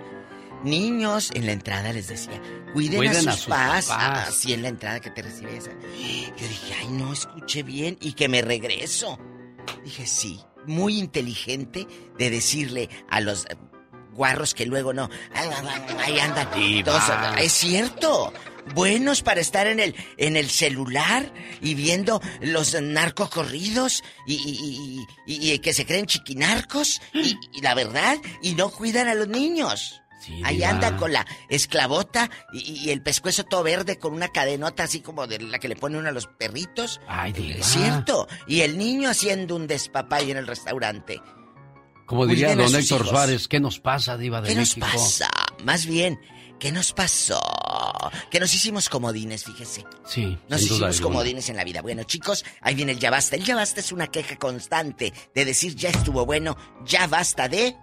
Niños, 0.65 1.31
en 1.35 1.47
la 1.47 1.53
entrada 1.53 1.93
les 1.93 2.09
decía, 2.09 2.41
cuiden, 2.73 2.97
Cuiden 2.97 3.29
a 3.29 3.31
a 3.31 3.35
sus, 3.35 3.43
sus 3.43 3.49
papás. 3.49 3.91
Así 3.91 4.53
en 4.53 4.63
la 4.63 4.69
entrada 4.69 5.01
que 5.01 5.11
te 5.11 5.23
recibe 5.23 5.57
esa. 5.57 5.71
Yo 5.71 6.49
dije, 6.49 6.75
ay, 6.81 6.89
no, 6.89 7.13
escuché 7.13 7.63
bien 7.63 7.97
y 8.01 8.13
que 8.13 8.29
me 8.29 8.43
regreso. 8.43 9.19
Dije, 9.85 10.07
sí, 10.07 10.41
muy 10.67 10.99
inteligente 10.99 11.87
de 12.19 12.31
decirle 12.31 12.89
a 13.09 13.21
los 13.21 13.45
eh, 13.47 13.57
guarros 14.13 14.55
que 14.55 14.67
luego 14.67 14.93
no. 14.93 15.09
Ahí 15.35 15.49
andan. 16.19 16.49
Todos- 16.85 17.03
es 17.41 17.53
cierto. 17.53 18.33
Buenos 18.75 19.23
para 19.23 19.41
estar 19.41 19.67
en 19.67 19.81
el, 19.81 19.95
en 20.19 20.37
el 20.37 20.51
celular 20.51 21.33
y 21.63 21.75
viendo 21.75 22.21
los 22.43 22.75
narcocorridos 22.79 24.03
y, 24.27 24.35
y, 24.35 25.07
y- 25.27 25.53
y- 25.53 25.59
que 25.61 25.73
se 25.73 25.87
creen 25.87 26.05
chiquinarcos 26.05 27.01
y 27.15 27.63
la 27.63 27.73
verdad, 27.75 28.19
y 28.43 28.55
no 28.57 28.69
cuidan 28.71 29.09
a 29.09 29.15
los 29.15 29.29
niños. 29.29 30.03
Ahí 30.45 30.57
diva. 30.57 30.71
andan 30.71 30.97
con 30.97 31.13
la 31.13 31.27
esclavota 31.49 32.31
y, 32.53 32.87
y 32.87 32.91
el 32.91 33.03
pescuezo 33.03 33.45
todo 33.45 33.63
verde 33.63 33.99
con 33.99 34.13
una 34.13 34.29
cadenota 34.29 34.83
así 34.85 35.01
como 35.01 35.27
de 35.27 35.39
la 35.41 35.59
que 35.59 35.69
le 35.69 35.77
pone 35.77 35.99
uno 35.99 36.09
a 36.09 36.13
los 36.13 36.27
perritos. 36.27 37.01
Ay, 37.07 37.33
diva. 37.33 37.61
Es 37.61 37.67
cierto. 37.67 38.27
Y 38.47 38.61
el 38.63 38.79
niño 38.79 39.11
haciendo 39.11 39.57
un 39.57 39.67
despapay 39.67 40.31
en 40.31 40.37
el 40.39 40.47
restaurante. 40.47 41.21
Como 42.07 42.27
diría 42.27 42.55
Cuiden 42.55 42.73
don 42.73 42.81
Héctor 42.81 43.01
hijos. 43.01 43.11
Suárez, 43.11 43.49
¿qué 43.49 43.61
nos 43.61 43.81
pasa, 43.81 44.17
Diva 44.17 44.41
de 44.41 44.49
¿Qué 44.49 44.55
nos 44.55 44.77
México? 44.79 44.87
pasa? 44.99 45.29
Más 45.65 45.85
bien, 45.85 46.19
¿qué 46.59 46.73
nos 46.73 46.93
pasó? 46.95 47.39
Que 48.31 48.41
nos 48.41 48.55
hicimos 48.55 48.89
comodines, 48.89 49.45
fíjese. 49.45 49.85
Sí, 50.07 50.39
Nos 50.49 50.63
hicimos 50.63 51.01
comodines 51.03 51.51
en 51.51 51.57
la 51.57 51.65
vida. 51.65 51.83
Bueno, 51.83 52.05
chicos, 52.05 52.47
ahí 52.63 52.75
viene 52.75 52.93
el 52.93 52.99
ya 52.99 53.11
basta. 53.11 53.37
El 53.37 53.45
ya 53.45 53.55
basta 53.57 53.81
es 53.81 53.93
una 53.93 54.07
queja 54.07 54.37
constante 54.37 55.13
de 55.35 55.45
decir 55.45 55.75
ya 55.75 55.91
estuvo 55.91 56.25
bueno, 56.25 56.57
ya 56.87 57.07
basta 57.09 57.47
de 57.49 57.77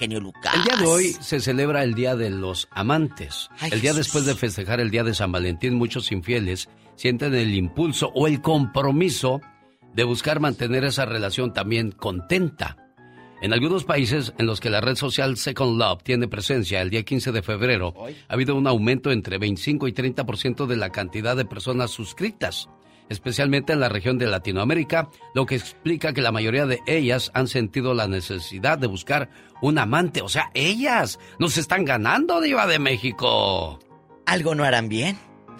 genio 0.00 0.18
Lucas. 0.18 0.54
El 0.54 0.64
día 0.64 0.76
de 0.78 0.86
hoy 0.86 1.16
se 1.20 1.40
celebra 1.40 1.84
el 1.84 1.94
Día 1.94 2.16
de 2.16 2.30
los 2.30 2.68
Amantes. 2.72 3.50
Ay, 3.60 3.70
el 3.72 3.82
día 3.82 3.90
Jesús. 3.90 4.06
después 4.06 4.24
de 4.24 4.34
festejar 4.34 4.80
el 4.80 4.90
Día 4.90 5.04
de 5.04 5.14
San 5.14 5.30
Valentín, 5.30 5.74
muchos 5.74 6.10
infieles 6.10 6.70
sienten 6.96 7.34
el 7.34 7.54
impulso 7.54 8.10
o 8.14 8.26
el 8.26 8.40
compromiso 8.40 9.42
de 9.94 10.04
buscar 10.04 10.40
mantener 10.40 10.84
esa 10.84 11.04
relación 11.04 11.52
también 11.52 11.92
contenta. 11.92 12.78
En 13.42 13.52
algunos 13.52 13.84
países 13.84 14.32
en 14.38 14.46
los 14.46 14.58
que 14.58 14.70
la 14.70 14.80
red 14.80 14.96
social 14.96 15.36
Second 15.36 15.78
Love 15.78 16.02
tiene 16.02 16.28
presencia 16.28 16.80
el 16.80 16.90
día 16.90 17.02
15 17.02 17.32
de 17.32 17.42
febrero, 17.42 17.94
ha 18.28 18.32
habido 18.32 18.54
un 18.54 18.66
aumento 18.66 19.12
entre 19.12 19.38
25 19.38 19.86
y 19.86 19.92
30% 19.92 20.66
de 20.66 20.76
la 20.76 20.90
cantidad 20.90 21.36
de 21.36 21.44
personas 21.44 21.90
suscritas, 21.90 22.68
especialmente 23.10 23.74
en 23.74 23.80
la 23.80 23.90
región 23.90 24.16
de 24.16 24.26
Latinoamérica, 24.26 25.10
lo 25.34 25.44
que 25.44 25.56
explica 25.56 26.14
que 26.14 26.22
la 26.22 26.32
mayoría 26.32 26.64
de 26.64 26.80
ellas 26.86 27.30
han 27.34 27.48
sentido 27.48 27.92
la 27.92 28.08
necesidad 28.08 28.78
de 28.78 28.86
buscar 28.86 29.28
un 29.60 29.78
amante. 29.78 30.22
O 30.22 30.28
sea, 30.28 30.50
ellas 30.54 31.18
nos 31.38 31.58
están 31.58 31.84
ganando, 31.84 32.40
Diva 32.40 32.66
de 32.66 32.78
México. 32.78 33.78
¿Algo 34.24 34.54
no 34.54 34.64
harán 34.64 34.88
bien? 34.88 35.18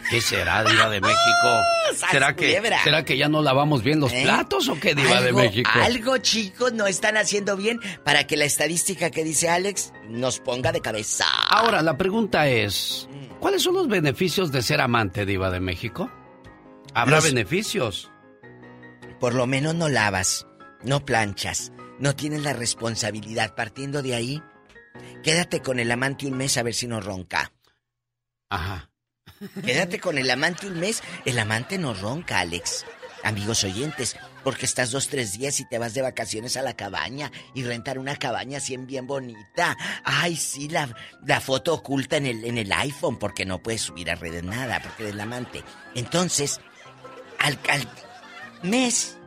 ¿Qué 0.09 0.21
será, 0.21 0.65
Diva 0.65 0.89
de 0.89 1.01
México? 1.01 1.49
¿Será 2.11 2.35
que, 2.35 2.63
¿Será 2.83 3.05
que 3.05 3.19
ya 3.19 3.29
no 3.29 3.43
lavamos 3.43 3.83
bien 3.83 4.01
los 4.01 4.13
¿Eh? 4.13 4.23
platos 4.23 4.69
o 4.69 4.79
qué, 4.79 4.95
Diva 4.95 5.21
de 5.21 5.33
México? 5.33 5.71
Algo, 5.75 6.17
chicos, 6.19 6.73
no 6.73 6.87
están 6.87 7.17
haciendo 7.17 7.57
bien 7.57 7.81
para 8.05 8.27
que 8.27 8.37
la 8.37 8.45
estadística 8.45 9.11
que 9.11 9.25
dice 9.25 9.49
Alex 9.49 9.93
nos 10.09 10.39
ponga 10.39 10.73
de 10.73 10.81
cabeza. 10.81 11.27
Ahora, 11.49 11.83
la 11.83 11.99
pregunta 11.99 12.49
es, 12.49 13.09
¿cuáles 13.41 13.63
son 13.63 13.75
los 13.75 13.89
beneficios 13.89 14.53
de 14.53 14.63
ser 14.63 14.81
amante, 14.81 15.27
Diva 15.27 15.51
de 15.51 15.61
México? 15.61 16.11
¿Habrá 16.95 17.17
Los- 17.17 17.25
beneficios? 17.25 18.11
Por 19.19 19.35
lo 19.35 19.47
menos 19.47 19.75
no 19.75 19.89
lavas, 19.89 20.47
no 20.83 21.05
planchas, 21.05 21.73
no 21.99 22.17
tienes 22.17 22.43
la 22.43 22.53
responsabilidad. 22.55 23.55
Partiendo 23.55 24.03
de 24.03 24.15
ahí, 24.15 24.43
quédate 25.23 25.61
con 25.61 25.79
el 25.79 25.91
amante 25.93 26.27
un 26.27 26.37
mes 26.37 26.57
a 26.57 26.63
ver 26.63 26.75
si 26.75 26.87
no 26.87 27.01
ronca. 27.01 27.53
Ajá. 28.49 28.91
Quédate 29.65 30.01
con 30.01 30.19
el 30.19 30.31
amante 30.31 30.67
un 30.67 30.81
mes. 30.81 31.03
El 31.25 31.39
amante 31.39 31.79
no 31.79 31.95
ronca, 31.95 32.41
Alex. 32.41 32.85
Amigos 33.23 33.65
oyentes, 33.65 34.17
porque 34.43 34.65
estás 34.65 34.91
dos, 34.91 35.09
tres 35.09 35.33
días 35.33 35.61
y 35.61 35.69
te 35.69 35.79
vas 35.79 35.93
de 35.93 36.01
vacaciones 36.01 36.57
a 36.57 36.63
la 36.63 36.75
cabaña 36.75 37.31
y 37.55 37.63
rentar 37.65 37.99
una 37.99 38.17
cabaña 38.17 38.57
así 38.57 38.73
en 38.73 38.87
bien 38.87 39.07
bonita. 39.07 39.77
Ay, 40.05 40.37
sí, 40.37 40.71
la, 40.71 40.97
la 41.27 41.41
foto 41.43 41.75
oculta 41.75 42.17
en 42.17 42.25
el, 42.25 42.45
en 42.47 42.57
el 42.57 42.73
iPhone 42.73 43.19
porque 43.19 43.45
no 43.45 43.63
puedes 43.63 43.83
subir 43.83 44.11
a 44.11 44.15
redes 44.15 44.43
nada, 44.43 44.81
porque 44.83 45.05
del 45.05 45.21
amante. 45.21 45.63
Entonces, 45.95 46.61
al, 47.41 47.59
al 47.69 47.89
mes, 48.63 49.19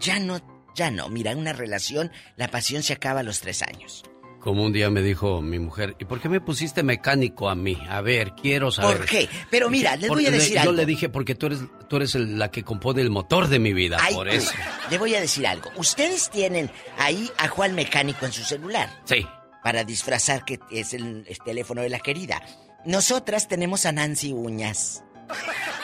ya 0.00 0.18
no, 0.18 0.40
ya 0.74 0.90
no. 0.90 1.08
Mira, 1.08 1.36
una 1.36 1.52
relación, 1.52 2.10
la 2.36 2.48
pasión 2.48 2.82
se 2.82 2.94
acaba 2.94 3.20
a 3.20 3.22
los 3.22 3.40
tres 3.40 3.62
años. 3.62 4.04
Como 4.40 4.64
un 4.64 4.72
día 4.72 4.88
me 4.88 5.02
dijo 5.02 5.42
mi 5.42 5.58
mujer, 5.58 5.96
¿y 5.98 6.04
por 6.04 6.20
qué 6.20 6.28
me 6.28 6.40
pusiste 6.40 6.82
mecánico 6.84 7.50
a 7.50 7.56
mí? 7.56 7.76
A 7.90 8.00
ver, 8.00 8.34
quiero 8.40 8.70
saber. 8.70 8.98
¿Por 8.98 9.06
qué? 9.06 9.28
Pero 9.50 9.68
mira, 9.68 9.96
les 9.96 10.08
voy 10.08 10.26
a 10.26 10.30
decir 10.30 10.52
le- 10.54 10.60
algo. 10.60 10.72
Yo 10.72 10.76
le 10.76 10.86
dije, 10.86 11.08
porque 11.08 11.34
tú 11.34 11.46
eres, 11.46 11.58
tú 11.88 11.96
eres 11.96 12.14
el- 12.14 12.38
la 12.38 12.50
que 12.50 12.62
compone 12.62 13.02
el 13.02 13.10
motor 13.10 13.48
de 13.48 13.58
mi 13.58 13.72
vida, 13.72 13.98
Ay, 14.00 14.14
por 14.14 14.28
tú, 14.28 14.34
eso. 14.36 14.52
Le 14.90 14.98
voy 14.98 15.14
a 15.16 15.20
decir 15.20 15.44
algo. 15.46 15.70
Ustedes 15.76 16.30
tienen 16.30 16.70
ahí 16.98 17.28
a 17.36 17.48
Juan 17.48 17.74
Mecánico 17.74 18.26
en 18.26 18.32
su 18.32 18.44
celular. 18.44 18.88
Sí. 19.04 19.26
Para 19.64 19.82
disfrazar 19.82 20.44
que 20.44 20.60
es 20.70 20.94
el, 20.94 21.24
el 21.28 21.38
teléfono 21.44 21.82
de 21.82 21.88
la 21.90 21.98
querida. 21.98 22.40
Nosotras 22.86 23.48
tenemos 23.48 23.86
a 23.86 23.92
Nancy 23.92 24.32
Uñas. 24.32 25.02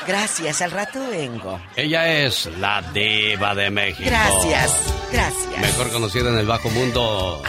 Gracias, 0.06 0.60
al 0.62 0.70
rato 0.70 1.00
vengo. 1.10 1.60
Ella 1.76 2.06
es 2.08 2.46
la 2.58 2.82
diva 2.92 3.54
de 3.54 3.70
México. 3.70 4.08
Gracias, 4.08 4.70
gracias. 5.12 5.58
Mejor 5.60 5.90
conocida 5.90 6.28
en 6.30 6.38
el 6.38 6.46
bajo 6.46 6.68
mujo. 6.70 7.42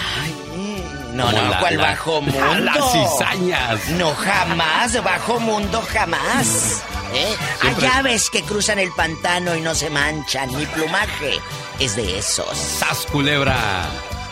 No, 1.13 1.25
Como 1.27 1.41
no, 1.43 1.49
la- 1.49 1.59
¿cuál 1.59 1.77
la- 1.77 1.83
bajo 1.83 2.21
mundo? 2.21 2.55
Las 2.59 2.91
cizañas. 2.91 3.87
No, 3.91 4.13
jamás, 4.15 5.01
bajo 5.03 5.39
mundo, 5.39 5.81
jamás. 5.91 6.81
¿Eh? 7.13 7.35
Siempre- 7.61 7.87
Hay 7.87 7.93
aves 7.99 8.29
que 8.29 8.41
cruzan 8.43 8.79
el 8.79 8.91
pantano 8.91 9.55
y 9.55 9.61
no 9.61 9.73
se 9.75 9.89
manchan. 9.89 10.53
Mi 10.55 10.65
plumaje 10.65 11.39
es 11.79 11.95
de 11.95 12.19
esos. 12.19 12.57
¡Sas, 12.57 13.05
culebra! 13.11 13.55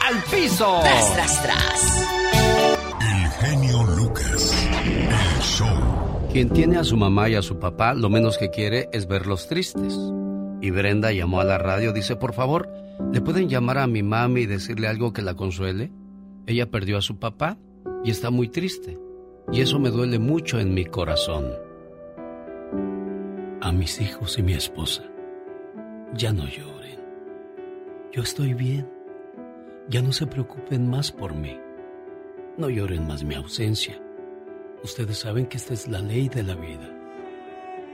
¡Al 0.06 0.22
piso! 0.24 0.80
Tras, 0.84 1.14
tras, 1.14 1.44
tras. 1.44 1.82
El 3.02 3.32
genio. 3.40 3.83
Quien 6.34 6.50
tiene 6.50 6.78
a 6.78 6.84
su 6.84 6.98
mamá 6.98 7.30
y 7.30 7.36
a 7.36 7.44
su 7.44 7.60
papá, 7.60 7.94
lo 7.94 8.10
menos 8.10 8.40
que 8.40 8.50
quiere 8.50 8.90
es 8.92 9.08
verlos 9.08 9.48
tristes. 9.48 9.96
Y 10.62 10.72
Brenda 10.72 11.12
llamó 11.12 11.40
a 11.40 11.44
la 11.44 11.60
radio, 11.60 11.94
dice, 11.94 12.16
por 12.16 12.34
favor, 12.34 12.68
¿le 13.12 13.22
pueden 13.22 13.50
llamar 13.50 13.78
a 13.78 13.86
mi 13.86 14.02
mami 14.02 14.42
y 14.42 14.46
decirle 14.48 14.88
algo 14.88 15.14
que 15.14 15.22
la 15.22 15.36
consuele? 15.36 15.92
Ella 16.48 16.72
perdió 16.72 16.98
a 16.98 17.04
su 17.04 17.20
papá 17.20 17.60
y 18.04 18.10
está 18.10 18.32
muy 18.32 18.48
triste. 18.50 18.98
Y 19.52 19.62
eso 19.62 19.78
me 19.78 19.92
duele 19.92 20.18
mucho 20.18 20.60
en 20.60 20.74
mi 20.74 20.86
corazón. 20.86 21.52
A 23.62 23.72
mis 23.72 24.02
hijos 24.02 24.40
y 24.40 24.42
mi 24.42 24.54
esposa, 24.54 25.04
ya 26.16 26.34
no 26.34 26.48
lloren. 26.48 27.00
Yo 28.12 28.24
estoy 28.24 28.56
bien. 28.56 28.90
Ya 29.88 30.02
no 30.02 30.12
se 30.12 30.26
preocupen 30.26 30.90
más 30.90 31.12
por 31.12 31.36
mí. 31.36 31.60
No 32.58 32.72
lloren 32.72 33.06
más 33.06 33.24
mi 33.24 33.36
ausencia. 33.36 34.03
Ustedes 34.84 35.20
saben 35.20 35.46
que 35.46 35.56
esta 35.56 35.74
es 35.74 35.88
la 35.88 36.00
ley 36.00 36.28
de 36.28 36.44
la 36.44 36.56
vida. 36.56 36.90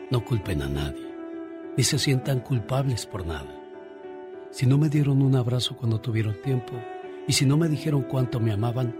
No 0.09 0.25
culpen 0.25 0.63
a 0.63 0.67
nadie, 0.67 1.07
ni 1.77 1.83
se 1.83 1.99
sientan 1.99 2.39
culpables 2.39 3.05
por 3.05 3.27
nada. 3.27 3.55
Si 4.49 4.65
no 4.65 4.79
me 4.79 4.89
dieron 4.89 5.21
un 5.21 5.35
abrazo 5.35 5.77
cuando 5.77 6.01
tuvieron 6.01 6.41
tiempo, 6.41 6.73
y 7.27 7.33
si 7.33 7.45
no 7.45 7.57
me 7.57 7.67
dijeron 7.67 8.01
cuánto 8.01 8.39
me 8.39 8.51
amaban, 8.51 8.95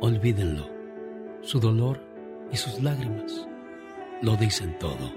olvídenlo. 0.00 0.68
Su 1.42 1.60
dolor 1.60 2.00
y 2.50 2.56
sus 2.56 2.82
lágrimas 2.82 3.46
lo 4.20 4.34
dicen 4.36 4.76
todo. 4.80 5.12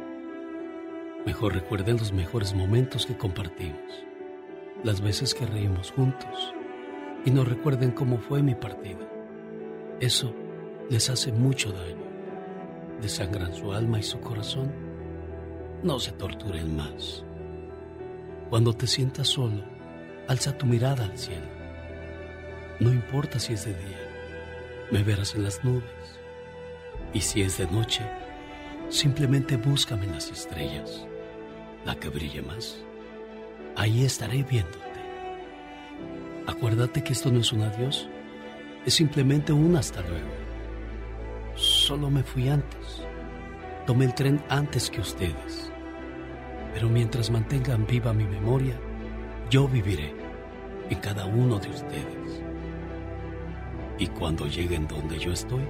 Mejor 1.25 1.55
recuerden 1.55 1.97
los 1.97 2.13
mejores 2.13 2.53
momentos 2.53 3.07
que 3.07 3.17
compartimos, 3.17 4.05
las 4.83 5.01
veces 5.01 5.33
que 5.33 5.47
reímos 5.47 5.91
juntos, 5.91 6.53
y 7.25 7.31
no 7.31 7.43
recuerden 7.43 7.89
cómo 7.89 8.19
fue 8.19 8.43
mi 8.43 8.53
partida. 8.53 9.09
Eso 9.99 10.35
les 10.89 11.09
hace 11.09 11.31
mucho 11.31 11.71
daño. 11.71 12.05
Desangran 13.01 13.53
su 13.53 13.71
alma 13.73 13.99
y 13.99 14.03
su 14.03 14.19
corazón. 14.19 14.71
No 15.83 15.99
se 15.99 16.11
torturen 16.11 16.75
más. 16.75 17.23
Cuando 18.49 18.73
te 18.73 18.87
sientas 18.87 19.27
solo, 19.27 19.63
alza 20.27 20.57
tu 20.57 20.65
mirada 20.65 21.05
al 21.05 21.17
cielo. 21.17 21.47
No 22.79 22.91
importa 22.91 23.39
si 23.39 23.53
es 23.53 23.65
de 23.65 23.73
día, 23.73 24.09
me 24.91 25.03
verás 25.03 25.35
en 25.35 25.43
las 25.43 25.63
nubes. 25.63 25.83
Y 27.13 27.21
si 27.21 27.41
es 27.41 27.57
de 27.57 27.67
noche, 27.67 28.03
simplemente 28.89 29.57
búscame 29.57 30.05
en 30.05 30.11
las 30.11 30.29
estrellas, 30.29 31.05
la 31.85 31.95
que 31.95 32.09
brille 32.09 32.41
más. 32.41 32.77
Ahí 33.75 34.03
estaré 34.03 34.43
viéndote. 34.43 34.79
Acuérdate 36.47 37.03
que 37.03 37.13
esto 37.13 37.31
no 37.31 37.39
es 37.39 37.51
un 37.51 37.63
adiós, 37.63 38.07
es 38.85 38.93
simplemente 38.93 39.51
un 39.51 39.75
hasta 39.75 40.01
luego. 40.01 40.44
Solo 41.85 42.09
me 42.09 42.23
fui 42.23 42.49
antes. 42.49 43.03
Tomé 43.85 44.05
el 44.05 44.15
tren 44.15 44.43
antes 44.49 44.89
que 44.89 45.01
ustedes. 45.01 45.71
Pero 46.73 46.89
mientras 46.89 47.29
mantengan 47.29 47.85
viva 47.85 48.11
mi 48.11 48.23
memoria, 48.23 48.75
yo 49.51 49.67
viviré 49.67 50.11
en 50.89 50.99
cada 50.99 51.27
uno 51.27 51.59
de 51.59 51.69
ustedes. 51.69 52.43
Y 53.99 54.07
cuando 54.07 54.47
lleguen 54.47 54.87
donde 54.87 55.19
yo 55.19 55.31
estoy, 55.31 55.61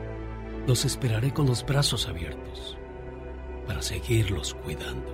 los 0.66 0.86
esperaré 0.86 1.34
con 1.34 1.48
los 1.48 1.66
brazos 1.66 2.08
abiertos 2.08 2.78
para 3.68 3.82
seguirlos 3.82 4.54
cuidando. 4.54 5.14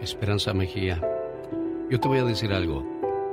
Esperanza 0.00 0.54
Mejía, 0.54 0.98
yo 1.90 2.00
te 2.00 2.08
voy 2.08 2.20
a 2.20 2.24
decir 2.24 2.54
algo. 2.54 2.86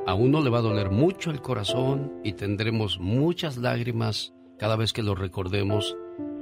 A 0.05 0.15
uno 0.15 0.41
le 0.41 0.49
va 0.49 0.57
a 0.57 0.63
doler 0.63 0.91
mucho 0.91 1.31
el 1.31 1.39
corazón 1.39 2.11
y 2.25 2.33
tendremos 2.33 2.99
muchas 2.99 3.55
lágrimas 3.55 4.33
cada 4.57 4.75
vez 4.75 4.91
que 4.91 5.01
lo 5.01 5.15
recordemos 5.15 5.95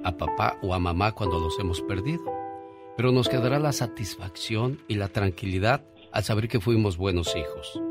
a 0.08 0.18
papá 0.18 0.58
o 0.62 0.74
a 0.74 0.80
mamá 0.80 1.12
cuando 1.12 1.40
los 1.40 1.60
hemos 1.60 1.82
perdido. 1.82 2.24
Pero 2.96 3.12
nos 3.12 3.30
quedará 3.30 3.60
la 3.60 3.74
satisfacción 3.74 4.80
y 4.88 4.96
la 4.96 5.10
tranquilidad 5.10 5.84
al 6.12 6.24
saber 6.24 6.48
que 6.48 6.60
fuimos 6.62 6.98
buenos 6.98 7.36
hijos. 7.36 7.82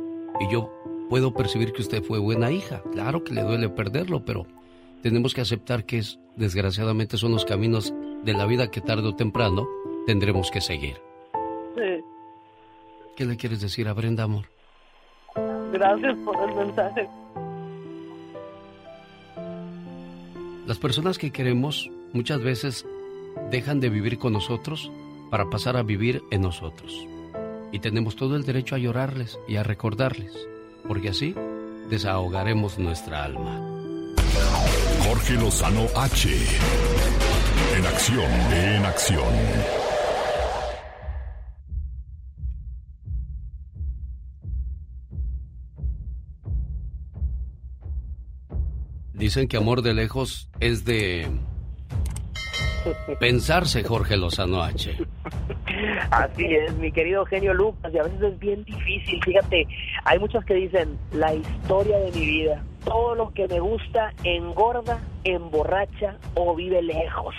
Y 0.41 0.51
yo 0.51 0.73
puedo 1.11 1.35
percibir 1.35 1.73
que 1.73 1.83
usted 1.83 2.03
fue 2.03 2.19
buena 2.19 2.51
hija. 2.51 2.83
Claro 2.93 3.23
que 3.23 3.35
le 3.35 3.43
duele 3.43 3.69
perderlo, 3.69 4.25
pero 4.25 4.47
tenemos 5.03 5.35
que 5.35 5.43
aceptar 5.43 5.85
que 5.85 5.99
es, 5.99 6.19
desgraciadamente 6.37 7.19
son 7.19 7.33
los 7.33 7.45
caminos 7.45 7.95
de 8.25 8.33
la 8.33 8.47
vida 8.47 8.71
que 8.71 8.81
tarde 8.81 9.09
o 9.09 9.15
temprano 9.15 9.69
tendremos 10.07 10.51
que 10.51 10.61
seguir. 10.61 10.97
Sí, 11.77 12.03
¿Qué 13.17 13.25
le 13.27 13.37
quieres 13.37 13.61
decir 13.61 13.89
a 13.89 13.93
Brenda, 13.93 14.25
amor? 14.25 14.47
gracias 15.73 16.17
por 16.25 16.49
el 16.49 16.57
mensaje. 16.57 17.09
Las 20.67 20.79
personas 20.79 21.19
que 21.19 21.31
queremos 21.31 21.91
muchas 22.13 22.43
veces 22.43 22.87
dejan 23.51 23.81
de 23.81 23.91
vivir 23.91 24.19
con 24.19 24.33
nosotros 24.33 24.91
para 25.31 25.51
pasar 25.51 25.77
a 25.77 25.83
vivir 25.83 26.23
en 26.31 26.43
nosotros. 26.43 27.07
Y 27.73 27.81
tenemos 27.81 28.17
todo 28.17 28.37
el 28.37 28.45
derecho 28.45 28.75
a 28.75 28.79
llorarles 28.79 29.39
y 29.49 29.57
a 29.57 29.63
recordarles, 29.63 30.33
porque 30.87 31.11
así 31.11 31.35
desahogaremos 31.91 32.79
nuestra 32.79 33.25
alma. 33.25 33.61
Jorge 35.07 35.35
Lozano 35.35 35.87
H. 35.95 36.29
En 37.77 37.87
acción, 37.87 38.31
en 38.53 38.85
acción. 38.85 39.35
Dicen 49.13 49.49
que 49.49 49.57
amor 49.57 49.83
de 49.83 49.95
lejos 49.95 50.49
es 50.61 50.85
de 50.85 51.27
pensarse, 53.19 53.83
Jorge 53.83 54.17
Lozano 54.17 54.63
H. 54.63 54.97
Así 56.11 56.45
es, 56.45 56.75
mi 56.77 56.93
querido 56.93 57.25
genio 57.27 57.55
Lucas, 57.55 57.93
y 57.93 57.99
a 57.99 58.03
veces 58.05 58.23
es 58.23 58.39
bien 58.39 58.65
difícil. 58.65 59.23
Fíjate, 59.25 59.67
hay 60.05 60.19
muchos 60.19 60.45
que 60.45 60.55
dicen, 60.55 60.99
la 61.13 61.35
historia 61.35 61.99
de 61.99 62.13
mi 62.13 62.27
vida, 62.27 62.63
todo 62.85 63.15
lo 63.15 63.33
que 63.33 63.49
me 63.49 63.61
gusta 63.61 64.13
engorda, 64.25 65.01
emborracha 65.25 66.17
o 66.35 66.55
vive 66.55 66.83
lejos. 66.83 67.35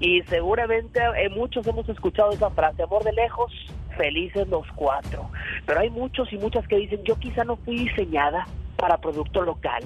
Y 0.00 0.22
seguramente 0.22 1.00
eh, 1.00 1.28
muchos 1.28 1.66
hemos 1.66 1.88
escuchado 1.88 2.30
esa 2.30 2.50
frase, 2.50 2.82
amor 2.82 3.02
de 3.04 3.12
lejos, 3.12 3.52
felices 3.96 4.46
los 4.48 4.66
cuatro. 4.76 5.28
Pero 5.66 5.80
hay 5.80 5.90
muchos 5.90 6.32
y 6.32 6.38
muchas 6.38 6.66
que 6.68 6.76
dicen, 6.76 7.02
yo 7.04 7.18
quizá 7.18 7.44
no 7.44 7.56
fui 7.56 7.78
diseñada 7.78 8.46
para 8.76 8.98
producto 8.98 9.42
local, 9.42 9.82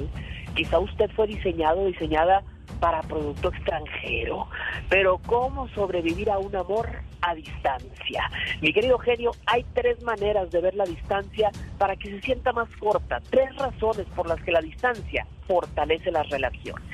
quizá 0.54 0.78
usted 0.78 1.10
fue 1.12 1.26
diseñado, 1.26 1.86
diseñada 1.86 2.42
para 2.80 3.02
producto 3.02 3.48
extranjero. 3.48 4.48
Pero 4.88 5.18
¿cómo 5.26 5.68
sobrevivir 5.68 6.30
a 6.30 6.38
un 6.38 6.56
amor 6.56 6.88
a 7.20 7.34
distancia? 7.34 8.30
Mi 8.60 8.72
querido 8.72 8.98
genio, 8.98 9.32
hay 9.46 9.64
tres 9.74 10.02
maneras 10.02 10.50
de 10.50 10.60
ver 10.60 10.74
la 10.74 10.84
distancia 10.84 11.50
para 11.78 11.96
que 11.96 12.10
se 12.10 12.20
sienta 12.22 12.52
más 12.52 12.68
corta. 12.76 13.20
Tres 13.30 13.54
razones 13.56 14.06
por 14.16 14.26
las 14.26 14.40
que 14.42 14.52
la 14.52 14.60
distancia 14.60 15.26
fortalece 15.46 16.10
las 16.10 16.28
relaciones. 16.30 16.84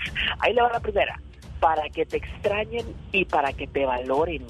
Ahí 0.41 0.53
le 0.53 0.63
va 0.63 0.71
la 0.73 0.81
primera 0.81 1.19
para 1.61 1.89
que 1.89 2.05
te 2.05 2.19
extrañen 2.19 2.85
y 3.13 3.25
para 3.25 3.53
que 3.53 3.67
te 3.67 3.87
valoren. 3.87 4.45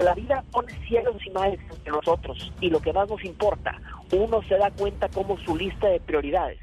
La 0.00 0.14
vida 0.14 0.44
pone 0.52 0.72
cielos 0.86 1.16
y 1.26 1.30
mares 1.30 1.58
entre 1.70 1.92
nosotros 1.92 2.52
y 2.60 2.70
lo 2.70 2.80
que 2.80 2.92
más 2.92 3.08
nos 3.08 3.24
importa, 3.24 3.74
uno 4.12 4.42
se 4.42 4.56
da 4.56 4.70
cuenta 4.70 5.08
cómo 5.08 5.36
su 5.38 5.56
lista 5.56 5.88
de 5.88 6.00
prioridades 6.00 6.58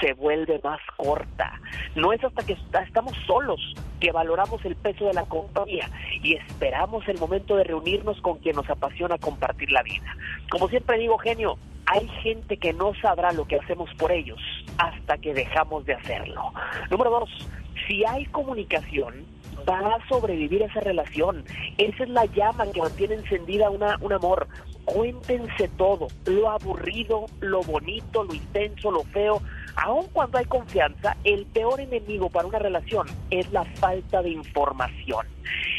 se 0.00 0.12
vuelve 0.14 0.60
más 0.62 0.80
corta. 0.96 1.60
No 1.94 2.12
es 2.12 2.22
hasta 2.22 2.42
que 2.44 2.56
estamos 2.84 3.14
solos 3.26 3.74
que 3.98 4.12
valoramos 4.12 4.64
el 4.64 4.76
peso 4.76 5.06
de 5.06 5.14
la 5.14 5.24
compañía 5.24 5.90
y 6.22 6.34
esperamos 6.34 7.06
el 7.08 7.18
momento 7.18 7.56
de 7.56 7.64
reunirnos 7.64 8.20
con 8.20 8.38
quien 8.38 8.56
nos 8.56 8.68
apasiona 8.70 9.18
compartir 9.18 9.70
la 9.72 9.82
vida. 9.82 10.16
Como 10.50 10.68
siempre 10.68 10.98
digo, 10.98 11.18
genio, 11.18 11.58
hay 11.86 12.08
gente 12.22 12.56
que 12.56 12.72
no 12.72 12.92
sabrá 13.02 13.32
lo 13.32 13.46
que 13.46 13.56
hacemos 13.56 13.92
por 13.94 14.12
ellos 14.12 14.40
hasta 14.78 15.18
que 15.18 15.34
dejamos 15.34 15.84
de 15.84 15.94
hacerlo. 15.94 16.52
Número 16.90 17.10
dos, 17.10 17.30
si 17.86 18.04
hay 18.04 18.26
comunicación, 18.26 19.26
va 19.68 19.78
a 19.78 20.08
sobrevivir 20.08 20.62
esa 20.62 20.80
relación. 20.80 21.44
Esa 21.78 22.02
es 22.04 22.08
la 22.08 22.26
llama 22.26 22.66
que 22.72 22.80
mantiene 22.80 23.14
encendida 23.14 23.70
una, 23.70 23.96
un 24.00 24.12
amor. 24.12 24.48
Cuéntense 24.84 25.68
todo, 25.76 26.08
lo 26.26 26.50
aburrido, 26.50 27.26
lo 27.40 27.62
bonito, 27.62 28.24
lo 28.24 28.34
intenso, 28.34 28.90
lo 28.90 29.04
feo, 29.04 29.40
Aun 29.76 30.06
cuando 30.12 30.38
hay 30.38 30.44
confianza, 30.44 31.16
el 31.24 31.46
peor 31.46 31.80
enemigo 31.80 32.28
para 32.28 32.46
una 32.46 32.58
relación 32.58 33.06
es 33.30 33.50
la 33.52 33.64
falta 33.64 34.22
de 34.22 34.30
información. 34.30 35.26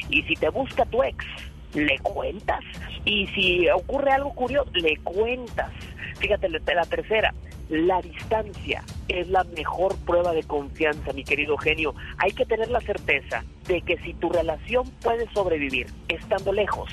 Y 0.10 0.24
si 0.24 0.36
te 0.36 0.50
busca 0.50 0.86
tu 0.86 1.04
ex, 1.04 1.26
le 1.74 1.98
cuentas. 2.00 2.62
Y 3.06 3.28
si 3.28 3.70
ocurre 3.70 4.12
algo 4.12 4.34
curioso, 4.34 4.70
le 4.74 4.98
cuentas. 4.98 5.72
Fíjate, 6.20 6.50
la 6.50 6.86
tercera, 6.86 7.34
la 7.70 8.02
distancia 8.02 8.84
es 9.08 9.30
la 9.30 9.44
mejor 9.44 9.96
prueba 10.06 10.34
de 10.34 10.44
confianza, 10.44 11.14
mi 11.14 11.24
querido 11.24 11.58
genio. 11.58 11.96
Hay 12.18 12.32
que 12.32 12.46
tener 12.46 12.70
la 12.70 12.82
certeza 12.82 13.44
de 13.68 13.82
que 13.82 13.98
si 14.00 14.14
tu 14.14 14.30
relación 14.30 14.90
puede 15.02 15.28
sobrevivir 15.34 15.88
estando 16.10 16.52
lejos, 16.52 16.90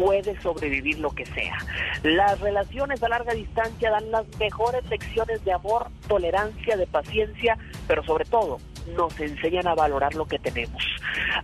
puede 0.00 0.40
sobrevivir 0.40 0.98
lo 0.98 1.10
que 1.10 1.26
sea. 1.26 1.58
Las 2.02 2.40
relaciones 2.40 3.02
a 3.02 3.08
larga 3.08 3.34
distancia 3.34 3.90
dan 3.90 4.10
las 4.10 4.26
mejores 4.38 4.88
lecciones 4.88 5.44
de 5.44 5.52
amor, 5.52 5.88
tolerancia, 6.08 6.76
de 6.76 6.86
paciencia, 6.86 7.58
pero 7.86 8.02
sobre 8.04 8.24
todo 8.24 8.58
nos 8.96 9.18
enseñan 9.20 9.68
a 9.68 9.74
valorar 9.74 10.14
lo 10.14 10.24
que 10.24 10.38
tenemos. 10.38 10.82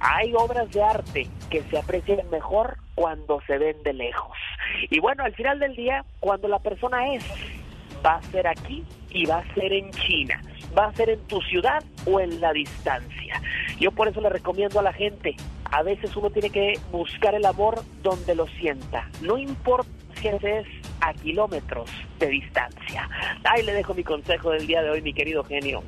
Hay 0.01 0.33
obras 0.35 0.71
de 0.71 0.83
arte 0.83 1.29
que 1.51 1.63
se 1.65 1.79
aprecian 1.79 2.29
mejor 2.31 2.79
cuando 2.95 3.41
se 3.47 3.59
ven 3.59 3.83
de 3.83 3.93
lejos. 3.93 4.37
Y 4.89 5.01
bueno, 5.01 5.25
al 5.25 5.35
final 5.35 5.59
del 5.59 5.77
día, 5.77 6.05
cuando 6.21 6.49
la 6.49 6.59
persona 6.59 7.13
es, 7.13 7.25
va 8.05 8.17
a 8.17 8.23
ser 8.23 8.47
aquí 8.47 8.85
y 9.11 9.27
va 9.27 9.39
a 9.39 9.55
ser 9.55 9.73
en 9.73 9.91
China 9.93 10.41
va 10.77 10.87
a 10.87 10.95
ser 10.95 11.11
en 11.11 11.21
tu 11.27 11.41
ciudad 11.43 11.83
o 12.05 12.21
en 12.21 12.41
la 12.41 12.53
distancia. 12.53 13.41
Yo 13.79 13.91
por 13.91 14.09
eso 14.09 14.21
le 14.21 14.29
recomiendo 14.29 14.81
a 14.81 14.83
la 14.83 14.93
gente, 14.93 15.37
a 15.65 15.83
veces 15.83 16.15
uno 16.17 16.31
tiene 16.31 16.51
que 16.51 16.79
buscar 16.93 17.35
el 17.35 17.45
amor 17.45 17.83
donde 18.03 18.35
lo 18.35 18.47
sienta, 18.47 19.09
no 19.23 19.39
importa 19.39 19.91
si 20.21 20.29
es 20.29 20.67
a 21.01 21.13
kilómetros 21.13 21.91
de 22.19 22.29
distancia. 22.29 23.09
Ahí 23.45 23.63
le 23.63 23.75
dejo 23.75 23.95
mi 23.95 24.03
consejo 24.03 24.51
del 24.51 24.67
día 24.67 24.83
de 24.83 24.91
hoy, 24.91 25.03
mi 25.03 25.13
querido 25.13 25.45
genio. 25.45 25.83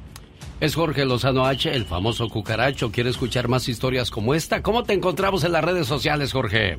Es 0.61 0.75
Jorge 0.75 1.05
Lozano 1.05 1.47
H, 1.47 1.73
el 1.73 1.85
famoso 1.85 2.29
cucaracho. 2.29 2.91
¿Quiere 2.91 3.11
escuchar 3.11 3.49
más 3.49 3.69
historias 3.69 4.11
como 4.11 4.35
esta? 4.35 4.61
¿Cómo 4.61 4.83
te 4.83 4.93
encontramos 4.93 5.45
en 5.45 5.53
las 5.53 5.65
redes 5.65 5.87
sociales, 5.87 6.33
Jorge? 6.33 6.79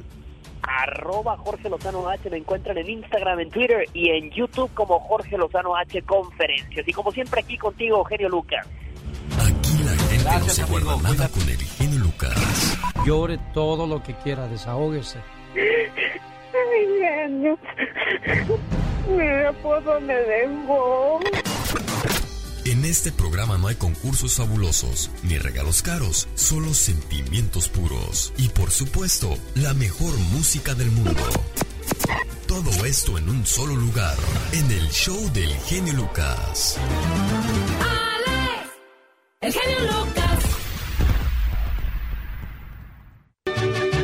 Arroba 0.61 1.37
Jorge 1.37 1.69
Lozano 1.69 2.07
H. 2.07 2.29
Me 2.29 2.37
encuentran 2.37 2.77
en 2.77 2.89
Instagram, 2.89 3.39
en 3.39 3.49
Twitter 3.49 3.85
y 3.93 4.09
en 4.09 4.29
YouTube 4.31 4.71
como 4.73 4.99
Jorge 4.99 5.37
Lozano 5.37 5.75
H 5.75 6.01
Conferencias. 6.03 6.87
Y 6.87 6.93
como 6.93 7.11
siempre 7.11 7.41
aquí 7.41 7.57
contigo, 7.57 7.97
Eugenio 7.97 8.29
Lucas. 8.29 8.67
Aquí 9.37 9.83
la 9.83 9.91
gente 9.91 10.23
Gracias, 10.23 10.59
no 10.59 10.65
se 10.65 10.71
guarda 10.71 11.01
nada 11.01 11.29
con 11.29 11.41
el 11.43 11.61
Eugenio 11.61 11.99
Lucas. 11.99 12.77
Llore 13.05 13.39
todo 13.53 13.87
lo 13.87 14.03
que 14.03 14.13
quiera, 14.15 14.47
desahógese. 14.47 15.19
Eugenio, 16.53 17.57
mira 19.09 19.51
por 19.63 19.83
dónde 19.83 20.13
vengo. 20.25 21.19
En 22.65 22.85
este 22.85 23.11
programa 23.11 23.57
no 23.57 23.67
hay 23.67 23.75
concursos 23.75 24.35
fabulosos 24.35 25.09
ni 25.23 25.37
regalos 25.37 25.81
caros, 25.81 26.27
solo 26.35 26.73
sentimientos 26.73 27.69
puros 27.69 28.33
y 28.37 28.49
por 28.49 28.71
supuesto 28.71 29.37
la 29.55 29.73
mejor 29.73 30.15
música 30.33 30.75
del 30.75 30.91
mundo. 30.91 31.23
Todo 32.47 32.85
esto 32.85 33.17
en 33.17 33.29
un 33.29 33.45
solo 33.45 33.75
lugar, 33.75 34.17
en 34.51 34.71
el 34.71 34.89
show 34.89 35.31
del 35.33 35.51
genio 35.67 35.93
Lucas. 35.93 36.77
Alex, 37.79 38.69
el 39.41 39.53
genio 39.53 39.79
Lucas. 39.81 40.18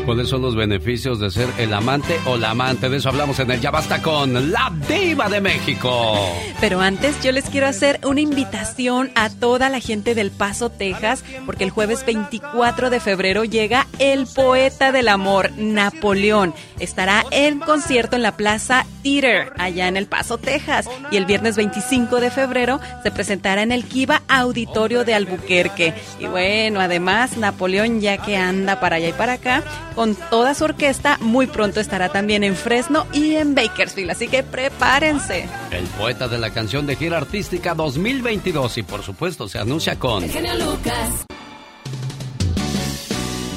¿Cuáles 0.06 0.30
son 0.30 0.44
los 0.44 0.56
beneficios 0.56 1.20
de 1.20 1.32
ser 1.32 1.50
el 1.58 1.74
amante 1.74 2.20
o 2.28 2.38
la 2.38 2.52
amante? 2.52 2.90
De 2.90 2.98
eso 2.98 3.10
hablamos 3.10 3.40
en 3.40 3.50
el 3.50 3.60
Ya 3.60 3.72
Basta 3.72 4.04
con 4.04 4.52
la 4.52 4.72
Diva 4.88 5.30
de 5.30 5.42
México. 5.42 6.16
Pero 6.62 6.80
antes 6.80 7.20
yo 7.24 7.32
les 7.32 7.50
quiero 7.50 7.66
hacer 7.66 8.00
una 8.04 8.22
invitación 8.22 9.10
a 9.16 9.32
toda 9.32 9.68
la 9.70 9.80
gente 9.80 10.14
del 10.14 10.30
Paso, 10.30 10.70
Texas, 10.70 11.24
porque 11.48 11.64
el 11.64 11.72
jueves 11.72 12.06
24 12.06 12.92
de 12.92 13.00
febrero 13.00 13.46
llega 13.46 13.88
el 13.98 14.28
poeta 14.28 14.92
del 14.92 15.08
amor, 15.08 15.52
Napoleón. 15.58 16.54
Estará 16.80 17.26
en 17.32 17.60
concierto 17.60 18.16
en 18.16 18.22
la 18.22 18.38
Plaza 18.38 18.86
Theater, 19.02 19.54
allá 19.58 19.88
en 19.88 19.98
El 19.98 20.06
Paso, 20.06 20.38
Texas. 20.38 20.88
Y 21.10 21.18
el 21.18 21.26
viernes 21.26 21.56
25 21.56 22.20
de 22.20 22.30
febrero 22.30 22.80
se 23.02 23.10
presentará 23.10 23.64
en 23.64 23.72
el 23.72 23.86
Kiva 23.86 24.22
Auditorio 24.28 25.04
de 25.04 25.16
Albuquerque. 25.16 25.96
Y 26.20 26.28
bueno, 26.28 26.80
además, 26.80 27.38
Napoleón, 27.38 28.02
ya 28.02 28.18
que 28.18 28.38
anda 28.38 28.80
para 28.80 28.98
allá 28.98 29.10
y 29.10 29.14
para 29.14 29.34
acá, 29.34 29.64
con 29.96 30.16
toda 30.16 30.54
su 30.54 30.66
orquesta. 30.66 31.18
Muy 31.22 31.48
pronto 31.48 31.80
estará 31.80 32.10
también 32.10 32.44
en 32.44 32.56
Fresno 32.56 33.08
y 33.14 33.36
en 33.36 33.56
Bakersfield, 33.56 34.12
así 34.12 34.28
que 34.28 34.44
prepárense. 34.44 35.48
El 35.72 35.86
poeta 35.86 36.28
de 36.28 36.38
la 36.38 36.52
canción 36.52 36.86
de 36.86 36.96
gira 36.96 37.18
artística 37.18 37.74
2022 37.74 38.78
y 38.78 38.84
por 38.84 39.02
supuesto 39.04 39.48
se 39.48 39.58
anuncia 39.58 39.98
con... 39.98 40.24
El 40.24 40.30
genio 40.30 40.54
Lucas. 40.56 41.26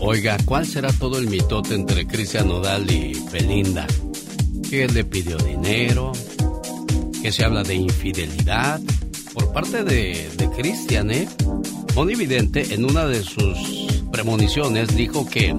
Oiga, 0.00 0.38
¿cuál 0.46 0.66
será 0.66 0.92
todo 0.92 1.18
el 1.18 1.28
mitote 1.28 1.74
entre 1.74 2.06
Cristian 2.06 2.48
Nodal 2.48 2.90
y 2.90 3.20
Belinda? 3.30 3.86
Que 4.70 4.84
él 4.84 4.94
le 4.94 5.04
pidió 5.04 5.36
dinero, 5.36 6.12
que 7.20 7.32
se 7.32 7.44
habla 7.44 7.62
de 7.62 7.74
infidelidad 7.74 8.80
por 9.32 9.52
parte 9.52 9.84
de, 9.84 10.30
de 10.36 10.50
Cristian, 10.50 11.10
¿eh? 11.10 11.28
Evidente 11.96 12.74
en 12.74 12.84
una 12.86 13.06
de 13.06 13.22
sus 13.22 13.86
premoniciones 14.10 14.96
dijo 14.96 15.28
que 15.28 15.54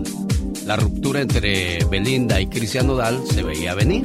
la 0.65 0.75
ruptura 0.75 1.21
entre 1.21 1.85
Belinda 1.85 2.41
y 2.41 2.47
Cristian 2.47 2.87
Nodal 2.87 3.21
se 3.31 3.43
veía 3.43 3.75
venir. 3.75 4.03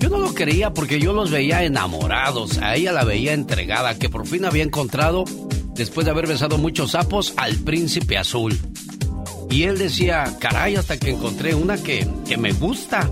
Yo 0.00 0.08
no 0.08 0.18
lo 0.18 0.34
creía 0.34 0.74
porque 0.74 0.98
yo 0.98 1.12
los 1.12 1.30
veía 1.30 1.62
enamorados, 1.62 2.58
a 2.58 2.74
ella 2.74 2.90
la 2.90 3.04
veía 3.04 3.32
entregada, 3.32 3.96
que 3.96 4.08
por 4.08 4.26
fin 4.26 4.44
había 4.44 4.64
encontrado, 4.64 5.24
después 5.74 6.04
de 6.04 6.10
haber 6.10 6.26
besado 6.26 6.58
muchos 6.58 6.92
sapos, 6.92 7.32
al 7.36 7.56
príncipe 7.56 8.18
azul. 8.18 8.58
Y 9.48 9.62
él 9.62 9.78
decía, 9.78 10.36
caray, 10.40 10.74
hasta 10.74 10.98
que 10.98 11.10
encontré 11.10 11.54
una 11.54 11.76
que, 11.76 12.08
que 12.26 12.36
me 12.36 12.52
gusta. 12.52 13.08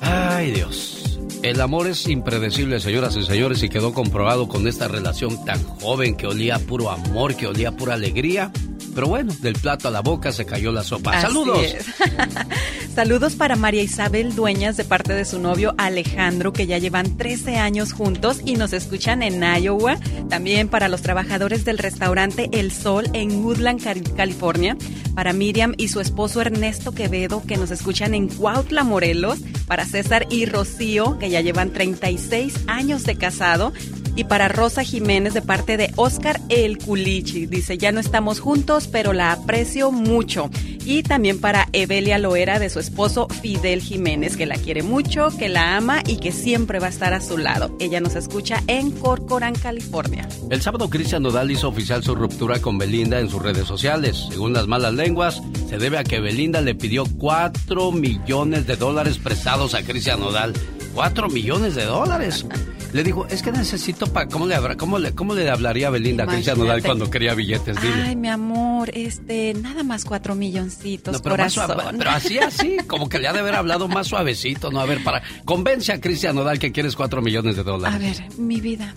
Ay 0.00 0.50
Dios. 0.50 0.95
El 1.42 1.60
amor 1.60 1.86
es 1.86 2.08
impredecible, 2.08 2.80
señoras 2.80 3.16
y 3.16 3.22
señores, 3.22 3.62
y 3.62 3.68
quedó 3.68 3.92
comprobado 3.92 4.48
con 4.48 4.66
esta 4.66 4.88
relación 4.88 5.44
tan 5.44 5.62
joven 5.62 6.16
que 6.16 6.26
olía 6.26 6.58
puro 6.58 6.90
amor, 6.90 7.36
que 7.36 7.46
olía 7.46 7.72
pura 7.72 7.94
alegría. 7.94 8.50
Pero 8.96 9.06
bueno, 9.08 9.32
del 9.40 9.52
plato 9.54 9.86
a 9.86 9.90
la 9.92 10.00
boca 10.00 10.32
se 10.32 10.44
cayó 10.44 10.72
la 10.72 10.82
sopa. 10.82 11.12
Así 11.12 11.26
¡Saludos! 11.28 11.60
Saludos 12.94 13.34
para 13.34 13.56
María 13.56 13.82
Isabel 13.82 14.34
Dueñas 14.34 14.76
de 14.78 14.84
parte 14.84 15.12
de 15.12 15.24
su 15.26 15.38
novio 15.38 15.74
Alejandro, 15.76 16.52
que 16.54 16.66
ya 16.66 16.78
llevan 16.78 17.16
13 17.18 17.56
años 17.58 17.92
juntos 17.92 18.40
y 18.44 18.54
nos 18.54 18.72
escuchan 18.72 19.22
en 19.22 19.42
Iowa. 19.42 19.98
También 20.30 20.68
para 20.68 20.88
los 20.88 21.02
trabajadores 21.02 21.64
del 21.66 21.76
restaurante 21.78 22.48
El 22.52 22.72
Sol 22.72 23.06
en 23.12 23.44
Woodland, 23.44 23.82
Cali- 23.82 24.00
California. 24.16 24.76
Para 25.14 25.32
Miriam 25.34 25.74
y 25.76 25.88
su 25.88 26.00
esposo 26.00 26.40
Ernesto 26.40 26.92
Quevedo, 26.92 27.42
que 27.46 27.56
nos 27.58 27.70
escuchan 27.70 28.14
en 28.14 28.28
Cuautla, 28.28 28.82
Morelos. 28.82 29.40
Para 29.66 29.84
César 29.84 30.26
y 30.30 30.46
Rocío, 30.46 31.18
que 31.18 31.28
ya 31.28 31.40
llevan 31.42 31.70
36 31.70 32.54
años 32.66 33.04
de 33.04 33.16
casado. 33.16 33.72
Y 34.16 34.24
para 34.24 34.48
Rosa 34.48 34.82
Jiménez 34.82 35.34
de 35.34 35.42
parte 35.42 35.76
de 35.76 35.92
Oscar 35.96 36.40
El 36.48 36.78
Culichi. 36.78 37.44
Dice, 37.46 37.76
ya 37.76 37.92
no 37.92 38.00
estamos 38.00 38.40
juntos, 38.40 38.88
pero 38.88 39.12
la 39.12 39.32
aprecio 39.32 39.92
mucho. 39.92 40.50
Y 40.86 41.02
también 41.02 41.38
para 41.38 41.68
Evelia 41.72 42.16
Loera 42.16 42.58
de 42.58 42.70
su 42.70 42.80
esposo 42.80 43.28
Fidel 43.28 43.82
Jiménez, 43.82 44.36
que 44.36 44.46
la 44.46 44.56
quiere 44.56 44.82
mucho, 44.82 45.28
que 45.36 45.50
la 45.50 45.76
ama 45.76 46.02
y 46.06 46.16
que 46.16 46.32
siempre 46.32 46.78
va 46.78 46.86
a 46.86 46.90
estar 46.90 47.12
a 47.12 47.20
su 47.20 47.36
lado. 47.36 47.76
Ella 47.78 48.00
nos 48.00 48.14
escucha 48.14 48.62
en 48.68 48.90
Corcoran, 48.90 49.54
California. 49.54 50.26
El 50.48 50.62
sábado 50.62 50.88
Cristian 50.88 51.22
Nodal 51.22 51.50
hizo 51.50 51.68
oficial 51.68 52.02
su 52.02 52.14
ruptura 52.14 52.60
con 52.60 52.78
Belinda 52.78 53.20
en 53.20 53.28
sus 53.28 53.42
redes 53.42 53.66
sociales. 53.66 54.26
Según 54.30 54.54
las 54.54 54.66
malas 54.66 54.94
lenguas, 54.94 55.42
se 55.68 55.76
debe 55.76 55.98
a 55.98 56.04
que 56.04 56.20
Belinda 56.20 56.62
le 56.62 56.74
pidió 56.74 57.04
4 57.18 57.92
millones 57.92 58.66
de 58.66 58.76
dólares 58.76 59.18
prestados 59.18 59.74
a 59.74 59.82
Cristian 59.82 60.20
Nodal. 60.20 60.54
4 60.94 61.28
millones 61.28 61.74
de 61.74 61.84
dólares. 61.84 62.46
Le 62.92 63.02
dijo, 63.02 63.26
es 63.28 63.42
que 63.42 63.52
necesito 63.52 64.06
para... 64.12 64.26
¿Cómo 64.28 64.46
le, 64.46 64.54
habrá- 64.54 64.76
cómo, 64.76 64.98
le, 64.98 65.12
¿Cómo 65.14 65.34
le 65.34 65.48
hablaría 65.50 65.90
Belinda 65.90 66.24
a 66.24 66.26
Cristian 66.26 66.58
Nodal 66.58 66.82
cuando 66.82 67.10
quería 67.10 67.34
billetes? 67.34 67.80
Dile. 67.82 67.94
Ay, 68.04 68.16
mi 68.16 68.28
amor, 68.28 68.90
este, 68.94 69.54
nada 69.54 69.82
más 69.82 70.04
cuatro 70.04 70.34
milloncitos, 70.34 71.12
No, 71.14 71.20
pero, 71.22 71.36
más 71.36 71.52
suave- 71.52 71.74
pero 71.98 72.10
así, 72.10 72.38
así, 72.38 72.78
como 72.86 73.08
que 73.08 73.18
le 73.18 73.28
ha 73.28 73.32
de 73.32 73.40
haber 73.40 73.54
hablado 73.56 73.88
más 73.88 74.06
suavecito, 74.06 74.70
¿no? 74.70 74.80
A 74.80 74.86
ver, 74.86 75.02
para... 75.04 75.22
Convence 75.44 75.92
a 75.92 76.00
Cristian 76.00 76.36
Nodal 76.36 76.58
que 76.58 76.72
quieres 76.72 76.96
4 76.96 77.20
millones 77.22 77.56
de 77.56 77.62
dólares. 77.64 77.94
A 77.94 77.98
ver, 77.98 78.38
mi 78.38 78.60
vida. 78.60 78.94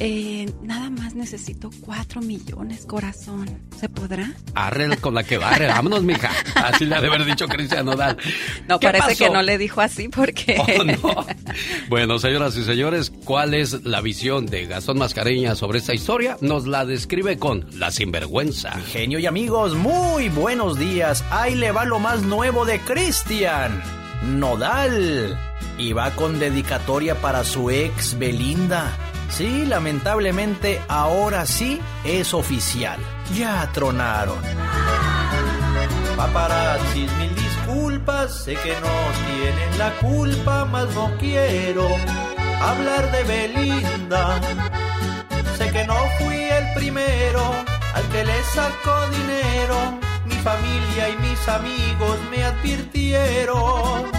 Eh, 0.00 0.50
nada 0.62 0.90
más 0.90 1.14
necesito 1.14 1.70
cuatro 1.80 2.20
millones, 2.20 2.86
corazón. 2.86 3.48
¿Se 3.78 3.88
podrá? 3.88 4.32
Arre 4.54 4.96
con 4.98 5.14
la 5.14 5.24
que 5.24 5.38
barre, 5.38 5.66
vámonos, 5.68 6.02
mija. 6.02 6.30
Así 6.54 6.84
le 6.84 6.94
ha 6.96 7.00
de 7.00 7.08
haber 7.08 7.24
dicho 7.24 7.46
Cristian 7.48 7.86
Nodal. 7.86 8.16
No, 8.68 8.78
¿Qué 8.78 8.86
parece 8.86 9.08
pasó? 9.08 9.24
que 9.24 9.30
no 9.30 9.42
le 9.42 9.58
dijo 9.58 9.80
así 9.80 10.08
porque... 10.08 10.56
Oh, 10.58 10.84
no. 10.84 11.26
Bueno, 11.88 12.18
señoras 12.18 12.56
y 12.56 12.64
señores, 12.64 13.10
¿cuál 13.24 13.54
es 13.54 13.84
la 13.84 14.00
visión 14.00 14.46
de 14.46 14.66
Gastón 14.66 14.98
Mascareña 14.98 15.54
sobre 15.54 15.78
esta 15.78 15.94
historia? 15.94 16.36
Nos 16.40 16.66
la 16.66 16.84
describe 16.84 17.38
con 17.38 17.66
La 17.72 17.90
Sinvergüenza. 17.90 18.72
Genio 18.92 19.18
y 19.18 19.26
amigos, 19.26 19.74
muy 19.74 20.28
buenos 20.28 20.78
días. 20.78 21.24
Ahí 21.30 21.54
le 21.54 21.72
va 21.72 21.84
lo 21.84 21.98
más 21.98 22.22
nuevo 22.22 22.64
de 22.64 22.78
Cristian. 22.80 23.82
Nodal. 24.22 25.38
Y 25.78 25.92
va 25.92 26.10
con 26.12 26.38
dedicatoria 26.38 27.14
para 27.20 27.44
su 27.44 27.70
ex 27.70 28.18
Belinda. 28.18 28.96
Sí, 29.28 29.66
lamentablemente 29.66 30.80
ahora 30.88 31.46
sí 31.46 31.80
es 32.04 32.34
oficial. 32.34 32.98
Ya 33.34 33.70
tronaron. 33.72 34.38
Paparazzis, 36.16 37.12
mil 37.18 37.34
disculpas, 37.34 38.44
sé 38.44 38.54
que 38.54 38.72
no 38.72 38.96
tienen 39.26 39.78
la 39.78 39.92
culpa, 39.98 40.64
mas 40.64 40.92
no 40.94 41.10
quiero 41.18 41.86
hablar 42.60 43.12
de 43.12 43.22
Belinda. 43.24 44.40
Sé 45.56 45.70
que 45.70 45.84
no 45.84 45.96
fui 46.18 46.36
el 46.36 46.74
primero 46.74 47.42
al 47.94 48.04
que 48.08 48.24
le 48.24 48.42
sacó 48.44 48.96
dinero. 49.10 50.00
Mi 50.24 50.34
familia 50.36 51.08
y 51.10 51.16
mis 51.18 51.48
amigos 51.48 52.18
me 52.30 52.44
advirtieron. 52.44 54.10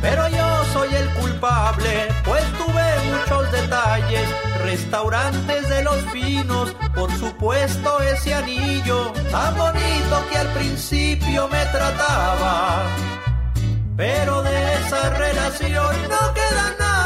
Pero 0.00 0.28
yo 0.28 0.64
soy 0.72 0.94
el 0.94 1.10
culpable, 1.14 2.08
pues 2.24 2.42
tuve 2.52 2.86
muchos 3.10 3.52
detalles. 3.52 4.28
Restaurantes 4.62 5.68
de 5.68 5.82
los 5.82 5.96
finos, 6.12 6.74
por 6.94 7.10
supuesto 7.18 8.00
ese 8.00 8.34
anillo 8.34 9.12
tan 9.30 9.56
bonito 9.56 10.24
que 10.30 10.38
al 10.38 10.48
principio 10.54 11.48
me 11.48 11.64
trataba. 11.66 12.82
Pero 13.96 14.42
de 14.42 14.74
esa 14.74 15.10
relación 15.10 15.94
no 16.08 16.34
queda 16.34 16.74
nada. 16.78 16.99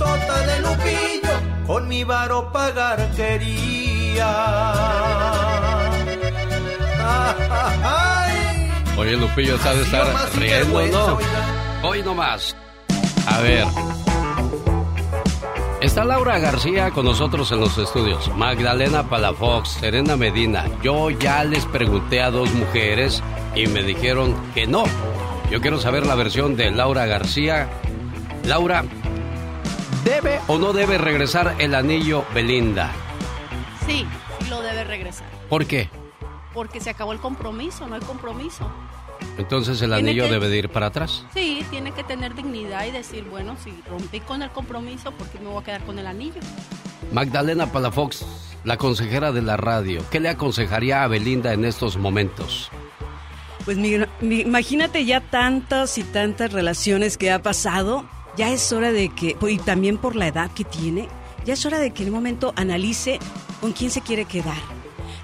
La 0.00 0.06
casota 0.06 0.46
de 0.46 0.60
Lupillo, 0.60 1.66
con 1.66 1.88
mi 1.88 2.04
varo 2.04 2.50
pagar 2.52 3.10
quería. 3.14 4.30
Oye, 8.96 9.16
Lupillo 9.16 9.54
está 9.56 9.74
de 9.74 9.82
estar 9.82 10.06
riendo, 10.36 10.86
¿no? 10.86 11.18
Hoy 11.82 12.02
nomás. 12.02 12.56
A 13.26 13.40
ver. 13.40 13.66
Está 15.80 16.04
Laura 16.04 16.38
García 16.38 16.90
con 16.90 17.06
nosotros 17.06 17.50
en 17.52 17.60
los 17.60 17.78
estudios. 17.78 18.28
Magdalena 18.36 19.08
Palafox, 19.08 19.70
Serena 19.80 20.16
Medina. 20.16 20.66
Yo 20.82 21.08
ya 21.08 21.42
les 21.44 21.64
pregunté 21.64 22.20
a 22.20 22.30
dos 22.30 22.52
mujeres 22.52 23.22
y 23.54 23.66
me 23.66 23.82
dijeron 23.82 24.34
que 24.54 24.66
no. 24.66 24.84
Yo 25.50 25.60
quiero 25.62 25.80
saber 25.80 26.04
la 26.04 26.14
versión 26.14 26.54
de 26.56 26.70
Laura 26.70 27.06
García. 27.06 27.70
Laura, 28.44 28.84
¿debe 30.10 30.40
o 30.48 30.58
no 30.58 30.72
debe 30.72 30.98
regresar 30.98 31.54
el 31.58 31.74
anillo 31.74 32.24
Belinda? 32.34 32.90
Sí, 33.86 34.04
lo 34.48 34.60
debe 34.62 34.84
regresar. 34.84 35.28
¿Por 35.48 35.66
qué? 35.66 35.88
Porque 36.52 36.80
se 36.80 36.90
acabó 36.90 37.12
el 37.12 37.20
compromiso, 37.20 37.86
no 37.86 37.94
hay 37.94 38.00
compromiso. 38.00 38.70
Entonces 39.38 39.80
el 39.82 39.90
Tiene 39.92 40.10
anillo 40.10 40.24
que- 40.24 40.30
debe 40.32 40.48
de 40.48 40.58
ir 40.58 40.68
para 40.68 40.86
atrás. 40.86 41.24
Sí, 41.34 41.64
tiene 41.70 41.92
que 41.92 42.02
tener 42.04 42.34
dignidad 42.34 42.84
y 42.86 42.90
decir, 42.90 43.24
bueno, 43.30 43.56
si 43.62 43.72
rompí 43.88 44.20
con 44.20 44.42
el 44.42 44.50
compromiso, 44.50 45.12
¿por 45.12 45.28
qué 45.28 45.38
me 45.38 45.48
voy 45.48 45.62
a 45.62 45.64
quedar 45.64 45.82
con 45.84 45.98
el 45.98 46.06
anillo? 46.06 46.40
Magdalena 47.12 47.66
Palafox, 47.72 48.24
la 48.64 48.76
consejera 48.76 49.32
de 49.32 49.42
la 49.42 49.56
radio, 49.56 50.02
¿qué 50.10 50.20
le 50.20 50.28
aconsejaría 50.28 51.02
a 51.02 51.06
Belinda 51.08 51.52
en 51.52 51.64
estos 51.64 51.96
momentos? 51.96 52.70
Pues 53.64 53.76
mi- 53.78 54.00
imagínate 54.40 55.04
ya 55.04 55.20
tantas 55.20 55.96
y 55.98 56.02
tantas 56.02 56.52
relaciones 56.52 57.16
que 57.16 57.30
ha 57.30 57.42
pasado, 57.42 58.04
ya 58.36 58.50
es 58.50 58.72
hora 58.72 58.92
de 58.92 59.08
que, 59.08 59.36
y 59.48 59.58
también 59.58 59.98
por 59.98 60.16
la 60.16 60.28
edad 60.28 60.50
que 60.50 60.64
tiene, 60.64 61.08
ya 61.44 61.54
es 61.54 61.64
hora 61.66 61.78
de 61.78 61.92
que 61.92 62.02
en 62.02 62.10
un 62.10 62.14
momento 62.14 62.52
analice 62.56 63.18
con 63.60 63.72
quién 63.72 63.90
se 63.90 64.00
quiere 64.00 64.24
quedar. 64.24 64.58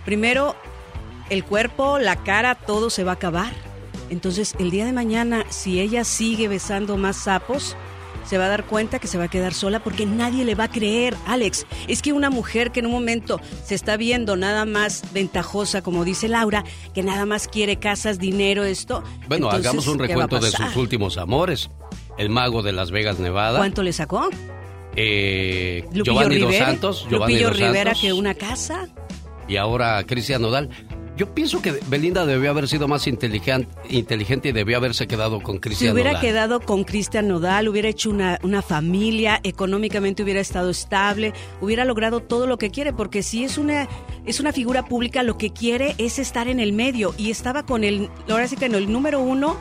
Primero, 0.05 0.55
el 1.31 1.45
cuerpo, 1.45 1.99
la 1.99 2.17
cara, 2.17 2.55
todo 2.55 2.91
se 2.91 3.05
va 3.05 3.13
a 3.13 3.15
acabar. 3.15 3.53
Entonces, 4.09 4.55
el 4.59 4.71
día 4.71 4.85
de 4.85 4.93
mañana, 4.93 5.45
si 5.49 5.81
ella 5.81 6.05
sigue 6.05 6.49
besando 6.49 6.97
más 6.97 7.17
sapos, 7.17 7.77
se 8.25 8.39
va 8.39 8.47
a 8.47 8.49
dar 8.49 8.65
cuenta 8.65 8.99
que 8.99 9.07
se 9.07 9.19
va 9.19 9.25
a 9.25 9.29
quedar 9.29 9.55
sola 9.55 9.81
porque 9.81 10.05
nadie 10.05 10.45
le 10.45 10.55
va 10.55 10.65
a 10.65 10.71
creer. 10.71 11.17
Alex, 11.27 11.67
es 11.87 12.03
que 12.03 12.13
una 12.13 12.31
mujer 12.31 12.73
que 12.73 12.81
en 12.81 12.87
un 12.87 12.93
momento 12.93 13.41
se 13.65 13.75
está 13.75 13.97
viendo 13.97 14.37
nada 14.37 14.65
más 14.65 15.05
ventajosa, 15.13 15.83
como 15.83 16.05
dice 16.05 16.29
Laura, 16.29 16.65
que 16.93 17.03
nada 17.03 17.25
más 17.27 17.49
quiere 17.49 17.77
casas, 17.77 18.19
dinero, 18.19 18.65
esto. 18.65 19.03
Bueno, 19.29 19.47
entonces, 19.47 19.67
hagamos 19.67 19.87
un 19.87 19.99
¿qué 19.99 20.17
va 20.17 20.25
a 20.25 20.27
recuento 20.27 20.47
de 20.47 20.53
sus 20.53 20.77
últimos 20.77 21.19
amores. 21.19 21.71
El 22.19 22.31
mago 22.31 22.63
de 22.63 22.73
Las 22.73 22.91
Vegas, 22.91 23.19
Nevada. 23.19 23.59
¿Cuánto 23.59 23.83
le 23.83 23.93
sacó? 23.93 24.29
Eh, 24.95 25.83
Lupillo 25.93 26.05
Giovanni 26.05 26.39
Dos 26.39 26.49
Rivera. 26.51 26.67
Santos. 26.67 27.07
Giovanni 27.11 27.33
Lupillo 27.35 27.49
Dos 27.49 27.57
Rivera, 27.59 27.85
Santos, 27.95 28.01
que 28.01 28.13
una 28.13 28.35
casa. 28.35 28.89
Y 29.49 29.57
ahora 29.57 30.03
Cristian 30.07 30.43
Nodal. 30.43 30.71
Yo 31.19 31.33
pienso 31.35 31.63
que 31.63 31.73
Belinda 31.89 32.27
debió 32.27 32.51
haber 32.51 32.69
sido 32.69 32.89
más 32.89 33.07
inteligen- 33.07 33.67
inteligente 33.89 34.51
y 34.51 34.53
debió 34.53 34.77
haberse 34.77 35.07
quedado 35.07 35.41
con 35.41 35.55
Si 35.55 35.61
Cristian 35.61 35.95
hubiera 35.95 36.11
Nodal. 36.11 36.23
quedado 36.23 36.61
con 36.61 36.85
Cristian 36.85 37.27
Nodal, 37.29 37.69
hubiera 37.69 37.89
hecho 37.89 38.11
una, 38.11 38.39
una 38.43 38.61
familia, 38.61 39.41
económicamente 39.43 40.23
hubiera 40.23 40.41
estado 40.41 40.69
estable, 40.69 41.33
hubiera 41.63 41.87
logrado 41.87 42.21
todo 42.21 42.47
lo 42.47 42.59
que 42.59 42.69
quiere, 42.71 42.93
porque 42.93 43.23
si 43.23 43.45
es 43.45 43.57
una, 43.57 43.89
es 44.27 44.41
una 44.41 44.53
figura 44.53 44.85
pública, 44.85 45.23
lo 45.23 45.39
que 45.39 45.55
quiere 45.55 45.95
es 45.97 46.19
estar 46.19 46.49
en 46.49 46.61
el 46.61 46.75
medio. 46.75 47.15
Y 47.17 47.31
estaba 47.31 47.65
con 47.65 47.83
el, 47.85 48.11
ahora 48.29 48.47
sí 48.47 48.57
que 48.57 48.67
en 48.67 48.75
el 48.75 48.93
número 48.93 49.19
uno 49.19 49.57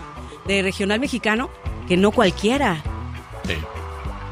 de 0.45 0.61
regional 0.61 0.99
mexicano 0.99 1.49
que 1.87 1.97
no 1.97 2.11
cualquiera. 2.11 2.81
Sí. 3.45 3.55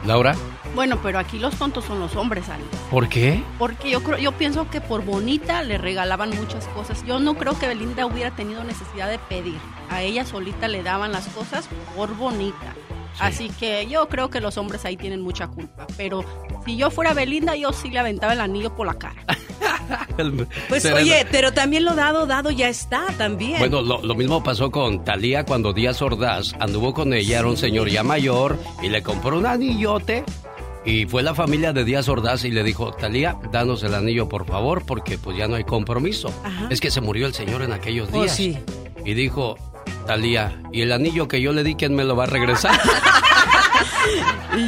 Laura, 0.05 0.35
Bueno, 0.75 0.99
pero 1.01 1.17
aquí 1.19 1.39
los 1.39 1.55
tontos 1.55 1.85
son 1.85 1.99
los 1.99 2.15
hombres, 2.15 2.49
Ale. 2.49 2.63
¿por 2.89 3.07
qué? 3.07 3.41
Porque 3.57 3.89
yo 3.89 4.01
creo, 4.03 4.17
yo 4.17 4.31
pienso 4.33 4.69
que 4.69 4.81
por 4.81 5.05
bonita 5.05 5.63
le 5.63 5.77
regalaban 5.77 6.31
muchas 6.31 6.67
cosas. 6.69 7.05
Yo 7.05 7.19
no 7.19 7.35
creo 7.35 7.57
que 7.57 7.67
Belinda 7.67 8.05
hubiera 8.05 8.31
tenido 8.35 8.63
necesidad 8.63 9.09
de 9.09 9.19
pedir. 9.19 9.57
A 9.89 10.01
ella 10.01 10.25
solita 10.25 10.67
le 10.67 10.83
daban 10.83 11.11
las 11.11 11.27
cosas 11.27 11.69
por 11.95 12.15
bonita. 12.17 12.73
Así 13.19 13.49
que 13.49 13.87
yo 13.87 14.07
creo 14.09 14.29
que 14.29 14.39
los 14.41 14.57
hombres 14.57 14.85
ahí 14.85 14.97
tienen 14.97 15.21
mucha 15.21 15.47
culpa. 15.47 15.85
Pero 15.97 16.23
si 16.65 16.75
yo 16.77 16.89
fuera 16.91 17.13
Belinda, 17.13 17.55
yo 17.55 17.71
sí 17.73 17.89
le 17.89 17.99
aventaba 17.99 18.33
el 18.33 18.41
anillo 18.41 18.75
por 18.75 18.87
la 18.87 18.95
cara. 18.95 19.23
Pues 20.69 20.83
Serena- 20.83 21.01
oye, 21.01 21.27
pero 21.31 21.51
también 21.53 21.83
lo 21.83 21.95
dado, 21.95 22.25
dado 22.25 22.51
ya 22.51 22.69
está 22.69 23.05
también. 23.17 23.59
Bueno, 23.59 23.81
lo, 23.81 24.01
lo 24.01 24.15
mismo 24.15 24.43
pasó 24.43 24.71
con 24.71 25.03
Talía 25.03 25.43
cuando 25.45 25.73
Díaz 25.73 26.01
Ordaz 26.01 26.53
anduvo 26.59 26.93
con 26.93 27.13
ella, 27.13 27.39
era 27.39 27.47
un 27.47 27.57
señor 27.57 27.89
ya 27.89 28.03
mayor, 28.03 28.57
y 28.81 28.89
le 28.89 29.01
compró 29.03 29.37
un 29.37 29.45
anillote. 29.45 30.23
Y 30.85 31.05
fue 31.05 31.23
la 31.23 31.33
familia 31.33 31.73
de 31.73 31.83
Díaz 31.83 32.07
Ordaz 32.09 32.43
y 32.45 32.51
le 32.51 32.63
dijo, 32.63 32.93
Talía, 32.93 33.37
danos 33.51 33.83
el 33.83 33.93
anillo 33.93 34.27
por 34.29 34.45
favor, 34.45 34.85
porque 34.85 35.17
pues 35.17 35.37
ya 35.37 35.47
no 35.47 35.55
hay 35.55 35.63
compromiso. 35.63 36.31
Ajá. 36.43 36.67
Es 36.69 36.79
que 36.79 36.91
se 36.91 37.01
murió 37.01 37.25
el 37.27 37.33
señor 37.33 37.61
en 37.61 37.73
aquellos 37.73 38.09
Oh, 38.13 38.21
días. 38.21 38.35
sí. 38.35 38.57
Y 39.05 39.13
dijo, 39.13 39.57
Talía, 40.07 40.61
¿y 40.71 40.81
el 40.81 40.91
anillo 40.91 41.27
que 41.27 41.41
yo 41.41 41.53
le 41.53 41.63
di, 41.63 41.75
quién 41.75 41.95
me 41.95 42.03
lo 42.03 42.15
va 42.15 42.23
a 42.23 42.27
regresar? 42.27 42.79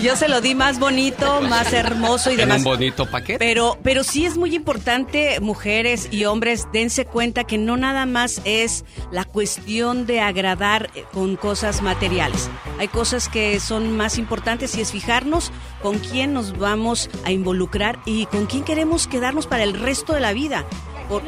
Yo 0.01 0.15
se 0.15 0.27
lo 0.27 0.41
di 0.41 0.55
más 0.55 0.79
bonito, 0.79 1.41
más 1.41 1.71
hermoso 1.71 2.31
y 2.31 2.33
en 2.33 2.39
demás. 2.39 2.57
un 2.59 2.63
bonito 2.63 3.05
paquete. 3.05 3.37
Pero, 3.37 3.77
pero 3.83 4.03
sí 4.03 4.25
es 4.25 4.35
muy 4.35 4.55
importante, 4.55 5.39
mujeres 5.41 6.07
y 6.11 6.25
hombres, 6.25 6.67
dense 6.73 7.05
cuenta 7.05 7.43
que 7.43 7.57
no 7.59 7.77
nada 7.77 8.05
más 8.07 8.41
es 8.45 8.83
la 9.11 9.25
cuestión 9.25 10.05
de 10.07 10.21
agradar 10.21 10.89
eh, 10.95 11.03
con 11.13 11.35
cosas 11.35 11.81
materiales. 11.83 12.49
Hay 12.79 12.87
cosas 12.87 13.29
que 13.29 13.59
son 13.59 13.95
más 13.95 14.17
importantes 14.17 14.75
y 14.75 14.81
es 14.81 14.91
fijarnos 14.91 15.51
con 15.83 15.99
quién 15.99 16.33
nos 16.33 16.57
vamos 16.57 17.09
a 17.23 17.31
involucrar 17.31 17.99
y 18.05 18.25
con 18.25 18.47
quién 18.47 18.63
queremos 18.63 19.07
quedarnos 19.07 19.45
para 19.45 19.63
el 19.63 19.79
resto 19.79 20.13
de 20.13 20.19
la 20.19 20.33
vida. 20.33 20.65
Por- 21.07 21.23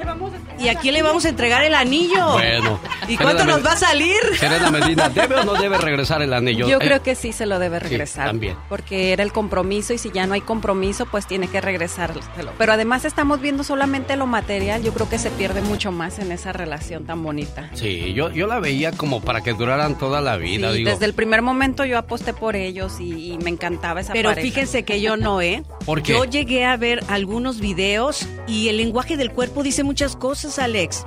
¿Y 0.60 0.70
a 0.70 0.76
quién 0.76 0.94
le 0.95 1.04
vamos 1.04 1.26
a 1.26 1.30
entregar 1.30 1.64
el 1.64 1.76
anillo? 1.76 2.34
Bueno. 2.34 2.80
¿Y 3.08 3.16
cuánto 3.18 3.45
nos 3.45 3.64
va 3.66 3.74
a 3.74 3.78
salir? 3.78 4.18
Serena 4.40 4.72
Medina, 4.72 5.10
¿debe 5.14 5.36
o 5.36 5.44
no 5.44 5.54
debe 5.54 5.78
regresar 5.78 6.22
el 6.22 6.34
anillo? 6.34 6.68
Yo 6.68 6.78
Eh, 6.78 6.80
creo 6.80 7.04
que 7.04 7.14
sí 7.16 7.32
se 7.32 7.45
lo 7.45 7.60
debe 7.60 7.78
sí, 7.80 7.84
regresar. 7.86 8.26
también. 8.28 8.56
Porque 8.70 9.14
era 9.14 9.24
el 9.24 9.32
compromiso 9.32 9.94
y 9.94 9.98
si 9.98 10.12
ya 10.12 10.26
no 10.26 10.34
hay 10.34 10.41
compromiso, 10.41 11.06
pues 11.06 11.28
tiene 11.28 11.48
que 11.48 11.62
regresárselo. 11.62 12.52
Pero 12.58 12.74
además 12.74 13.06
estamos 13.06 13.40
viendo 13.40 13.64
solamente 13.64 14.16
lo 14.16 14.26
material, 14.26 14.82
yo 14.84 14.94
creo 14.94 15.10
que 15.10 15.20
se 15.20 15.30
pierde 15.30 15.62
mucho 15.62 15.91
más 15.91 16.20
en 16.20 16.32
esa 16.32 16.54
relación 16.54 17.06
tan 17.06 17.22
bonita. 17.24 17.70
Sí, 17.74 18.14
yo, 18.14 18.32
yo 18.32 18.48
la 18.48 18.60
veía 18.60 18.91
como 18.91 19.22
para 19.22 19.41
que 19.41 19.54
duraran 19.54 19.98
toda 19.98 20.22
la 20.22 20.38
vida. 20.38 20.72
Sí, 20.72 20.78
digo, 20.80 20.90
desde 20.91 21.06
el 21.06 21.14
primer 21.14 21.41
momento 21.41 21.86
yo 21.86 21.98
aposté 21.98 22.34
por 22.34 22.56
ellos 22.56 22.99
y, 22.99 23.34
y 23.34 23.38
me 23.38 23.49
encantaba 23.52 24.02
esa 24.02 24.14
Pero 24.14 24.30
pareja. 24.30 24.45
fíjense 24.48 24.84
que 24.84 25.02
yo 25.02 25.18
no, 25.18 25.41
¿eh? 25.41 25.64
¿Por 25.86 26.02
qué? 26.02 26.14
Yo 26.14 26.26
llegué 26.26 26.66
a 26.66 26.76
ver 26.78 27.04
algunos 27.08 27.60
videos 27.60 28.28
y 28.48 28.70
el 28.70 28.78
lenguaje 28.78 29.18
del 29.18 29.32
cuerpo 29.32 29.64
dice 29.68 29.84
muchas 29.84 30.15
cosas, 30.15 30.60
Alex. 30.60 31.06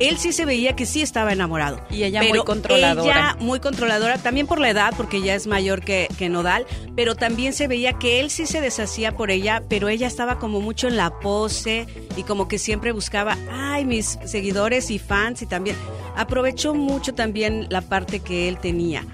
Él 0.00 0.18
sí 0.18 0.32
se 0.32 0.44
veía 0.44 0.74
que 0.74 0.86
sí 0.86 1.02
estaba 1.02 1.32
enamorado. 1.32 1.80
Y 1.90 2.04
ella 2.04 2.20
pero 2.20 2.36
muy 2.36 2.44
controladora. 2.44 3.12
Ella 3.12 3.36
muy 3.40 3.60
controladora, 3.60 4.18
también 4.18 4.46
por 4.46 4.60
la 4.60 4.70
edad, 4.70 4.94
porque 4.96 5.20
ya 5.20 5.34
es 5.34 5.46
mayor 5.46 5.82
que, 5.82 6.08
que 6.16 6.28
Nodal, 6.28 6.66
pero 6.96 7.14
también 7.14 7.52
se 7.52 7.68
veía 7.68 7.92
que 7.92 8.20
él 8.20 8.30
sí 8.30 8.46
se 8.46 8.60
deshacía 8.60 9.16
por 9.16 9.30
ella, 9.30 9.62
pero 9.68 9.88
ella 9.88 10.06
estaba 10.06 10.38
como 10.38 10.60
mucho 10.60 10.88
en 10.88 10.96
la 10.96 11.10
pose 11.20 11.86
y 12.16 12.22
como 12.22 12.48
que 12.48 12.58
siempre 12.58 12.92
buscaba, 12.92 13.36
ay, 13.52 13.84
mis 13.84 14.18
seguidores 14.24 14.90
y 14.90 14.98
fans 14.98 15.42
y 15.42 15.46
también 15.46 15.76
aprovechó 16.16 16.74
mucho 16.74 17.14
también 17.14 17.66
la 17.68 17.82
parte 17.82 18.20
que 18.20 18.48
él 18.48 18.58
tenía. 18.58 19.04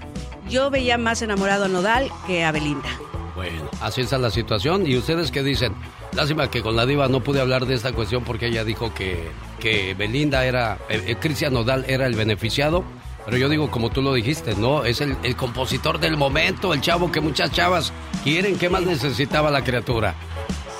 Yo 0.49 0.69
veía 0.69 0.97
más 0.97 1.21
enamorado 1.21 1.65
a 1.65 1.67
Nodal 1.67 2.09
que 2.27 2.43
a 2.43 2.51
Belinda. 2.51 2.89
Bueno, 3.35 3.69
así 3.81 4.01
está 4.01 4.17
la 4.17 4.31
situación. 4.31 4.87
¿Y 4.87 4.95
ustedes 4.97 5.29
qué 5.31 5.43
dicen? 5.43 5.73
Lástima 6.15 6.49
que 6.49 6.61
con 6.61 6.75
la 6.77 6.85
diva 6.85 7.09
no 7.09 7.19
pude 7.19 7.41
hablar 7.41 7.65
de 7.65 7.75
esta 7.75 7.91
cuestión 7.91 8.23
porque 8.23 8.47
ella 8.47 8.63
dijo 8.63 8.93
que, 8.93 9.29
que 9.59 9.93
Belinda 9.95 10.45
era, 10.45 10.77
eh, 10.89 11.03
eh, 11.07 11.15
Cristian 11.19 11.53
Nodal 11.53 11.83
era 11.87 12.05
el 12.07 12.15
beneficiado. 12.15 12.83
Pero 13.25 13.37
yo 13.37 13.49
digo, 13.49 13.69
como 13.69 13.89
tú 13.89 14.01
lo 14.01 14.13
dijiste, 14.13 14.55
no, 14.55 14.85
es 14.85 15.01
el, 15.01 15.17
el 15.23 15.35
compositor 15.35 15.99
del 15.99 16.15
momento, 16.15 16.73
el 16.73 16.81
chavo 16.81 17.11
que 17.11 17.19
muchas 17.19 17.51
chavas 17.51 17.91
quieren. 18.23 18.57
¿Qué 18.57 18.69
más 18.69 18.83
necesitaba 18.83 19.51
la 19.51 19.63
criatura? 19.63 20.13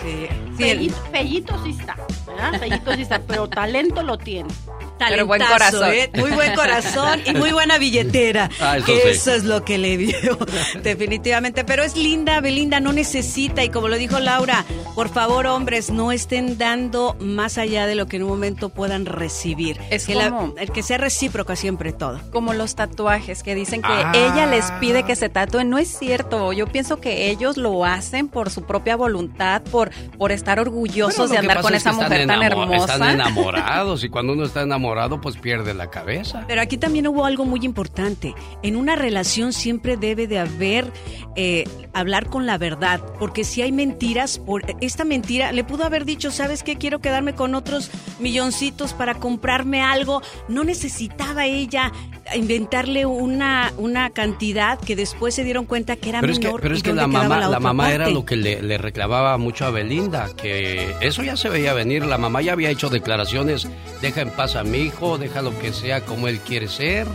Sí, 0.02 0.28
Fellito, 0.56 0.95
fellito 1.12 1.64
sí 1.64 1.72
está, 1.72 1.98
¿verdad? 2.28 2.60
Fellito 2.60 2.94
sí 2.94 3.02
está, 3.02 3.20
pero 3.20 3.49
talento 3.49 4.03
lo 4.03 4.18
tiene. 4.18 4.49
Pero 4.97 5.26
buen 5.26 5.41
corazón. 5.43 5.91
¿eh? 5.93 6.09
Muy 6.15 6.31
buen 6.31 6.53
corazón 6.55 7.22
y 7.26 7.34
muy 7.34 7.51
buena 7.51 7.77
billetera. 7.77 8.49
Ah, 8.61 8.77
eso 8.77 8.85
que 8.85 9.01
sí. 9.01 9.07
eso 9.09 9.34
es 9.34 9.43
lo 9.43 9.63
que 9.65 9.77
le 9.77 9.97
vio, 9.97 10.38
definitivamente. 10.84 11.63
Pero 11.63 11.84
es 11.84 11.95
linda, 11.95 12.39
Belinda, 12.41 12.80
no 12.80 12.93
necesita. 12.93 13.63
Y 13.63 13.69
como 13.69 13.88
lo 13.89 13.97
dijo 13.97 14.19
Laura, 14.19 14.63
por 14.95 15.09
favor, 15.09 15.45
hombres, 15.47 15.89
no 15.91 16.11
estén 16.11 16.57
dando 16.57 17.15
más 17.19 17.57
allá 17.57 17.85
de 17.88 17.95
lo 17.95 18.07
que 18.07 18.17
en 18.17 18.23
un 18.23 18.30
momento 18.30 18.69
puedan 18.69 19.05
recibir. 19.05 19.80
Es 19.89 20.05
que 20.05 20.15
la- 20.15 20.30
como- 20.30 20.53
el 20.57 20.72
que 20.72 20.84
sea 20.84 20.97
recíproca 20.97 21.55
siempre 21.55 21.91
todo. 21.91 22.19
Como 22.31 22.53
los 22.53 22.76
tatuajes 22.76 23.43
que 23.43 23.55
dicen 23.55 23.81
que 23.81 23.91
Ah. 23.91 24.11
ella 24.15 24.45
les 24.47 24.72
pide 24.80 25.03
que 25.03 25.15
se 25.15 25.30
tatúen. 25.30 25.69
No 25.69 25.77
es 25.77 25.89
cierto. 25.97 26.53
Yo 26.53 26.67
pienso 26.67 26.99
que 27.01 27.30
ellos 27.30 27.57
lo 27.57 27.85
hacen 27.85 28.27
por 28.27 28.49
su 28.49 28.63
propia 28.63 28.95
voluntad, 28.95 29.61
por, 29.63 29.91
por 30.17 30.31
estar 30.31 30.59
orgullosos 30.59 31.17
Bueno, 31.17 31.34
de 31.34 31.38
andar 31.39 31.61
con 31.61 31.73
es 31.73 31.84
que 31.84 31.89
esa 31.89 31.97
mujer 32.01 32.26
tan 32.27 32.41
hermosa. 32.43 32.93
Están 32.93 33.11
enamorados 33.15 34.03
y 34.03 34.09
cuando 34.09 34.34
uno 34.34 34.45
está 34.45 34.61
enamorado, 34.61 34.85
pues 35.22 35.38
pierde 35.38 35.74
la 35.74 35.90
cabeza. 35.90 36.45
Pero 36.48 36.62
aquí 36.62 36.78
también 36.78 37.07
hubo 37.07 37.26
algo 37.26 37.45
muy 37.45 37.62
importante. 37.64 38.34
En 38.64 38.76
una 38.76 38.95
relación 38.95 39.53
siempre 39.53 39.98
debe 39.98 40.28
de 40.28 40.40
haber 40.40 40.91
eh, 41.36 41.64
hablar 41.94 42.28
con 42.30 42.45
la 42.45 42.57
verdad, 42.57 43.02
porque 43.20 43.44
si 43.44 43.62
hay 43.62 43.72
mentiras, 43.72 44.40
por 44.40 44.64
esta 44.82 45.03
mentira 45.06 45.52
le 45.52 45.64
pudo 45.64 45.84
haber 45.86 46.06
dicho, 46.06 46.32
sabes 46.32 46.64
qué, 46.64 46.76
quiero 46.78 46.99
quedarme 46.99 47.34
con 47.36 47.56
otros 47.56 47.90
milloncitos 48.20 48.94
para 48.94 49.16
comprarme 49.16 49.82
algo. 49.82 50.22
No 50.48 50.64
necesitaba 50.64 51.45
ella 51.45 51.91
inventarle 52.36 53.06
una 53.06 53.72
una 53.78 54.10
cantidad 54.10 54.80
que 54.80 54.95
después 54.95 55.36
se 55.36 55.44
dieron 55.44 55.66
cuenta 55.66 55.95
que 55.95 56.10
era 56.10 56.22
Pero 56.22 56.34
es 56.34 56.40
que, 56.40 56.48
menor. 56.48 56.62
pero 56.62 56.76
es 56.76 56.84
que 56.84 56.94
la 56.94 57.07
mamá, 57.07 57.40
la 57.48 57.60
mamá 57.60 57.94
era 57.94 58.10
lo 58.10 58.26
que 58.26 58.36
le, 58.36 58.62
le 58.62 58.78
reclamaba 58.78 59.38
mucho 59.38 59.66
a 59.66 59.70
Belinda, 59.70 60.30
que 60.36 60.95
eso 61.02 61.24
ya 61.24 61.38
se 61.38 61.49
veía 61.49 61.74
venir. 61.74 62.06
La 62.06 62.18
mamá 62.18 62.41
ya 62.41 62.53
había 62.53 62.70
hecho 62.70 62.90
declaraciones, 62.90 63.68
deja 64.02 64.22
en 64.22 64.30
paz 64.32 64.56
a 64.56 64.64
mi 64.76 64.81
hijo, 64.81 65.18
deja 65.18 65.41
lo 65.41 65.57
que 65.57 65.73
sea 65.73 66.02
como 66.02 66.27
él 66.27 66.39
quiere 66.39 66.68
ser. 66.68 67.07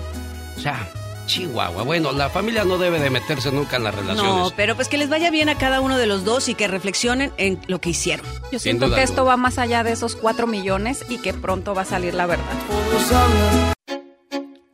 O 0.57 0.61
sea, 0.61 0.89
Chihuahua. 1.27 1.83
Bueno, 1.83 2.13
la 2.13 2.29
familia 2.29 2.65
no 2.65 2.79
debe 2.79 2.99
de 2.99 3.11
meterse 3.11 3.53
nunca 3.53 3.77
en 3.77 3.85
las 3.85 3.95
relaciones. 3.95 4.35
No, 4.35 4.51
pero 4.57 4.75
pues 4.75 4.89
que 4.89 4.99
les 4.99 5.09
vaya 5.09 5.31
bien 5.31 5.49
a 5.49 5.57
cada 5.57 5.81
uno 5.81 5.99
de 5.99 6.07
los 6.07 6.25
dos 6.25 6.49
y 6.49 6.55
que 6.55 6.69
reflexionen 6.69 7.33
en 7.37 7.61
lo 7.67 7.81
que 7.81 7.91
hicieron. 7.91 8.27
Yo 8.51 8.59
Sin 8.59 8.79
siento 8.79 8.95
que 8.95 9.03
esto 9.03 9.25
va 9.25 9.37
más 9.37 9.59
allá 9.59 9.85
de 9.85 9.93
esos 9.93 10.17
cuatro 10.17 10.47
millones 10.47 11.05
y 11.09 11.19
que 11.19 11.33
pronto 11.33 11.75
va 11.75 11.83
a 11.83 11.85
salir 11.85 12.15
la 12.15 12.27
verdad. 12.27 12.45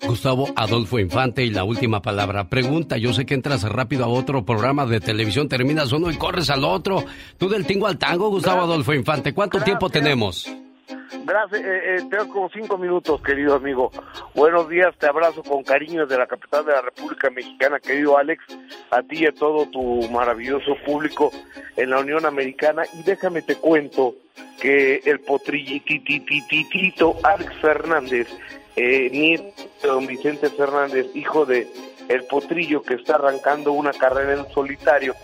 Gustavo 0.07 0.49
Adolfo 0.55 1.01
Infante 1.01 1.45
y 1.45 1.51
la 1.51 1.65
última 1.65 2.01
palabra. 2.01 2.49
Pregunta, 2.49 2.97
yo 2.97 3.13
sé 3.13 3.27
que 3.27 3.35
entras 3.35 3.65
rápido 3.65 4.05
a 4.05 4.09
otro 4.09 4.45
programa 4.45 4.87
de 4.87 5.01
televisión, 5.01 5.49
terminas 5.49 5.93
uno 5.93 6.11
y 6.11 6.17
corres 6.17 6.49
al 6.49 6.65
otro. 6.65 7.05
Tú 7.37 7.49
del 7.49 7.67
tingo 7.67 7.89
al 7.89 7.99
tango, 7.99 8.31
Gustavo 8.31 8.63
Adolfo 8.63 8.95
Infante. 8.95 9.35
¿Cuánto 9.35 9.61
tiempo 9.61 9.91
tenemos? 9.91 10.49
Gracias, 11.25 11.61
eh, 11.61 11.97
eh, 11.97 12.07
tengo 12.11 12.29
como 12.29 12.49
cinco 12.51 12.79
minutos, 12.79 13.21
querido 13.23 13.55
amigo. 13.55 13.91
Buenos 14.35 14.69
días, 14.69 14.95
te 14.99 15.07
abrazo 15.07 15.43
con 15.43 15.65
cariño 15.65 16.07
desde 16.07 16.19
la 16.19 16.27
capital 16.27 16.65
de 16.65 16.73
la 16.73 16.83
República 16.83 17.31
Mexicana, 17.31 17.81
querido 17.81 18.17
Alex, 18.17 18.45
a 18.91 19.03
ti 19.03 19.25
y 19.25 19.27
a 19.27 19.33
todo 19.33 19.67
tu 19.67 20.09
maravilloso 20.11 20.77
público 20.85 21.33
en 21.77 21.91
la 21.91 22.01
Unión 22.01 22.27
Americana. 22.27 22.85
Y 22.95 23.03
déjame 23.03 23.43
te 23.43 23.57
cuento 23.57 24.15
que 24.61 25.01
el 25.05 25.21
potrillititititito 25.21 27.17
Alex 27.23 27.53
Fernández, 27.61 28.29
eh, 28.77 29.09
nieto 29.11 29.63
de 29.83 29.89
don 29.89 30.07
Vicente 30.07 30.49
Fernández, 30.51 31.07
hijo 31.15 31.45
de 31.47 31.67
el 32.09 32.25
potrillo 32.25 32.83
que 32.83 32.95
está 32.95 33.17
arrancando 33.17 33.73
una 33.73 33.93
carrera 33.93 34.35
en 34.35 34.49
solitario, 34.53 35.15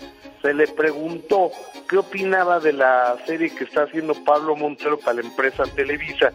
se 0.41 0.53
le 0.53 0.67
preguntó 0.67 1.51
qué 1.87 1.97
opinaba 1.97 2.59
de 2.59 2.73
la 2.73 3.15
serie 3.25 3.53
que 3.55 3.63
está 3.63 3.83
haciendo 3.83 4.13
Pablo 4.25 4.55
Montero 4.55 4.97
para 4.99 5.21
la 5.21 5.27
empresa 5.27 5.63
Televisa, 5.75 6.33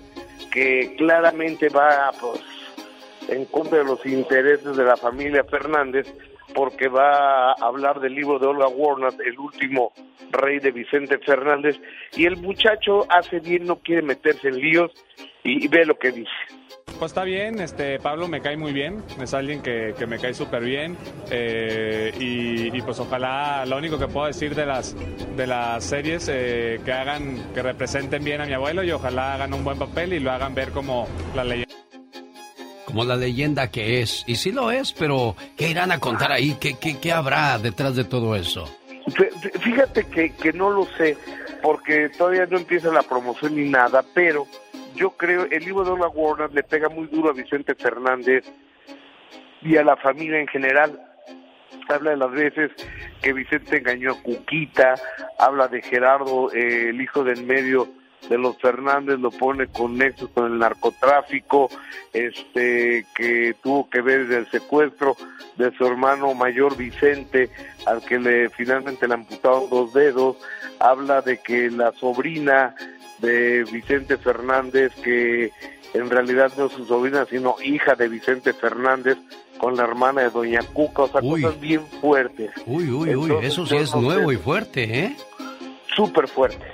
que 0.50 0.94
claramente 0.96 1.68
va 1.68 2.10
pues, 2.18 2.40
en 3.28 3.44
contra 3.44 3.78
de 3.78 3.84
los 3.84 4.04
intereses 4.06 4.76
de 4.76 4.84
la 4.84 4.96
familia 4.96 5.44
Fernández, 5.44 6.06
porque 6.54 6.88
va 6.88 7.50
a 7.50 7.54
hablar 7.60 8.00
del 8.00 8.14
libro 8.14 8.38
de 8.38 8.46
Olga 8.46 8.68
Warner, 8.68 9.12
el 9.24 9.38
último 9.38 9.92
rey 10.30 10.58
de 10.58 10.70
Vicente 10.70 11.18
Fernández, 11.18 11.76
y 12.16 12.24
el 12.24 12.38
muchacho 12.38 13.06
hace 13.10 13.40
bien, 13.40 13.66
no 13.66 13.76
quiere 13.76 14.00
meterse 14.00 14.48
en 14.48 14.56
líos, 14.58 14.90
y, 15.44 15.64
y 15.64 15.68
ve 15.68 15.84
lo 15.84 15.98
que 15.98 16.12
dice. 16.12 16.30
Pues 16.98 17.10
está 17.12 17.22
bien, 17.22 17.60
este 17.60 17.98
Pablo 18.00 18.26
me 18.26 18.40
cae 18.40 18.56
muy 18.56 18.72
bien, 18.72 19.04
es 19.22 19.32
alguien 19.32 19.62
que, 19.62 19.94
que 19.96 20.06
me 20.06 20.18
cae 20.18 20.34
súper 20.34 20.64
bien 20.64 20.96
eh, 21.30 22.12
y, 22.18 22.76
y 22.76 22.82
pues 22.82 22.98
ojalá 22.98 23.64
lo 23.66 23.76
único 23.78 23.98
que 23.98 24.08
puedo 24.08 24.26
decir 24.26 24.54
de 24.56 24.66
las 24.66 24.96
de 25.36 25.46
las 25.46 25.84
series 25.84 26.28
eh, 26.28 26.80
que 26.84 26.92
hagan, 26.92 27.52
que 27.54 27.62
representen 27.62 28.24
bien 28.24 28.40
a 28.40 28.46
mi 28.46 28.52
abuelo 28.52 28.82
y 28.82 28.90
ojalá 28.90 29.34
hagan 29.34 29.54
un 29.54 29.62
buen 29.62 29.78
papel 29.78 30.12
y 30.12 30.18
lo 30.18 30.32
hagan 30.32 30.54
ver 30.56 30.70
como 30.70 31.06
la 31.36 31.44
leyenda. 31.44 31.72
como 32.84 33.04
la 33.04 33.14
leyenda 33.16 33.70
que 33.70 34.02
es. 34.02 34.24
Y 34.26 34.34
sí 34.34 34.50
lo 34.50 34.72
es, 34.72 34.92
pero 34.92 35.36
¿qué 35.56 35.68
irán 35.68 35.92
a 35.92 36.00
contar 36.00 36.32
ahí? 36.32 36.56
¿Qué, 36.58 36.78
qué, 36.78 36.98
qué 36.98 37.12
habrá 37.12 37.58
detrás 37.58 37.94
de 37.94 38.02
todo 38.04 38.34
eso? 38.34 38.68
Fíjate 39.60 40.04
que, 40.04 40.30
que 40.32 40.52
no 40.52 40.70
lo 40.70 40.84
sé, 40.96 41.16
porque 41.62 42.08
todavía 42.08 42.46
no 42.46 42.58
empieza 42.58 42.88
la 42.92 43.02
promoción 43.02 43.54
ni 43.56 43.68
nada, 43.68 44.04
pero 44.14 44.46
yo 44.98 45.10
creo 45.10 45.44
el 45.44 45.64
libro 45.64 45.84
de 45.84 45.92
Ola 45.92 46.08
Warner 46.08 46.52
le 46.52 46.64
pega 46.64 46.88
muy 46.88 47.06
duro 47.06 47.30
a 47.30 47.32
Vicente 47.32 47.74
Fernández 47.76 48.44
y 49.62 49.76
a 49.76 49.84
la 49.84 49.96
familia 49.96 50.40
en 50.40 50.48
general. 50.48 51.00
Habla 51.88 52.10
de 52.10 52.16
las 52.16 52.30
veces 52.32 52.72
que 53.22 53.32
Vicente 53.32 53.78
engañó 53.78 54.12
a 54.12 54.22
Cuquita, 54.22 54.94
habla 55.38 55.68
de 55.68 55.82
Gerardo, 55.82 56.52
eh, 56.52 56.90
el 56.90 57.00
hijo 57.00 57.22
del 57.22 57.44
medio 57.44 57.88
de 58.28 58.36
los 58.36 58.58
Fernández, 58.58 59.18
lo 59.20 59.30
pone 59.30 59.68
con 59.68 59.96
nexos 59.96 60.28
con 60.30 60.52
el 60.52 60.58
narcotráfico, 60.58 61.70
este 62.12 63.06
que 63.14 63.54
tuvo 63.62 63.88
que 63.88 64.02
ver 64.02 64.30
el 64.32 64.50
secuestro 64.50 65.16
de 65.56 65.70
su 65.76 65.86
hermano 65.86 66.34
mayor 66.34 66.76
Vicente, 66.76 67.48
al 67.86 68.04
que 68.04 68.18
le 68.18 68.50
finalmente 68.50 69.06
le 69.06 69.14
amputaron 69.14 69.70
dos 69.70 69.94
dedos, 69.94 70.36
habla 70.80 71.22
de 71.22 71.38
que 71.38 71.70
la 71.70 71.92
sobrina 71.92 72.74
de 73.20 73.64
Vicente 73.64 74.16
Fernández, 74.16 74.92
que 75.02 75.50
en 75.94 76.10
realidad 76.10 76.52
no 76.56 76.66
es 76.66 76.72
su 76.72 76.84
sobrina, 76.84 77.24
sino 77.28 77.56
hija 77.62 77.94
de 77.94 78.08
Vicente 78.08 78.52
Fernández, 78.52 79.16
con 79.58 79.76
la 79.76 79.84
hermana 79.84 80.22
de 80.22 80.30
Doña 80.30 80.60
Cuca, 80.72 81.02
o 81.02 81.08
sea, 81.08 81.20
cosas 81.20 81.60
bien 81.60 81.84
fuertes. 82.00 82.50
Uy, 82.66 82.90
uy, 82.90 83.14
uy, 83.14 83.32
eso 83.42 83.66
sí 83.66 83.76
es 83.76 83.94
nuevo 83.94 84.32
y 84.32 84.36
fuerte, 84.36 84.82
¿eh? 84.84 85.16
Súper 85.96 86.28
fuerte, 86.28 86.64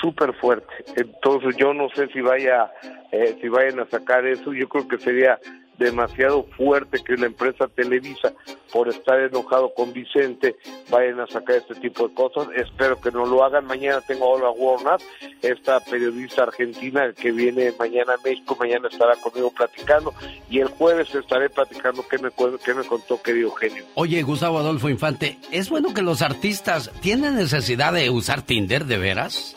súper 0.00 0.32
fuerte. 0.34 0.72
Entonces 0.96 1.56
yo 1.58 1.74
no 1.74 1.88
sé 1.90 2.08
si 2.08 2.20
vaya, 2.20 2.70
eh, 3.12 3.36
si 3.40 3.48
vayan 3.48 3.80
a 3.80 3.86
sacar 3.86 4.26
eso, 4.26 4.54
yo 4.54 4.68
creo 4.68 4.88
que 4.88 4.98
sería 4.98 5.38
demasiado 5.80 6.44
fuerte 6.56 7.00
que 7.02 7.16
la 7.16 7.26
empresa 7.26 7.66
Televisa, 7.66 8.32
por 8.72 8.88
estar 8.88 9.18
enojado 9.18 9.72
con 9.74 9.92
Vicente, 9.92 10.56
vayan 10.90 11.20
a 11.20 11.26
sacar 11.26 11.56
este 11.56 11.74
tipo 11.76 12.06
de 12.06 12.14
cosas. 12.14 12.48
Espero 12.54 13.00
que 13.00 13.10
no 13.10 13.26
lo 13.26 13.42
hagan. 13.42 13.64
Mañana 13.64 14.00
tengo 14.02 14.26
a 14.26 14.28
Olga 14.28 14.50
Warner, 14.50 15.00
esta 15.42 15.80
periodista 15.80 16.44
argentina 16.44 17.12
que 17.14 17.32
viene 17.32 17.72
mañana 17.78 18.14
a 18.14 18.22
México, 18.22 18.56
mañana 18.60 18.88
estará 18.88 19.16
conmigo 19.16 19.50
platicando 19.50 20.14
y 20.48 20.60
el 20.60 20.68
jueves 20.68 21.12
estaré 21.14 21.48
platicando 21.48 22.04
qué 22.08 22.18
me, 22.18 22.30
qué 22.64 22.74
me 22.74 22.84
contó 22.84 23.20
querido 23.20 23.48
Eugenio. 23.48 23.84
Oye, 23.94 24.22
Gustavo 24.22 24.58
Adolfo 24.58 24.90
Infante, 24.90 25.38
¿es 25.50 25.70
bueno 25.70 25.94
que 25.94 26.02
los 26.02 26.20
artistas 26.20 26.92
tienen 27.00 27.36
necesidad 27.36 27.92
de 27.94 28.10
usar 28.10 28.42
Tinder 28.42 28.84
de 28.84 28.98
veras? 28.98 29.56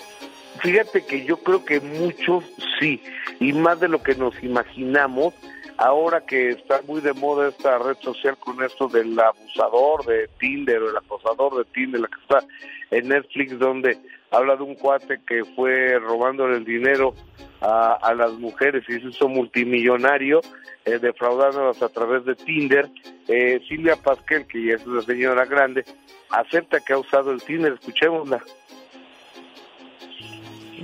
Fíjate 0.61 1.05
que 1.05 1.25
yo 1.25 1.37
creo 1.37 1.65
que 1.65 1.81
muchos 1.81 2.45
sí, 2.79 3.01
y 3.41 3.51
más 3.51 3.81
de 3.81 3.89
lo 3.89 4.01
que 4.01 4.15
nos 4.15 4.41
imaginamos, 4.41 5.33
ahora 5.77 6.21
que 6.25 6.49
está 6.49 6.81
muy 6.87 7.01
de 7.01 7.13
moda 7.13 7.49
esta 7.49 7.77
red 7.77 7.97
social 8.01 8.37
con 8.37 8.63
esto 8.63 8.87
del 8.87 9.17
abusador 9.19 10.05
de 10.05 10.29
Tinder 10.39 10.81
el 10.81 10.97
acosador 10.97 11.57
de 11.57 11.65
Tinder, 11.65 12.01
la 12.01 12.07
que 12.07 12.21
está 12.21 12.47
en 12.91 13.09
Netflix, 13.09 13.57
donde 13.59 13.97
habla 14.31 14.55
de 14.55 14.63
un 14.63 14.75
cuate 14.75 15.21
que 15.27 15.43
fue 15.55 15.99
robándole 15.99 16.57
el 16.57 16.65
dinero 16.65 17.13
a, 17.61 18.13
las 18.15 18.33
mujeres 18.33 18.83
y 18.89 18.99
se 18.99 19.07
hizo 19.07 19.29
multimillonario, 19.29 20.41
eh, 20.85 20.99
defraudándolas 20.99 21.81
a 21.81 21.89
través 21.89 22.25
de 22.25 22.35
Tinder. 22.35 22.89
Eh, 23.27 23.61
Silvia 23.69 23.95
Pasquel, 23.95 24.45
que 24.47 24.65
ya 24.65 24.75
es 24.75 24.85
una 24.85 25.01
señora 25.01 25.45
grande, 25.45 25.85
acepta 26.29 26.81
que 26.81 26.93
ha 26.93 26.97
usado 26.97 27.31
el 27.31 27.41
Tinder, 27.41 27.73
escuchémosla 27.73 28.43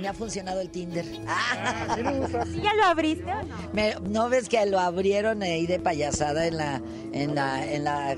me 0.00 0.08
ha 0.08 0.14
funcionado 0.14 0.60
el 0.60 0.70
Tinder. 0.70 1.04
¿Ya 1.04 2.74
lo 2.74 2.84
abriste? 2.84 3.32
¿No 4.08 4.28
ves 4.28 4.48
que 4.48 4.64
lo 4.66 4.80
abrieron 4.80 5.42
ahí 5.42 5.66
de 5.66 5.78
payasada 5.78 6.46
en 6.46 6.56
la, 6.56 6.80
en 7.12 7.34
la, 7.34 7.64
en 7.72 7.84
la, 7.84 8.16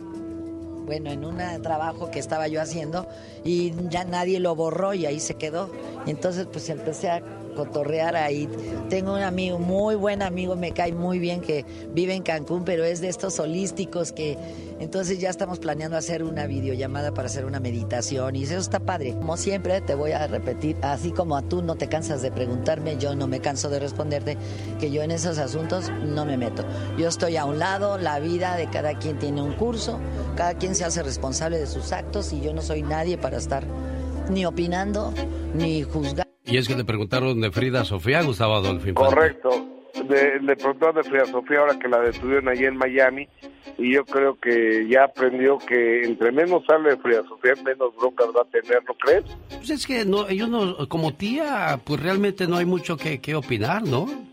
bueno, 0.87 1.11
en 1.11 1.25
un 1.25 1.39
trabajo 1.63 2.11
que 2.11 2.19
estaba 2.19 2.49
yo 2.49 2.61
haciendo 2.61 3.07
y 3.45 3.73
ya 3.89 4.05
nadie 4.05 4.41
lo 4.41 4.55
borró 4.55 4.95
y 4.95 5.07
ahí 5.07 5.21
se 5.21 5.35
quedó. 5.35 5.71
entonces 6.07 6.47
pues 6.51 6.69
empecé 6.69 7.11
a 7.11 7.23
cotorrear 7.53 8.17
ahí. 8.17 8.49
Tengo 8.89 9.15
un 9.15 9.23
amigo, 9.23 9.59
muy 9.59 9.95
buen 9.95 10.23
amigo, 10.23 10.57
me 10.57 10.73
cae 10.73 10.93
muy 10.93 11.19
bien 11.19 11.41
que 11.41 11.65
vive 11.93 12.15
en 12.15 12.23
Cancún, 12.23 12.65
pero 12.65 12.85
es 12.85 13.01
de 13.01 13.09
estos 13.09 13.39
holísticos 13.39 14.13
que 14.13 14.39
entonces 14.81 15.21
ya 15.21 15.31
estamos 15.31 15.61
planeando 15.61 15.97
hacer 15.97 16.25
una 16.25 16.47
videollamada 16.47 17.15
para 17.15 17.27
hacer 17.27 17.45
una 17.45 17.61
meditación 17.61 18.35
y 18.35 18.43
eso 18.43 18.57
está 18.57 18.81
padre. 18.81 19.15
Como 19.15 19.37
siempre 19.37 19.81
te 19.81 19.95
voy 19.95 20.11
a 20.11 20.27
repetir, 20.27 20.77
así 20.83 21.13
como 21.13 21.37
a 21.37 21.43
tú 21.43 21.63
no 21.63 21.77
te 21.77 21.89
cansas 21.89 22.21
de 22.21 22.33
preguntarme, 22.33 22.97
yo 22.99 23.15
no 23.15 23.29
me 23.29 23.41
canso 23.41 23.71
de 23.71 23.79
responderte 23.79 24.37
que 24.81 24.91
yo 24.91 25.03
en 25.03 25.13
esos 25.13 25.39
asuntos 25.39 25.91
no 26.05 26.25
me 26.25 26.37
meto. 26.37 26.65
Yo 26.99 27.09
estoy 27.09 27.37
a 27.37 27.45
un 27.45 27.61
lado, 27.61 27.97
la 27.97 28.19
vida 28.19 28.57
de 28.57 28.69
cada 28.71 28.99
quien 28.99 29.19
tiene 29.21 29.41
un 29.41 29.53
curso, 29.53 30.01
cada 30.37 30.55
quien 30.55 30.75
se 30.75 30.85
hace 30.85 31.03
responsable 31.03 31.59
de 31.59 31.69
sus 31.69 31.93
actos 31.93 32.33
y 32.33 32.41
yo 32.41 32.53
no 32.53 32.61
soy 32.61 32.83
nadie 32.83 33.17
para 33.17 33.37
estar 33.37 33.65
ni 34.31 34.45
opinando 34.45 35.13
ni 35.55 35.83
juzgando. 35.83 36.32
Y 36.45 36.57
es 36.57 36.69
que 36.69 36.75
le 36.75 36.85
preguntaron 36.85 37.41
de 37.41 37.51
Frida 37.51 37.85
Sofía, 37.85 38.23
Gustavo 38.23 38.55
Adolfo. 38.55 38.95
Correcto. 38.95 39.51
le 40.09 40.57
preguntaron 40.57 40.97
de 40.97 41.05
Frida 41.05 41.27
Sofía 41.27 41.61
ahora 41.61 41.79
que 41.79 41.89
la 41.89 42.01
detuvieron 42.01 42.49
allí 42.49 42.65
en 42.65 42.77
Miami 42.77 43.29
y 43.79 43.95
yo 43.95 44.05
creo 44.05 44.39
que 44.39 44.87
ya 44.89 45.05
aprendió 45.05 45.59
que 45.59 46.05
entre 46.05 46.33
menos 46.33 46.65
sale 46.67 46.91
de 46.91 46.97
Frida 46.97 47.23
Sofía, 47.29 47.55
menos 47.65 47.95
broncas 47.97 48.29
va 48.37 48.43
a 48.43 48.45
tener, 48.45 48.83
¿no 48.87 48.95
crees? 48.95 49.25
Pues 49.49 49.71
es 49.71 49.87
que 49.87 50.05
no, 50.05 50.29
ellos 50.29 50.49
no, 50.49 50.89
como 50.89 51.15
tía, 51.15 51.81
pues 51.85 52.01
realmente 52.01 52.47
no 52.47 52.57
hay 52.57 52.67
mucho 52.67 52.97
que, 52.97 53.21
que 53.21 53.35
opinar, 53.35 53.83
¿no? 53.83 54.32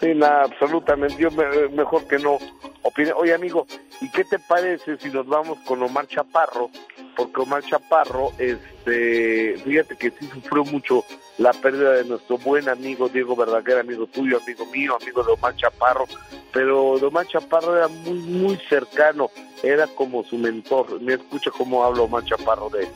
Sí, 0.00 0.12
absolutamente. 0.22 1.16
Yo 1.18 1.30
mejor 1.30 2.06
que 2.06 2.18
no 2.18 2.38
opine. 2.82 3.12
Oye, 3.12 3.34
amigo, 3.34 3.66
¿y 4.00 4.10
qué 4.10 4.24
te 4.24 4.38
parece 4.38 4.96
si 4.98 5.10
nos 5.10 5.26
vamos 5.26 5.58
con 5.66 5.82
Omar 5.82 6.06
Chaparro? 6.06 6.70
Porque 7.16 7.40
Omar 7.40 7.64
Chaparro, 7.64 8.30
este, 8.38 9.56
fíjate 9.64 9.96
que 9.96 10.10
sí 10.10 10.28
sufrió 10.32 10.64
mucho 10.64 11.04
la 11.38 11.52
pérdida 11.52 11.92
de 11.94 12.04
nuestro 12.04 12.38
buen 12.38 12.68
amigo 12.68 13.08
Diego 13.08 13.34
Verdaguer, 13.34 13.78
amigo 13.78 14.06
tuyo, 14.06 14.38
amigo 14.40 14.66
mío, 14.66 14.96
amigo 15.00 15.24
de 15.24 15.32
Omar 15.32 15.56
Chaparro. 15.56 16.06
Pero 16.52 16.92
Omar 16.92 17.26
Chaparro 17.26 17.76
era 17.76 17.88
muy, 17.88 18.18
muy 18.18 18.56
cercano, 18.68 19.30
era 19.62 19.86
como 19.88 20.22
su 20.22 20.38
mentor. 20.38 21.00
Me 21.00 21.14
escucha 21.14 21.50
cómo 21.50 21.82
habla 21.82 22.02
Omar 22.02 22.24
Chaparro 22.24 22.70
de 22.70 22.84
él. 22.84 22.88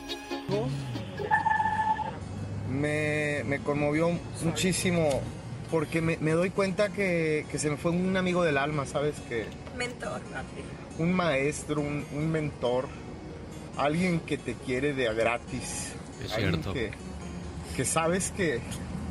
Me, 2.69 3.43
me 3.45 3.59
conmovió 3.61 4.11
muchísimo 4.43 5.21
porque 5.73 6.03
me, 6.03 6.33
doy 6.33 6.51
cuenta 6.51 6.91
que, 6.91 7.47
se 7.57 7.71
me 7.71 7.79
fue 7.79 7.93
un 7.93 8.15
amigo 8.15 8.45
del 8.45 8.59
alma, 8.59 8.85
¿sabes? 8.85 9.15
Que, 9.27 9.47
mentor. 9.75 10.21
Un 10.99 11.15
maestro, 11.15 11.81
un, 11.81 12.31
mentor, 12.31 12.89
alguien 13.79 14.21
que 14.21 14.37
te 14.37 14.53
quiere 14.53 14.93
de 14.93 15.09
a 15.09 15.15
gratis. 15.15 15.95
Es 16.23 16.35
cierto. 16.35 16.75
Que, 16.75 16.91
que 17.75 17.87
sabes 17.87 18.33
que 18.37 18.61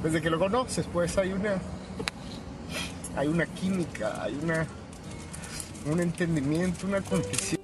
desde 0.03 0.21
que 0.21 0.29
lo 0.29 0.37
conoces, 0.37 0.85
pues 0.93 1.17
hay 1.17 1.33
una 1.33 1.59
hay 3.17 3.27
una 3.27 3.47
química, 3.47 4.23
hay 4.23 4.37
una 4.43 4.67
un 5.87 5.99
entendimiento, 5.99 6.85
una 6.85 7.01
condición. 7.01 7.59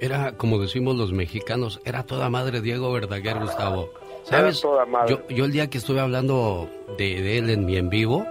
Era, 0.00 0.32
como 0.32 0.58
decimos 0.58 0.96
los 0.96 1.12
mexicanos, 1.12 1.82
era 1.84 2.02
toda 2.04 2.30
madre 2.30 2.62
Diego 2.62 2.90
Verdaguer, 2.92 3.40
Gustavo. 3.40 3.90
¿Sabes? 4.24 4.62
Yo, 5.06 5.26
yo 5.28 5.44
el 5.44 5.52
día 5.52 5.68
que 5.68 5.78
estuve 5.78 6.00
hablando 6.00 6.70
de, 6.96 7.20
de 7.20 7.38
él 7.38 7.50
en 7.50 7.66
mi 7.66 7.76
en 7.76 7.88
vivo, 7.90 8.26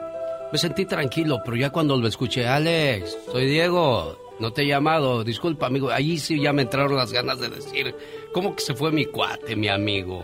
me 0.52 0.58
sentí 0.58 0.86
tranquilo, 0.86 1.40
pero 1.44 1.58
ya 1.58 1.70
cuando 1.70 1.98
lo 1.98 2.08
escuché, 2.08 2.48
Alex, 2.48 3.18
soy 3.32 3.46
Diego, 3.46 4.18
no 4.40 4.54
te 4.54 4.64
he 4.64 4.68
llamado, 4.68 5.24
disculpa 5.24 5.68
amigo, 5.68 5.90
allí 5.90 6.18
sí 6.18 6.40
ya 6.40 6.54
me 6.54 6.62
entraron 6.64 6.96
las 6.96 7.12
ganas 7.12 7.40
de 7.40 7.50
decir, 7.50 7.96
¿cómo 8.34 8.56
que 8.56 8.62
se 8.62 8.74
fue 8.74 8.92
mi 8.92 9.06
cuate, 9.06 9.56
mi 9.56 9.68
amigo? 9.68 10.24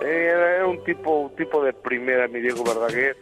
Era 0.00 0.66
un 0.66 0.82
tipo, 0.84 1.20
un 1.20 1.36
tipo 1.36 1.62
de 1.62 1.72
primera, 1.72 2.26
mi 2.28 2.40
Diego 2.40 2.64
Verdaguer. 2.64 3.16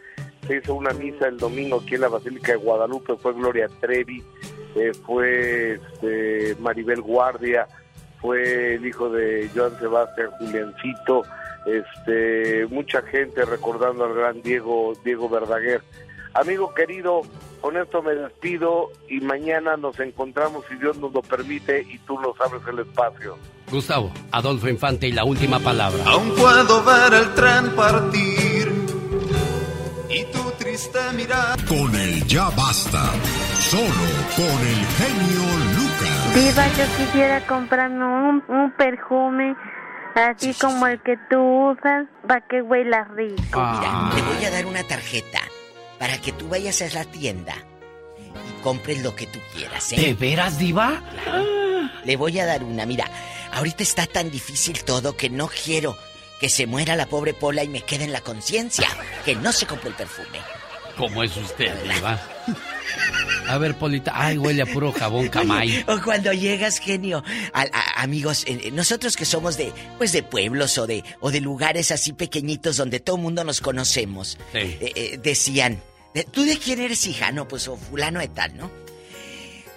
Se 0.47 0.57
hizo 0.57 0.75
una 0.75 0.93
misa 0.93 1.27
el 1.27 1.37
domingo 1.37 1.81
aquí 1.81 1.95
en 1.95 2.01
la 2.01 2.07
Basílica 2.07 2.53
de 2.53 2.57
Guadalupe, 2.57 3.15
fue 3.17 3.33
Gloria 3.33 3.67
Trevi, 3.81 4.23
eh, 4.75 4.91
fue 5.05 5.73
este, 5.73 6.55
Maribel 6.59 7.01
Guardia, 7.01 7.67
fue 8.21 8.75
el 8.75 8.85
hijo 8.85 9.09
de 9.09 9.49
Joan 9.53 9.77
Sebastián 9.77 10.29
Juliancito, 10.39 11.23
este, 11.65 12.65
mucha 12.67 13.01
gente 13.03 13.45
recordando 13.45 14.05
al 14.05 14.13
gran 14.13 14.41
Diego, 14.41 14.93
Diego 15.03 15.29
Verdaguer. 15.29 15.81
Amigo 16.33 16.73
querido, 16.73 17.21
con 17.61 17.75
esto 17.77 18.01
me 18.01 18.13
despido 18.13 18.91
y 19.09 19.19
mañana 19.19 19.75
nos 19.77 19.99
encontramos 19.99 20.63
si 20.69 20.75
Dios 20.75 20.97
nos 20.97 21.11
lo 21.11 21.21
permite 21.21 21.81
y 21.81 21.97
tú 21.99 22.19
nos 22.19 22.39
abres 22.39 22.61
el 22.67 22.79
espacio. 22.79 23.37
Gustavo, 23.69 24.11
Adolfo 24.31 24.69
Infante 24.69 25.07
y 25.07 25.11
la 25.11 25.25
última 25.25 25.59
palabra. 25.59 26.03
Aún 26.05 26.33
puedo 26.35 26.83
ver 26.83 27.13
el 27.13 27.33
tren 27.33 27.75
partir 27.75 28.71
y 30.09 30.23
tu 30.31 30.51
triste 30.57 30.99
mirar. 31.15 31.57
Con 31.65 31.93
el 31.95 32.25
ya 32.25 32.49
basta, 32.51 33.11
solo 33.59 33.83
con 34.35 34.45
el 34.45 34.85
genio 34.97 35.43
Lucas. 35.75 36.35
Viva, 36.35 36.67
yo 36.77 36.97
quisiera 36.97 37.45
comprarme 37.47 38.05
un, 38.05 38.43
un 38.47 38.71
perfume 38.77 39.55
así 40.15 40.53
como 40.53 40.87
el 40.87 41.01
que 41.01 41.17
tú 41.29 41.71
usas 41.71 42.07
para 42.27 42.41
que 42.47 42.61
huela 42.61 43.03
rico. 43.15 43.59
Mira, 43.59 44.11
te 44.15 44.21
voy 44.21 44.45
a 44.45 44.51
dar 44.51 44.65
una 44.65 44.83
tarjeta 44.83 45.39
para 45.99 46.19
que 46.21 46.31
tú 46.31 46.47
vayas 46.47 46.81
a 46.81 46.89
la 46.89 47.05
tienda 47.05 47.55
y 48.17 48.61
compres 48.63 49.01
lo 49.03 49.15
que 49.15 49.27
tú 49.27 49.39
quieras, 49.55 49.91
¿eh? 49.93 49.97
¿De 49.97 50.13
veras, 50.13 50.57
Diva? 50.57 51.03
Le 52.05 52.15
voy 52.15 52.39
a 52.39 52.45
dar 52.45 52.63
una, 52.63 52.85
mira, 52.85 53.09
ahorita 53.51 53.83
está 53.83 54.05
tan 54.05 54.31
difícil 54.31 54.83
todo 54.83 55.15
que 55.17 55.29
no 55.29 55.47
quiero 55.49 55.97
que 56.39 56.47
se 56.49 56.65
muera 56.65 56.95
la 56.95 57.05
pobre 57.05 57.33
Pola 57.33 57.63
y 57.63 57.67
me 57.67 57.81
quede 57.81 58.05
en 58.05 58.13
la 58.13 58.21
conciencia 58.21 58.87
que 59.25 59.35
no 59.35 59.51
se 59.51 59.65
compre 59.65 59.89
el 59.89 59.95
perfume. 59.95 60.39
¿Cómo 60.97 61.21
es 61.23 61.35
usted, 61.37 61.73
Diva? 61.83 62.19
A 63.47 63.57
ver, 63.57 63.75
Polita. 63.77 64.11
Ay, 64.15 64.37
huele 64.37 64.61
a 64.61 64.65
puro 64.65 64.91
jabón 64.91 65.27
camay. 65.29 65.83
O 65.87 65.99
cuando 66.03 66.31
llegas, 66.33 66.77
genio, 66.79 67.23
a- 67.53 67.61
a- 67.71 68.01
amigos, 68.03 68.43
eh, 68.47 68.69
nosotros 68.71 69.15
que 69.17 69.25
somos 69.25 69.57
de, 69.57 69.71
pues 69.97 70.11
de 70.11 70.23
pueblos 70.23 70.77
o 70.77 70.85
de, 70.87 71.03
o 71.19 71.31
de 71.31 71.41
lugares 71.41 71.91
así 71.91 72.13
pequeñitos 72.13 72.77
donde 72.77 72.99
todo 72.99 73.15
el 73.15 73.21
mundo 73.23 73.43
nos 73.43 73.59
conocemos, 73.61 74.37
Sí. 74.51 74.59
eh, 74.59 74.91
eh, 74.95 75.19
decían, 75.21 75.75
de- 75.75 75.79
¿tú 76.31 76.43
de 76.43 76.57
quién 76.57 76.79
eres 76.81 77.05
hija? 77.07 77.31
No, 77.31 77.47
pues 77.47 77.67
o 77.67 77.77
fulano 77.77 78.19
de 78.19 78.27
tal, 78.27 78.55
¿no? 78.57 78.71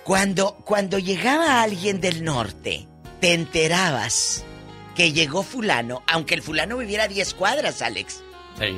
Cuando, 0.05 0.57
cuando 0.65 0.99
llegaba 0.99 1.63
alguien 1.63 2.01
del 2.01 2.25
norte, 2.25 2.89
te 3.21 3.35
enterabas 3.35 4.45
que 4.97 5.13
llegó 5.13 5.43
fulano, 5.43 6.03
aunque 6.09 6.35
el 6.35 6.43
fulano 6.43 6.77
viviera 6.77 7.05
a 7.05 7.09
10 7.09 7.35
cuadras, 7.35 7.83
Alex. 7.83 8.23
Sí. 8.59 8.77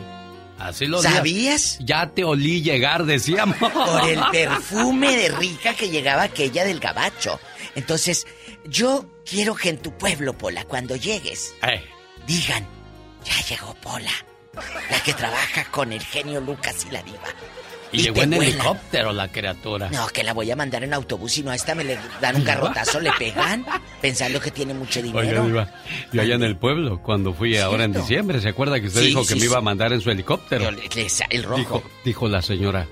Así 0.58 0.86
lo 0.86 1.02
¿Sabías? 1.02 1.78
Ya 1.80 2.10
te 2.10 2.22
olí 2.22 2.62
llegar, 2.62 3.04
decíamos. 3.04 3.56
Por 3.56 4.08
el 4.08 4.20
perfume 4.32 5.16
de 5.16 5.28
rica 5.30 5.74
que 5.74 5.88
llegaba 5.90 6.22
aquella 6.22 6.64
del 6.64 6.78
gabacho. 6.78 7.40
Entonces, 7.74 8.26
yo 8.66 9.06
quiero 9.28 9.56
que 9.56 9.70
en 9.70 9.78
tu 9.78 9.96
pueblo, 9.98 10.38
Pola, 10.38 10.64
cuando 10.64 10.94
llegues, 10.94 11.54
Eh, 11.62 11.82
digan, 12.26 12.64
ya 13.24 13.46
llegó 13.48 13.74
Pola, 13.74 14.12
la 14.90 15.00
que 15.02 15.12
trabaja 15.14 15.64
con 15.70 15.92
el 15.92 16.02
genio 16.02 16.40
Lucas 16.40 16.86
y 16.88 16.92
la 16.92 17.02
diva. 17.02 17.18
y 17.92 17.98
Y 18.00 18.02
llegó 18.02 18.22
en 18.22 18.32
helicóptero 18.34 19.12
la 19.12 19.28
criatura. 19.30 19.88
No, 19.90 20.06
que 20.08 20.22
la 20.24 20.32
voy 20.32 20.50
a 20.50 20.56
mandar 20.56 20.82
en 20.84 20.92
autobús 20.94 21.38
y 21.38 21.42
no 21.42 21.50
a 21.50 21.54
esta 21.54 21.74
me 21.74 21.84
le 21.84 21.98
dan 22.20 22.36
un 22.36 22.44
garrotazo, 22.44 23.00
le 23.00 23.12
pegan, 23.12 23.64
pensando 24.00 24.40
que 24.40 24.50
tiene 24.50 24.74
mucho 24.74 25.00
Oiga, 25.00 25.20
dinero. 25.22 25.44
Diva, 25.46 25.68
yo 26.12 26.22
allá 26.22 26.34
en 26.34 26.42
el 26.42 26.56
pueblo, 26.56 27.00
cuando 27.02 27.32
fui 27.32 27.56
ahora 27.58 27.84
en 27.84 27.92
¿Cierto? 27.92 28.08
diciembre, 28.08 28.40
¿se 28.40 28.48
acuerda 28.48 28.80
que 28.80 28.86
usted 28.88 29.00
Sí, 29.00 29.06
dijo 29.08 29.22
sí, 29.22 29.28
que 29.28 29.34
me 29.34 29.40
sí. 29.40 29.46
iba 29.46 29.58
a 29.58 29.62
mandar 29.62 29.92
en 29.92 30.00
su 30.00 30.10
helicóptero? 30.10 30.70
Le- 30.70 30.88
le 30.94 31.06
el 31.30 31.42
rojo. 31.44 31.56
Dijo, 31.58 31.82
dijo 32.04 32.28
la 32.28 32.42
señora. 32.42 32.86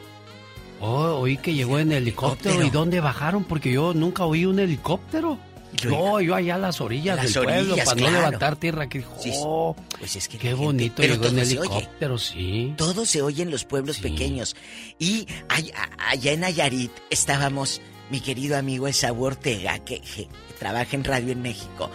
Oh, 0.81 1.19
oí 1.21 1.37
que 1.37 1.55
llegó 1.55 1.79
en. 1.79 1.93
Helicóptero. 1.93 2.63
¿Y 2.65 2.71
dónde 2.71 2.99
bajaron? 3.01 3.45
Porque 3.45 3.71
yo 3.73 3.95
nunca 3.95 4.25
oí 4.25 4.45
un 4.47 4.59
helicóptero. 4.59 5.39
No, 5.85 6.21
yo 6.21 6.35
allá 6.35 6.57
a 6.57 6.59
las 6.59 6.81
orillas 6.81 7.17
Las 7.17 7.33
del 7.33 7.45
pueblo 7.45 7.77
para 7.77 7.93
claro. 7.93 8.11
no 8.13 8.17
levantar 8.19 8.57
tierra. 8.57 8.89
Que 8.89 8.99
dijo, 8.99 9.15
Sí, 9.21 9.31
sí. 9.31 9.37
oh, 9.41 9.75
Pues 9.99 10.17
es 10.17 10.29
que 10.29 10.39
qué 10.39 10.49
gente- 10.49 10.63
bonito 10.65 10.95
pero 10.97 11.15
llegó 11.15 11.27
en 11.27 11.39
helicóptero, 11.39 12.19
sí. 12.19 12.75
Todo 12.77 13.05
se 13.07 13.23
oye 13.23 13.43
en 13.43 13.51
los 13.51 13.65
pueblos 13.65 13.99
pequeños. 13.99 14.55
Y 14.99 15.27
allá 15.49 16.33
en 16.33 16.41
Nayarit 16.41 16.93
estábamos, 17.11 17.81
mi 18.11 18.21
querido 18.21 18.57
amigo 18.57 18.87
Esaú 18.89 19.25
Ortega, 19.25 19.79
que, 19.81 20.01
que 20.01 20.29
trabaja 20.59 20.95
en 20.97 21.05
radio 21.05 21.33
en 21.33 21.43
México. 21.43 21.91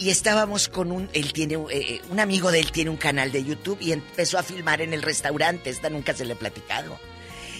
Y 0.00 0.10
estábamos 0.10 0.68
con 0.68 0.92
un, 0.92 1.08
él 1.12 1.32
tiene, 1.32 1.54
eh, 1.54 1.66
eh, 1.72 2.00
un 2.10 2.20
amigo 2.20 2.52
de 2.52 2.60
él 2.60 2.70
tiene 2.70 2.90
un 2.90 2.96
canal 2.96 3.32
de 3.32 3.42
YouTube 3.44 3.78
y 3.80 3.90
empezó 3.92 4.38
a 4.38 4.42
filmar 4.44 4.80
en 4.80 4.92
el 4.92 5.02
restaurante, 5.02 5.70
esta 5.70 5.90
nunca 5.90 6.14
se 6.14 6.24
le 6.24 6.34
he 6.34 6.36
platicado. 6.36 6.98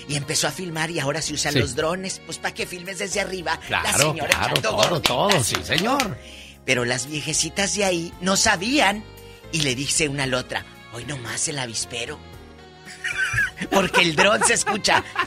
Y 0.08 0.16
empezó 0.16 0.48
a 0.48 0.50
filmar 0.50 0.90
y 0.90 0.98
ahora 1.00 1.20
se 1.22 1.34
usan 1.34 1.52
Sí. 1.52 1.58
los 1.60 1.74
drones, 1.76 2.20
pues 2.24 2.38
para 2.38 2.54
que 2.54 2.66
filmes 2.66 2.98
desde 2.98 3.20
arriba. 3.20 3.60
la 3.68 3.82
Claro, 3.82 4.10
señora 4.12 4.28
claro, 4.30 4.54
todo, 4.62 4.72
gorditas. 4.76 5.02
todo, 5.02 5.44
sí, 5.44 5.56
señor. 5.62 6.16
Pero 6.64 6.84
las 6.84 7.06
viejecitas 7.06 7.74
de 7.76 7.84
ahí 7.84 8.12
no 8.20 8.36
sabían 8.36 9.04
y 9.52 9.60
le 9.60 9.74
dice 9.74 10.08
una 10.08 10.24
a 10.24 10.26
la 10.26 10.38
otra, 10.38 10.64
hoy 10.92 11.04
nomás 11.04 11.46
el 11.48 11.58
avispero. 11.58 12.18
Porque 13.70 14.00
el 14.02 14.16
dron 14.16 14.42
se 14.44 14.54
escucha. 14.54 15.02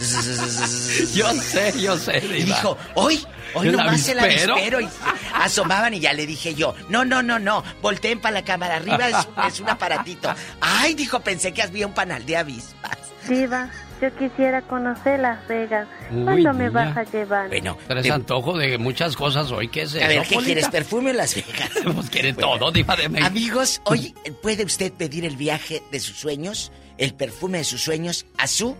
Yo 1.13 1.31
sé, 1.33 1.73
yo 1.79 1.97
sé, 1.97 2.17
Y 2.25 2.43
dijo, 2.43 2.77
hoy, 2.95 3.25
hoy 3.53 3.67
¿El 3.67 3.73
nomás 3.75 4.07
el 4.07 4.19
avispero? 4.19 4.53
avispero. 4.53 4.81
Y 4.81 4.89
asomaban 5.35 5.93
y 5.93 5.99
ya 5.99 6.13
le 6.13 6.25
dije 6.25 6.55
yo, 6.55 6.73
no, 6.89 7.03
no, 7.05 7.21
no, 7.21 7.37
no, 7.39 7.63
volteen 7.81 8.19
para 8.21 8.33
la 8.35 8.43
cámara, 8.45 8.77
arriba 8.77 9.09
es, 9.09 9.27
es 9.53 9.59
un 9.59 9.69
aparatito. 9.69 10.33
Ay, 10.61 10.93
dijo, 10.95 11.19
pensé 11.19 11.53
que 11.53 11.61
había 11.61 11.85
un 11.87 11.93
panal 11.93 12.25
de 12.25 12.37
avispas. 12.37 12.97
Diva, 13.27 13.69
yo 14.01 14.13
quisiera 14.15 14.61
conocer 14.63 15.19
Las 15.19 15.47
Vegas. 15.47 15.87
Uy, 16.11 16.23
¿Cuándo 16.23 16.53
me 16.53 16.69
vas 16.69 16.97
a 16.97 17.03
llevar? 17.03 17.47
Bueno, 17.49 17.77
te- 17.87 18.11
antojo 18.11 18.57
de 18.57 18.77
muchas 18.77 19.15
cosas 19.15 19.51
hoy. 19.51 19.67
¿Qué 19.67 19.83
es 19.83 19.93
eso, 19.93 20.03
a 20.03 20.07
ver, 20.07 20.23
¿qué 20.23 20.35
Polita? 20.35 20.45
quieres, 20.45 20.69
perfume 20.69 21.11
o 21.11 21.13
Las 21.13 21.35
Vegas? 21.35 21.69
Pues 21.95 22.09
quiere 22.09 22.33
todo, 22.33 22.71
Diva 22.71 22.95
de 22.95 23.09
México. 23.09 23.27
Amigos, 23.27 23.81
hoy 23.85 24.13
puede 24.41 24.63
usted 24.65 24.91
pedir 24.93 25.25
el 25.25 25.35
viaje 25.35 25.83
de 25.91 25.99
sus 25.99 26.17
sueños, 26.17 26.71
el 26.97 27.13
perfume 27.13 27.59
de 27.59 27.63
sus 27.63 27.81
sueños 27.83 28.25
a 28.37 28.47
su 28.47 28.75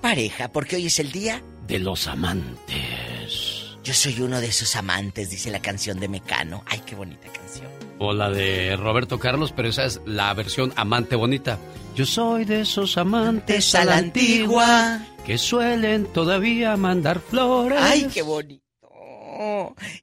pareja, 0.00 0.48
porque 0.52 0.76
hoy 0.76 0.86
es 0.86 0.98
el 0.98 1.12
día. 1.12 1.42
De 1.66 1.78
los 1.78 2.06
amantes. 2.08 3.66
Yo 3.82 3.94
soy 3.94 4.20
uno 4.20 4.40
de 4.40 4.48
esos 4.48 4.76
amantes, 4.76 5.30
dice 5.30 5.50
la 5.50 5.60
canción 5.60 5.98
de 6.00 6.08
Mecano. 6.08 6.62
Ay, 6.66 6.82
qué 6.84 6.94
bonita 6.94 7.26
canción. 7.32 7.66
O 7.98 8.12
la 8.12 8.30
de 8.30 8.76
Roberto 8.76 9.18
Carlos, 9.18 9.52
pero 9.54 9.68
esa 9.68 9.84
es 9.84 10.00
la 10.06 10.32
versión 10.34 10.72
amante 10.76 11.16
bonita. 11.16 11.58
Yo 11.94 12.06
soy 12.06 12.44
de 12.44 12.62
esos 12.62 12.96
amantes 12.96 13.74
a 13.74 13.84
la 13.84 13.96
antigua 13.98 15.00
que 15.26 15.36
suelen 15.38 16.06
todavía 16.06 16.76
mandar 16.76 17.20
flores. 17.20 17.78
Ay, 17.80 18.08
qué 18.12 18.22
bonito. 18.22 18.64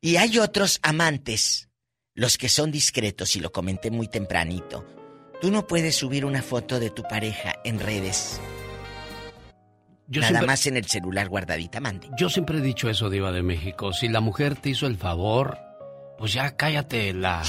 Y 0.02 0.18
hay 0.18 0.38
otros 0.40 0.80
amantes, 0.84 1.70
los 2.14 2.38
que 2.38 2.50
son 2.50 2.72
discretos, 2.72 3.36
y 3.36 3.40
lo 3.40 3.52
comenté 3.52 3.90
muy 3.92 4.08
tempranito. 4.08 4.86
Tú 5.42 5.52
no 5.52 5.66
puedes 5.68 5.96
subir 5.96 6.26
una 6.26 6.42
foto 6.42 6.80
de 6.80 6.90
tu 6.90 7.04
pareja 7.04 7.56
en 7.64 7.80
redes. 7.80 8.40
Yo 10.08 10.22
Nada 10.22 10.30
siempre- 10.30 10.48
más 10.48 10.68
en 10.68 10.78
el 10.78 10.86
celular 10.86 11.30
guardadita, 11.30 11.80
mande. 11.80 12.10
Yo 12.18 12.30
siempre 12.30 12.60
he 12.60 12.62
dicho 12.62 12.90
eso, 12.90 13.10
Diva 13.10 13.32
de 13.32 13.44
México. 13.44 13.92
Si 13.94 14.08
la 14.08 14.20
mujer 14.22 14.56
te 14.56 14.70
hizo 14.70 14.88
el 14.88 14.98
favor, 14.98 15.60
pues 16.18 16.34
ya 16.34 16.56
cállate 16.56 17.14
la, 17.14 17.44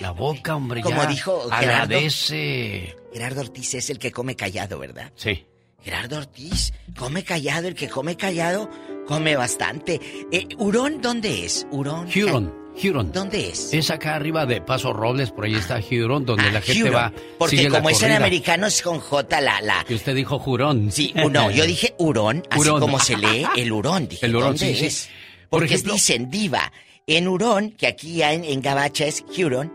la 0.00 0.10
boca, 0.10 0.56
hombre. 0.56 0.82
Como 0.82 0.96
ya 0.96 1.06
dijo 1.06 1.40
Gerardo. 1.50 1.54
Agradece. 1.94 2.96
Gerardo 3.12 3.40
Ortiz 3.40 3.74
es 3.74 3.90
el 3.90 3.98
que 3.98 4.12
come 4.12 4.36
callado, 4.36 4.78
¿verdad? 4.78 5.12
Sí. 5.16 5.44
Gerardo 5.82 6.18
Ortiz, 6.18 6.72
come 6.98 7.22
callado, 7.22 7.68
el 7.68 7.74
que 7.74 7.88
come 7.88 8.16
callado, 8.16 8.68
come 9.06 9.36
bastante. 9.36 10.00
Eh, 10.32 10.46
¿Hurón 10.58 11.00
dónde 11.00 11.44
es? 11.44 11.66
¿Hurón? 11.70 12.08
Huron, 12.14 12.52
Huron. 12.82 13.12
¿Dónde 13.12 13.48
es? 13.48 13.72
Es 13.72 13.90
acá 13.90 14.16
arriba 14.16 14.44
de 14.44 14.60
Paso 14.60 14.92
Robles, 14.92 15.30
por 15.30 15.44
ahí 15.44 15.54
está 15.54 15.78
Huron, 15.90 16.26
donde 16.26 16.50
la 16.50 16.60
gente 16.60 16.82
Huron. 16.82 16.94
va. 16.96 17.12
Porque 17.38 17.56
sigue 17.56 17.70
la 17.70 17.78
como 17.78 17.90
es 17.90 17.96
en 17.96 18.00
corrida. 18.02 18.16
americano 18.16 18.66
es 18.66 18.82
con 18.82 18.98
J 19.00 19.40
la... 19.40 19.60
la... 19.60 19.86
Y 19.88 19.94
usted 19.94 20.14
dijo 20.16 20.38
Jurón. 20.38 20.90
Sí, 20.92 21.12
no, 21.14 21.50
yo 21.50 21.64
dije 21.66 21.94
hurón, 21.98 22.42
así 22.50 22.60
Hurón. 22.60 22.80
como 22.80 22.98
se 22.98 23.16
lee 23.16 23.46
el 23.56 23.72
hurón. 23.72 24.08
Dije, 24.08 24.26
El 24.26 24.34
hurón, 24.36 24.48
¿dónde 24.56 24.74
sí, 24.74 24.80
sí. 24.80 24.86
es? 24.86 25.08
Por 25.48 25.60
Porque 25.60 25.74
ejemplo- 25.74 25.94
dicen 25.94 26.28
diva. 26.30 26.72
En 27.06 27.26
hurón, 27.28 27.70
que 27.70 27.86
aquí 27.86 28.20
en, 28.22 28.44
en 28.44 28.60
Gabacha 28.60 29.06
es 29.06 29.24
Huron, 29.38 29.72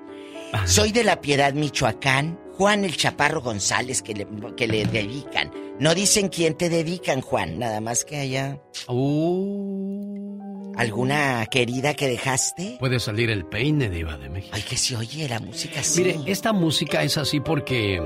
soy 0.65 0.91
de 0.91 1.03
la 1.03 1.19
Piedad, 1.19 1.53
Michoacán, 1.53 2.39
Juan 2.53 2.85
el 2.85 2.95
Chaparro 2.95 3.41
González, 3.41 4.01
que 4.01 4.13
le, 4.13 4.27
que 4.55 4.67
le 4.67 4.85
dedican. 4.85 5.51
No 5.79 5.95
dicen 5.95 6.29
quién 6.29 6.55
te 6.55 6.69
dedican, 6.69 7.21
Juan, 7.21 7.57
nada 7.57 7.81
más 7.81 8.05
que 8.05 8.17
allá. 8.19 8.61
Uh. 8.87 10.73
¿Alguna 10.75 11.45
querida 11.47 11.93
que 11.93 12.07
dejaste? 12.07 12.77
Puede 12.79 12.99
salir 12.99 13.29
el 13.29 13.45
peine, 13.45 13.89
Diva 13.89 14.17
de 14.17 14.29
México. 14.29 14.55
Ay, 14.55 14.63
que 14.63 14.77
se 14.77 14.95
oye 14.95 15.27
la 15.27 15.39
música 15.39 15.79
así. 15.79 16.03
Mire, 16.03 16.19
esta 16.25 16.53
música 16.53 17.03
es 17.03 17.17
así 17.17 17.39
porque 17.39 18.01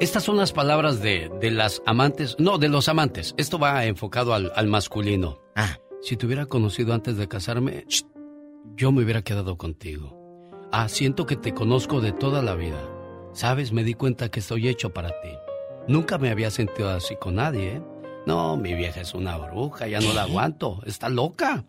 estas 0.00 0.22
son 0.24 0.36
las 0.36 0.52
palabras 0.52 1.00
de, 1.00 1.30
de 1.40 1.50
las 1.50 1.82
amantes, 1.86 2.36
no, 2.38 2.58
de 2.58 2.68
los 2.68 2.88
amantes. 2.88 3.34
Esto 3.38 3.58
va 3.58 3.84
enfocado 3.86 4.34
al, 4.34 4.52
al 4.54 4.68
masculino. 4.68 5.40
Ah. 5.54 5.78
Si 6.02 6.16
te 6.16 6.26
hubiera 6.26 6.46
conocido 6.46 6.92
antes 6.92 7.16
de 7.16 7.28
casarme, 7.28 7.86
yo 8.74 8.92
me 8.92 9.02
hubiera 9.02 9.22
quedado 9.22 9.56
contigo. 9.56 10.16
Ah, 10.72 10.88
siento 10.88 11.26
que 11.26 11.36
te 11.36 11.54
conozco 11.54 12.00
de 12.00 12.12
toda 12.12 12.42
la 12.42 12.54
vida. 12.54 12.95
Sabes, 13.36 13.70
me 13.70 13.84
di 13.84 13.92
cuenta 13.92 14.30
que 14.30 14.40
estoy 14.40 14.66
hecho 14.66 14.94
para 14.94 15.10
ti. 15.20 15.28
Nunca 15.88 16.16
me 16.16 16.30
había 16.30 16.50
sentido 16.50 16.88
así 16.88 17.16
con 17.16 17.34
nadie, 17.34 17.74
¿eh? 17.76 17.82
No, 18.26 18.56
mi 18.56 18.72
vieja 18.72 19.02
es 19.02 19.12
una 19.12 19.36
bruja, 19.36 19.86
ya 19.86 20.00
no 20.00 20.14
la 20.14 20.22
aguanto. 20.22 20.80
Está 20.86 21.10
loca. 21.10 21.64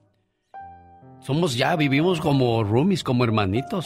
Somos 1.20 1.56
ya, 1.56 1.76
vivimos 1.76 2.22
como 2.22 2.64
roomies, 2.64 3.04
como 3.04 3.26
hermanitos. 3.26 3.86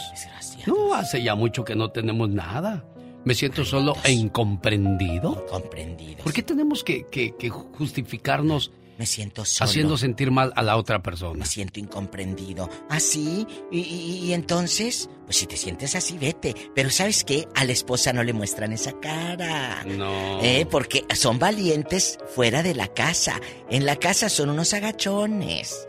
No, 0.67 0.93
hace 0.93 1.23
ya 1.23 1.33
mucho 1.33 1.65
que 1.65 1.75
no 1.75 1.89
tenemos 1.89 2.29
nada. 2.29 2.85
Me 3.25 3.33
siento 3.33 3.65
solo 3.65 3.95
e 4.03 4.11
incomprendido. 4.11 5.43
Comprendido. 5.47 6.23
¿Por 6.23 6.33
qué 6.33 6.43
tenemos 6.43 6.83
que, 6.83 7.07
que- 7.07 7.35
que 7.35 7.49
justificarnos 7.49 8.71
Me 9.01 9.07
siento 9.07 9.45
solo. 9.45 9.67
haciendo 9.67 9.97
sentir 9.97 10.29
mal 10.29 10.53
a 10.55 10.61
la 10.61 10.77
otra 10.77 11.01
persona? 11.01 11.39
Me 11.39 11.45
siento 11.47 11.79
incomprendido. 11.79 12.69
¿Así? 12.87 13.47
¿Y, 13.71 13.79
y, 13.79 14.25
y 14.25 14.33
entonces? 14.33 15.09
Pues 15.25 15.37
si 15.37 15.47
te 15.47 15.57
sientes 15.57 15.95
así, 15.95 16.19
vete. 16.19 16.53
Pero 16.75 16.91
¿sabes 16.91 17.23
qué? 17.23 17.47
A 17.55 17.65
la 17.65 17.71
esposa 17.71 18.13
no 18.13 18.23
le 18.23 18.31
muestran 18.33 18.73
esa 18.73 18.91
cara. 18.99 19.83
No. 19.85 20.39
Eh, 20.43 20.67
porque 20.69 21.03
son 21.15 21.39
valientes 21.39 22.19
fuera 22.35 22.61
de 22.61 22.75
la 22.75 22.89
casa. 22.89 23.41
En 23.71 23.87
la 23.87 23.95
casa 23.95 24.29
son 24.29 24.51
unos 24.51 24.71
agachones. 24.75 25.87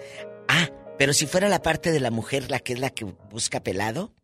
Ah, 0.48 0.70
pero 0.98 1.12
si 1.12 1.26
fuera 1.26 1.50
la 1.50 1.60
parte 1.60 1.92
de 1.92 2.00
la 2.00 2.10
mujer 2.10 2.50
la 2.50 2.60
que 2.60 2.72
es 2.72 2.78
la 2.80 2.88
que 2.88 3.04
busca 3.30 3.62
pelado. 3.62 4.14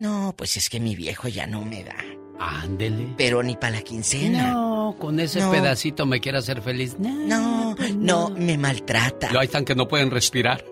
No, 0.00 0.34
pues 0.36 0.58
es 0.58 0.68
que 0.68 0.80
mi 0.80 0.94
viejo 0.94 1.28
ya 1.28 1.46
no 1.46 1.64
me 1.64 1.82
da. 1.82 1.96
Ándele. 2.38 3.14
Pero 3.16 3.42
ni 3.42 3.56
para 3.56 3.76
la 3.76 3.80
quincena. 3.82 4.52
No, 4.52 4.67
con 4.96 5.20
ese 5.20 5.40
No. 5.40 5.50
pedacito 5.50 6.06
me 6.06 6.20
quiere 6.20 6.38
hacer 6.38 6.62
feliz. 6.62 6.96
No, 6.98 7.74
No, 7.74 7.76
No, 7.96 8.30
me 8.30 8.56
maltrata. 8.56 9.30
Lo 9.32 9.40
ahí 9.40 9.46
están 9.46 9.64
que 9.64 9.74
no 9.74 9.88
pueden 9.88 10.10
respirar. 10.10 10.64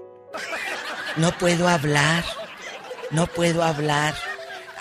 No 1.17 1.33
puedo 1.39 1.69
hablar. 1.69 2.25
No 3.11 3.27
puedo 3.27 3.63
hablar. 3.63 4.15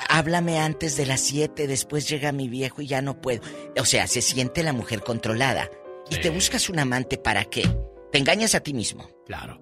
Háblame 0.10 0.60
antes 0.60 0.98
de 0.98 1.06
las 1.06 1.22
7, 1.22 1.66
después 1.68 2.08
llega 2.08 2.32
mi 2.32 2.48
viejo 2.48 2.82
y 2.82 2.88
ya 2.88 3.02
no 3.02 3.20
puedo. 3.22 3.42
O 3.80 3.86
sea, 3.86 4.08
se 4.08 4.22
siente 4.22 4.62
la 4.64 4.74
mujer 4.74 5.02
controlada. 5.02 5.70
¿Y 6.10 6.18
te 6.18 6.30
buscas 6.30 6.70
un 6.70 6.78
amante 6.80 7.18
para 7.18 7.46
qué? 7.46 7.68
Te 8.12 8.20
engañas 8.20 8.54
a 8.54 8.60
ti 8.60 8.74
mismo. 8.74 9.10
Claro. 9.26 9.60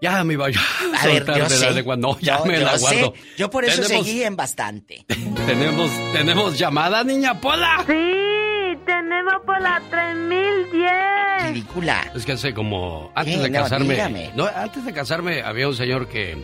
Ya 0.00 0.22
me 0.22 0.34
iba 0.34 0.48
yo 0.48 0.60
A 0.96 1.06
ver, 1.06 1.16
soltar 1.18 1.38
yo 1.38 1.44
de 1.44 1.50
la 1.50 1.56
sé. 1.56 1.70
lengua. 1.72 1.96
No, 1.96 2.18
ya 2.20 2.38
Yo- 2.38 2.44
me 2.44 2.54
yo 2.58 2.64
la 2.64 2.78
sé. 2.78 2.80
guardo. 3.00 3.14
Yo 3.36 3.50
por 3.50 3.64
eso 3.64 3.82
Tenemos- 3.82 4.06
seguí 4.06 4.22
en 4.22 4.36
bastante. 4.36 5.04
Tenemos, 5.46 5.90
tenemos 6.12 6.58
llamada, 6.58 7.02
niña 7.04 7.40
Pola. 7.40 7.78
Sí, 7.86 8.78
tenemos 8.86 9.34
por 9.44 9.60
la 9.60 9.80
3010. 9.90 11.52
Ridícula. 11.52 12.12
Es 12.14 12.24
que 12.24 12.32
hace 12.32 12.54
como 12.54 13.10
antes 13.14 13.36
¿Qué? 13.36 13.42
de 13.42 13.50
No, 13.50 13.62
casarme, 13.62 13.94
dígame. 13.94 14.30
no, 14.34 14.46
antes 14.46 14.84
de 14.84 14.92
casarme 14.92 15.42
había 15.42 15.68
un 15.68 15.74
señor 15.74 16.08
que 16.08 16.36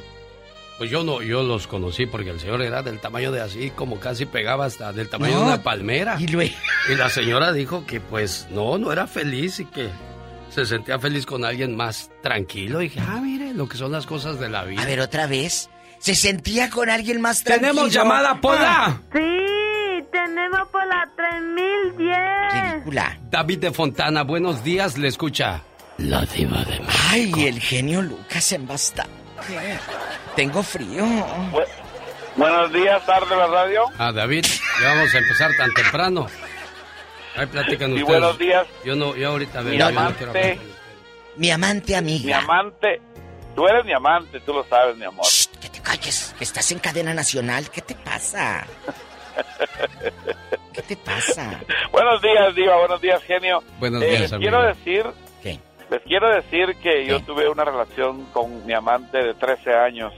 pues 0.78 0.90
yo 0.90 1.04
no 1.04 1.22
yo 1.22 1.42
los 1.44 1.66
conocí 1.68 2.06
porque 2.06 2.30
el 2.30 2.40
señor 2.40 2.60
era 2.62 2.82
del 2.82 2.98
tamaño 3.00 3.30
de 3.30 3.40
así 3.40 3.70
como 3.70 4.00
casi 4.00 4.26
pegaba 4.26 4.64
hasta 4.64 4.92
del 4.92 5.08
tamaño 5.08 5.34
No. 5.34 5.40
de 5.40 5.46
una 5.46 5.62
palmera. 5.62 6.16
Y 6.18 6.26
luego 6.26 6.52
Y 6.90 6.94
la 6.96 7.08
señora 7.08 7.52
dijo 7.52 7.86
que 7.86 8.00
pues 8.00 8.48
no, 8.50 8.78
no 8.78 8.92
era 8.92 9.06
feliz 9.06 9.60
y 9.60 9.66
que 9.66 9.88
se 10.50 10.64
sentía 10.66 10.98
feliz 11.00 11.26
con 11.26 11.44
alguien 11.44 11.76
más 11.76 12.10
tranquilo. 12.22 12.80
Y 12.80 12.84
dije, 12.88 13.00
ah, 13.00 13.20
mire, 13.20 13.33
lo 13.54 13.68
que 13.68 13.76
son 13.76 13.92
las 13.92 14.06
cosas 14.06 14.38
de 14.38 14.48
la 14.48 14.64
vida. 14.64 14.82
A 14.82 14.86
ver, 14.86 15.00
otra 15.00 15.26
vez. 15.26 15.68
Se 15.98 16.14
sentía 16.14 16.68
con 16.70 16.90
alguien 16.90 17.20
más 17.20 17.42
tranquilo. 17.42 17.70
¡Tenemos 17.72 17.92
llamada, 17.92 18.38
Pola! 18.40 19.00
Sí, 19.12 20.04
tenemos 20.12 20.68
por 20.70 20.86
la 20.86 21.08
3010. 21.16 22.72
Ridícula. 22.74 23.18
David 23.30 23.58
de 23.58 23.72
Fontana, 23.72 24.22
buenos 24.22 24.62
días, 24.62 24.98
le 24.98 25.08
escucha. 25.08 25.62
La 25.96 26.22
diva 26.26 26.58
de 26.64 26.80
México. 26.80 26.92
Ay, 27.10 27.46
el 27.46 27.60
genio 27.60 28.02
Lucas 28.02 28.52
en 28.52 28.66
bastante. 28.66 29.12
Tengo 30.36 30.62
frío. 30.62 31.06
Buenos 32.36 32.72
días, 32.72 33.04
tarde 33.06 33.36
la 33.36 33.46
radio. 33.46 33.82
Ah, 33.98 34.10
David, 34.12 34.44
ya 34.82 34.88
vamos 34.94 35.14
a 35.14 35.18
empezar 35.18 35.50
tan 35.56 35.72
temprano. 35.72 36.26
Ahí 37.36 37.46
platican 37.46 37.90
Y 37.90 38.02
ustedes. 38.02 38.06
buenos 38.08 38.38
días. 38.38 38.66
Yo 38.84 38.94
no, 38.96 39.14
yo 39.16 39.30
ahorita 39.30 39.62
Mi 39.62 39.70
veo, 39.70 39.78
yo 39.78 39.90
no 39.92 40.00
amante. 40.00 40.18
quiero 40.18 40.32
hablar. 40.32 40.56
Mi 41.36 41.50
amante 41.50 41.96
amiga. 41.96 42.26
Mi 42.26 42.32
amante. 42.32 43.00
Tú 43.54 43.66
eres 43.68 43.84
mi 43.84 43.92
amante, 43.92 44.40
tú 44.40 44.52
lo 44.52 44.64
sabes, 44.64 44.96
mi 44.96 45.04
amor. 45.04 45.24
Que 45.60 45.68
te 45.68 45.80
calles, 45.80 46.34
que 46.36 46.44
estás 46.44 46.70
en 46.72 46.78
cadena 46.80 47.14
nacional. 47.14 47.70
¿Qué 47.70 47.80
te 47.82 47.94
pasa? 47.94 48.66
¿Qué 50.72 50.82
te 50.82 50.96
pasa? 50.96 51.60
Buenos 51.92 52.20
días, 52.20 52.54
Diva. 52.54 52.76
Buenos 52.78 53.00
días, 53.00 53.22
genio. 53.22 53.62
Buenos 53.78 54.02
Eh, 54.02 54.06
días, 54.08 54.20
les 54.22 54.32
amigo. 54.32 54.50
quiero 54.50 54.66
decir. 54.66 55.06
¿Qué? 55.42 55.58
Les 55.90 56.02
quiero 56.02 56.28
decir 56.34 56.74
que 56.82 57.06
yo 57.06 57.20
tuve 57.20 57.48
una 57.48 57.64
relación 57.64 58.24
con 58.32 58.64
mi 58.66 58.72
amante 58.72 59.18
de 59.18 59.34
13 59.34 59.72
años. 59.74 60.12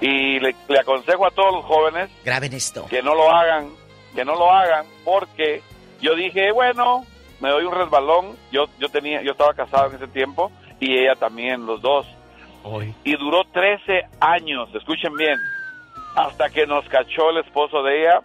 Y 0.00 0.38
le, 0.40 0.54
le 0.68 0.78
aconsejo 0.78 1.26
a 1.26 1.30
todos 1.30 1.54
los 1.56 1.64
jóvenes 1.66 2.08
Graben 2.24 2.52
esto. 2.54 2.86
que 2.86 3.02
no 3.02 3.14
lo 3.14 3.30
hagan, 3.30 3.70
que 4.14 4.24
no 4.24 4.34
lo 4.34 4.50
hagan, 4.50 4.86
porque 5.04 5.62
yo 6.00 6.14
dije, 6.14 6.52
bueno, 6.52 7.04
me 7.40 7.50
doy 7.50 7.64
un 7.64 7.74
resbalón. 7.74 8.36
Yo, 8.50 8.64
yo 8.78 8.88
tenía, 8.88 9.20
yo 9.22 9.32
estaba 9.32 9.52
casado 9.52 9.90
en 9.90 9.96
ese 9.96 10.08
tiempo 10.08 10.50
y 10.80 10.96
ella 10.98 11.14
también, 11.16 11.66
los 11.66 11.82
dos. 11.82 12.06
Hoy. 12.62 12.94
Y 13.04 13.16
duró 13.16 13.44
13 13.44 14.06
años, 14.20 14.68
escuchen 14.74 15.14
bien, 15.16 15.38
hasta 16.14 16.50
que 16.50 16.66
nos 16.66 16.86
cachó 16.88 17.30
el 17.30 17.38
esposo 17.38 17.82
de 17.82 18.02
ella. 18.02 18.22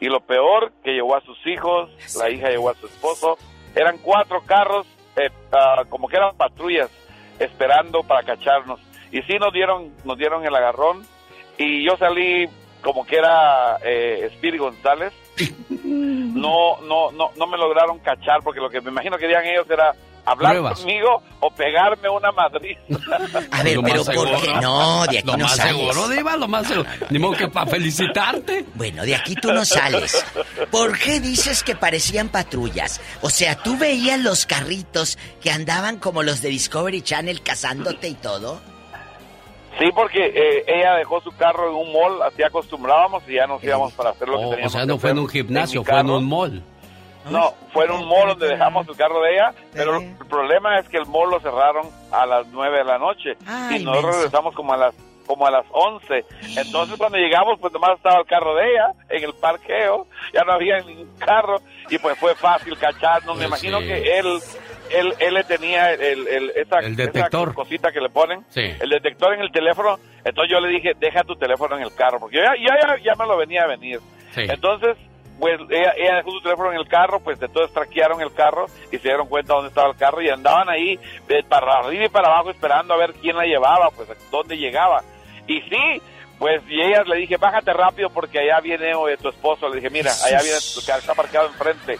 Y 0.00 0.06
lo 0.06 0.20
peor, 0.20 0.72
que 0.82 0.92
llevó 0.92 1.14
a 1.14 1.20
sus 1.20 1.38
hijos, 1.46 1.88
la 2.18 2.28
hija 2.28 2.48
llevó 2.48 2.70
a 2.70 2.74
su 2.74 2.86
esposo. 2.86 3.38
Eran 3.74 3.98
cuatro 3.98 4.42
carros, 4.44 4.86
eh, 5.16 5.30
ah, 5.52 5.84
como 5.88 6.08
que 6.08 6.16
eran 6.16 6.36
patrullas, 6.36 6.90
esperando 7.38 8.02
para 8.02 8.24
cacharnos. 8.24 8.80
Y 9.12 9.22
sí 9.22 9.38
nos 9.38 9.52
dieron, 9.52 9.92
nos 10.04 10.18
dieron 10.18 10.44
el 10.44 10.54
agarrón. 10.54 11.06
Y 11.56 11.84
yo 11.84 11.96
salí 11.98 12.48
como 12.82 13.06
que 13.06 13.16
era 13.16 13.78
eh, 13.84 14.28
Speedy 14.34 14.58
González. 14.58 15.12
No, 15.84 16.80
no, 16.80 17.12
no, 17.12 17.30
no 17.36 17.46
me 17.46 17.56
lograron 17.56 17.98
cachar 18.00 18.40
porque 18.42 18.60
lo 18.60 18.70
que 18.70 18.80
me 18.80 18.90
imagino 18.90 19.16
que 19.16 19.22
querían 19.22 19.44
ellos 19.44 19.68
era 19.70 19.94
hablar 20.24 20.52
Pruebas. 20.52 20.78
conmigo 20.80 21.22
o 21.40 21.50
pegarme 21.50 22.08
una 22.08 22.30
madriz. 22.32 22.78
A 23.50 23.62
ver, 23.62 23.76
Lo 23.76 23.82
pero 23.82 23.96
más 24.04 24.06
¿por 24.06 24.28
seguro. 24.28 24.40
qué? 24.42 24.54
No, 24.60 25.06
de 25.06 25.18
aquí 25.18 25.26
Lo 25.26 25.36
no 25.36 25.44
más 25.44 25.56
sales. 25.56 25.76
seguro, 25.76 26.08
Diva, 26.08 26.36
lo 26.36 26.48
más 26.48 26.66
seguro. 26.66 26.88
Ni 27.10 27.18
modo 27.18 27.32
que 27.36 27.48
para 27.48 27.70
felicitarte. 27.70 28.64
Bueno, 28.74 29.02
de 29.04 29.14
aquí 29.16 29.34
tú 29.34 29.52
no 29.52 29.64
sales. 29.64 30.24
¿Por 30.70 30.98
qué 30.98 31.20
dices 31.20 31.62
que 31.64 31.74
parecían 31.74 32.28
patrullas? 32.28 33.00
O 33.22 33.30
sea, 33.30 33.56
¿tú 33.56 33.76
veías 33.76 34.18
los 34.20 34.46
carritos 34.46 35.18
que 35.40 35.50
andaban 35.50 35.98
como 35.98 36.22
los 36.22 36.40
de 36.42 36.48
Discovery 36.50 37.02
Channel 37.02 37.42
cazándote 37.42 38.08
y 38.08 38.14
todo? 38.14 38.60
Sí, 39.78 39.86
porque 39.94 40.26
eh, 40.26 40.64
ella 40.66 40.94
dejó 40.96 41.20
su 41.22 41.32
carro 41.32 41.70
en 41.70 41.74
un 41.74 41.92
mall, 41.94 42.22
así 42.22 42.42
acostumbrábamos 42.42 43.22
y 43.26 43.34
ya 43.36 43.46
nos 43.46 43.64
íbamos 43.64 43.92
para 43.94 44.10
hacer 44.10 44.28
lo 44.28 44.36
que 44.38 44.44
Oh, 44.44 44.48
o 44.48 44.50
teníamos 44.50 44.72
sea, 44.72 44.82
que 44.82 44.86
no 44.86 44.98
fue 44.98 45.10
en 45.10 45.18
un 45.18 45.28
gimnasio, 45.28 45.80
mi 45.80 45.86
fue 45.86 45.98
en 46.00 46.10
un 46.10 46.24
mall. 46.28 46.62
No, 47.30 47.54
fue 47.72 47.84
en 47.84 47.92
un 47.92 48.08
mall 48.08 48.28
donde 48.28 48.48
dejamos 48.48 48.86
el 48.88 48.96
carro 48.96 49.20
de 49.22 49.34
ella, 49.34 49.52
pero 49.72 49.96
el 49.98 50.14
problema 50.28 50.78
es 50.78 50.88
que 50.88 50.96
el 50.98 51.06
mall 51.06 51.30
lo 51.30 51.40
cerraron 51.40 51.88
a 52.10 52.26
las 52.26 52.46
9 52.48 52.78
de 52.78 52.84
la 52.84 52.98
noche 52.98 53.30
Ay, 53.46 53.80
y 53.80 53.84
nosotros 53.84 54.04
menso. 54.04 54.18
regresamos 54.18 54.54
como 54.54 54.72
a 54.72 54.76
las 54.76 54.94
como 55.26 55.46
a 55.46 55.52
las 55.52 55.64
11. 55.70 56.24
Entonces 56.56 56.96
cuando 56.98 57.16
llegamos 57.16 57.56
pues 57.60 57.72
nomás 57.72 57.96
estaba 57.96 58.18
el 58.18 58.26
carro 58.26 58.56
de 58.56 58.72
ella 58.72 58.92
en 59.08 59.22
el 59.22 59.32
parqueo, 59.34 60.08
ya 60.34 60.42
no 60.42 60.52
había 60.52 60.80
ningún 60.80 61.16
carro 61.16 61.60
y 61.88 61.96
pues 61.98 62.18
fue 62.18 62.34
fácil 62.34 62.76
cacharnos. 62.76 63.36
Me 63.38 63.48
Pues 63.48 63.62
imagino 63.62 63.80
sí. 63.80 63.86
que 63.86 64.18
él 64.18 64.38
él, 64.90 65.14
él 65.20 65.34
le 65.34 65.44
tenía 65.44 65.92
el, 65.94 66.26
el- 66.28 66.50
esa, 66.56 66.80
El 66.80 66.98
esa 67.00 67.30
cosita 67.54 67.92
que 67.92 68.00
le 68.00 68.10
ponen, 68.10 68.44
Sí. 68.50 68.60
el 68.80 68.90
detector 68.90 69.32
en 69.32 69.40
el 69.40 69.50
teléfono. 69.52 69.96
Entonces 70.24 70.50
yo 70.52 70.60
le 70.60 70.68
dije, 70.68 70.92
deja 70.98 71.22
tu 71.22 71.34
teléfono 71.36 71.76
en 71.76 71.82
el 71.84 71.94
carro, 71.94 72.18
porque 72.20 72.36
yo 72.38 72.42
ya, 72.42 72.52
ya, 72.58 72.78
ya, 72.96 73.02
ya 73.02 73.14
me 73.14 73.24
lo 73.26 73.36
venía 73.38 73.62
a 73.62 73.68
venir. 73.68 74.00
Sí. 74.34 74.42
Entonces, 74.42 74.96
pues 75.38 75.60
ella, 75.70 75.92
ella 75.96 76.16
dejó 76.16 76.30
su 76.30 76.40
teléfono 76.40 76.72
en 76.72 76.78
el 76.78 76.88
carro, 76.88 77.20
pues 77.20 77.40
entonces 77.40 77.72
traquearon 77.72 78.20
el 78.20 78.32
carro 78.32 78.66
y 78.90 78.98
se 78.98 79.08
dieron 79.08 79.28
cuenta 79.28 79.54
dónde 79.54 79.68
estaba 79.68 79.90
el 79.90 79.96
carro 79.96 80.22
y 80.22 80.28
andaban 80.28 80.68
ahí 80.68 80.98
de 81.26 81.42
para 81.42 81.78
arriba 81.78 82.04
y 82.04 82.08
para 82.08 82.28
abajo 82.28 82.50
esperando 82.50 82.94
a 82.94 82.98
ver 82.98 83.12
quién 83.14 83.36
la 83.36 83.44
llevaba, 83.44 83.90
pues 83.90 84.08
dónde 84.30 84.56
llegaba. 84.56 85.02
Y 85.46 85.60
sí, 85.62 86.02
pues 86.38 86.62
y 86.68 86.80
ella 86.80 87.02
le 87.04 87.16
dije, 87.16 87.36
bájate 87.36 87.72
rápido 87.72 88.10
porque 88.10 88.40
allá 88.40 88.60
viene 88.60 88.90
eh, 88.90 89.16
tu 89.20 89.28
esposo. 89.28 89.68
Le 89.68 89.76
dije, 89.76 89.90
mira, 89.90 90.12
allá 90.24 90.42
viene 90.42 90.58
tu 90.74 90.84
carro, 90.84 91.00
está 91.00 91.14
parqueado 91.14 91.48
enfrente. 91.48 91.98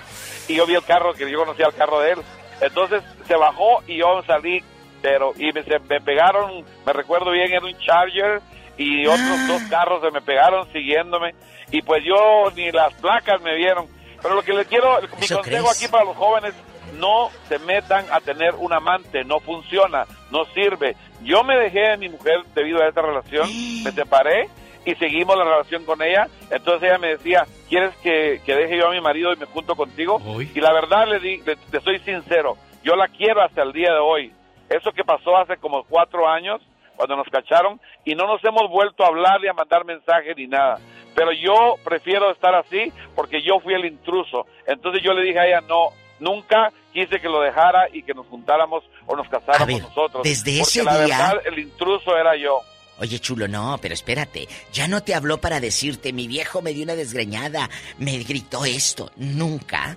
Y 0.49 0.57
yo 0.57 0.67
vi 0.67 0.75
el 0.75 0.85
carro, 0.85 1.15
que 1.15 1.31
yo 1.31 1.39
conocía 1.39 1.67
el 1.67 1.75
carro 1.75 2.01
de 2.01 2.13
él. 2.13 2.19
Entonces 2.61 3.03
se 3.27 3.37
bajó 3.37 3.83
y 3.87 3.99
yo 3.99 4.23
salí, 4.27 4.63
pero 5.01 5.33
y 5.37 5.53
me, 5.53 5.63
se 5.63 5.79
me 5.79 6.01
pegaron, 6.01 6.65
me 6.87 6.93
recuerdo 6.93 7.31
bien, 7.31 7.53
era 7.53 7.65
un 7.65 7.79
Charger 7.79 8.41
y 8.83 9.07
otros 9.07 9.49
dos 9.49 9.63
carros 9.71 10.03
se 10.03 10.11
me 10.11 10.21
pegaron 10.21 10.71
siguiéndome 10.73 11.35
y 11.71 11.83
pues 11.83 12.03
yo 12.05 12.51
ni 12.55 12.71
las 12.71 12.93
placas 12.95 13.41
me 13.43 13.55
vieron. 13.57 13.87
Pero 14.21 14.35
lo 14.35 14.43
que 14.43 14.53
les 14.53 14.67
quiero, 14.69 14.99
mi 15.01 15.07
¿Eso 15.07 15.37
consejo 15.37 15.43
crees? 15.43 15.77
aquí 15.83 15.91
para 15.91 16.05
los 16.05 16.17
jóvenes, 16.17 16.55
no 16.99 17.31
se 17.49 17.59
metan 17.61 18.05
a 18.13 18.21
tener 18.21 18.55
un 18.55 18.73
amante, 18.73 19.25
no 19.25 19.41
funciona, 19.41 20.05
no 20.31 20.45
sirve. 20.55 20.95
Yo 21.23 21.43
me 21.43 21.57
dejé 21.57 21.81
de 21.81 21.97
mi 21.97 22.09
mujer 22.09 22.43
debido 22.55 22.83
a 22.83 22.89
esta 22.89 23.03
relación, 23.03 23.49
me 23.83 23.91
separé 23.91 24.49
y 24.85 24.95
seguimos 24.97 25.37
la 25.37 25.45
relación 25.45 25.85
con 25.85 26.03
ella. 26.03 26.29
Entonces 26.51 26.89
ella 26.89 26.99
me 26.99 27.09
decía, 27.09 27.47
¿quieres 27.69 27.97
que, 28.03 28.41
que 28.45 28.55
deje 28.55 28.79
yo 28.79 28.89
a 28.89 28.93
mi 28.93 29.01
marido 29.01 29.33
y 29.33 29.37
me 29.37 29.47
junto 29.47 29.75
contigo? 29.75 30.21
Y 30.55 30.61
la 30.61 30.73
verdad 30.73 31.07
le, 31.09 31.19
di, 31.21 31.39
le, 31.39 31.57
le 31.73 31.81
soy 31.81 31.99
sincero, 32.01 32.57
yo 32.85 32.95
la 32.97 33.09
quiero 33.09 33.43
hasta 33.43 33.63
el 33.63 33.73
día 33.73 33.93
de 33.93 33.99
hoy. 34.01 34.33
Eso 34.69 34.93
que 34.93 35.05
pasó 35.05 35.37
hace 35.37 35.57
como 35.57 35.85
cuatro 35.85 36.29
años, 36.29 36.61
cuando 36.97 37.16
nos 37.16 37.28
cacharon, 37.28 37.81
y 38.05 38.14
no 38.14 38.27
nos 38.27 38.43
hemos 38.44 38.70
vuelto 38.70 39.05
a 39.05 39.09
hablar 39.09 39.40
ni 39.40 39.48
a 39.48 39.52
mandar 39.52 39.85
mensajes 39.85 40.36
ni 40.36 40.47
nada. 40.47 40.78
Pero 41.14 41.31
yo 41.32 41.77
prefiero 41.85 42.31
estar 42.31 42.55
así 42.55 42.93
porque 43.14 43.43
yo 43.43 43.60
fui 43.60 43.74
el 43.74 43.85
intruso. 43.85 44.47
Entonces 44.66 45.02
yo 45.02 45.12
le 45.12 45.23
dije 45.23 45.39
a 45.39 45.47
ella, 45.47 45.60
no, 45.62 45.90
nunca 46.20 46.73
quise 46.93 47.20
que 47.20 47.28
lo 47.28 47.40
dejara 47.43 47.89
y 47.93 48.02
que 48.02 48.14
nos 48.14 48.27
juntáramos 48.28 48.82
o 49.06 49.14
nos 49.16 49.28
casáramos 49.28 49.66
ver, 49.66 49.82
nosotros. 49.82 50.23
desde 50.23 50.59
porque 50.59 50.62
ese 50.62 50.85
la 50.85 51.05
día- 51.05 51.19
verdad, 51.19 51.43
el 51.47 51.59
intruso 51.59 52.16
era 52.16 52.35
yo. 52.36 52.60
Oye, 52.98 53.19
chulo, 53.19 53.48
no, 53.48 53.78
pero 53.82 53.94
espérate. 53.94 54.47
Ya 54.73 54.86
no 54.86 55.02
te 55.02 55.14
habló 55.14 55.39
para 55.39 55.60
decirte, 55.60 56.12
mi 56.12 56.28
viejo 56.28 56.62
me 56.62 56.73
dio 56.73 56.85
una 56.85 56.94
desgreñada, 56.94 57.69
me 57.98 58.19
gritó 58.19 58.64
esto. 58.64 59.10
Nunca. 59.16 59.97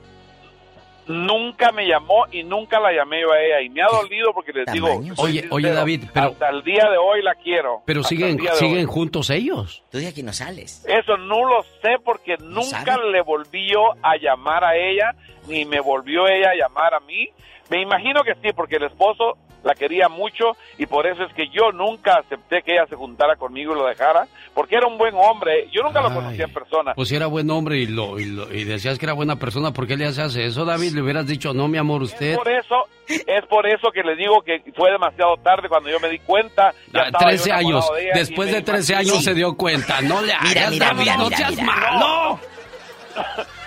Nunca 1.07 1.71
me 1.71 1.87
llamó 1.87 2.25
y 2.31 2.43
nunca 2.43 2.79
la 2.79 2.91
llamé 2.91 3.21
yo 3.21 3.31
a 3.31 3.39
ella. 3.39 3.61
Y 3.61 3.69
me 3.69 3.81
ha 3.83 3.87
dolido 3.87 4.33
porque 4.33 4.51
les 4.53 4.65
digo, 4.71 4.87
Tamaños. 4.87 5.19
Oye, 5.19 5.47
oye, 5.51 5.71
David, 5.71 6.05
pero- 6.13 6.27
hasta 6.27 6.49
el 6.49 6.63
día 6.63 6.89
de 6.89 6.97
hoy 6.97 7.21
la 7.21 7.35
quiero. 7.35 7.83
Pero 7.85 8.03
siguen, 8.03 8.39
siguen 8.55 8.79
hoy. 8.79 8.85
juntos 8.85 9.29
ellos. 9.29 9.83
Tú 9.91 9.99
de 9.99 10.07
aquí 10.07 10.23
no 10.23 10.33
sales. 10.33 10.83
Eso 10.87 11.17
no 11.17 11.47
lo 11.47 11.63
sé 11.81 11.97
porque 12.03 12.37
nunca 12.37 12.83
sabe. 12.85 13.11
le 13.11 13.21
volví 13.21 13.69
yo 13.71 13.91
a 14.01 14.17
llamar 14.17 14.63
a 14.63 14.75
ella, 14.75 15.15
ni 15.47 15.65
me 15.65 15.79
volvió 15.79 16.27
ella 16.27 16.51
a 16.51 16.55
llamar 16.55 16.93
a 16.95 16.99
mí. 17.01 17.29
Me 17.69 17.81
imagino 17.81 18.21
que 18.23 18.33
sí, 18.35 18.53
porque 18.55 18.75
el 18.75 18.83
esposo 18.83 19.37
la 19.63 19.73
quería 19.73 20.07
mucho 20.09 20.51
y 20.77 20.85
por 20.85 21.07
eso 21.07 21.23
es 21.23 21.33
que 21.33 21.47
yo 21.49 21.71
nunca 21.71 22.17
acepté 22.19 22.61
que 22.61 22.73
ella 22.73 22.85
se 22.87 22.95
juntara 22.95 23.35
conmigo 23.35 23.73
y 23.73 23.79
lo 23.79 23.87
dejara, 23.87 24.27
porque 24.53 24.75
era 24.75 24.85
un 24.85 24.99
buen 24.99 25.15
hombre. 25.15 25.67
Yo 25.71 25.81
nunca 25.81 26.01
lo 26.01 26.13
conocía 26.13 26.45
en 26.45 26.53
persona. 26.53 26.93
Pues 26.93 27.09
si 27.09 27.15
era 27.15 27.25
buen 27.25 27.49
hombre 27.49 27.77
y, 27.79 27.87
lo, 27.87 28.19
y, 28.19 28.25
lo- 28.25 28.53
y 28.53 28.63
decías 28.65 28.99
que 28.99 29.05
era 29.07 29.13
buena 29.13 29.37
persona, 29.37 29.71
¿por 29.71 29.87
qué 29.87 29.97
le 29.97 30.05
haces 30.05 30.35
eso, 30.35 30.65
David? 30.65 30.91
Le 30.93 31.01
hubieras 31.01 31.25
dicho, 31.25 31.51
no, 31.55 31.67
mi 31.67 31.79
amor, 31.79 32.03
usted... 32.03 32.35
Por 32.35 32.47
eso, 32.47 32.75
es 33.07 33.45
por 33.49 33.65
eso 33.65 33.89
que 33.91 34.03
le 34.03 34.15
digo 34.15 34.43
que 34.43 34.61
fue 34.75 34.91
demasiado 34.91 35.35
tarde 35.37 35.67
cuando 35.67 35.89
yo 35.89 35.99
me 35.99 36.09
di 36.09 36.19
cuenta. 36.19 36.71
ya 36.93 37.01
Ah, 37.01 37.05
estaba 37.07 37.23
yo 37.31 37.37
13 37.43 37.51
años. 37.51 37.91
de 37.95 38.11
Después 38.19 38.51
de 38.51 38.61
13 38.61 38.93
imaginé- 38.93 39.11
años 39.11 39.23
se 39.23 39.33
dio 39.33 39.57
cuenta. 39.57 39.99
No 40.01 40.21
le 40.21 40.31
hagas, 40.31 40.47
Mira, 40.53 40.69
mira, 40.69 40.85
David, 40.85 40.99
mira, 40.99 41.17
no 41.17 41.29
seas 41.29 41.51
mira. 41.51 41.63
malo. 41.65 42.39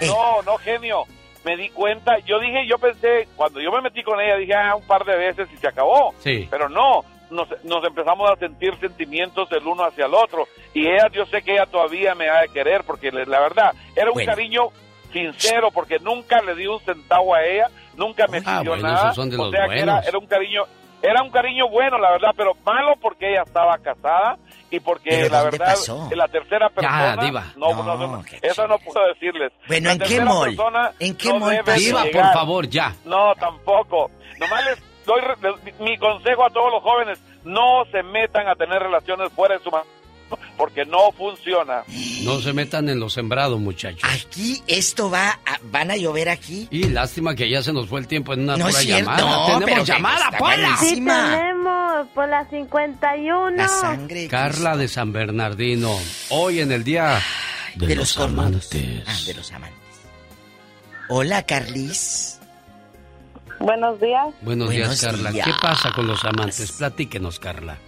No, 0.03 0.43
no, 0.43 0.57
genio. 0.59 1.03
Me 1.45 1.57
di 1.57 1.71
cuenta, 1.71 2.19
yo 2.21 2.39
dije, 2.41 2.67
yo 2.67 2.79
pensé, 2.79 3.29
cuando 3.37 3.61
yo 3.61 3.71
me 3.73 3.81
metí 3.81 4.03
con 4.03 4.21
ella, 4.21 4.37
dije, 4.37 4.55
ah, 4.55 4.75
un 4.77 4.87
par 4.87 5.05
de 5.05 5.17
veces 5.17 5.49
y 5.53 5.57
se 5.57 5.69
acabó. 5.69 6.13
Sí. 6.19 6.47
Pero 6.51 6.69
no, 6.69 7.05
nos, 7.31 7.49
nos 7.65 7.85
empezamos 7.85 8.31
a 8.31 8.37
sentir 8.37 8.75
sentimientos 8.81 9.49
del 9.51 9.67
uno 9.67 9.85
hacia 9.85 10.07
el 10.07 10.15
otro. 10.15 10.47
Y 10.75 10.87
ella, 10.89 11.09
yo 11.13 11.25
sé 11.27 11.43
que 11.43 11.53
ella 11.53 11.67
todavía 11.67 12.15
me 12.15 12.29
ha 12.29 12.41
de 12.43 12.49
querer, 12.49 12.83
porque 12.85 13.11
la 13.13 13.41
verdad, 13.41 13.73
era 13.97 14.09
un 14.09 14.15
Bueno. 14.15 14.31
cariño 14.33 14.63
sincero, 15.13 15.71
porque 15.71 15.99
nunca 16.01 16.43
le 16.43 16.55
di 16.55 16.67
un 16.67 16.81
centavo 16.81 17.35
a 17.35 17.43
ella, 17.45 17.69
nunca 17.97 18.27
me 18.27 18.39
Ah, 18.45 18.59
pidió 18.61 18.73
bueno, 18.73 18.89
nada. 18.89 19.11
o 19.13 19.51
sea 19.51 19.69
que 19.69 19.79
era, 19.81 20.01
era 20.01 20.19
un 20.19 20.27
cariño, 20.27 20.65
era 21.01 21.23
un 21.23 21.31
cariño 21.31 21.69
bueno, 21.69 21.99
la 21.99 22.11
verdad, 22.11 22.31
pero 22.37 22.55
malo 22.65 22.95
porque 23.01 23.31
ella 23.31 23.43
estaba 23.47 23.79
casada 23.79 24.37
y 24.71 24.81
porque 24.81 25.11
¿Pero 25.11 25.29
la 25.31 25.41
dónde 25.43 25.59
verdad, 25.59 25.75
pasó? 25.75 26.09
la 26.15 26.29
tercera 26.29 26.69
persona, 26.69 27.17
diva. 27.17 27.53
no, 27.57 27.83
no, 27.83 27.97
no, 27.97 28.23
eso 28.43 28.67
no 28.69 28.79
puedo 28.79 29.07
decirles. 29.09 29.53
Bueno, 29.67 29.87
La 29.89 29.93
¿en 29.95 29.99
qué 30.01 30.21
mall? 30.21 30.57
¿En 30.99 31.17
qué 31.17 31.29
no 31.33 31.39
mall 31.41 31.61
por 31.65 32.33
favor, 32.33 32.69
ya. 32.69 32.95
No, 33.05 33.35
tampoco. 33.39 34.11
Nomás 34.39 34.65
les 34.65 34.79
doy 35.05 35.21
mi 35.81 35.97
consejo 35.99 36.45
a 36.45 36.51
todos 36.51 36.71
los 36.73 36.83
jóvenes, 36.83 37.19
no 37.45 37.85
se 37.91 38.03
metan 38.03 38.47
a 38.49 38.55
tener 38.55 38.81
relaciones 38.83 39.33
fuera 39.33 39.57
de 39.57 39.65
su 39.65 39.71
matrimonio 39.71 39.99
porque 40.59 40.85
no 40.85 41.11
funciona. 41.13 41.85
No 42.25 42.41
se 42.43 42.53
metan 42.53 42.89
en 42.91 43.01
lo 43.01 43.09
sembrado, 43.09 43.59
muchachos. 43.59 44.03
Aquí 44.03 44.61
esto 44.67 45.09
va, 45.11 45.31
a- 45.47 45.61
van 45.71 45.91
a 45.93 45.97
llover 45.97 46.29
aquí. 46.29 46.69
Y 46.71 46.89
lástima 46.89 47.35
que 47.35 47.49
ya 47.49 47.63
se 47.63 47.73
nos 47.73 47.89
fue 47.89 48.01
el 48.01 48.07
tiempo 48.09 48.35
en 48.35 48.41
una 48.41 48.57
No 48.59 48.67
pura 48.67 48.83
llamada. 48.83 49.21
no, 49.21 49.47
pero 49.47 49.59
Tenemos 49.61 49.87
que 49.87 49.93
llamada, 49.93 50.31
Pola. 50.39 50.77
Sí 50.79 50.95
tenemos 50.97 52.09
por 52.15 52.29
la 52.29 52.45
51. 52.51 53.51
La 53.57 53.69
sangre. 53.69 54.29
Carla 54.29 54.77
de 54.77 54.89
San 54.89 55.13
Bernardino. 55.13 55.97
Hoy 56.31 56.61
en 56.61 56.73
el 56.73 56.85
día 56.85 57.21
de, 57.77 57.87
de 57.87 57.95
los, 57.97 58.17
los 58.17 58.27
amantes. 58.27 59.03
Ah, 59.07 59.17
de 59.27 59.35
los 59.35 59.51
amantes. 59.53 59.79
Hola, 61.09 61.43
Carlis. 61.45 62.39
Buenos 63.61 64.01
días. 64.01 64.27
Buenos, 64.43 64.69
Buenos 64.69 64.71
días, 64.71 65.01
Carla. 65.01 65.31
días. 65.33 65.47
¿Qué 65.47 65.53
pasa 65.61 65.91
con 65.93 66.07
los 66.07 66.25
amantes? 66.25 66.71
Platíquenos, 66.73 67.41
Carla. 67.41 67.79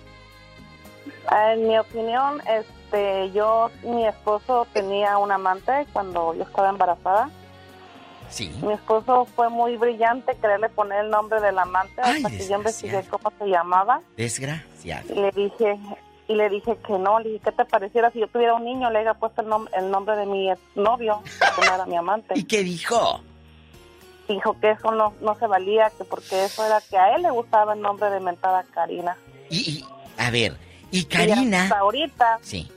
En 1.30 1.68
mi 1.68 1.78
opinión, 1.78 2.42
este, 2.48 3.30
yo, 3.32 3.70
mi 3.84 4.04
esposo 4.06 4.66
tenía 4.72 5.16
un 5.18 5.30
amante 5.30 5.86
cuando 5.92 6.34
yo 6.34 6.42
estaba 6.42 6.70
embarazada. 6.70 7.30
Sí. 8.28 8.48
Mi 8.62 8.72
esposo 8.72 9.24
fue 9.36 9.48
muy 9.48 9.76
brillante 9.76 10.36
quererle 10.36 10.68
poner 10.68 11.04
el 11.04 11.10
nombre 11.10 11.40
del 11.40 11.58
amante 11.58 12.00
Ay, 12.02 12.16
hasta 12.22 12.30
que 12.36 12.46
yo 12.48 12.56
investigué 12.56 13.02
cómo 13.10 13.32
se 13.38 13.46
llamaba 13.48 14.00
Desgraciado. 14.16 15.12
y 15.12 15.18
le 15.20 15.30
dije 15.32 15.78
y 16.28 16.34
le 16.36 16.48
dije 16.48 16.76
que 16.86 16.92
no, 16.92 17.18
le 17.18 17.28
dije, 17.30 17.40
¿qué 17.46 17.50
te 17.52 17.64
pareciera 17.64 18.08
si 18.12 18.20
yo 18.20 18.28
tuviera 18.28 18.54
un 18.54 18.64
niño? 18.64 18.88
Le 18.90 19.00
había 19.00 19.14
puesto 19.14 19.42
el, 19.42 19.48
nom- 19.48 19.68
el 19.76 19.90
nombre 19.90 20.14
de 20.14 20.26
mi 20.26 20.48
novio, 20.76 21.20
que 21.24 21.66
no 21.66 21.74
era 21.74 21.86
mi 21.86 21.96
amante. 21.96 22.34
¿Y 22.38 22.44
qué 22.44 22.62
dijo? 22.62 23.20
Dijo 24.28 24.56
que 24.60 24.70
eso 24.70 24.92
no, 24.92 25.12
no 25.20 25.34
se 25.34 25.48
valía, 25.48 25.90
que 25.98 26.04
porque 26.04 26.44
eso 26.44 26.64
era 26.64 26.80
que 26.88 26.96
a 26.96 27.16
él 27.16 27.22
le 27.22 27.30
gustaba 27.32 27.74
el 27.74 27.80
nombre 27.80 28.10
de 28.10 28.20
mentada 28.20 28.62
Karina. 28.72 29.16
Y, 29.48 29.58
y- 29.80 29.84
a 30.18 30.30
ver, 30.30 30.56
y 30.90 30.98
Y 31.00 31.04
Karina. 31.04 31.64
hasta 31.64 31.78
ahorita, 31.78 32.38
Sí. 32.42 32.70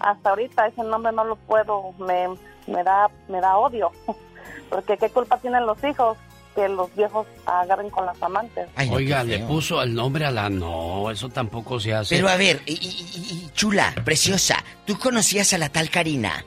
hasta 0.00 0.30
ahorita 0.30 0.66
ese 0.68 0.82
nombre 0.82 1.12
no 1.12 1.24
lo 1.24 1.36
puedo, 1.36 1.92
me, 1.98 2.28
me 2.66 2.82
da 2.84 3.08
me 3.28 3.40
da 3.40 3.56
odio. 3.58 3.90
Porque 4.70 4.96
qué 4.98 5.08
culpa 5.10 5.38
tienen 5.38 5.64
los 5.66 5.82
hijos 5.84 6.18
que 6.54 6.68
los 6.68 6.94
viejos 6.96 7.26
agarren 7.46 7.88
con 7.90 8.04
las 8.04 8.20
amantes. 8.22 8.68
Ay, 8.74 8.90
no, 8.90 8.96
Oiga, 8.96 9.22
le 9.22 9.38
puso 9.40 9.80
el 9.82 9.94
nombre 9.94 10.24
a 10.26 10.30
la... 10.30 10.50
No, 10.50 11.10
eso 11.10 11.28
tampoco 11.28 11.78
se 11.78 11.94
hace. 11.94 12.16
Pero 12.16 12.28
a 12.28 12.36
ver, 12.36 12.60
y, 12.66 12.72
y- 12.72 12.76
y- 12.76 13.44
y 13.46 13.50
chula, 13.54 13.94
preciosa, 14.04 14.56
¿tú 14.84 14.98
conocías 14.98 15.52
a 15.52 15.58
la 15.58 15.68
tal 15.68 15.88
Karina? 15.88 16.44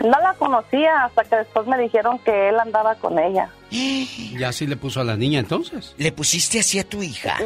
No 0.00 0.20
la 0.20 0.34
conocía 0.34 1.04
hasta 1.06 1.24
que 1.24 1.36
después 1.36 1.66
me 1.66 1.78
dijeron 1.78 2.18
que 2.20 2.50
él 2.50 2.60
andaba 2.60 2.94
con 2.96 3.18
ella. 3.18 3.48
¿Ya 4.38 4.52
sí 4.52 4.66
le 4.66 4.76
puso 4.76 5.00
a 5.00 5.04
la 5.04 5.16
niña 5.16 5.40
entonces? 5.40 5.94
¿Le 5.96 6.12
pusiste 6.12 6.60
así 6.60 6.78
a 6.78 6.84
tu 6.86 7.02
hija? 7.02 7.38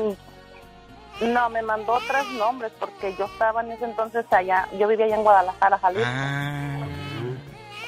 No, 1.20 1.50
me 1.50 1.62
mandó 1.62 1.98
tres 2.06 2.26
nombres 2.38 2.72
porque 2.80 3.14
yo 3.16 3.26
estaba 3.26 3.62
en 3.62 3.72
ese 3.72 3.84
entonces 3.84 4.24
allá, 4.30 4.68
yo 4.78 4.88
vivía 4.88 5.06
allá 5.06 5.16
en 5.16 5.22
Guadalajara, 5.22 5.78
Jalisco. 5.78 6.08
Ah. 6.10 6.86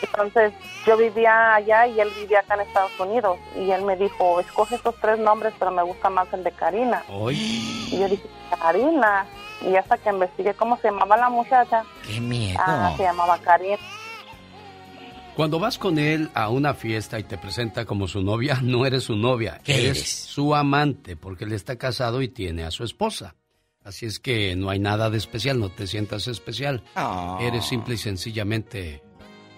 Entonces 0.02 0.52
yo 0.84 0.96
vivía 0.96 1.54
allá 1.54 1.86
y 1.86 1.98
él 2.00 2.10
vivía 2.16 2.40
acá 2.40 2.54
en 2.54 2.62
Estados 2.62 2.98
Unidos. 3.00 3.38
Y 3.56 3.70
él 3.70 3.82
me 3.82 3.96
dijo, 3.96 4.40
escoge 4.40 4.74
estos 4.74 4.94
tres 5.00 5.18
nombres, 5.18 5.54
pero 5.58 5.70
me 5.70 5.82
gusta 5.82 6.10
más 6.10 6.30
el 6.32 6.44
de 6.44 6.52
Karina. 6.52 7.02
Y 7.30 7.98
yo 7.98 8.08
dije, 8.08 8.28
Karina. 8.60 9.26
Y 9.62 9.76
hasta 9.76 9.96
que 9.96 10.10
investigué 10.10 10.54
cómo 10.54 10.76
se 10.78 10.88
llamaba 10.88 11.16
la 11.16 11.28
muchacha, 11.28 11.84
¡Qué 12.04 12.20
miedo! 12.20 12.58
ah, 12.60 12.92
se 12.96 13.04
llamaba 13.04 13.38
Karina. 13.38 13.78
Cuando 15.36 15.58
vas 15.58 15.78
con 15.78 15.98
él 15.98 16.28
a 16.34 16.50
una 16.50 16.74
fiesta 16.74 17.18
y 17.18 17.22
te 17.24 17.38
presenta 17.38 17.84
como 17.86 18.06
su 18.06 18.22
novia, 18.22 18.58
no 18.62 18.84
eres 18.86 19.04
su 19.04 19.16
novia, 19.16 19.60
¿Qué 19.64 19.74
eres, 19.74 19.98
eres? 19.98 20.08
su 20.10 20.54
amante, 20.54 21.16
porque 21.16 21.44
él 21.44 21.52
está 21.52 21.76
casado 21.76 22.22
y 22.22 22.28
tiene 22.28 22.64
a 22.64 22.70
su 22.70 22.84
esposa. 22.84 23.34
Así 23.84 24.06
es 24.06 24.20
que 24.20 24.54
no 24.54 24.70
hay 24.70 24.78
nada 24.78 25.10
de 25.10 25.18
especial, 25.18 25.58
no 25.58 25.68
te 25.68 25.86
sientas 25.88 26.28
especial. 26.28 26.84
Ah. 26.94 27.38
Eres 27.40 27.64
simple 27.64 27.94
y 27.94 27.98
sencillamente 27.98 29.02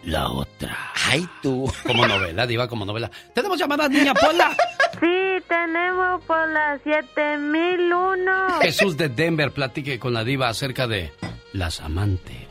la 0.04 0.30
otra. 0.30 0.76
¡Ay, 1.06 1.28
tú! 1.42 1.70
Como 1.86 2.06
novela, 2.06 2.46
diva, 2.46 2.66
como 2.68 2.84
novela. 2.86 3.10
¿Tenemos 3.34 3.58
llamada, 3.58 3.88
niña 3.88 4.14
Pola? 4.14 4.56
Sí, 5.00 5.42
tenemos 5.48 6.22
por 6.24 6.48
la 6.50 6.78
7001. 6.84 8.60
Jesús 8.62 8.96
de 8.96 9.08
Denver, 9.08 9.50
platique 9.50 9.98
con 9.98 10.14
la 10.14 10.22
diva 10.24 10.48
acerca 10.48 10.86
de 10.86 11.12
las 11.52 11.80
amantes. 11.80 12.46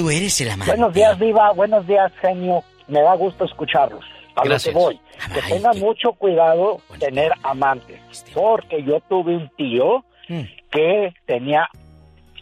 Tú 0.00 0.08
eres 0.08 0.40
el 0.40 0.50
amante. 0.50 0.72
Buenos 0.72 0.94
días, 0.94 1.18
Diva. 1.18 1.52
Buenos 1.52 1.86
días, 1.86 2.10
genio. 2.22 2.62
Me 2.88 3.02
da 3.02 3.14
gusto 3.16 3.44
escucharlos. 3.44 4.02
A 4.34 4.44
Gracias. 4.44 4.72
lo 4.74 4.80
que 4.80 4.84
voy. 4.86 5.00
Que 5.34 5.42
tengan 5.42 5.78
mucho 5.78 6.12
cuidado 6.12 6.78
tener 6.98 7.32
amantes. 7.42 8.00
Porque 8.32 8.82
yo 8.82 9.00
tuve 9.08 9.36
un 9.36 9.48
tío 9.58 10.02
Mm. 10.28 10.42
que 10.70 11.12
tenía 11.26 11.68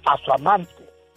a 0.06 0.16
su 0.24 0.32
amante, 0.32 0.70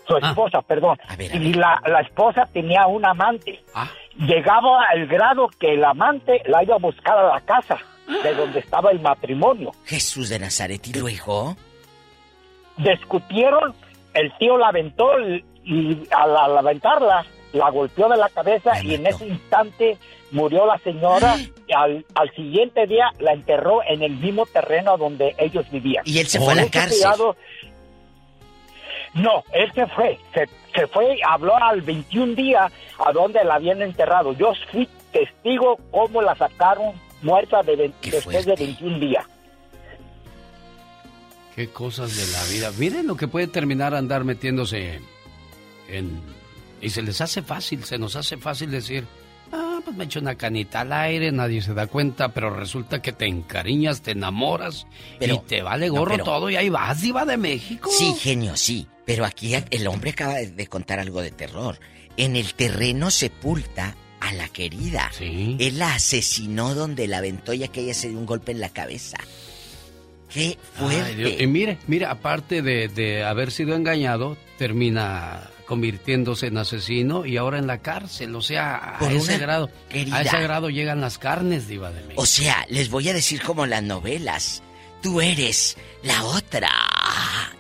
su 0.08 0.16
Ah. 0.16 0.30
esposa, 0.30 0.62
perdón. 0.64 0.98
A 1.08 1.16
ver, 1.16 1.32
a 1.32 1.36
y 1.36 1.54
la, 1.54 1.80
la 1.86 2.00
esposa 2.02 2.48
tenía 2.52 2.88
un 2.88 3.06
amante. 3.06 3.62
Ah. 3.76 3.88
Llegaba 4.18 4.86
al 4.90 5.06
grado 5.06 5.48
que 5.60 5.74
el 5.76 5.84
amante 5.86 6.42
la 6.46 6.64
iba 6.64 6.76
a 6.76 6.80
buscar 6.80 7.18
a 7.20 7.36
la 7.36 7.42
casa 7.42 7.78
de 8.24 8.34
donde 8.34 8.60
estaba 8.62 8.90
el 8.92 9.00
matrimonio. 9.00 9.72
Jesús 9.86 10.30
de 10.30 10.40
Nazaret, 10.40 10.88
¿y 10.88 10.94
luego? 10.98 11.56
discutieron, 12.78 13.76
el 14.16 14.32
tío 14.40 14.58
la 14.58 14.70
aventó 14.70 15.20
y, 15.20 15.44
y 15.64 15.98
al, 16.12 16.36
al 16.36 16.58
aventarla 16.58 17.26
la 17.54 17.70
golpeó 17.70 18.08
de 18.10 18.18
la 18.18 18.30
cabeza 18.30 18.82
y 18.84 18.96
en 18.96 19.06
ese 19.08 19.28
instante 19.28 19.98
murió 20.32 20.66
la 20.66 20.78
señora 20.80 21.36
y 21.38 21.74
al, 21.74 22.06
al 22.16 22.34
siguiente 22.34 22.88
día 22.88 23.12
la 23.20 23.34
enterró 23.34 23.82
en 23.84 24.02
el 24.02 24.14
mismo 24.14 24.46
terreno 24.46 24.98
donde 24.98 25.36
ellos 25.38 25.70
vivían. 25.70 26.04
Y 26.06 26.20
él 26.20 26.28
se 26.28 26.40
fue 26.40 26.54
a 26.54 26.56
la 26.56 26.70
cárcel. 26.70 26.98
cuidado. 26.98 27.36
No, 29.14 29.44
él 29.52 29.70
se 29.74 29.86
fue, 29.88 30.18
se, 30.34 30.48
se 30.74 30.88
fue, 30.88 31.18
habló 31.28 31.56
al 31.58 31.82
21 31.82 32.34
día 32.36 32.72
a 33.06 33.12
donde 33.12 33.44
la 33.44 33.56
habían 33.56 33.82
enterrado. 33.82 34.32
Yo 34.34 34.54
fui 34.72 34.88
testigo 35.12 35.78
cómo 35.92 36.22
la 36.22 36.36
sacaron 36.36 36.94
muerta 37.22 37.62
de 37.62 37.92
después 38.02 38.46
de 38.46 38.56
21 38.56 39.00
días. 39.00 39.26
Qué 41.56 41.68
cosas 41.70 42.16
de 42.16 42.32
la 42.32 42.44
vida. 42.46 42.72
Miren 42.80 43.08
lo 43.08 43.18
que 43.18 43.28
puede 43.28 43.48
terminar 43.48 43.94
andar 43.94 44.24
metiéndose 44.24 45.02
en... 45.92 46.22
Y 46.82 46.90
se 46.90 47.02
les 47.02 47.22
hace 47.22 47.42
fácil, 47.42 47.84
se 47.84 47.98
nos 48.00 48.16
hace 48.16 48.38
fácil 48.38 48.72
decir, 48.72 49.06
ah, 49.52 49.80
pues 49.86 49.96
me 49.96 50.06
echo 50.06 50.20
una 50.20 50.34
canita 50.36 50.82
al 50.82 50.92
aire, 50.94 51.32
nadie 51.32 51.62
se 51.62 51.74
da 51.76 51.86
cuenta, 51.88 52.30
pero 52.34 52.50
resulta 52.50 53.02
que 53.02 53.12
te 53.12 53.26
encariñas, 53.28 54.02
te 54.02 54.12
enamoras 54.12 54.88
Pero- 55.20 55.36
y 55.36 55.40
te 55.48 55.62
vale 55.62 55.88
no, 55.88 55.94
gorro 55.94 56.12
pero- 56.14 56.24
todo 56.24 56.50
y 56.50 56.56
ahí 56.56 56.70
vas, 56.70 57.02
diva 57.02 57.24
de 57.26 57.38
México. 57.38 57.90
Sí, 57.96 58.16
genio, 58.20 58.58
sí. 58.58 58.88
Pero 59.06 59.26
aquí 59.26 59.54
el 59.70 59.88
hombre 59.88 60.12
acaba 60.12 60.36
de- 60.36 60.68
contar 60.68 61.00
algo 61.00 61.22
de 61.22 61.32
terror. 61.32 61.80
En 62.18 62.36
el 62.36 62.54
terreno 62.56 63.12
sepulta 63.12 63.96
a 64.20 64.34
la 64.34 64.48
querida. 64.50 65.12
Sí. 65.18 65.58
Él 65.60 65.78
la 65.80 65.96
asesinó 65.96 66.74
donde 66.76 67.08
la 67.08 67.18
aventó 67.20 67.54
y 67.54 67.64
aquella 67.64 67.94
se 67.94 68.10
dio 68.10 68.18
un 68.18 68.26
golpe 68.26 68.52
en 68.52 68.60
la 68.60 68.70
cabeza. 68.70 69.18
¡Qué 70.30 70.58
Ay, 70.80 71.16
Dios. 71.16 71.30
Y 71.30 71.34
fuerte! 71.34 71.48
mire, 71.48 71.78
mire, 71.88 72.06
aparte 72.06 72.62
de, 72.62 72.88
de 72.88 73.24
haber 73.24 73.52
sido 73.52 73.76
engañado, 73.76 74.38
termina 74.58 75.50
convirtiéndose 75.72 76.48
en 76.48 76.58
asesino 76.58 77.26
y 77.26 77.38
ahora 77.38 77.58
en 77.58 77.66
la 77.66 77.78
cárcel. 77.78 78.36
O 78.36 78.42
sea, 78.42 78.76
a 78.76 79.00
Por 79.00 79.10
ese 79.14 79.38
grado, 79.38 79.70
querida. 79.88 80.18
a 80.18 80.22
ese 80.24 80.42
grado 80.42 80.70
llegan 80.70 81.00
las 81.00 81.18
carnes, 81.18 81.70
diva 81.70 81.92
de 81.92 82.02
México. 82.02 82.22
O 82.22 82.26
sea, 82.26 82.66
les 82.68 82.90
voy 82.90 83.08
a 83.08 83.14
decir 83.14 83.42
como 83.42 83.66
las 83.66 83.82
novelas. 83.82 84.62
Tú 85.02 85.22
eres 85.22 85.78
la 86.04 86.26
otra. 86.26 86.68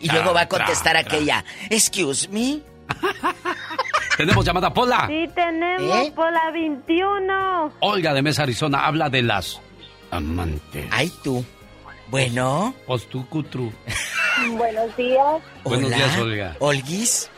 Y 0.02 0.08
Tra, 0.10 0.16
luego 0.18 0.34
va 0.34 0.42
a 0.42 0.48
contestar 0.50 0.92
tra. 0.92 1.00
aquella. 1.00 1.46
Excuse 1.70 2.28
me. 2.28 2.60
Tenemos 4.18 4.44
llamada 4.46 4.74
Pola. 4.74 5.08
Sí, 5.08 5.30
tenemos 5.34 6.08
¿Eh? 6.08 6.12
por 6.14 6.30
la 6.34 6.52
21. 6.52 7.74
Olga 7.80 8.14
de 8.14 8.22
Mesa, 8.22 8.44
Arizona, 8.44 8.86
habla 8.88 9.10
de 9.10 9.22
las 9.22 9.62
amantes. 10.12 10.86
Ay, 10.92 11.10
tú. 11.24 11.46
Bueno. 12.10 12.76
Pues 12.86 13.08
tú, 13.08 13.26
Cutru. 13.30 13.72
Buenos 14.58 14.98
días, 14.98 15.42
Buenos 15.64 15.86
Hola. 15.86 15.96
días, 15.96 16.18
Olga. 16.18 16.56
Olguis. 16.60 17.32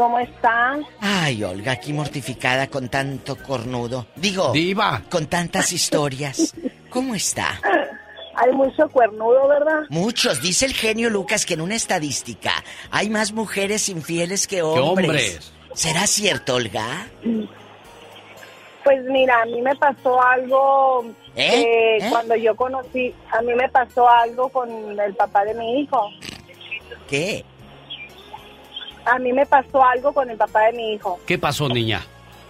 ¿Cómo 0.00 0.18
están? 0.18 0.82
Ay, 0.98 1.44
Olga, 1.44 1.72
aquí 1.72 1.92
mortificada 1.92 2.68
con 2.68 2.88
tanto 2.88 3.36
cornudo. 3.36 4.06
Digo, 4.16 4.50
Diva. 4.50 5.02
con 5.10 5.26
tantas 5.26 5.74
historias. 5.74 6.54
¿Cómo 6.88 7.14
está? 7.14 7.60
Hay 8.34 8.50
mucho 8.52 8.88
cuernudo, 8.88 9.46
¿verdad? 9.46 9.82
Muchos. 9.90 10.40
Dice 10.40 10.64
el 10.64 10.72
genio 10.72 11.10
Lucas 11.10 11.44
que 11.44 11.52
en 11.52 11.60
una 11.60 11.74
estadística 11.74 12.50
hay 12.90 13.10
más 13.10 13.32
mujeres 13.32 13.90
infieles 13.90 14.46
que 14.46 14.62
hombres. 14.62 14.88
hombres. 14.88 15.52
¿Será 15.74 16.06
cierto, 16.06 16.54
Olga? 16.54 17.06
Pues 18.82 19.04
mira, 19.04 19.42
a 19.42 19.44
mí 19.44 19.60
me 19.60 19.76
pasó 19.76 20.18
algo 20.22 21.04
¿Eh? 21.36 21.60
eh, 21.60 21.98
¿Eh? 22.00 22.06
cuando 22.08 22.34
yo 22.36 22.56
conocí, 22.56 23.14
a 23.32 23.42
mí 23.42 23.52
me 23.54 23.68
pasó 23.68 24.08
algo 24.08 24.48
con 24.48 24.98
el 24.98 25.14
papá 25.14 25.44
de 25.44 25.52
mi 25.52 25.80
hijo. 25.82 26.08
¿Qué? 27.06 27.44
A 29.04 29.18
mí 29.18 29.32
me 29.32 29.46
pasó 29.46 29.82
algo 29.84 30.12
con 30.12 30.28
el 30.30 30.36
papá 30.36 30.66
de 30.66 30.72
mi 30.74 30.92
hijo. 30.94 31.18
¿Qué 31.26 31.38
pasó, 31.38 31.68
niña? 31.68 32.02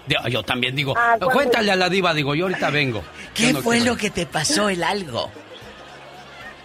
Di- 0.07 0.17
Yo 0.31 0.43
también 0.43 0.75
digo, 0.75 0.95
Ah, 0.97 1.17
cuéntale 1.33 1.71
a 1.73 1.77
la 1.77 1.89
diva, 1.89 2.13
digo, 2.15 2.35
yo 2.35 2.47
ahorita 2.47 2.71
vengo. 2.71 3.03
¿Qué 3.35 3.53
no 3.53 3.61
fue 3.63 3.77
quiero- 3.79 3.93
lo 3.93 3.99
que 3.99 4.11
te 4.11 4.27
pasó 4.27 4.69
el 4.69 4.83
algo? 4.83 5.31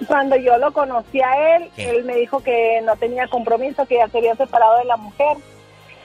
Cuando 0.07 0.35
yo 0.35 0.57
lo 0.57 0.73
conocí 0.73 1.21
a 1.21 1.55
él, 1.55 1.69
¿Qué? 1.75 1.89
él 1.89 2.03
me 2.03 2.15
dijo 2.15 2.41
que 2.43 2.81
no 2.83 2.95
tenía 2.97 3.27
compromiso, 3.27 3.85
que 3.85 3.95
ya 3.95 4.07
se 4.09 4.17
había 4.17 4.35
separado 4.35 4.77
de 4.79 4.85
la 4.85 4.97
mujer. 4.97 5.37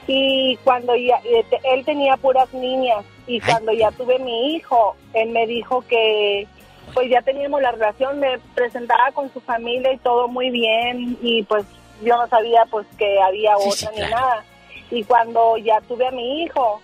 Y 0.07 0.57
cuando 0.65 0.94
ya, 0.94 1.16
eh, 1.24 1.44
él 1.65 1.85
tenía 1.85 2.16
puras 2.16 2.52
niñas, 2.55 3.05
y 3.27 3.40
cuando 3.40 3.73
ya 3.73 3.90
tuve 3.93 4.19
mi 4.19 4.55
hijo, 4.55 4.97
él 5.12 5.31
me 5.31 5.47
dijo 5.47 5.82
que 5.89 6.47
pues 6.94 7.09
ya 7.09 7.23
teníamos 7.23 7.62
la 7.62 7.70
relación, 7.73 8.19
me 8.19 8.39
presentaba 8.55 9.12
con 9.12 9.32
su 9.32 9.40
familia 9.40 9.93
y 9.93 9.98
todo 9.98 10.27
muy 10.27 10.51
bien, 10.51 11.16
y 11.23 11.43
pues 11.44 11.65
yo 12.02 12.16
no 12.16 12.27
sabía 12.28 12.64
pues 12.70 12.86
que 12.98 13.20
había 13.20 13.56
Sí, 13.59 13.68
otra 13.68 13.77
sí, 13.77 13.86
ni 13.90 13.97
claro. 14.09 14.16
nada. 14.16 14.44
Y 14.90 15.05
cuando 15.05 15.56
ya 15.59 15.81
tuve 15.82 16.06
a 16.06 16.10
mi 16.10 16.43
hijo, 16.43 16.81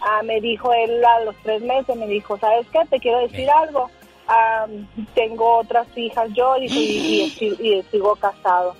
ah, 0.00 0.22
me 0.22 0.40
dijo 0.40 0.72
él 0.72 1.04
a 1.04 1.20
los 1.20 1.34
tres 1.42 1.60
meses, 1.62 1.96
me 1.96 2.06
dijo, 2.06 2.38
¿sabes 2.38 2.66
qué? 2.72 2.80
Te 2.90 2.98
quiero 3.00 3.18
decir 3.20 3.48
algo. 3.50 3.90
Ah, 4.28 4.66
tengo 5.14 5.58
otras 5.58 5.86
hijas 5.96 6.28
yo 6.34 6.56
y, 6.58 6.66
y, 6.66 7.36
y 7.60 7.82
sigo 7.90 8.14
casado. 8.16 8.76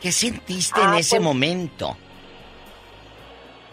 ¿Qué 0.00 0.10
sentiste 0.12 0.80
Ah, 0.82 0.88
en 0.92 0.94
ese 0.98 1.16
pues- 1.16 1.24
momento? 1.24 1.96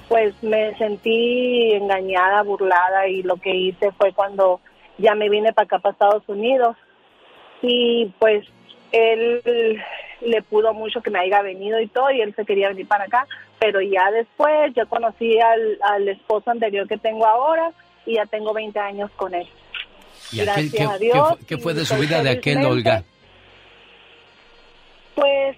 Pues 0.07 0.33
me 0.41 0.73
sentí 0.77 1.73
engañada, 1.73 2.41
burlada 2.43 3.07
y 3.09 3.23
lo 3.23 3.35
que 3.37 3.53
hice 3.53 3.91
fue 3.91 4.13
cuando 4.13 4.61
ya 4.97 5.15
me 5.15 5.27
vine 5.29 5.51
para 5.51 5.65
acá, 5.65 5.79
para 5.79 5.91
Estados 5.93 6.23
Unidos. 6.27 6.77
Y 7.61 8.05
pues 8.19 8.45
él 8.93 9.81
le 10.21 10.41
pudo 10.41 10.73
mucho 10.73 11.01
que 11.01 11.09
me 11.11 11.19
haya 11.19 11.41
venido 11.41 11.79
y 11.79 11.87
todo 11.87 12.09
y 12.11 12.21
él 12.21 12.33
se 12.35 12.45
quería 12.45 12.69
venir 12.69 12.87
para 12.87 13.05
acá. 13.05 13.27
Pero 13.59 13.81
ya 13.81 14.09
después 14.11 14.73
yo 14.75 14.87
conocí 14.87 15.39
al, 15.39 15.77
al 15.83 16.07
esposo 16.09 16.51
anterior 16.51 16.87
que 16.87 16.97
tengo 16.97 17.25
ahora 17.25 17.71
y 18.05 18.15
ya 18.15 18.25
tengo 18.25 18.53
20 18.53 18.79
años 18.79 19.11
con 19.15 19.33
él. 19.33 19.47
¿Y 20.31 20.41
aquel, 20.41 20.69
Gracias 20.69 20.71
qué, 20.89 20.93
a 20.95 20.97
Dios 20.97 21.27
fue- 21.29 21.45
qué 21.45 21.57
fue 21.57 21.73
de 21.73 21.85
su 21.85 21.95
vida 21.95 22.21
de 22.23 22.29
aquel, 22.31 22.65
Olga? 22.65 23.03
Pues 25.15 25.57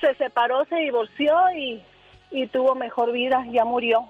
se 0.00 0.14
separó, 0.16 0.64
se 0.66 0.76
divorció 0.76 1.34
y, 1.56 1.82
y 2.30 2.46
tuvo 2.48 2.74
mejor 2.74 3.12
vida, 3.12 3.44
ya 3.50 3.64
murió. 3.64 4.06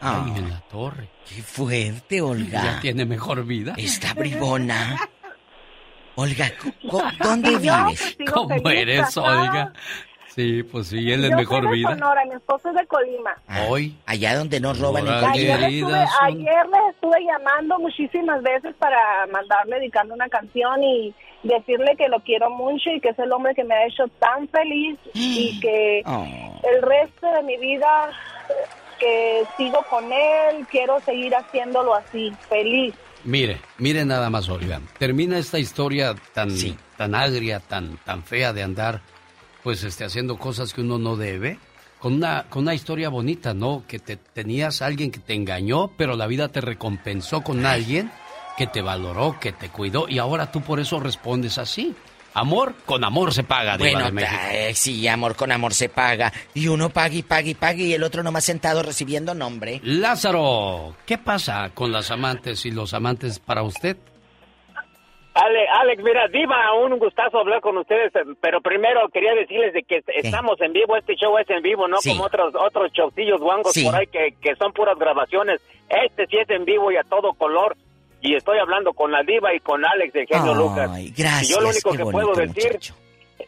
Ay, 0.00 0.32
en 0.36 0.50
la 0.50 0.60
torre. 0.70 1.08
Qué 1.28 1.42
fuerte, 1.42 2.20
Olga. 2.20 2.62
Ya 2.62 2.80
tiene 2.80 3.04
mejor 3.06 3.44
vida. 3.44 3.74
Está 3.76 4.14
bribona. 4.14 4.96
Olga, 6.16 6.46
¿dónde 7.22 7.52
Yo, 7.52 7.58
vives? 7.60 7.84
pues, 7.84 8.00
sigo 8.16 8.32
¿Cómo 8.32 8.48
feliz, 8.48 8.80
eres, 8.82 9.00
casada. 9.02 9.42
Olga? 9.42 9.72
Sí, 10.28 10.62
pues 10.64 10.88
sí, 10.88 11.10
él 11.10 11.24
es 11.24 11.30
Yo 11.30 11.36
mejor 11.36 11.60
soy 11.62 11.70
de 11.70 11.76
vida. 11.76 11.88
Sonora, 11.90 12.24
mi 12.26 12.34
esposo 12.34 12.68
es 12.68 12.74
de 12.74 12.86
Colima. 12.86 13.34
Hoy. 13.68 13.96
Allá 14.04 14.36
donde 14.36 14.60
no 14.60 14.74
roban 14.74 15.08
Órale. 15.08 15.26
Ayer, 15.28 15.60
estuve, 15.62 16.04
ayer 16.22 16.66
le 16.68 16.78
estuve 16.90 17.24
llamando 17.24 17.78
muchísimas 17.78 18.42
veces 18.42 18.74
para 18.78 19.26
mandarle 19.32 19.76
dedicando 19.76 20.12
una 20.14 20.28
canción 20.28 20.82
y 20.82 21.14
decirle 21.42 21.96
que 21.96 22.08
lo 22.08 22.20
quiero 22.20 22.50
mucho 22.50 22.90
y 22.90 23.00
que 23.00 23.10
es 23.10 23.18
el 23.18 23.32
hombre 23.32 23.54
que 23.54 23.64
me 23.64 23.74
ha 23.74 23.86
hecho 23.86 24.08
tan 24.18 24.46
feliz 24.48 24.98
y 25.14 25.58
que 25.62 26.02
Oh. 26.04 26.26
el 26.70 26.82
resto 26.82 27.30
de 27.32 27.42
mi 27.42 27.56
vida 27.56 28.10
eh, 28.50 28.52
que 28.98 29.44
sigo 29.56 29.82
con 29.88 30.04
él, 30.12 30.66
quiero 30.70 31.00
seguir 31.00 31.34
haciéndolo 31.34 31.94
así, 31.94 32.30
feliz. 32.48 32.94
Mire, 33.26 33.60
mire 33.78 34.04
nada 34.04 34.30
más, 34.30 34.48
Olga. 34.48 34.80
Termina 34.98 35.36
esta 35.38 35.58
historia 35.58 36.14
tan, 36.32 36.50
Sí. 36.50 36.76
tan 36.96 37.14
agria, 37.14 37.60
tan, 37.60 37.98
tan 37.98 38.22
fea 38.22 38.52
de 38.52 38.62
andar, 38.62 39.02
pues, 39.62 39.82
este, 39.84 40.04
haciendo 40.04 40.38
cosas 40.38 40.72
que 40.72 40.80
uno 40.80 40.96
no 40.98 41.16
debe, 41.16 41.58
con 41.98 42.14
una, 42.14 42.44
con 42.48 42.62
una 42.62 42.74
historia 42.74 43.08
bonita, 43.08 43.52
¿no? 43.52 43.82
Que 43.88 43.98
te 43.98 44.16
tenías 44.16 44.80
a 44.80 44.86
alguien 44.86 45.10
que 45.10 45.18
te 45.18 45.34
engañó, 45.34 45.90
pero 45.96 46.14
la 46.16 46.26
vida 46.28 46.48
te 46.48 46.60
recompensó 46.60 47.42
con 47.42 47.66
alguien 47.66 48.10
que 48.56 48.66
te 48.68 48.80
valoró, 48.80 49.38
que 49.40 49.52
te 49.52 49.68
cuidó, 49.70 50.08
y 50.08 50.18
ahora 50.18 50.50
tú 50.52 50.62
por 50.62 50.78
eso 50.80 51.00
respondes 51.00 51.58
así. 51.58 51.94
Amor 52.38 52.74
con 52.84 53.02
amor 53.02 53.32
se 53.32 53.44
paga, 53.44 53.78
Diva 53.78 53.90
Bueno, 53.92 54.04
de 54.06 54.12
México. 54.12 54.40
eh, 54.52 54.74
sí, 54.74 55.08
amor 55.08 55.36
con 55.36 55.50
amor 55.52 55.72
se 55.72 55.88
paga. 55.88 56.30
Y 56.52 56.68
uno 56.68 56.90
paga 56.90 57.14
y 57.14 57.22
paga 57.22 57.48
y 57.48 57.54
paga 57.54 57.78
y 57.80 57.94
el 57.94 58.02
otro 58.04 58.22
nomás 58.22 58.44
sentado 58.44 58.82
recibiendo 58.82 59.32
nombre. 59.32 59.80
Lázaro, 59.82 60.94
¿qué 61.06 61.16
pasa 61.16 61.70
con 61.72 61.92
las 61.92 62.10
amantes 62.10 62.66
y 62.66 62.70
los 62.72 62.92
amantes 62.92 63.38
para 63.38 63.62
usted? 63.62 63.96
Ale, 65.32 65.66
Alex, 65.80 66.02
mira, 66.02 66.28
Diva, 66.28 66.72
un 66.82 66.98
gustazo 66.98 67.38
hablar 67.38 67.60
con 67.60 67.76
ustedes, 67.78 68.10
pero 68.40 68.60
primero 68.62 69.00
quería 69.12 69.34
decirles 69.34 69.72
de 69.74 69.82
que 69.82 70.02
estamos 70.14 70.58
en 70.62 70.72
vivo, 70.72 70.96
este 70.96 71.14
show 71.14 71.36
es 71.38 71.48
en 71.50 71.62
vivo, 71.62 71.86
no 71.88 71.98
Sí. 72.00 72.10
como 72.10 72.24
otros 72.24 72.54
otros 72.54 72.90
showcillos 72.92 73.40
guangos 73.40 73.72
Sí. 73.72 73.84
por 73.84 73.94
ahí 73.96 74.06
que, 74.06 74.34
que 74.40 74.56
son 74.56 74.72
puras 74.72 74.98
grabaciones. 74.98 75.60
Este 75.90 76.26
sí 76.26 76.36
es 76.38 76.48
en 76.50 76.64
vivo 76.64 76.90
y 76.90 76.96
a 76.96 77.02
todo 77.02 77.32
color. 77.34 77.76
Y 78.26 78.34
estoy 78.34 78.58
hablando 78.58 78.92
con 78.92 79.10
la 79.12 79.22
Diva 79.22 79.54
y 79.54 79.60
con 79.60 79.84
Alex, 79.84 80.14
el 80.14 80.26
genio 80.26 80.52
Ay, 80.52 80.58
Lucas. 80.58 80.90
gracias, 81.16 81.50
Y 81.50 81.52
yo 81.52 81.60
lo 81.60 81.68
único 81.68 81.92
que 81.92 82.02
bonito 82.02 82.32
puedo 82.32 82.46
decir, 82.46 82.78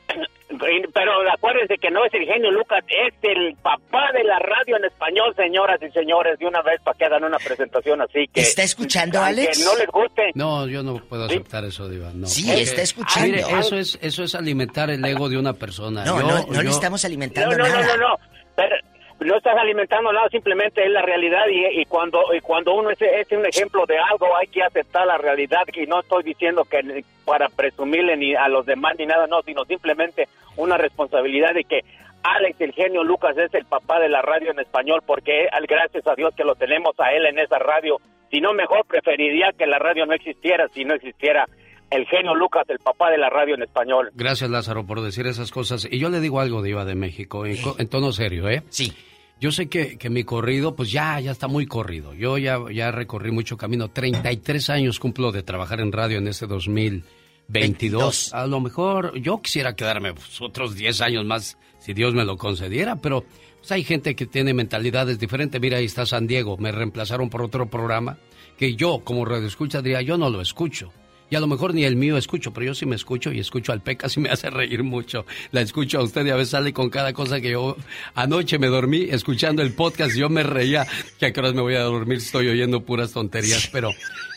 pero 0.95 1.13
acuérdense 1.31 1.77
que 1.79 1.91
no 1.91 2.05
es 2.05 2.15
el 2.15 2.25
genio 2.25 2.51
Lucas, 2.51 2.83
es 2.89 3.15
el 3.23 3.55
papá 3.57 4.11
de 4.13 4.25
la 4.25 4.39
radio 4.39 4.77
en 4.77 4.85
español, 4.85 5.35
señoras 5.37 5.81
y 5.83 5.91
señores, 5.91 6.39
de 6.39 6.47
una 6.47 6.63
vez 6.63 6.81
para 6.83 6.97
que 6.97 7.05
hagan 7.05 7.25
una 7.25 7.39
presentación 7.39 8.01
así 8.01 8.27
que... 8.33 8.41
¿Está 8.41 8.63
escuchando, 8.63 9.21
Alex? 9.23 9.65
no 9.65 9.77
les 9.77 9.87
guste. 9.89 10.31
No, 10.35 10.67
yo 10.67 10.83
no 10.83 10.97
puedo 10.97 11.25
aceptar 11.25 11.65
eso, 11.65 11.89
Diva. 11.89 12.11
No, 12.15 12.27
Sí, 12.27 12.45
Porque- 12.47 12.63
está 12.63 12.83
escuchando. 12.83 13.27
Mire, 13.37 13.59
eso 13.61 13.77
es, 13.77 13.99
eso 14.01 14.23
es 14.25 14.35
alimentar 14.35 14.91
el 14.91 15.05
ego 15.05 15.29
de 15.29 15.37
una 15.39 15.53
persona. 15.53 16.05
No, 16.05 16.21
Yo- 16.21 16.27
no, 16.27 16.47
no 16.47 16.63
le 16.63 16.71
estamos 16.71 17.05
alimentando 17.05 17.57
No, 17.57 17.65
no, 17.65 17.69
nada. 17.69 17.87
no, 17.87 17.97
no, 17.97 18.09
no. 18.11 18.17
Pero 18.57 18.75
no 19.21 19.37
estás 19.37 19.57
alimentando 19.57 20.13
nada, 20.13 20.29
simplemente 20.29 20.85
es 20.85 20.91
la 20.91 21.03
realidad 21.03 21.47
y, 21.51 21.85
cuando 21.87 22.23
y 22.35 22.41
cuando 22.41 22.75
uno 22.75 22.91
es, 22.91 23.03
es 23.03 23.31
un 23.33 23.45
ejemplo 23.45 23.85
de 23.87 23.99
algo 23.99 24.37
hay 24.37 24.47
que 24.47 24.63
aceptar 24.63 25.07
la 25.07 25.19
realidad 25.19 25.63
y 25.73 25.87
no 25.87 26.01
estoy 26.01 26.23
diciendo 26.23 26.65
que 26.65 27.05
para 27.25 27.49
presumirle 27.49 28.17
ni 28.17 28.35
a 28.35 28.49
los 28.49 28.65
demás 28.65 28.95
ni 28.99 29.07
nada, 29.07 29.27
no, 29.27 29.43
sino 29.43 29.65
simplemente 29.65 30.29
una 30.57 30.77
responsabilidad 30.77 31.53
de 31.53 31.65
que 31.65 31.81
Alex, 32.23 32.61
el 32.61 32.73
genio 32.73 33.05
Lucas, 33.05 33.37
es 33.39 33.53
el 33.55 33.65
papá 33.65 34.01
de 34.01 34.09
la 34.09 34.23
radio 34.23 34.51
en 34.51 34.61
español 34.61 35.03
porque 35.05 35.49
gracias 35.69 36.07
a 36.07 36.15
Dios 36.15 36.35
que 36.35 36.45
lo 36.45 36.55
tenemos 36.55 36.99
a 36.99 37.13
él 37.13 37.27
en 37.27 37.39
esa 37.39 37.59
radio. 37.59 37.99
Si 38.31 38.41
no, 38.41 38.53
mejor 38.53 38.85
preferiría 38.87 39.53
que 39.57 39.67
la 39.67 39.79
radio 39.79 40.05
no 40.07 40.13
existiera 40.13 40.69
si 40.69 40.85
no 40.85 40.95
existiera 40.95 41.47
el 41.91 42.07
genio 42.07 42.35
Lucas, 42.35 42.65
el 42.69 42.79
papá 42.79 43.11
de 43.11 43.19
la 43.19 43.31
radio 43.31 43.55
en 43.55 43.63
español. 43.63 44.11
Gracias, 44.15 44.51
Lázaro, 44.51 44.87
por 44.87 45.01
decir 45.01 45.27
esas 45.27 45.51
cosas. 45.51 45.89
Y 45.91 45.99
yo 45.99 46.09
le 46.11 46.21
digo 46.21 46.41
algo, 46.41 46.63
Diva 46.63 46.85
de 46.85 46.95
México, 46.95 47.45
en, 47.47 47.89
tono 47.89 48.13
serio, 48.13 48.49
¿eh? 48.49 48.63
Sí. 48.69 48.93
Yo 49.41 49.53
sé 49.53 49.69
que, 49.69 49.97
que 49.99 50.11
mi 50.11 50.25
corrido, 50.25 50.75
pues 50.75 50.91
ya, 50.91 51.21
ya 51.21 51.31
está 51.31 51.47
muy 51.47 51.67
corrido. 51.67 52.13
Yo 52.13 52.39
ya, 52.39 52.59
ya 52.73 52.91
recorrí 52.91 53.31
mucho 53.31 53.57
camino. 53.57 53.89
33 53.89 54.71
años 54.71 54.99
cumplo 54.99 55.31
de 55.31 55.45
trabajar 55.45 55.81
en 55.81 55.93
radio 55.93 56.19
en 56.19 56.27
este 56.27 56.47
2022. 56.47 58.35
A 58.35 58.47
lo 58.47 58.61
mejor 58.61 59.17
yo 59.19 59.41
quisiera 59.41 59.77
quedarme 59.77 60.13
pues, 60.13 60.41
otros 60.41 60.75
10 60.75 61.01
años 61.03 61.25
más, 61.25 61.57
si 61.79 61.95
Dios 61.95 62.15
me 62.15 62.25
lo 62.25 62.37
concediera, 62.37 62.97
pero 62.97 63.25
pues, 63.59 63.71
hay 63.71 63.85
gente 63.85 64.17
que 64.17 64.27
tiene 64.27 64.55
mentalidades 64.55 65.21
diferentes. 65.21 65.61
Mira, 65.61 65.79
ahí 65.79 65.85
está 65.85 66.05
San 66.05 66.27
Diego. 66.27 66.57
Me 66.57 66.73
reemplazaron 66.73 67.31
por 67.31 67.43
otro 67.43 67.71
programa 67.71 68.19
que 68.59 68.75
yo, 68.75 69.03
como 69.05 69.25
radioescucha, 69.25 69.83
diría, 69.83 70.03
yo 70.03 70.19
no 70.19 70.31
lo 70.31 70.41
escucho. 70.41 70.93
Y 71.31 71.37
a 71.37 71.41
lo 71.41 71.47
mejor 71.47 71.75
ni 71.75 71.85
el 71.85 71.97
mío 71.97 72.17
escucho, 72.17 72.53
pero 72.53 72.67
yo 72.67 72.75
sí 72.75 72.87
me 72.87 72.97
escucho 72.97 73.31
y 73.33 73.39
escucho 73.41 73.73
al 73.73 73.81
Pecas 73.81 74.17
y 74.17 74.21
me 74.21 74.31
hace 74.31 74.51
reír 74.51 74.83
mucho. 74.83 75.27
La 75.53 75.61
escucho 75.61 75.99
a 75.99 76.03
usted 76.03 76.25
y 76.27 76.31
a 76.31 76.37
veces 76.37 76.51
sale 76.51 76.73
con 76.73 76.91
cada 76.91 77.13
cosa 77.13 77.41
que 77.41 77.51
yo... 77.51 77.77
Anoche 78.15 78.59
me 78.59 78.69
dormí 78.69 79.09
escuchando 79.11 79.63
el 79.63 79.73
podcast 79.73 80.17
y 80.17 80.21
yo 80.21 80.29
me 80.29 80.43
reía. 80.43 80.87
Que 81.19 81.27
a 81.27 81.33
qué 81.33 81.41
horas 81.41 81.55
me 81.55 81.61
voy 81.63 81.75
a 81.75 81.83
dormir, 81.83 82.19
estoy 82.19 82.49
oyendo 82.49 82.83
puras 82.85 83.13
tonterías, 83.13 83.69
pero... 83.73 83.91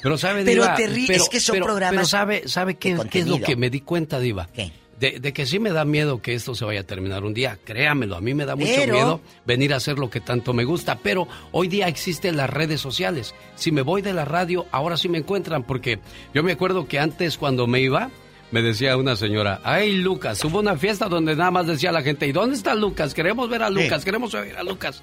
Pero 0.04 0.18
sabe, 0.18 0.44
Pero 0.44 0.64
Diva, 0.64 0.76
te 0.76 0.88
ríes, 0.88 1.10
es 1.12 1.30
que 1.30 1.40
son 1.40 1.54
pero- 1.54 1.66
programas 1.66 1.96
Pero 2.00 2.08
sabe, 2.08 2.48
sabe 2.48 2.76
qué, 2.76 2.98
qué 3.10 3.20
es 3.20 3.28
lo 3.28 3.40
que 3.40 3.56
me 3.56 3.70
di 3.70 3.82
cuenta, 3.82 4.20
Diva. 4.20 4.50
De, 5.02 5.20
de 5.20 5.34
que 5.34 5.46
sí 5.46 5.60
me 5.60 5.72
da 5.72 5.84
miedo 5.84 6.22
que 6.22 6.36
esto 6.36 6.54
se 6.56 6.64
vaya 6.64 6.82
a 6.82 6.84
terminar 6.84 7.24
un 7.26 7.34
día. 7.34 7.58
Créamelo, 7.66 8.16
a 8.16 8.22
mí 8.22 8.34
me 8.36 8.46
da 8.46 8.56
mucho 8.56 8.72
Pero- 8.76 8.94
miedo 8.94 9.22
venir 9.46 9.74
a 9.74 9.78
hacer 9.78 9.98
lo 10.00 10.10
que 10.10 10.22
tanto 10.22 10.54
me 10.54 10.64
gusta. 10.64 11.00
Pero 11.00 11.28
hoy 11.52 11.68
día 11.68 11.88
existen 11.88 12.38
las 12.38 12.50
redes 12.50 12.80
sociales. 12.80 13.34
Si 13.56 13.72
me 13.72 13.82
voy 13.82 14.02
de 14.04 14.14
la 14.14 14.26
radio, 14.26 14.68
ahora 14.72 14.96
sí 14.98 15.10
me 15.10 15.18
encuentran. 15.18 15.64
Porque 15.64 16.00
yo 16.34 16.44
me 16.44 16.52
acuerdo 16.54 16.88
que 16.88 17.00
antes 17.00 17.38
cuando 17.40 17.66
me 17.66 17.82
iba, 17.82 18.12
me 18.52 18.62
decía 18.62 18.96
una 18.96 19.16
señora, 19.16 19.60
ay 19.64 19.94
Lucas, 19.94 20.44
hubo 20.46 20.60
una 20.60 20.78
fiesta 20.78 21.08
donde 21.08 21.36
nada 21.36 21.52
más 21.52 21.66
decía 21.68 21.92
la 21.92 22.04
gente, 22.04 22.28
¿y 22.28 22.32
dónde 22.32 22.56
está 22.56 22.76
Lucas? 22.76 23.14
Queremos 23.14 23.50
ver 23.50 23.64
a 23.64 23.70
Lucas, 23.70 24.06
queremos 24.06 24.34
oír 24.36 24.56
a 24.56 24.62
Lucas. 24.64 25.02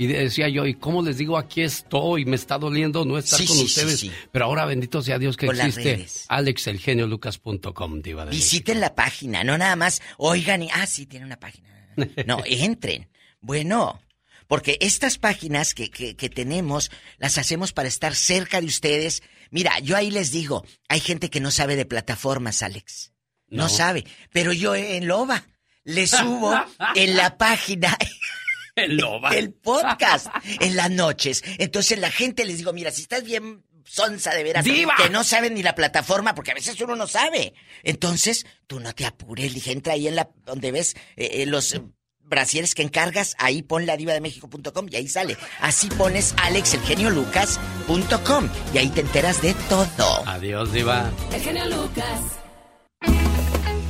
Y 0.00 0.06
decía 0.06 0.48
yo, 0.48 0.64
¿y 0.66 0.74
cómo 0.74 1.02
les 1.02 1.18
digo? 1.18 1.36
Aquí 1.36 1.60
estoy, 1.60 2.24
me 2.24 2.36
está 2.36 2.56
doliendo 2.56 3.04
no 3.04 3.18
estar 3.18 3.38
Sí, 3.38 3.46
con 3.46 3.56
sí, 3.58 3.64
ustedes. 3.64 4.00
sí, 4.00 4.08
sí. 4.08 4.14
Pero 4.32 4.46
ahora 4.46 4.64
bendito 4.64 5.02
sea 5.02 5.18
Dios 5.18 5.36
que 5.36 5.44
Con 5.46 5.58
las 5.58 5.76
existe 5.76 6.06
alexelgeniolucas.com, 6.28 8.02
Visiten 8.30 8.80
la 8.80 8.94
página, 8.94 9.44
no 9.44 9.58
nada 9.58 9.76
más 9.76 10.00
oigan 10.16 10.62
y, 10.62 10.70
ah, 10.72 10.86
sí, 10.86 11.04
tiene 11.06 11.26
una 11.26 11.38
página. 11.38 11.68
No, 12.26 12.42
entren. 12.46 13.10
Bueno, 13.40 14.00
porque 14.48 14.78
estas 14.80 15.18
páginas 15.18 15.74
que, 15.74 15.90
que, 15.90 16.16
que 16.16 16.28
tenemos 16.30 16.90
las 17.18 17.36
hacemos 17.38 17.72
para 17.72 17.88
estar 17.88 18.14
cerca 18.14 18.60
de 18.60 18.66
ustedes. 18.66 19.22
Mira, 19.50 19.78
yo 19.80 19.96
ahí 19.96 20.10
les 20.10 20.30
digo, 20.30 20.64
hay 20.88 21.00
gente 21.00 21.28
que 21.28 21.40
no 21.40 21.50
sabe 21.50 21.76
de 21.76 21.84
plataformas, 21.84 22.62
Alex. 22.62 23.12
No, 23.48 23.64
No. 23.64 23.68
sabe, 23.68 24.04
pero 24.32 24.52
yo 24.52 24.74
en 24.74 25.06
Loba 25.08 25.44
le 25.84 26.06
subo 26.06 26.54
en 26.94 27.16
la 27.16 27.36
página 27.36 27.96
Loba. 28.88 29.36
el 29.36 29.52
podcast 29.52 30.26
en 30.44 30.76
las 30.76 30.90
noches. 30.90 31.42
Entonces 31.58 31.98
la 31.98 32.10
gente 32.10 32.44
les 32.44 32.58
digo, 32.58 32.72
mira, 32.72 32.90
si 32.90 33.02
estás 33.02 33.22
bien 33.24 33.64
sonsa 33.84 34.34
de 34.34 34.42
veras, 34.44 34.64
¡Diva! 34.64 34.94
que 34.96 35.10
no 35.10 35.24
saben 35.24 35.54
ni 35.54 35.62
la 35.62 35.74
plataforma, 35.74 36.34
porque 36.34 36.52
a 36.52 36.54
veces 36.54 36.80
uno 36.80 36.96
no 36.96 37.06
sabe. 37.06 37.52
Entonces, 37.82 38.46
tú 38.66 38.80
no 38.80 38.94
te 38.94 39.04
apures, 39.06 39.52
dije, 39.52 39.72
entra 39.72 39.92
ahí 39.94 40.08
en 40.08 40.16
la, 40.16 40.30
donde 40.46 40.72
ves 40.72 40.94
eh, 41.16 41.42
eh, 41.42 41.46
los 41.46 41.74
eh, 41.74 41.82
brasieres 42.22 42.74
que 42.74 42.82
encargas, 42.82 43.34
ahí 43.38 43.62
pon 43.62 43.86
la 43.86 43.96
diva 43.96 44.12
de 44.12 44.20
México.com 44.20 44.86
y 44.90 44.96
ahí 44.96 45.08
sale. 45.08 45.36
Así 45.60 45.88
pones 45.88 46.34
alexelgeniolucas.com 46.38 48.48
y 48.72 48.78
ahí 48.78 48.88
te 48.90 49.00
enteras 49.00 49.42
de 49.42 49.54
todo. 49.68 50.22
Adiós, 50.26 50.72
diva. 50.72 51.10
El 51.32 51.42
genio 51.42 51.66
Lucas. 51.66 52.20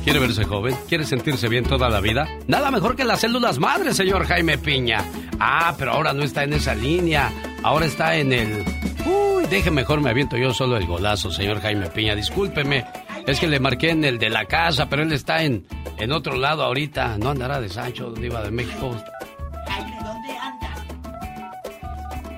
¿Quiere 0.03 0.19
verse 0.19 0.43
joven? 0.45 0.75
¿Quiere 0.89 1.05
sentirse 1.05 1.47
bien 1.47 1.63
toda 1.63 1.89
la 1.89 1.99
vida? 1.99 2.27
Nada 2.47 2.71
mejor 2.71 2.95
que 2.95 3.03
las 3.03 3.19
células 3.21 3.59
madres, 3.59 3.95
señor 3.95 4.25
Jaime 4.25 4.57
Piña. 4.57 5.05
Ah, 5.39 5.75
pero 5.77 5.91
ahora 5.91 6.11
no 6.13 6.23
está 6.23 6.43
en 6.43 6.53
esa 6.53 6.73
línea. 6.73 7.31
Ahora 7.63 7.85
está 7.85 8.15
en 8.15 8.33
el... 8.33 8.65
Uy, 9.05 9.45
deje 9.49 9.69
mejor 9.69 10.01
me 10.01 10.09
aviento 10.09 10.37
yo 10.37 10.53
solo 10.53 10.77
el 10.77 10.87
golazo, 10.87 11.31
señor 11.31 11.61
Jaime 11.61 11.87
Piña. 11.89 12.15
Discúlpeme. 12.15 12.85
Es 13.27 13.39
que 13.39 13.47
le 13.47 13.59
marqué 13.59 13.91
en 13.91 14.03
el 14.03 14.17
de 14.17 14.31
la 14.31 14.45
casa, 14.45 14.89
pero 14.89 15.03
él 15.03 15.11
está 15.13 15.43
en, 15.43 15.65
en 15.97 16.11
otro 16.11 16.35
lado 16.35 16.63
ahorita. 16.63 17.17
No 17.19 17.29
andará 17.29 17.61
de 17.61 17.69
Sancho, 17.69 18.11
Diva 18.11 18.41
de 18.41 18.49
México. 18.49 18.95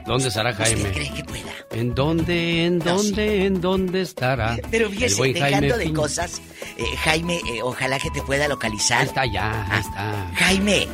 ¿Dónde 0.05 0.27
estará 0.27 0.53
Jaime? 0.53 0.91
cree 0.91 1.13
que 1.13 1.23
pueda? 1.23 1.51
¿En 1.71 1.95
dónde, 1.95 2.65
en 2.65 2.79
dónde, 2.79 3.45
en 3.45 3.61
dónde 3.61 4.01
estará? 4.01 4.57
Pero 4.69 4.89
fíjese, 4.89 5.33
dejando 5.33 5.77
de 5.77 5.93
cosas, 5.93 6.41
eh, 6.77 6.83
Jaime, 7.03 7.37
eh, 7.37 7.61
ojalá 7.63 7.99
que 7.99 8.11
te 8.11 8.21
pueda 8.21 8.47
localizar. 8.47 8.99
Ahí 8.99 9.07
está 9.07 9.25
ya, 9.25 9.67
ahí 9.71 9.79
está. 9.79 10.31
Jaime, 10.35 10.87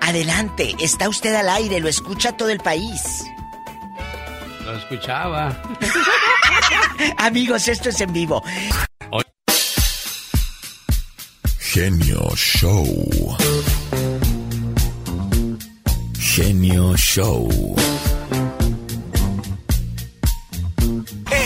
adelante, 0.00 0.74
está 0.80 1.08
usted 1.08 1.34
al 1.34 1.48
aire, 1.48 1.80
lo 1.80 1.88
escucha 1.88 2.36
todo 2.36 2.48
el 2.48 2.58
país. 2.58 3.24
Lo 4.64 4.76
escuchaba. 4.76 5.62
Amigos, 7.18 7.68
esto 7.68 7.90
es 7.90 8.00
en 8.00 8.12
vivo. 8.12 8.42
Genio 11.74 12.30
Show. 12.36 13.36
Genio 16.16 16.96
Show. 16.96 17.74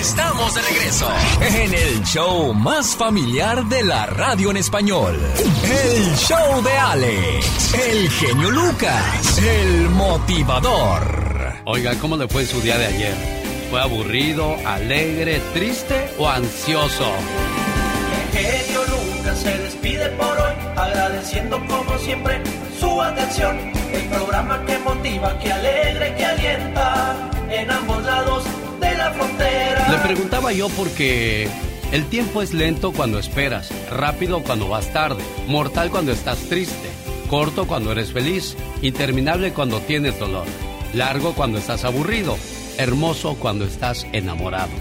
Estamos 0.00 0.54
de 0.54 0.62
regreso 0.62 1.08
en 1.40 1.74
el 1.74 2.04
show 2.04 2.54
más 2.54 2.94
familiar 2.94 3.64
de 3.64 3.82
la 3.82 4.06
radio 4.06 4.52
en 4.52 4.56
español. 4.56 5.18
El 5.64 6.16
show 6.16 6.62
de 6.62 6.72
Alex, 6.72 7.74
el 7.74 8.08
genio 8.08 8.48
Lucas, 8.52 9.38
el 9.38 9.90
motivador. 9.90 11.52
Oiga, 11.64 11.96
¿cómo 12.00 12.16
le 12.16 12.28
fue 12.28 12.42
en 12.42 12.48
su 12.48 12.60
día 12.60 12.78
de 12.78 12.86
ayer? 12.86 13.14
¿Fue 13.70 13.80
aburrido, 13.80 14.54
alegre, 14.64 15.40
triste 15.52 16.08
o 16.16 16.28
ansioso? 16.28 17.12
El 18.32 18.38
genio 18.38 18.84
Lucas 18.84 19.38
se 19.40 19.58
despide 19.58 20.10
por 20.10 20.30
hoy, 20.30 20.54
agradeciendo 20.76 21.58
como 21.66 21.98
siempre 21.98 22.40
su 22.78 23.02
atención. 23.02 23.58
El 23.92 24.04
programa 24.04 24.64
que 24.64 24.78
motiva, 24.78 25.36
que 25.40 25.52
alegra 25.52 26.08
y 26.08 26.14
que 26.14 26.24
alienta 26.24 27.30
en 27.50 27.70
ambos 27.70 28.02
lados 28.04 28.44
de 28.80 28.94
la 28.94 29.12
frontera. 29.12 29.88
Le 29.90 29.98
preguntaba 29.98 30.52
yo 30.52 30.68
porque 30.70 31.48
el 31.92 32.06
tiempo 32.06 32.42
es 32.42 32.52
lento 32.52 32.92
cuando 32.92 33.18
esperas, 33.18 33.70
rápido 33.90 34.42
cuando 34.42 34.68
vas 34.68 34.92
tarde, 34.92 35.22
mortal 35.46 35.90
cuando 35.90 36.12
estás 36.12 36.38
triste, 36.48 36.88
corto 37.28 37.66
cuando 37.66 37.92
eres 37.92 38.12
feliz, 38.12 38.56
interminable 38.82 39.52
cuando 39.52 39.80
tienes 39.80 40.18
dolor, 40.18 40.46
largo 40.92 41.34
cuando 41.34 41.58
estás 41.58 41.84
aburrido, 41.84 42.36
hermoso 42.76 43.36
cuando 43.38 43.64
estás 43.64 44.06
enamorado. 44.12 44.72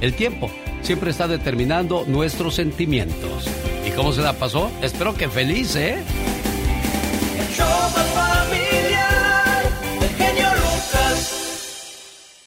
El 0.00 0.14
tiempo 0.14 0.50
siempre 0.82 1.10
está 1.10 1.28
determinando 1.28 2.04
nuestros 2.06 2.54
sentimientos. 2.54 3.46
¿Y 3.86 3.90
cómo 3.90 4.12
se 4.12 4.22
la 4.22 4.34
pasó? 4.34 4.70
Espero 4.82 5.14
que 5.14 5.28
feliz, 5.28 5.76
¿eh? 5.76 6.02